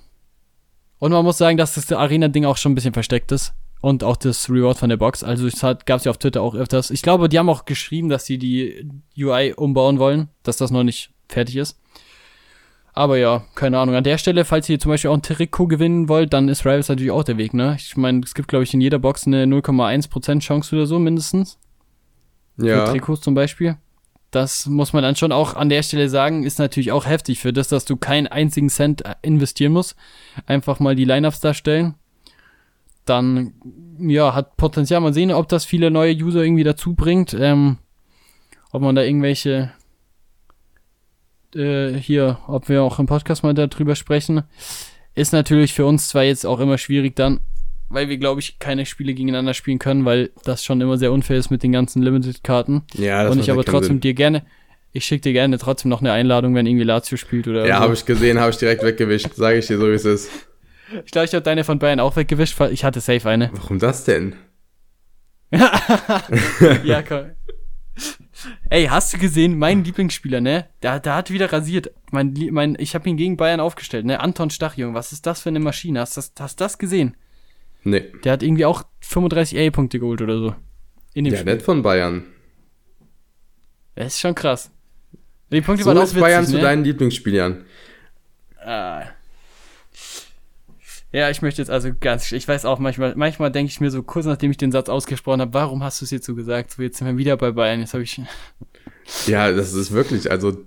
Und 1.02 1.14
man 1.14 1.26
muss 1.26 1.40
sagen, 1.40 1.58
dass 1.58 1.74
das 1.74 1.92
Arena-Ding 1.92 2.46
auch 2.46 2.58
schon 2.58 2.74
ein 2.74 2.76
bisschen 2.76 2.94
versteckt 2.94 3.32
ist. 3.32 3.54
Und 3.82 4.04
auch 4.04 4.18
das 4.18 4.52
Reward 4.52 4.78
von 4.78 4.90
der 4.90 4.98
Box. 4.98 5.24
Also 5.24 5.48
es 5.48 5.60
gab 5.60 5.90
es 5.90 6.04
ja 6.04 6.12
auf 6.12 6.20
Twitter 6.20 6.44
auch 6.44 6.54
öfters. 6.54 6.92
Ich 6.92 7.02
glaube, 7.02 7.28
die 7.28 7.40
haben 7.40 7.50
auch 7.50 7.66
geschrieben, 7.66 8.08
dass 8.08 8.28
sie 8.28 8.38
die 8.38 8.88
UI 9.18 9.54
umbauen 9.54 9.98
wollen, 9.98 10.30
dass 10.44 10.58
das 10.58 10.70
noch 10.70 10.84
nicht 10.84 11.10
fertig 11.28 11.56
ist. 11.56 11.82
Aber 12.94 13.18
ja, 13.18 13.44
keine 13.56 13.80
Ahnung. 13.80 13.96
An 13.96 14.04
der 14.04 14.20
Stelle, 14.20 14.46
falls 14.46 14.70
ihr 14.70 14.78
zum 14.78 14.92
Beispiel 14.92 15.10
auch 15.10 15.16
ein 15.16 15.24
Trikot 15.24 15.66
gewinnen 15.66 16.08
wollt, 16.08 16.34
dann 16.34 16.48
ist 16.50 16.66
Rivals 16.66 16.90
natürlich 16.90 17.10
auch 17.10 17.24
der 17.24 17.40
Weg, 17.40 17.56
ne? 17.56 17.76
Ich 17.80 17.98
meine, 17.98 18.22
es 18.24 18.36
gibt, 18.36 18.50
glaube 18.50 18.64
ich, 18.64 18.74
in 18.76 18.82
jeder 18.82 19.00
Box 19.00 19.26
eine 19.26 19.46
0,1% 19.46 20.40
Chance 20.42 20.76
oder 20.76 20.86
so 20.86 21.00
mindestens. 21.00 21.58
Ja. 22.58 22.86
Für 22.86 22.92
Trikots 22.92 23.22
zum 23.22 23.34
Beispiel 23.34 23.76
das 24.32 24.66
muss 24.66 24.94
man 24.94 25.04
dann 25.04 25.18
schon 25.18 25.32
auch 25.32 25.56
an 25.56 25.70
der 25.70 25.84
Stelle 25.84 26.10
sagen, 26.10 26.44
ist 26.44 26.58
natürlich 26.58 26.92
auch 26.92 27.06
heftig 27.06 27.40
für 27.40 27.52
das, 27.52 27.68
dass 27.68 27.86
du 27.86 27.98
keinen 27.98 28.28
einzigen 28.28 28.70
Cent 28.70 29.04
investieren 29.22 29.74
musst. 29.74 29.96
Einfach 30.46 30.80
mal 30.80 30.96
die 30.96 31.06
Lineups 31.06 31.42
darstellen. 31.42 31.96
Dann, 33.06 33.54
ja, 34.00 34.34
hat 34.34 34.56
Potenzial. 34.56 35.02
Mal 35.02 35.14
sehen, 35.14 35.32
ob 35.32 35.50
das 35.50 35.66
viele 35.66 35.92
neue 35.92 36.16
User 36.16 36.44
irgendwie 36.44 36.64
dazu 36.64 36.94
bringt. 36.94 37.34
Ähm, 37.34 37.78
ob 38.72 38.82
man 38.82 38.96
da 38.96 39.04
irgendwelche 39.04 39.74
äh, 41.56 41.94
hier, 41.94 42.40
ob 42.48 42.70
wir 42.70 42.84
auch 42.84 43.00
im 43.00 43.06
Podcast 43.06 43.44
mal 43.44 43.54
darüber 43.54 43.96
sprechen. 43.96 44.44
Ist 45.14 45.34
natürlich 45.34 45.74
für 45.74 45.86
uns 45.86 46.08
zwar 46.08 46.24
jetzt 46.24 46.46
auch 46.46 46.60
immer 46.60 46.78
schwierig 46.78 47.18
dann, 47.18 47.42
weil 47.92 48.10
wir, 48.10 48.18
glaube 48.18 48.40
ich, 48.42 48.60
keine 48.60 48.86
Spiele 48.86 49.14
gegeneinander 49.14 49.54
spielen 49.54 49.80
können, 49.80 50.06
weil 50.06 50.32
das 50.44 50.64
schon 50.64 50.82
immer 50.82 50.98
sehr 50.98 51.12
unfair 51.12 51.38
ist 51.38 51.50
mit 51.52 51.64
den 51.64 51.72
ganzen 51.72 52.02
Limited-Karten. 52.02 52.84
Ja, 52.94 53.24
das 53.24 53.32
Und 53.34 53.40
ich 53.40 53.52
aber 53.52 53.64
trotzdem 53.64 53.96
Sinn. 53.96 54.02
dir 54.02 54.14
gerne, 54.14 54.46
ich 54.92 55.06
schicke 55.06 55.22
dir 55.22 55.34
gerne 55.34 55.58
trotzdem 55.58 55.90
noch 55.90 56.02
eine 56.02 56.12
Einladung, 56.12 56.56
wenn 56.56 56.66
irgendwie 56.66 56.86
Lazio 56.86 57.18
spielt 57.18 57.48
oder 57.48 57.66
Ja, 57.68 57.78
so. 57.78 57.84
habe 57.84 57.94
ich 57.94 58.06
gesehen, 58.06 58.40
habe 58.40 58.52
ich 58.52 58.58
direkt 58.58 58.84
weggewischt, 58.84 59.34
sage 59.36 59.58
ich 59.60 59.68
dir 59.68 59.78
so, 59.78 59.88
wie 59.88 59.94
es 59.94 60.06
ist. 60.06 60.30
Ich 61.06 61.12
glaube, 61.12 61.26
ich 61.26 61.34
habe 61.34 61.42
deine 61.44 61.64
von 61.64 61.80
Bayern 61.80 62.00
auch 62.02 62.16
weggewischt, 62.18 62.60
weil 62.60 62.74
ich 62.74 62.84
hatte 62.84 63.00
safe 63.00 63.30
eine. 63.30 63.50
Warum 63.54 63.80
das 63.80 64.04
denn? 64.04 64.36
ja, 66.84 67.02
komm. 67.02 67.32
Ey, 68.70 68.86
hast 68.88 69.14
du 69.14 69.18
gesehen, 69.18 69.58
mein 69.58 69.84
Lieblingsspieler, 69.84 70.42
ne? 70.42 70.68
Der, 70.82 71.00
der 71.00 71.16
hat 71.16 71.30
wieder 71.32 71.52
rasiert. 71.52 71.92
Mein, 72.12 72.34
mein, 72.52 72.76
ich 72.80 72.96
habe 72.96 73.08
ihn 73.10 73.18
gegen 73.18 73.38
Bayern 73.38 73.60
aufgestellt, 73.60 74.06
ne? 74.06 74.20
Anton 74.20 74.50
Stach, 74.50 74.76
Junge, 74.78 74.94
was 74.94 75.12
ist 75.12 75.26
das 75.26 75.42
für 75.42 75.50
eine 75.50 75.60
Maschine? 75.60 76.00
Hast 76.00 76.18
du 76.18 76.22
das, 76.22 76.34
hast 76.40 76.62
das 76.62 76.78
gesehen? 76.78 77.16
Nee. 77.84 78.12
Der 78.24 78.34
hat 78.34 78.44
irgendwie 78.44 78.66
auch 78.66 78.84
35 79.02 79.58
A-Punkte 79.60 80.00
geholt 80.00 80.22
oder 80.22 80.38
so. 80.38 80.56
In 81.14 81.26
dem 81.26 81.34
Ja, 81.34 81.40
Spiel. 81.40 81.54
nicht 81.56 81.66
von 81.66 81.82
Bayern. 81.82 82.24
Das 83.96 84.08
ist 84.14 84.20
schon 84.20 84.36
krass. 84.36 84.72
Die 85.52 85.62
Punkte 85.62 85.84
So 85.84 85.90
waren 85.90 85.98
auch 85.98 86.04
witzig, 86.04 86.22
Bayern 86.22 86.46
ne? 86.46 86.50
zu 86.50 86.60
deinen 86.60 86.84
Lieblingsspielern. 86.84 87.66
Ah. 88.64 89.04
Ja, 91.12 91.30
ich 91.30 91.42
möchte 91.42 91.62
jetzt 91.62 91.70
also 91.70 91.90
ganz, 92.00 92.32
ich 92.32 92.48
weiß 92.48 92.64
auch, 92.64 92.80
manchmal, 92.80 93.16
manchmal 93.16 93.52
denke 93.52 93.70
ich 93.70 93.82
mir 93.82 93.92
so 93.92 94.02
kurz 94.02 94.26
nachdem 94.26 94.52
ich 94.52 94.58
den 94.58 94.72
Satz 94.72 94.88
ausgesprochen 94.88 95.42
habe, 95.42 95.54
warum 95.54 95.84
hast 95.84 96.00
du 96.00 96.06
es 96.06 96.12
jetzt 96.12 96.26
so 96.26 96.36
gesagt? 96.36 96.72
So, 96.72 96.82
jetzt 96.82 96.98
sind 97.00 97.08
wir 97.08 97.18
wieder 97.18 97.36
bei 97.36 97.52
Bayern. 97.52 97.80
Jetzt 97.82 97.94
habe 97.94 98.04
ich. 98.04 98.22
Ja, 99.28 99.52
das 99.52 99.74
ist 99.74 99.92
wirklich, 99.92 100.32
also 100.32 100.58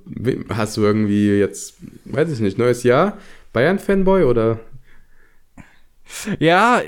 hast 0.51 0.77
du 0.77 0.83
irgendwie 0.83 1.31
jetzt, 1.39 1.77
weiß 2.05 2.31
ich 2.31 2.41
nicht, 2.41 2.59
neues 2.59 2.83
Jahr? 2.83 3.17
Bayern-Fanboy 3.55 4.25
oder? 4.25 4.61
Ja. 6.39 6.83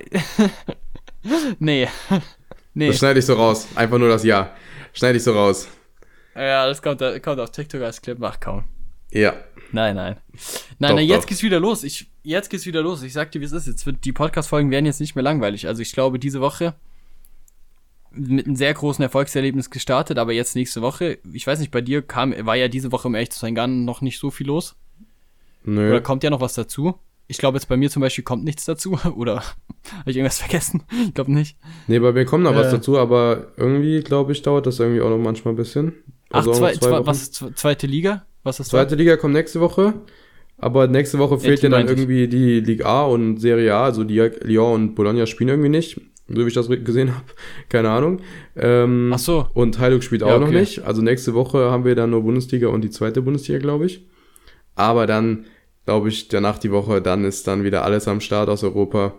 nee. 1.58 1.88
nee. 2.74 2.88
Das 2.88 2.98
schneide 2.98 3.18
ich 3.18 3.26
so 3.26 3.34
raus. 3.34 3.66
Einfach 3.74 3.98
nur 3.98 4.08
das 4.08 4.24
Ja. 4.24 4.54
Schneide 4.92 5.18
ich 5.18 5.24
so 5.24 5.32
raus. 5.32 5.68
Ja, 6.34 6.66
das 6.66 6.80
kommt, 6.82 7.00
das 7.00 7.20
kommt 7.22 7.40
auf 7.40 7.50
TikTok 7.50 7.82
als 7.82 8.00
Clip. 8.00 8.18
Ach 8.22 8.38
komm. 8.40 8.64
Ja. 9.10 9.34
Nein, 9.72 9.96
nein. 9.96 10.16
Nein, 10.78 10.90
Doch, 10.90 10.96
nein, 10.96 11.06
jetzt 11.06 11.24
doch. 11.24 11.28
geht's 11.28 11.42
wieder 11.42 11.60
los. 11.60 11.82
Ich, 11.84 12.10
jetzt 12.22 12.50
geht's 12.50 12.66
wieder 12.66 12.82
los. 12.82 13.02
Ich 13.02 13.12
sag 13.12 13.30
dir, 13.32 13.40
wie 13.40 13.44
es 13.44 13.52
ist. 13.52 13.66
Jetzt 13.66 13.86
wird, 13.86 14.04
die 14.04 14.12
Podcast-Folgen 14.12 14.70
werden 14.70 14.86
jetzt 14.86 15.00
nicht 15.00 15.14
mehr 15.14 15.22
langweilig. 15.24 15.66
Also 15.66 15.82
ich 15.82 15.92
glaube, 15.92 16.18
diese 16.18 16.40
Woche 16.40 16.74
mit 18.10 18.46
einem 18.46 18.56
sehr 18.56 18.72
großen 18.72 19.02
Erfolgserlebnis 19.02 19.70
gestartet, 19.70 20.18
aber 20.18 20.32
jetzt 20.32 20.56
nächste 20.56 20.80
Woche, 20.80 21.18
ich 21.32 21.46
weiß 21.46 21.58
nicht, 21.58 21.70
bei 21.70 21.82
dir 21.82 22.00
kam, 22.02 22.34
war 22.46 22.56
ja 22.56 22.68
diese 22.68 22.90
Woche, 22.92 23.08
um 23.08 23.14
ehrlich 23.14 23.30
zu 23.30 23.38
sein, 23.38 23.54
gar 23.54 23.66
noch 23.66 24.00
nicht 24.00 24.18
so 24.18 24.30
viel 24.30 24.46
los. 24.46 24.76
Nö. 25.64 25.90
Oder 25.90 26.00
kommt 26.00 26.22
ja 26.24 26.30
noch 26.30 26.40
was 26.40 26.54
dazu? 26.54 26.98
Ich 27.29 27.39
glaube, 27.39 27.57
jetzt 27.59 27.66
bei 27.68 27.77
mir 27.77 27.91
zum 27.91 28.03
Beispiel 28.03 28.24
kommt 28.24 28.45
nichts 28.45 28.64
dazu. 28.64 28.99
Oder 29.16 29.37
habe 29.37 30.11
ich 30.11 30.16
irgendwas 30.16 30.39
vergessen? 30.39 30.83
Ich 31.07 31.14
glaube 31.14 31.33
nicht. 31.33 31.57
Nee, 31.89 31.99
bei 31.99 32.12
mir 32.12 32.24
kommt 32.24 32.45
noch 32.45 32.55
was 32.55 32.68
Äh. 32.68 32.72
dazu, 32.77 32.99
aber 32.99 33.49
irgendwie, 33.57 34.01
glaube 34.01 34.33
ich, 34.33 34.43
dauert 34.43 34.66
das 34.66 34.79
irgendwie 34.81 35.01
auch 35.01 35.11
noch 35.11 35.18
manchmal 35.18 35.55
ein 35.55 35.57
bisschen. 35.57 35.93
Ach, 36.31 36.39
Also 36.39 36.51
noch 36.51 36.59
zwei, 36.59 36.72
zwei, 36.74 37.07
was, 37.07 37.33
zwe- 37.33 37.55
zweite 37.55 37.87
Liga? 37.87 38.27
Was 38.43 38.61
ist 38.61 38.68
Zweite 38.70 38.95
Liga 38.95 39.16
kommt 39.16 39.35
nächste 39.35 39.61
Woche. 39.61 39.95
Aber 40.59 40.87
nächste 40.87 41.18
Woche 41.18 41.39
fehlt 41.39 41.62
ja 41.62 41.68
dann 41.68 41.81
meinte 41.81 41.93
ich. 41.93 41.99
irgendwie 42.01 42.29
die 42.29 42.61
Ligue 42.61 42.87
A 42.87 43.05
und 43.05 43.39
Serie 43.39 43.74
A. 43.74 43.85
Also 43.85 44.05
die 44.05 44.18
Lyon 44.18 44.72
und 44.74 44.95
Bologna 44.95 45.27
spielen 45.27 45.49
irgendwie 45.51 45.68
nicht. 45.68 46.01
So 46.29 46.37
wie 46.43 46.49
ich 46.49 46.55
das 46.55 46.68
gesehen 46.68 47.14
habe. 47.14 47.24
Keine 47.68 47.91
Ahnung. 47.91 48.20
Ähm, 48.57 49.11
Ach 49.14 49.18
so. 49.18 49.47
Und 49.53 49.79
Heilung 49.79 50.01
spielt 50.01 50.22
auch 50.22 50.29
Ja, 50.31 50.39
noch 50.39 50.49
okay. 50.49 50.61
nicht. 50.61 50.85
Also 50.85 51.03
nächste 51.03 51.35
Woche 51.35 51.70
haben 51.70 51.85
wir 51.85 51.95
dann 51.95 52.11
nur 52.11 52.22
Bundesliga 52.22 52.68
und 52.68 52.83
die 52.83 52.91
zweite 52.91 53.20
Bundesliga, 53.22 53.59
glaube 53.61 53.87
ich. 53.87 54.07
Aber 54.74 55.07
dann, 55.07 55.45
glaube 55.87 56.09
ich, 56.09 56.28
danach 56.28 56.59
die 56.59 56.72
Woche, 56.72 57.01
dann 57.01 57.24
ist 57.24 57.47
dann 57.47 57.64
wieder 57.64 57.84
alles 57.84 58.09
am 58.09 58.20
Start 58.20 58.49
aus 58.49 58.64
Europa. 58.64 59.14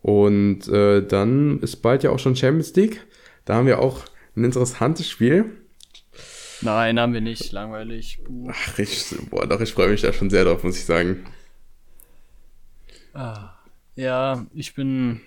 Und 0.00 0.66
äh, 0.68 1.06
dann 1.06 1.60
ist 1.60 1.76
bald 1.76 2.02
ja 2.02 2.10
auch 2.10 2.18
schon 2.18 2.34
Champions 2.34 2.74
League. 2.74 3.06
Da 3.44 3.54
haben 3.54 3.66
wir 3.66 3.78
auch 3.78 4.04
ein 4.34 4.44
interessantes 4.44 5.08
Spiel. 5.08 5.44
Nein, 6.62 6.98
haben 6.98 7.12
wir 7.12 7.20
nicht. 7.20 7.52
Langweilig. 7.52 8.20
Buh. 8.26 8.50
Ach, 8.50 8.78
ich, 8.78 9.14
boah, 9.30 9.46
doch, 9.46 9.60
ich 9.60 9.72
freue 9.72 9.88
mich 9.88 10.00
da 10.00 10.12
schon 10.12 10.30
sehr 10.30 10.44
drauf, 10.44 10.64
muss 10.64 10.78
ich 10.78 10.84
sagen. 10.84 11.24
Ah. 13.12 13.50
Ja, 13.94 14.46
ich 14.54 14.74
bin 14.74 15.20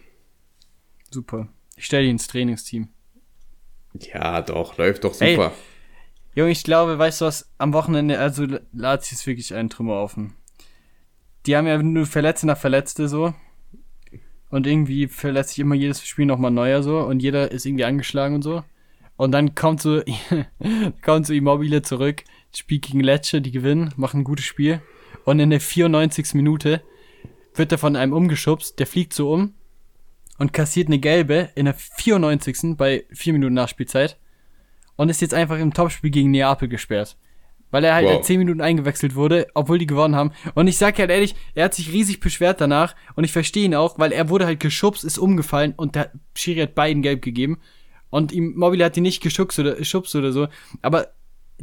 super. 1.11 1.47
Ich 1.75 1.85
stelle 1.85 2.03
dich 2.03 2.11
ins 2.11 2.27
Trainingsteam. 2.27 2.87
Ja, 3.99 4.41
doch, 4.41 4.77
läuft 4.77 5.03
doch 5.03 5.13
super. 5.13 5.51
Junge, 6.33 6.51
ich 6.51 6.63
glaube, 6.63 6.97
weißt 6.97 7.21
du 7.21 7.25
was, 7.25 7.49
am 7.57 7.73
Wochenende, 7.73 8.17
also 8.17 8.47
Lazio 8.71 9.15
ist 9.15 9.27
wirklich 9.27 9.53
ein 9.53 9.69
Trümmerhaufen. 9.69 10.33
Die 11.45 11.55
haben 11.55 11.67
ja 11.67 11.81
nur 11.81 12.05
Verletzte 12.05 12.47
nach 12.47 12.57
Verletzte 12.57 13.07
so. 13.07 13.33
Und 14.49 14.67
irgendwie 14.67 15.07
verletzt 15.07 15.51
sich 15.51 15.59
immer 15.59 15.75
jedes 15.75 16.05
Spiel 16.05 16.25
nochmal 16.25 16.51
neuer 16.51 16.83
so. 16.83 16.99
Und 16.99 17.21
jeder 17.21 17.51
ist 17.51 17.65
irgendwie 17.65 17.85
angeschlagen 17.85 18.35
und 18.35 18.41
so. 18.41 18.63
Und 19.17 19.31
dann 19.31 19.55
kommt 19.55 19.81
so, 19.81 20.01
kommt 21.03 21.27
so 21.27 21.33
Immobile 21.33 21.81
zurück, 21.81 22.23
spielt 22.55 22.83
gegen 22.83 23.01
Lecce, 23.01 23.41
die 23.41 23.51
gewinnen, 23.51 23.93
machen 23.95 24.21
ein 24.21 24.23
gutes 24.23 24.45
Spiel. 24.45 24.81
Und 25.25 25.39
in 25.39 25.51
der 25.51 25.61
94. 25.61 26.33
Minute 26.33 26.81
wird 27.53 27.71
er 27.71 27.77
von 27.77 27.95
einem 27.95 28.13
umgeschubst, 28.13 28.79
der 28.79 28.87
fliegt 28.87 29.13
so 29.13 29.31
um 29.31 29.53
und 30.37 30.53
kassiert 30.53 30.87
eine 30.87 30.99
gelbe 30.99 31.49
in 31.55 31.65
der 31.65 31.75
94. 31.75 32.75
bei 32.77 33.05
4 33.11 33.33
Minuten 33.33 33.53
Nachspielzeit 33.53 34.17
und 34.95 35.09
ist 35.09 35.21
jetzt 35.21 35.33
einfach 35.33 35.59
im 35.59 35.73
Topspiel 35.73 36.09
gegen 36.09 36.31
Neapel 36.31 36.67
gesperrt. 36.67 37.17
Weil 37.71 37.83
er 37.83 37.95
halt 37.95 38.05
Wow. 38.05 38.15
wow. 38.17 38.21
10 38.25 38.39
Minuten 38.39 38.61
eingewechselt 38.61 39.15
wurde, 39.15 39.47
obwohl 39.53 39.77
die 39.79 39.87
gewonnen 39.87 40.15
haben. 40.15 40.31
Und 40.53 40.67
ich 40.67 40.77
sag 40.77 40.99
halt 40.99 41.09
ehrlich, 41.09 41.35
er 41.55 41.65
hat 41.65 41.73
sich 41.73 41.91
riesig 41.91 42.19
beschwert 42.19 42.61
danach 42.61 42.95
und 43.15 43.23
ich 43.23 43.31
verstehe 43.31 43.65
ihn 43.65 43.75
auch, 43.75 43.97
weil 43.97 44.11
er 44.11 44.29
wurde 44.29 44.45
halt 44.45 44.59
geschubst, 44.59 45.03
ist 45.03 45.17
umgefallen 45.17 45.73
und 45.75 45.95
der 45.95 46.11
Schiri 46.35 46.59
hat 46.59 46.75
beiden 46.75 47.01
gelb 47.01 47.21
gegeben. 47.21 47.59
Und 48.09 48.31
ihm 48.33 48.53
Mobile 48.55 48.83
hat 48.83 48.97
ihn 48.97 49.03
nicht 49.03 49.23
geschubst 49.23 49.57
oder, 49.57 49.75
geschubst 49.75 50.13
oder 50.15 50.31
so. 50.31 50.47
Aber 50.81 51.07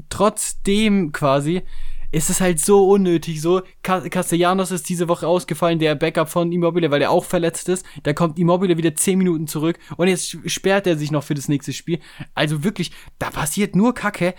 trotzdem 0.09 1.13
quasi 1.13 1.63
ist 2.11 2.31
es 2.31 2.41
halt 2.41 2.59
so 2.61 2.89
unnötig. 2.89 3.41
So, 3.43 3.63
Ca- 3.83 4.09
Castellanos 4.09 4.71
ist 4.71 4.89
diese 4.89 5.09
Woche 5.09 5.27
ausgefallen, 5.27 5.79
der 5.79 5.95
Backup 5.95 6.29
von 6.29 6.51
Immobile, 6.53 6.91
weil 6.91 7.03
er 7.03 7.11
auch 7.11 7.25
verletzt 7.25 7.69
ist. 7.69 7.85
Da 8.03 8.13
kommt 8.13 8.39
Immobile 8.39 8.77
wieder 8.77 8.95
10 8.95 9.19
Minuten 9.19 9.47
zurück 9.47 9.79
und 9.97 10.09
jetzt 10.09 10.37
sperrt 10.51 10.87
er 10.87 10.97
sich 10.97 11.11
noch 11.11 11.23
für 11.25 11.35
das 11.35 11.49
nächste 11.49 11.73
Spiel. 11.73 11.99
Also 12.35 12.65
wirklich, 12.65 12.93
da 13.19 13.31
passiert 13.31 13.77
nur 13.77 13.95
Kacke. 13.95 14.35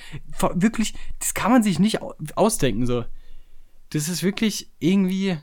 Wirklich, 0.55 0.93
das 1.19 1.33
kann 1.33 1.51
man 1.51 1.61
sich 1.63 1.79
nicht 1.79 2.01
au- 2.01 2.15
ausdenken, 2.35 2.85
so. 2.87 3.05
Das 3.91 4.07
ist 4.07 4.23
wirklich 4.23 4.69
irgendwie, 4.79 5.37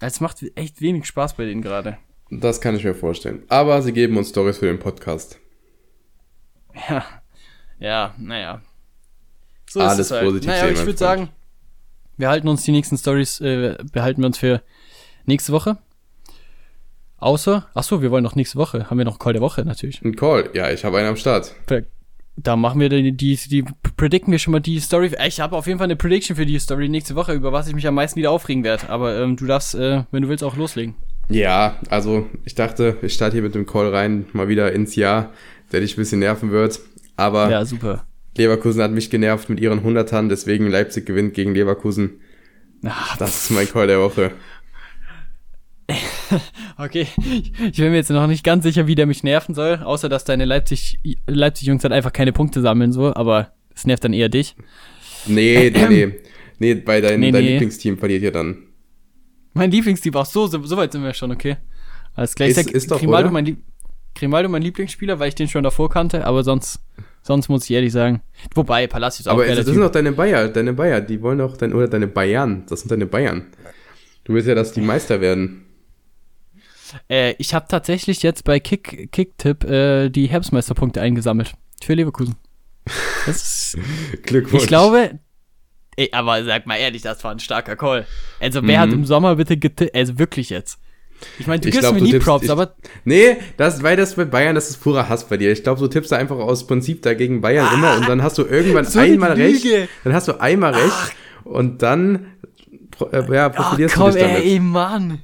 es 0.00 0.20
macht 0.20 0.44
echt 0.56 0.80
wenig 0.80 1.06
Spaß 1.06 1.34
bei 1.36 1.44
denen 1.44 1.62
gerade. 1.62 1.98
Das 2.30 2.60
kann 2.60 2.76
ich 2.76 2.84
mir 2.84 2.94
vorstellen. 2.94 3.42
Aber 3.48 3.80
sie 3.82 3.92
geben 3.92 4.16
uns 4.16 4.28
Stories 4.30 4.58
für 4.58 4.66
den 4.66 4.78
Podcast. 4.78 5.38
Ja, 6.88 7.04
ja, 7.78 8.14
naja. 8.18 8.62
So 9.70 9.80
Alles 9.80 10.08
positiv 10.08 10.48
Naja, 10.48 10.68
ich 10.68 10.78
würde 10.84 10.98
sagen, 10.98 11.28
wir 12.18 12.28
halten 12.28 12.48
uns 12.48 12.62
die 12.64 12.72
nächsten 12.72 12.98
Stories, 12.98 13.40
äh, 13.40 13.76
behalten 13.92 14.20
wir 14.22 14.26
uns 14.26 14.38
für 14.38 14.62
nächste 15.24 15.52
Woche. 15.52 15.78
Außer, 17.18 17.66
ach 17.74 17.82
so, 17.82 18.00
wir 18.02 18.10
wollen 18.10 18.22
noch 18.22 18.36
nächste 18.36 18.58
Woche, 18.58 18.90
haben 18.90 18.98
wir 18.98 19.04
noch 19.04 19.18
Call 19.18 19.32
der 19.32 19.42
Woche 19.42 19.64
natürlich. 19.64 20.02
Ein 20.04 20.14
Call. 20.14 20.50
Ja, 20.54 20.70
ich 20.70 20.84
habe 20.84 20.98
einen 20.98 21.08
am 21.08 21.16
Start. 21.16 21.54
Da 22.36 22.54
machen 22.54 22.80
wir 22.80 22.88
die, 22.88 23.10
die, 23.16 23.36
die 23.36 23.64
predikten 23.96 24.30
wir 24.30 24.38
schon 24.38 24.52
mal 24.52 24.60
die 24.60 24.78
Story. 24.78 25.10
Ich 25.26 25.40
habe 25.40 25.56
auf 25.56 25.66
jeden 25.66 25.78
Fall 25.78 25.86
eine 25.86 25.96
Prediction 25.96 26.36
für 26.36 26.46
die 26.46 26.58
Story 26.60 26.88
nächste 26.88 27.16
Woche, 27.16 27.32
über 27.32 27.52
was 27.52 27.66
ich 27.66 27.74
mich 27.74 27.86
am 27.88 27.94
meisten 27.94 28.16
wieder 28.16 28.30
aufregen 28.30 28.62
werde. 28.62 28.88
Aber 28.88 29.20
ähm, 29.20 29.36
du 29.36 29.46
darfst, 29.46 29.74
äh, 29.74 30.04
wenn 30.12 30.22
du 30.22 30.28
willst, 30.28 30.44
auch 30.44 30.56
loslegen. 30.56 30.94
Ja, 31.28 31.76
also 31.90 32.26
ich 32.44 32.54
dachte, 32.54 32.96
ich 33.02 33.14
starte 33.14 33.34
hier 33.34 33.42
mit 33.42 33.56
dem 33.56 33.66
Call 33.66 33.92
rein, 33.92 34.26
mal 34.32 34.46
wieder 34.46 34.72
ins 34.72 34.94
Jahr, 34.94 35.32
der 35.72 35.80
dich 35.80 35.94
ein 35.94 35.96
bisschen 35.96 36.20
nerven 36.20 36.52
wird. 36.52 36.80
Aber 37.16 37.50
Ja, 37.50 37.64
super. 37.64 38.06
Leverkusen 38.38 38.82
hat 38.82 38.90
mich 38.92 39.10
genervt 39.10 39.48
mit 39.50 39.60
ihren 39.60 39.82
Hundertern, 39.82 40.28
deswegen 40.28 40.66
Leipzig 40.68 41.04
gewinnt 41.06 41.34
gegen 41.34 41.54
Leverkusen. 41.54 42.20
Ah, 42.84 43.16
Das 43.18 43.44
ist 43.44 43.50
mein 43.50 43.68
Call 43.68 43.86
der 43.88 44.00
Woche. 44.00 44.32
Okay, 46.76 47.06
ich 47.18 47.52
bin 47.76 47.90
mir 47.90 47.96
jetzt 47.96 48.10
noch 48.10 48.26
nicht 48.26 48.44
ganz 48.44 48.62
sicher, 48.62 48.86
wie 48.86 48.94
der 48.94 49.06
mich 49.06 49.24
nerven 49.24 49.54
soll, 49.54 49.76
außer 49.82 50.08
dass 50.08 50.24
deine 50.24 50.44
Leipzig, 50.44 50.98
Leipzig-Jungs 51.26 51.82
halt 51.82 51.92
einfach 51.92 52.12
keine 52.12 52.32
Punkte 52.32 52.60
sammeln, 52.60 52.92
so, 52.92 53.12
aber 53.14 53.52
es 53.74 53.86
nervt 53.86 54.04
dann 54.04 54.12
eher 54.12 54.28
dich. 54.28 54.54
Nee, 55.26 55.70
nee, 55.74 55.88
nee. 55.88 56.14
Nee, 56.60 56.82
weil 56.84 57.00
dein, 57.02 57.18
Nee, 57.20 57.32
dein 57.32 57.42
nee. 57.42 57.52
Lieblingsteam 57.52 57.98
verliert 57.98 58.22
ja 58.22 58.30
dann. 58.30 58.58
Mein 59.54 59.70
Lieblingsteam, 59.70 60.14
ach 60.16 60.26
so, 60.26 60.46
so, 60.46 60.62
so 60.64 60.76
weit 60.76 60.92
sind 60.92 61.02
wir 61.02 61.14
schon, 61.14 61.32
okay. 61.32 61.56
Alles 62.14 62.34
klar. 62.34 62.48
Ich 62.48 62.56
Ist- 62.56 62.70
ist 62.70 62.90
doch, 62.90 63.00
Grimaldo, 63.00 63.30
mein, 63.30 63.56
Grimaldo 64.14 64.48
mein 64.48 64.62
Lieblingsspieler, 64.62 65.18
weil 65.18 65.30
ich 65.30 65.34
den 65.34 65.48
schon 65.48 65.64
davor 65.64 65.88
kannte, 65.88 66.26
aber 66.26 66.44
sonst, 66.44 66.80
sonst 67.22 67.48
muss 67.48 67.64
ich 67.64 67.70
ehrlich 67.72 67.92
sagen. 67.92 68.22
Wobei, 68.54 68.86
Palacios 68.86 69.26
auch 69.26 69.32
Aber 69.32 69.46
das 69.46 69.66
sind 69.66 69.78
doch 69.80 69.90
deine 69.90 70.12
Bayer, 70.12 70.48
deine 70.48 70.72
Bayer, 70.72 71.00
die 71.00 71.20
wollen 71.22 71.38
doch 71.38 71.56
dein, 71.56 71.72
oder 71.74 71.88
deine 71.88 72.06
Bayern, 72.06 72.64
das 72.68 72.80
sind 72.80 72.90
deine 72.90 73.06
Bayern. 73.06 73.46
Du 74.24 74.34
willst 74.34 74.48
ja, 74.48 74.54
dass 74.54 74.72
die 74.72 74.80
Meister 74.80 75.20
werden. 75.20 75.64
Äh, 77.08 77.34
ich 77.38 77.52
habe 77.54 77.66
tatsächlich 77.68 78.22
jetzt 78.22 78.44
bei 78.44 78.60
Kick, 78.60 79.12
Kicktipp 79.12 79.64
äh, 79.64 80.08
die 80.10 80.26
Herbstmeisterpunkte 80.26 81.00
eingesammelt. 81.00 81.52
Für 81.82 81.94
Leverkusen. 81.94 82.36
Ist, 83.26 83.76
Glückwunsch. 84.22 84.62
ich 84.62 84.68
glaube, 84.68 85.18
ey, 85.96 86.08
aber 86.12 86.42
sag 86.44 86.66
mal 86.66 86.76
ehrlich, 86.76 87.02
das 87.02 87.22
war 87.24 87.32
ein 87.32 87.40
starker 87.40 87.76
Call. 87.76 88.06
Also 88.40 88.62
wer 88.62 88.78
Mhm. 88.78 88.82
hat 88.82 88.92
im 88.92 89.04
Sommer 89.04 89.36
bitte 89.36 89.56
getippt, 89.56 89.94
also 89.94 90.18
wirklich 90.18 90.50
jetzt. 90.50 90.78
Ich 91.38 91.46
meine, 91.46 91.60
du 91.60 91.68
Ich 91.68 91.72
gibst 91.72 91.80
glaub, 91.88 91.94
mir 91.94 92.02
nie 92.02 92.12
tippst- 92.12 92.24
Props, 92.24 92.44
ich- 92.44 92.50
aber 92.50 92.74
Nee, 93.04 93.36
das, 93.56 93.82
weil 93.82 93.96
das 93.96 94.14
bei 94.14 94.24
Bayern, 94.24 94.54
das 94.54 94.70
ist 94.70 94.78
purer 94.80 95.08
Hass 95.08 95.28
bei 95.28 95.36
dir. 95.36 95.50
Ich 95.52 95.62
glaube, 95.62 95.80
du 95.80 95.88
tippst 95.88 96.12
da 96.12 96.16
einfach 96.16 96.36
aus 96.36 96.66
Prinzip 96.66 97.02
dagegen 97.02 97.40
Bayern 97.40 97.68
immer 97.74 97.96
und 97.96 98.08
dann 98.08 98.22
hast 98.22 98.38
du 98.38 98.44
irgendwann 98.44 98.86
Ah, 98.86 98.90
so 98.90 98.98
einmal 99.00 99.32
recht. 99.32 99.64
Dann 100.04 100.12
hast 100.12 100.28
du 100.28 100.40
einmal 100.40 100.74
recht 100.74 101.14
und 101.44 101.82
dann 101.82 102.26
äh, 103.12 103.32
ja, 103.34 103.48
profilierst 103.48 103.94
komm, 103.94 104.06
du 104.12 104.12
dich 104.18 104.22
damit. 104.22 104.44
ey, 104.44 104.60
Mann. 104.60 105.20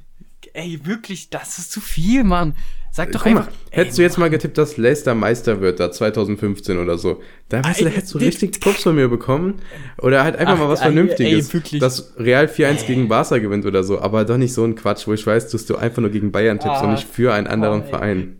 Ey, 0.53 0.79
wirklich, 0.83 1.29
das 1.29 1.57
ist 1.59 1.71
zu 1.71 1.81
viel, 1.81 2.23
Mann. 2.23 2.55
Sag 2.95 3.11
doch 3.11 3.23
Guck 3.25 3.33
mal, 3.33 3.39
einfach. 3.41 3.51
hättest 3.71 3.97
du 3.97 4.03
jetzt 4.03 4.17
mal 4.17 4.29
getippt, 4.29 4.57
dass 4.57 4.77
Leicester 4.77 5.15
Meister 5.15 5.59
wird, 5.59 5.81
da 5.81 5.91
2015 5.91 6.77
oder 6.77 6.97
so, 6.97 7.21
da 7.49 7.61
weißt 7.61 7.81
du, 7.81 7.83
da 7.83 7.89
Ey, 7.89 7.95
hättest 7.97 8.13
du 8.13 8.19
richtig 8.19 8.61
Props 8.61 8.83
von 8.83 8.95
mir 8.95 9.09
bekommen. 9.09 9.55
Oder 10.01 10.23
halt 10.23 10.37
einfach 10.37 10.53
Ach, 10.53 10.59
mal 10.59 10.69
was 10.69 10.79
ey, 10.79 10.85
Vernünftiges. 10.93 11.53
ey, 11.73 11.79
dass 11.79 12.13
Real 12.17 12.45
4-1 12.45 12.85
gegen 12.87 13.09
Barca 13.09 13.37
gewinnt 13.39 13.65
oder 13.65 13.83
so, 13.83 13.99
aber 13.99 14.23
doch 14.23 14.37
nicht 14.37 14.53
so 14.53 14.63
ein 14.63 14.75
Quatsch, 14.75 15.07
wo 15.07 15.13
ich 15.13 15.27
weiß, 15.27 15.49
dass 15.49 15.65
du 15.65 15.75
einfach 15.75 16.01
nur 16.01 16.09
gegen 16.11 16.31
Bayern 16.31 16.57
tippst 16.57 16.81
und 16.83 16.87
Ah, 16.87 16.91
nicht 16.93 17.05
für 17.05 17.33
einen 17.33 17.47
anderen 17.47 17.83
ey. 17.83 17.89
Verein. 17.89 18.37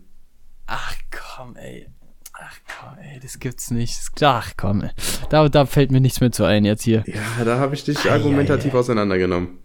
Ach 0.66 0.94
komm, 1.10 1.54
ey. 1.56 1.88
Ach 2.32 2.56
komm, 2.80 2.96
ey, 2.98 3.20
das 3.20 3.38
gibt's 3.38 3.70
nicht. 3.70 3.98
Ach 4.22 4.52
komm, 4.56 4.84
ey. 4.84 4.90
Da, 5.28 5.46
da 5.50 5.66
fällt 5.66 5.90
mir 5.90 6.00
nichts 6.00 6.20
mehr 6.20 6.32
zu 6.32 6.44
ein 6.44 6.64
jetzt 6.64 6.82
hier. 6.82 7.04
Ja, 7.06 7.44
da 7.44 7.58
habe 7.58 7.74
ich 7.74 7.84
dich 7.84 8.10
argumentativ 8.10 8.72
ei, 8.72 8.76
ei. 8.76 8.80
auseinandergenommen. 8.80 9.58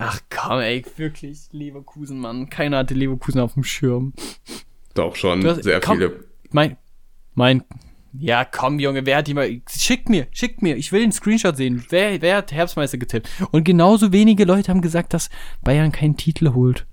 Ach 0.00 0.20
komm, 0.30 0.60
ey, 0.60 0.84
wirklich, 0.96 1.48
Leverkusen, 1.50 2.20
Mann. 2.20 2.48
Keiner 2.48 2.78
hatte 2.78 2.94
Leverkusen 2.94 3.40
auf 3.40 3.54
dem 3.54 3.64
Schirm. 3.64 4.12
Doch 4.94 5.16
schon, 5.16 5.44
hast- 5.44 5.64
sehr 5.64 5.80
komm. 5.80 5.98
viele. 5.98 6.24
Mein, 6.50 6.76
mein, 7.34 7.64
ja 8.12 8.44
komm, 8.44 8.78
Junge, 8.78 9.04
wer 9.06 9.18
hat 9.18 9.26
die 9.26 9.34
mal, 9.34 9.60
schickt 9.68 10.08
mir, 10.08 10.28
schickt 10.30 10.62
mir, 10.62 10.76
ich 10.76 10.92
will 10.92 11.00
den 11.00 11.12
Screenshot 11.12 11.56
sehen. 11.56 11.84
Wer, 11.90 12.22
wer 12.22 12.36
hat 12.36 12.52
Herbstmeister 12.52 12.96
getippt? 12.98 13.28
Und 13.50 13.64
genauso 13.64 14.12
wenige 14.12 14.44
Leute 14.44 14.70
haben 14.70 14.82
gesagt, 14.82 15.12
dass 15.14 15.30
Bayern 15.62 15.90
keinen 15.92 16.16
Titel 16.16 16.54
holt. 16.54 16.86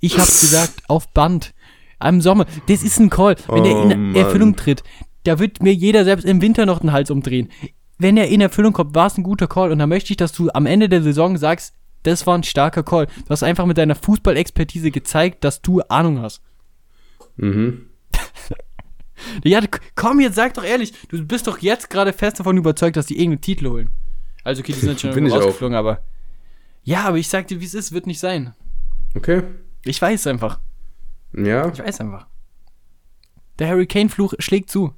Ich 0.00 0.18
hab's 0.18 0.40
gesagt, 0.42 0.82
auf 0.88 1.08
Band. 1.12 1.54
Am 1.98 2.20
Sommer. 2.20 2.46
Das 2.68 2.84
ist 2.84 3.00
ein 3.00 3.10
Call. 3.10 3.34
Wenn 3.48 3.64
der 3.64 3.74
Oh, 3.74 3.82
in 3.82 3.88
Mann. 3.88 4.14
Erfüllung 4.14 4.54
tritt, 4.54 4.84
da 5.24 5.40
wird 5.40 5.60
mir 5.62 5.74
jeder 5.74 6.04
selbst 6.04 6.24
im 6.24 6.40
Winter 6.40 6.64
noch 6.64 6.78
den 6.78 6.92
Hals 6.92 7.10
umdrehen. 7.10 7.48
Wenn 7.98 8.16
er 8.16 8.28
in 8.28 8.40
Erfüllung 8.40 8.72
kommt, 8.72 8.94
war 8.94 9.08
es 9.08 9.18
ein 9.18 9.24
guter 9.24 9.48
Call. 9.48 9.72
Und 9.72 9.80
dann 9.80 9.88
möchte 9.88 10.12
ich, 10.12 10.16
dass 10.16 10.30
du 10.30 10.48
am 10.54 10.66
Ende 10.66 10.88
der 10.88 11.02
Saison 11.02 11.36
sagst, 11.36 11.74
das 12.08 12.26
war 12.26 12.36
ein 12.36 12.42
starker 12.42 12.82
Call. 12.82 13.06
Du 13.06 13.28
hast 13.30 13.42
einfach 13.42 13.66
mit 13.66 13.78
deiner 13.78 13.94
Fußballexpertise 13.94 14.90
gezeigt, 14.90 15.44
dass 15.44 15.62
du 15.62 15.80
Ahnung 15.82 16.20
hast. 16.20 16.42
Mhm. 17.36 17.86
Ja, 19.42 19.60
komm, 19.96 20.20
jetzt 20.20 20.36
sag 20.36 20.54
doch 20.54 20.62
ehrlich, 20.62 20.92
du 21.08 21.24
bist 21.26 21.48
doch 21.48 21.58
jetzt 21.58 21.90
gerade 21.90 22.12
fest 22.12 22.38
davon 22.38 22.56
überzeugt, 22.56 22.96
dass 22.96 23.06
die 23.06 23.16
irgendeinen 23.18 23.40
Titel 23.40 23.68
holen. 23.68 23.90
Also, 24.44 24.60
okay, 24.60 24.72
die 24.72 24.78
sind 24.78 25.00
schon 25.00 25.10
auch. 25.32 25.36
rausgeflogen, 25.36 25.76
aber. 25.76 26.04
Ja, 26.84 27.02
aber 27.04 27.16
ich 27.18 27.28
sag 27.28 27.48
dir, 27.48 27.60
wie 27.60 27.64
es 27.64 27.74
ist, 27.74 27.90
wird 27.90 28.06
nicht 28.06 28.20
sein. 28.20 28.54
Okay. 29.16 29.42
Ich 29.84 30.00
weiß 30.00 30.28
einfach. 30.28 30.60
Ja. 31.36 31.68
Ich 31.68 31.80
weiß 31.80 32.00
einfach. 32.00 32.28
Der 33.58 33.68
Hurricane-Fluch 33.70 34.34
schlägt 34.38 34.70
zu. 34.70 34.94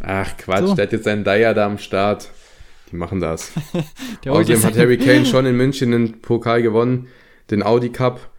Ach 0.00 0.36
Quatsch, 0.36 0.66
So. 0.66 0.74
der 0.76 0.84
hat 0.86 0.92
jetzt 0.92 1.04
seinen 1.04 1.24
Dyer 1.24 1.54
da 1.54 1.66
am 1.66 1.78
Start. 1.78 2.30
Die 2.90 2.96
machen 2.96 3.20
das. 3.20 3.52
Außerdem 4.26 4.62
hat 4.62 4.76
Harry 4.76 4.98
Kane 4.98 5.26
schon 5.26 5.46
in 5.46 5.56
München 5.56 5.90
den 5.90 6.20
Pokal 6.20 6.62
gewonnen, 6.62 7.08
den 7.50 7.62
Audi 7.62 7.90
Cup. 7.90 8.30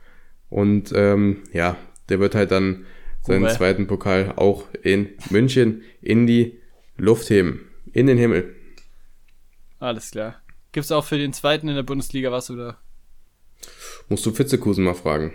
Und 0.49 0.91
ähm, 0.95 1.43
ja, 1.53 1.77
der 2.09 2.19
wird 2.19 2.35
halt 2.35 2.51
dann 2.51 2.85
seinen 3.21 3.43
Uwe. 3.43 3.53
zweiten 3.53 3.87
Pokal 3.87 4.33
auch 4.35 4.65
in 4.81 5.09
München 5.29 5.83
in 6.01 6.25
die 6.25 6.59
Luft 6.97 7.29
heben. 7.29 7.69
In 7.91 8.07
den 8.07 8.17
Himmel. 8.17 8.55
Alles 9.79 10.11
klar. 10.11 10.41
Gibt's 10.71 10.91
auch 10.91 11.05
für 11.05 11.17
den 11.17 11.33
zweiten 11.33 11.67
in 11.67 11.75
der 11.75 11.83
Bundesliga 11.83 12.31
was 12.31 12.49
oder? 12.51 12.77
Musst 14.07 14.25
du 14.25 14.31
Fitzekusen 14.31 14.83
mal 14.83 14.93
fragen. 14.93 15.33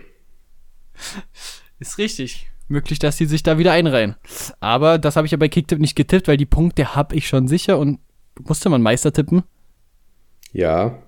Ist 1.78 1.98
richtig. 1.98 2.50
Möglich, 2.66 2.98
dass 2.98 3.16
die 3.16 3.26
sich 3.26 3.42
da 3.42 3.58
wieder 3.58 3.72
einreihen. 3.72 4.16
Aber 4.60 4.98
das 4.98 5.16
habe 5.16 5.26
ich 5.26 5.32
ja 5.32 5.38
bei 5.38 5.48
Kicktip 5.48 5.78
nicht 5.78 5.96
getippt, 5.96 6.28
weil 6.28 6.36
die 6.36 6.46
Punkte 6.46 6.94
habe 6.94 7.14
ich 7.14 7.28
schon 7.28 7.46
sicher 7.46 7.78
und 7.78 7.98
musste 8.40 8.68
man 8.68 8.82
Meister 8.82 9.12
tippen. 9.12 9.42
Ja. 10.52 10.98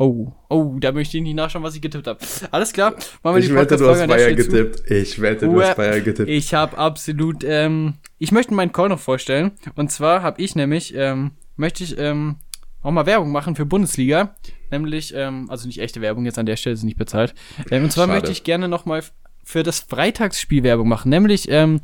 Oh, 0.00 0.30
oh, 0.48 0.76
da 0.78 0.92
möchte 0.92 1.16
ich 1.16 1.24
nicht 1.24 1.34
nachschauen, 1.34 1.64
was 1.64 1.74
ich 1.74 1.82
getippt 1.82 2.06
habe. 2.06 2.20
Alles 2.52 2.72
klar, 2.72 2.92
machen 3.22 3.34
wir 3.34 3.38
Ich 3.38 3.48
die 3.48 3.54
wette, 3.54 3.76
du 3.76 3.88
hast 3.88 4.06
Bayern 4.06 4.36
zu. 4.38 4.48
getippt. 4.48 4.88
Ich 4.90 5.20
wette, 5.20 5.46
du 5.46 5.60
hast 5.60 5.76
Bayern 5.76 6.04
getippt. 6.04 6.28
Ich 6.28 6.54
habe 6.54 6.78
absolut, 6.78 7.42
ähm, 7.44 7.94
ich 8.18 8.30
möchte 8.30 8.54
meinen 8.54 8.70
Call 8.72 8.90
noch 8.90 9.00
vorstellen. 9.00 9.52
Und 9.74 9.90
zwar 9.90 10.22
habe 10.22 10.40
ich 10.40 10.54
nämlich, 10.54 10.94
ähm, 10.94 11.32
möchte 11.56 11.82
ich 11.82 11.98
ähm, 11.98 12.36
auch 12.82 12.92
mal 12.92 13.06
Werbung 13.06 13.32
machen 13.32 13.56
für 13.56 13.66
Bundesliga. 13.66 14.36
Nämlich, 14.70 15.14
ähm, 15.16 15.50
also 15.50 15.66
nicht 15.66 15.80
echte 15.80 16.00
Werbung 16.00 16.24
jetzt 16.26 16.38
an 16.38 16.46
der 16.46 16.56
Stelle, 16.56 16.74
ist 16.74 16.84
nicht 16.84 16.98
bezahlt. 16.98 17.34
Ähm, 17.70 17.84
und 17.84 17.90
zwar 17.90 18.06
Schade. 18.06 18.20
möchte 18.20 18.30
ich 18.30 18.44
gerne 18.44 18.68
noch 18.68 18.86
mal 18.86 19.02
für 19.42 19.64
das 19.64 19.80
Freitagsspiel 19.80 20.62
Werbung 20.62 20.88
machen. 20.88 21.08
Nämlich, 21.08 21.48
ähm, 21.50 21.80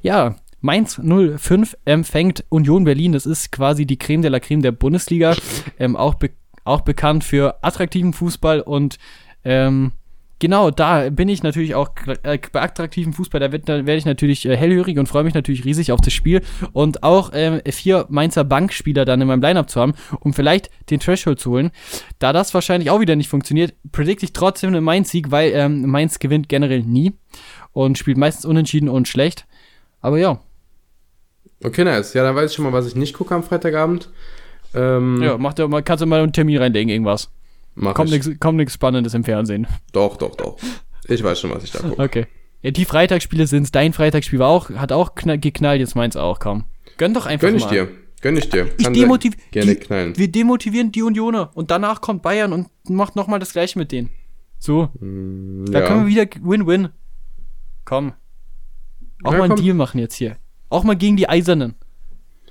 ja, 0.00 0.36
Mainz 0.60 1.00
05 1.00 1.76
empfängt 1.84 2.44
Union 2.48 2.84
Berlin. 2.84 3.12
Das 3.12 3.26
ist 3.26 3.52
quasi 3.52 3.86
die 3.86 3.98
Creme 3.98 4.22
de 4.22 4.30
la 4.30 4.40
Creme 4.40 4.62
der 4.62 4.72
Bundesliga. 4.72 5.36
Ähm, 5.78 5.96
auch, 5.96 6.14
be 6.14 6.30
auch 6.64 6.82
bekannt 6.82 7.24
für 7.24 7.62
attraktiven 7.62 8.12
Fußball 8.12 8.60
und 8.60 8.98
ähm, 9.44 9.92
Genau, 10.40 10.70
da 10.70 11.10
bin 11.10 11.28
ich 11.28 11.42
natürlich 11.42 11.74
auch 11.74 11.90
äh, 12.22 12.38
bei 12.52 12.62
attraktivem 12.62 13.12
Fußball, 13.12 13.40
da 13.40 13.50
werde 13.50 13.96
ich 13.96 14.04
natürlich 14.04 14.46
äh, 14.46 14.56
hellhörig 14.56 14.96
und 14.96 15.08
freue 15.08 15.24
mich 15.24 15.34
natürlich 15.34 15.64
riesig 15.64 15.90
auf 15.90 16.00
das 16.00 16.12
Spiel 16.12 16.42
und 16.72 17.02
auch 17.02 17.30
ähm, 17.34 17.60
vier 17.68 18.06
Mainzer 18.08 18.44
Bankspieler 18.44 19.04
dann 19.04 19.20
in 19.20 19.26
meinem 19.26 19.42
Lineup 19.42 19.68
zu 19.68 19.80
haben, 19.80 19.94
um 20.20 20.32
vielleicht 20.32 20.70
den 20.90 21.00
Threshold 21.00 21.40
zu 21.40 21.50
holen. 21.50 21.72
Da 22.20 22.32
das 22.32 22.54
wahrscheinlich 22.54 22.88
auch 22.90 23.00
wieder 23.00 23.16
nicht 23.16 23.28
funktioniert, 23.28 23.74
predikte 23.90 24.26
ich 24.26 24.32
trotzdem 24.32 24.68
einen 24.68 24.84
Mainz-Sieg, 24.84 25.32
weil 25.32 25.50
ähm, 25.54 25.86
Mainz 25.86 26.20
gewinnt 26.20 26.48
generell 26.48 26.82
nie 26.84 27.14
und 27.72 27.98
spielt 27.98 28.16
meistens 28.16 28.44
unentschieden 28.44 28.88
und 28.88 29.08
schlecht. 29.08 29.44
Aber 30.00 30.18
ja, 30.18 30.40
Okay, 31.62 31.84
nice. 31.84 32.14
Ja, 32.14 32.22
dann 32.22 32.36
weiß 32.36 32.50
ich 32.50 32.56
schon 32.56 32.64
mal, 32.64 32.72
was 32.72 32.86
ich 32.86 32.94
nicht 32.94 33.14
gucke 33.14 33.34
am 33.34 33.42
Freitagabend. 33.42 34.10
Ähm, 34.74 35.20
ja, 35.22 35.36
mach 35.38 35.54
dir 35.54 35.66
mal, 35.68 35.82
kannst 35.82 36.02
du 36.02 36.06
mal 36.06 36.22
einen 36.22 36.32
Termin 36.32 36.58
reinlegen, 36.58 36.88
irgendwas. 36.90 37.30
mach 37.74 37.94
Kommt 37.94 38.10
ich. 38.12 38.24
nichts 38.26 38.40
kommt 38.40 38.58
nix 38.58 38.74
Spannendes 38.74 39.14
im 39.14 39.24
Fernsehen. 39.24 39.66
Doch, 39.92 40.16
doch, 40.16 40.36
doch. 40.36 40.56
Ich 41.06 41.22
weiß 41.24 41.40
schon, 41.40 41.50
was 41.50 41.64
ich 41.64 41.72
da 41.72 41.80
gucke. 41.80 42.02
Okay. 42.02 42.26
Ja, 42.62 42.70
die 42.70 42.84
Freitagsspiele 42.84 43.46
sind's. 43.46 43.70
Dein 43.70 43.92
Freitagsspiel 43.92 44.38
war 44.38 44.48
auch, 44.48 44.70
hat 44.70 44.92
auch 44.92 45.14
knall, 45.14 45.38
geknallt, 45.38 45.80
jetzt 45.80 45.94
meins 45.96 46.16
auch, 46.16 46.38
komm. 46.38 46.64
Gönn 46.98 47.14
doch 47.14 47.26
einfach 47.26 47.46
Gönn 47.46 47.56
ich 47.56 47.64
mal. 47.64 47.70
dir. 47.70 47.88
Gönn 48.20 48.36
ich 48.36 48.50
dir. 48.50 48.66
Ich 48.76 48.84
Kann 48.84 48.94
demotiv 48.94 49.34
sehr 49.36 49.62
gerne 49.62 49.74
die, 49.74 49.80
knallen. 49.80 50.16
Wir 50.18 50.28
demotivieren 50.30 50.90
die 50.92 51.02
Unioner 51.02 51.50
und 51.54 51.70
danach 51.70 52.00
kommt 52.00 52.22
Bayern 52.22 52.52
und 52.52 52.68
macht 52.88 53.14
nochmal 53.16 53.38
das 53.38 53.52
gleiche 53.52 53.78
mit 53.78 53.92
denen. 53.92 54.10
So, 54.58 54.88
da 55.00 55.80
können 55.82 56.06
wir 56.06 56.06
wieder 56.08 56.26
Win-Win. 56.42 56.88
Komm. 57.84 58.12
Auch 59.22 59.32
Ja, 59.32 59.38
mal 59.38 59.44
einen 59.44 59.54
komm. 59.54 59.64
Deal 59.64 59.74
machen 59.74 59.98
jetzt 60.00 60.16
hier. 60.16 60.36
Auch 60.68 60.84
mal 60.84 60.96
gegen 60.96 61.16
die 61.16 61.28
Eisernen. 61.28 61.74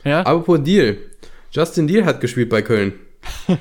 Ja? 0.03 0.21
Apropos 0.21 0.61
Deal. 0.63 0.97
Justin 1.51 1.87
Deal 1.87 2.05
hat 2.05 2.21
gespielt 2.21 2.49
bei 2.49 2.61
Köln. 2.61 2.93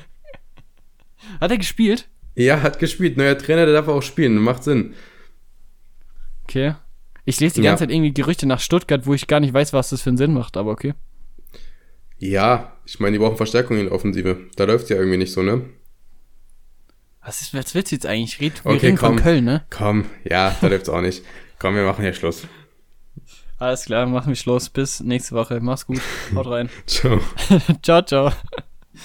Hat 1.41 1.51
er 1.51 1.57
gespielt? 1.57 2.07
Ja, 2.35 2.61
hat 2.61 2.79
gespielt. 2.79 3.17
Neuer 3.17 3.37
Trainer, 3.37 3.65
der 3.65 3.73
darf 3.73 3.87
auch 3.87 4.01
spielen. 4.01 4.35
Macht 4.37 4.63
Sinn. 4.63 4.93
Okay. 6.43 6.75
Ich 7.25 7.39
lese 7.39 7.55
die 7.55 7.61
Ja. 7.61 7.71
ganze 7.71 7.83
Zeit 7.83 7.91
irgendwie 7.91 8.13
Gerüchte 8.13 8.47
nach 8.47 8.59
Stuttgart, 8.61 9.05
wo 9.05 9.13
ich 9.13 9.27
gar 9.27 9.39
nicht 9.39 9.53
weiß, 9.53 9.73
was 9.73 9.89
das 9.89 10.01
für 10.01 10.09
einen 10.09 10.17
Sinn 10.17 10.33
macht, 10.33 10.55
aber 10.57 10.71
okay. 10.71 10.93
Ja, 12.17 12.73
ich 12.85 12.99
meine, 12.99 13.13
die 13.17 13.19
brauchen 13.19 13.37
Verstärkung 13.37 13.77
in 13.77 13.85
der 13.85 13.93
Offensive. 13.93 14.37
Da 14.55 14.63
läuft's 14.63 14.89
ja 14.89 14.95
irgendwie 14.95 15.17
nicht 15.17 15.33
so, 15.33 15.43
ne? 15.43 15.65
Was, 17.23 17.41
ist, 17.41 17.53
was 17.53 17.75
willst 17.75 17.91
du 17.91 17.95
jetzt 17.97 18.05
eigentlich? 18.05 18.39
Red, 18.39 18.63
wir 18.63 18.71
Okay, 18.71 18.85
reden 18.87 18.97
von 18.97 19.15
komm. 19.15 19.23
Köln, 19.23 19.43
ne? 19.43 19.65
Komm, 19.69 20.05
ja, 20.23 20.55
da 20.61 20.67
läuft's 20.67 20.89
auch 20.89 21.01
nicht. 21.01 21.23
Komm, 21.59 21.75
wir 21.75 21.83
machen 21.83 22.01
hier 22.03 22.13
Schluss. 22.13 22.47
Alles 23.59 23.85
klar, 23.85 24.05
machen 24.05 24.29
wir 24.29 24.35
Schluss. 24.35 24.69
Bis 24.69 24.99
nächste 24.99 25.35
Woche. 25.35 25.59
Mach's 25.61 25.87
gut. 25.87 26.01
Haut 26.35 26.47
rein. 26.47 26.69
Ciao. 26.85 27.19
ciao, 27.81 28.01
ciao. 28.03 28.31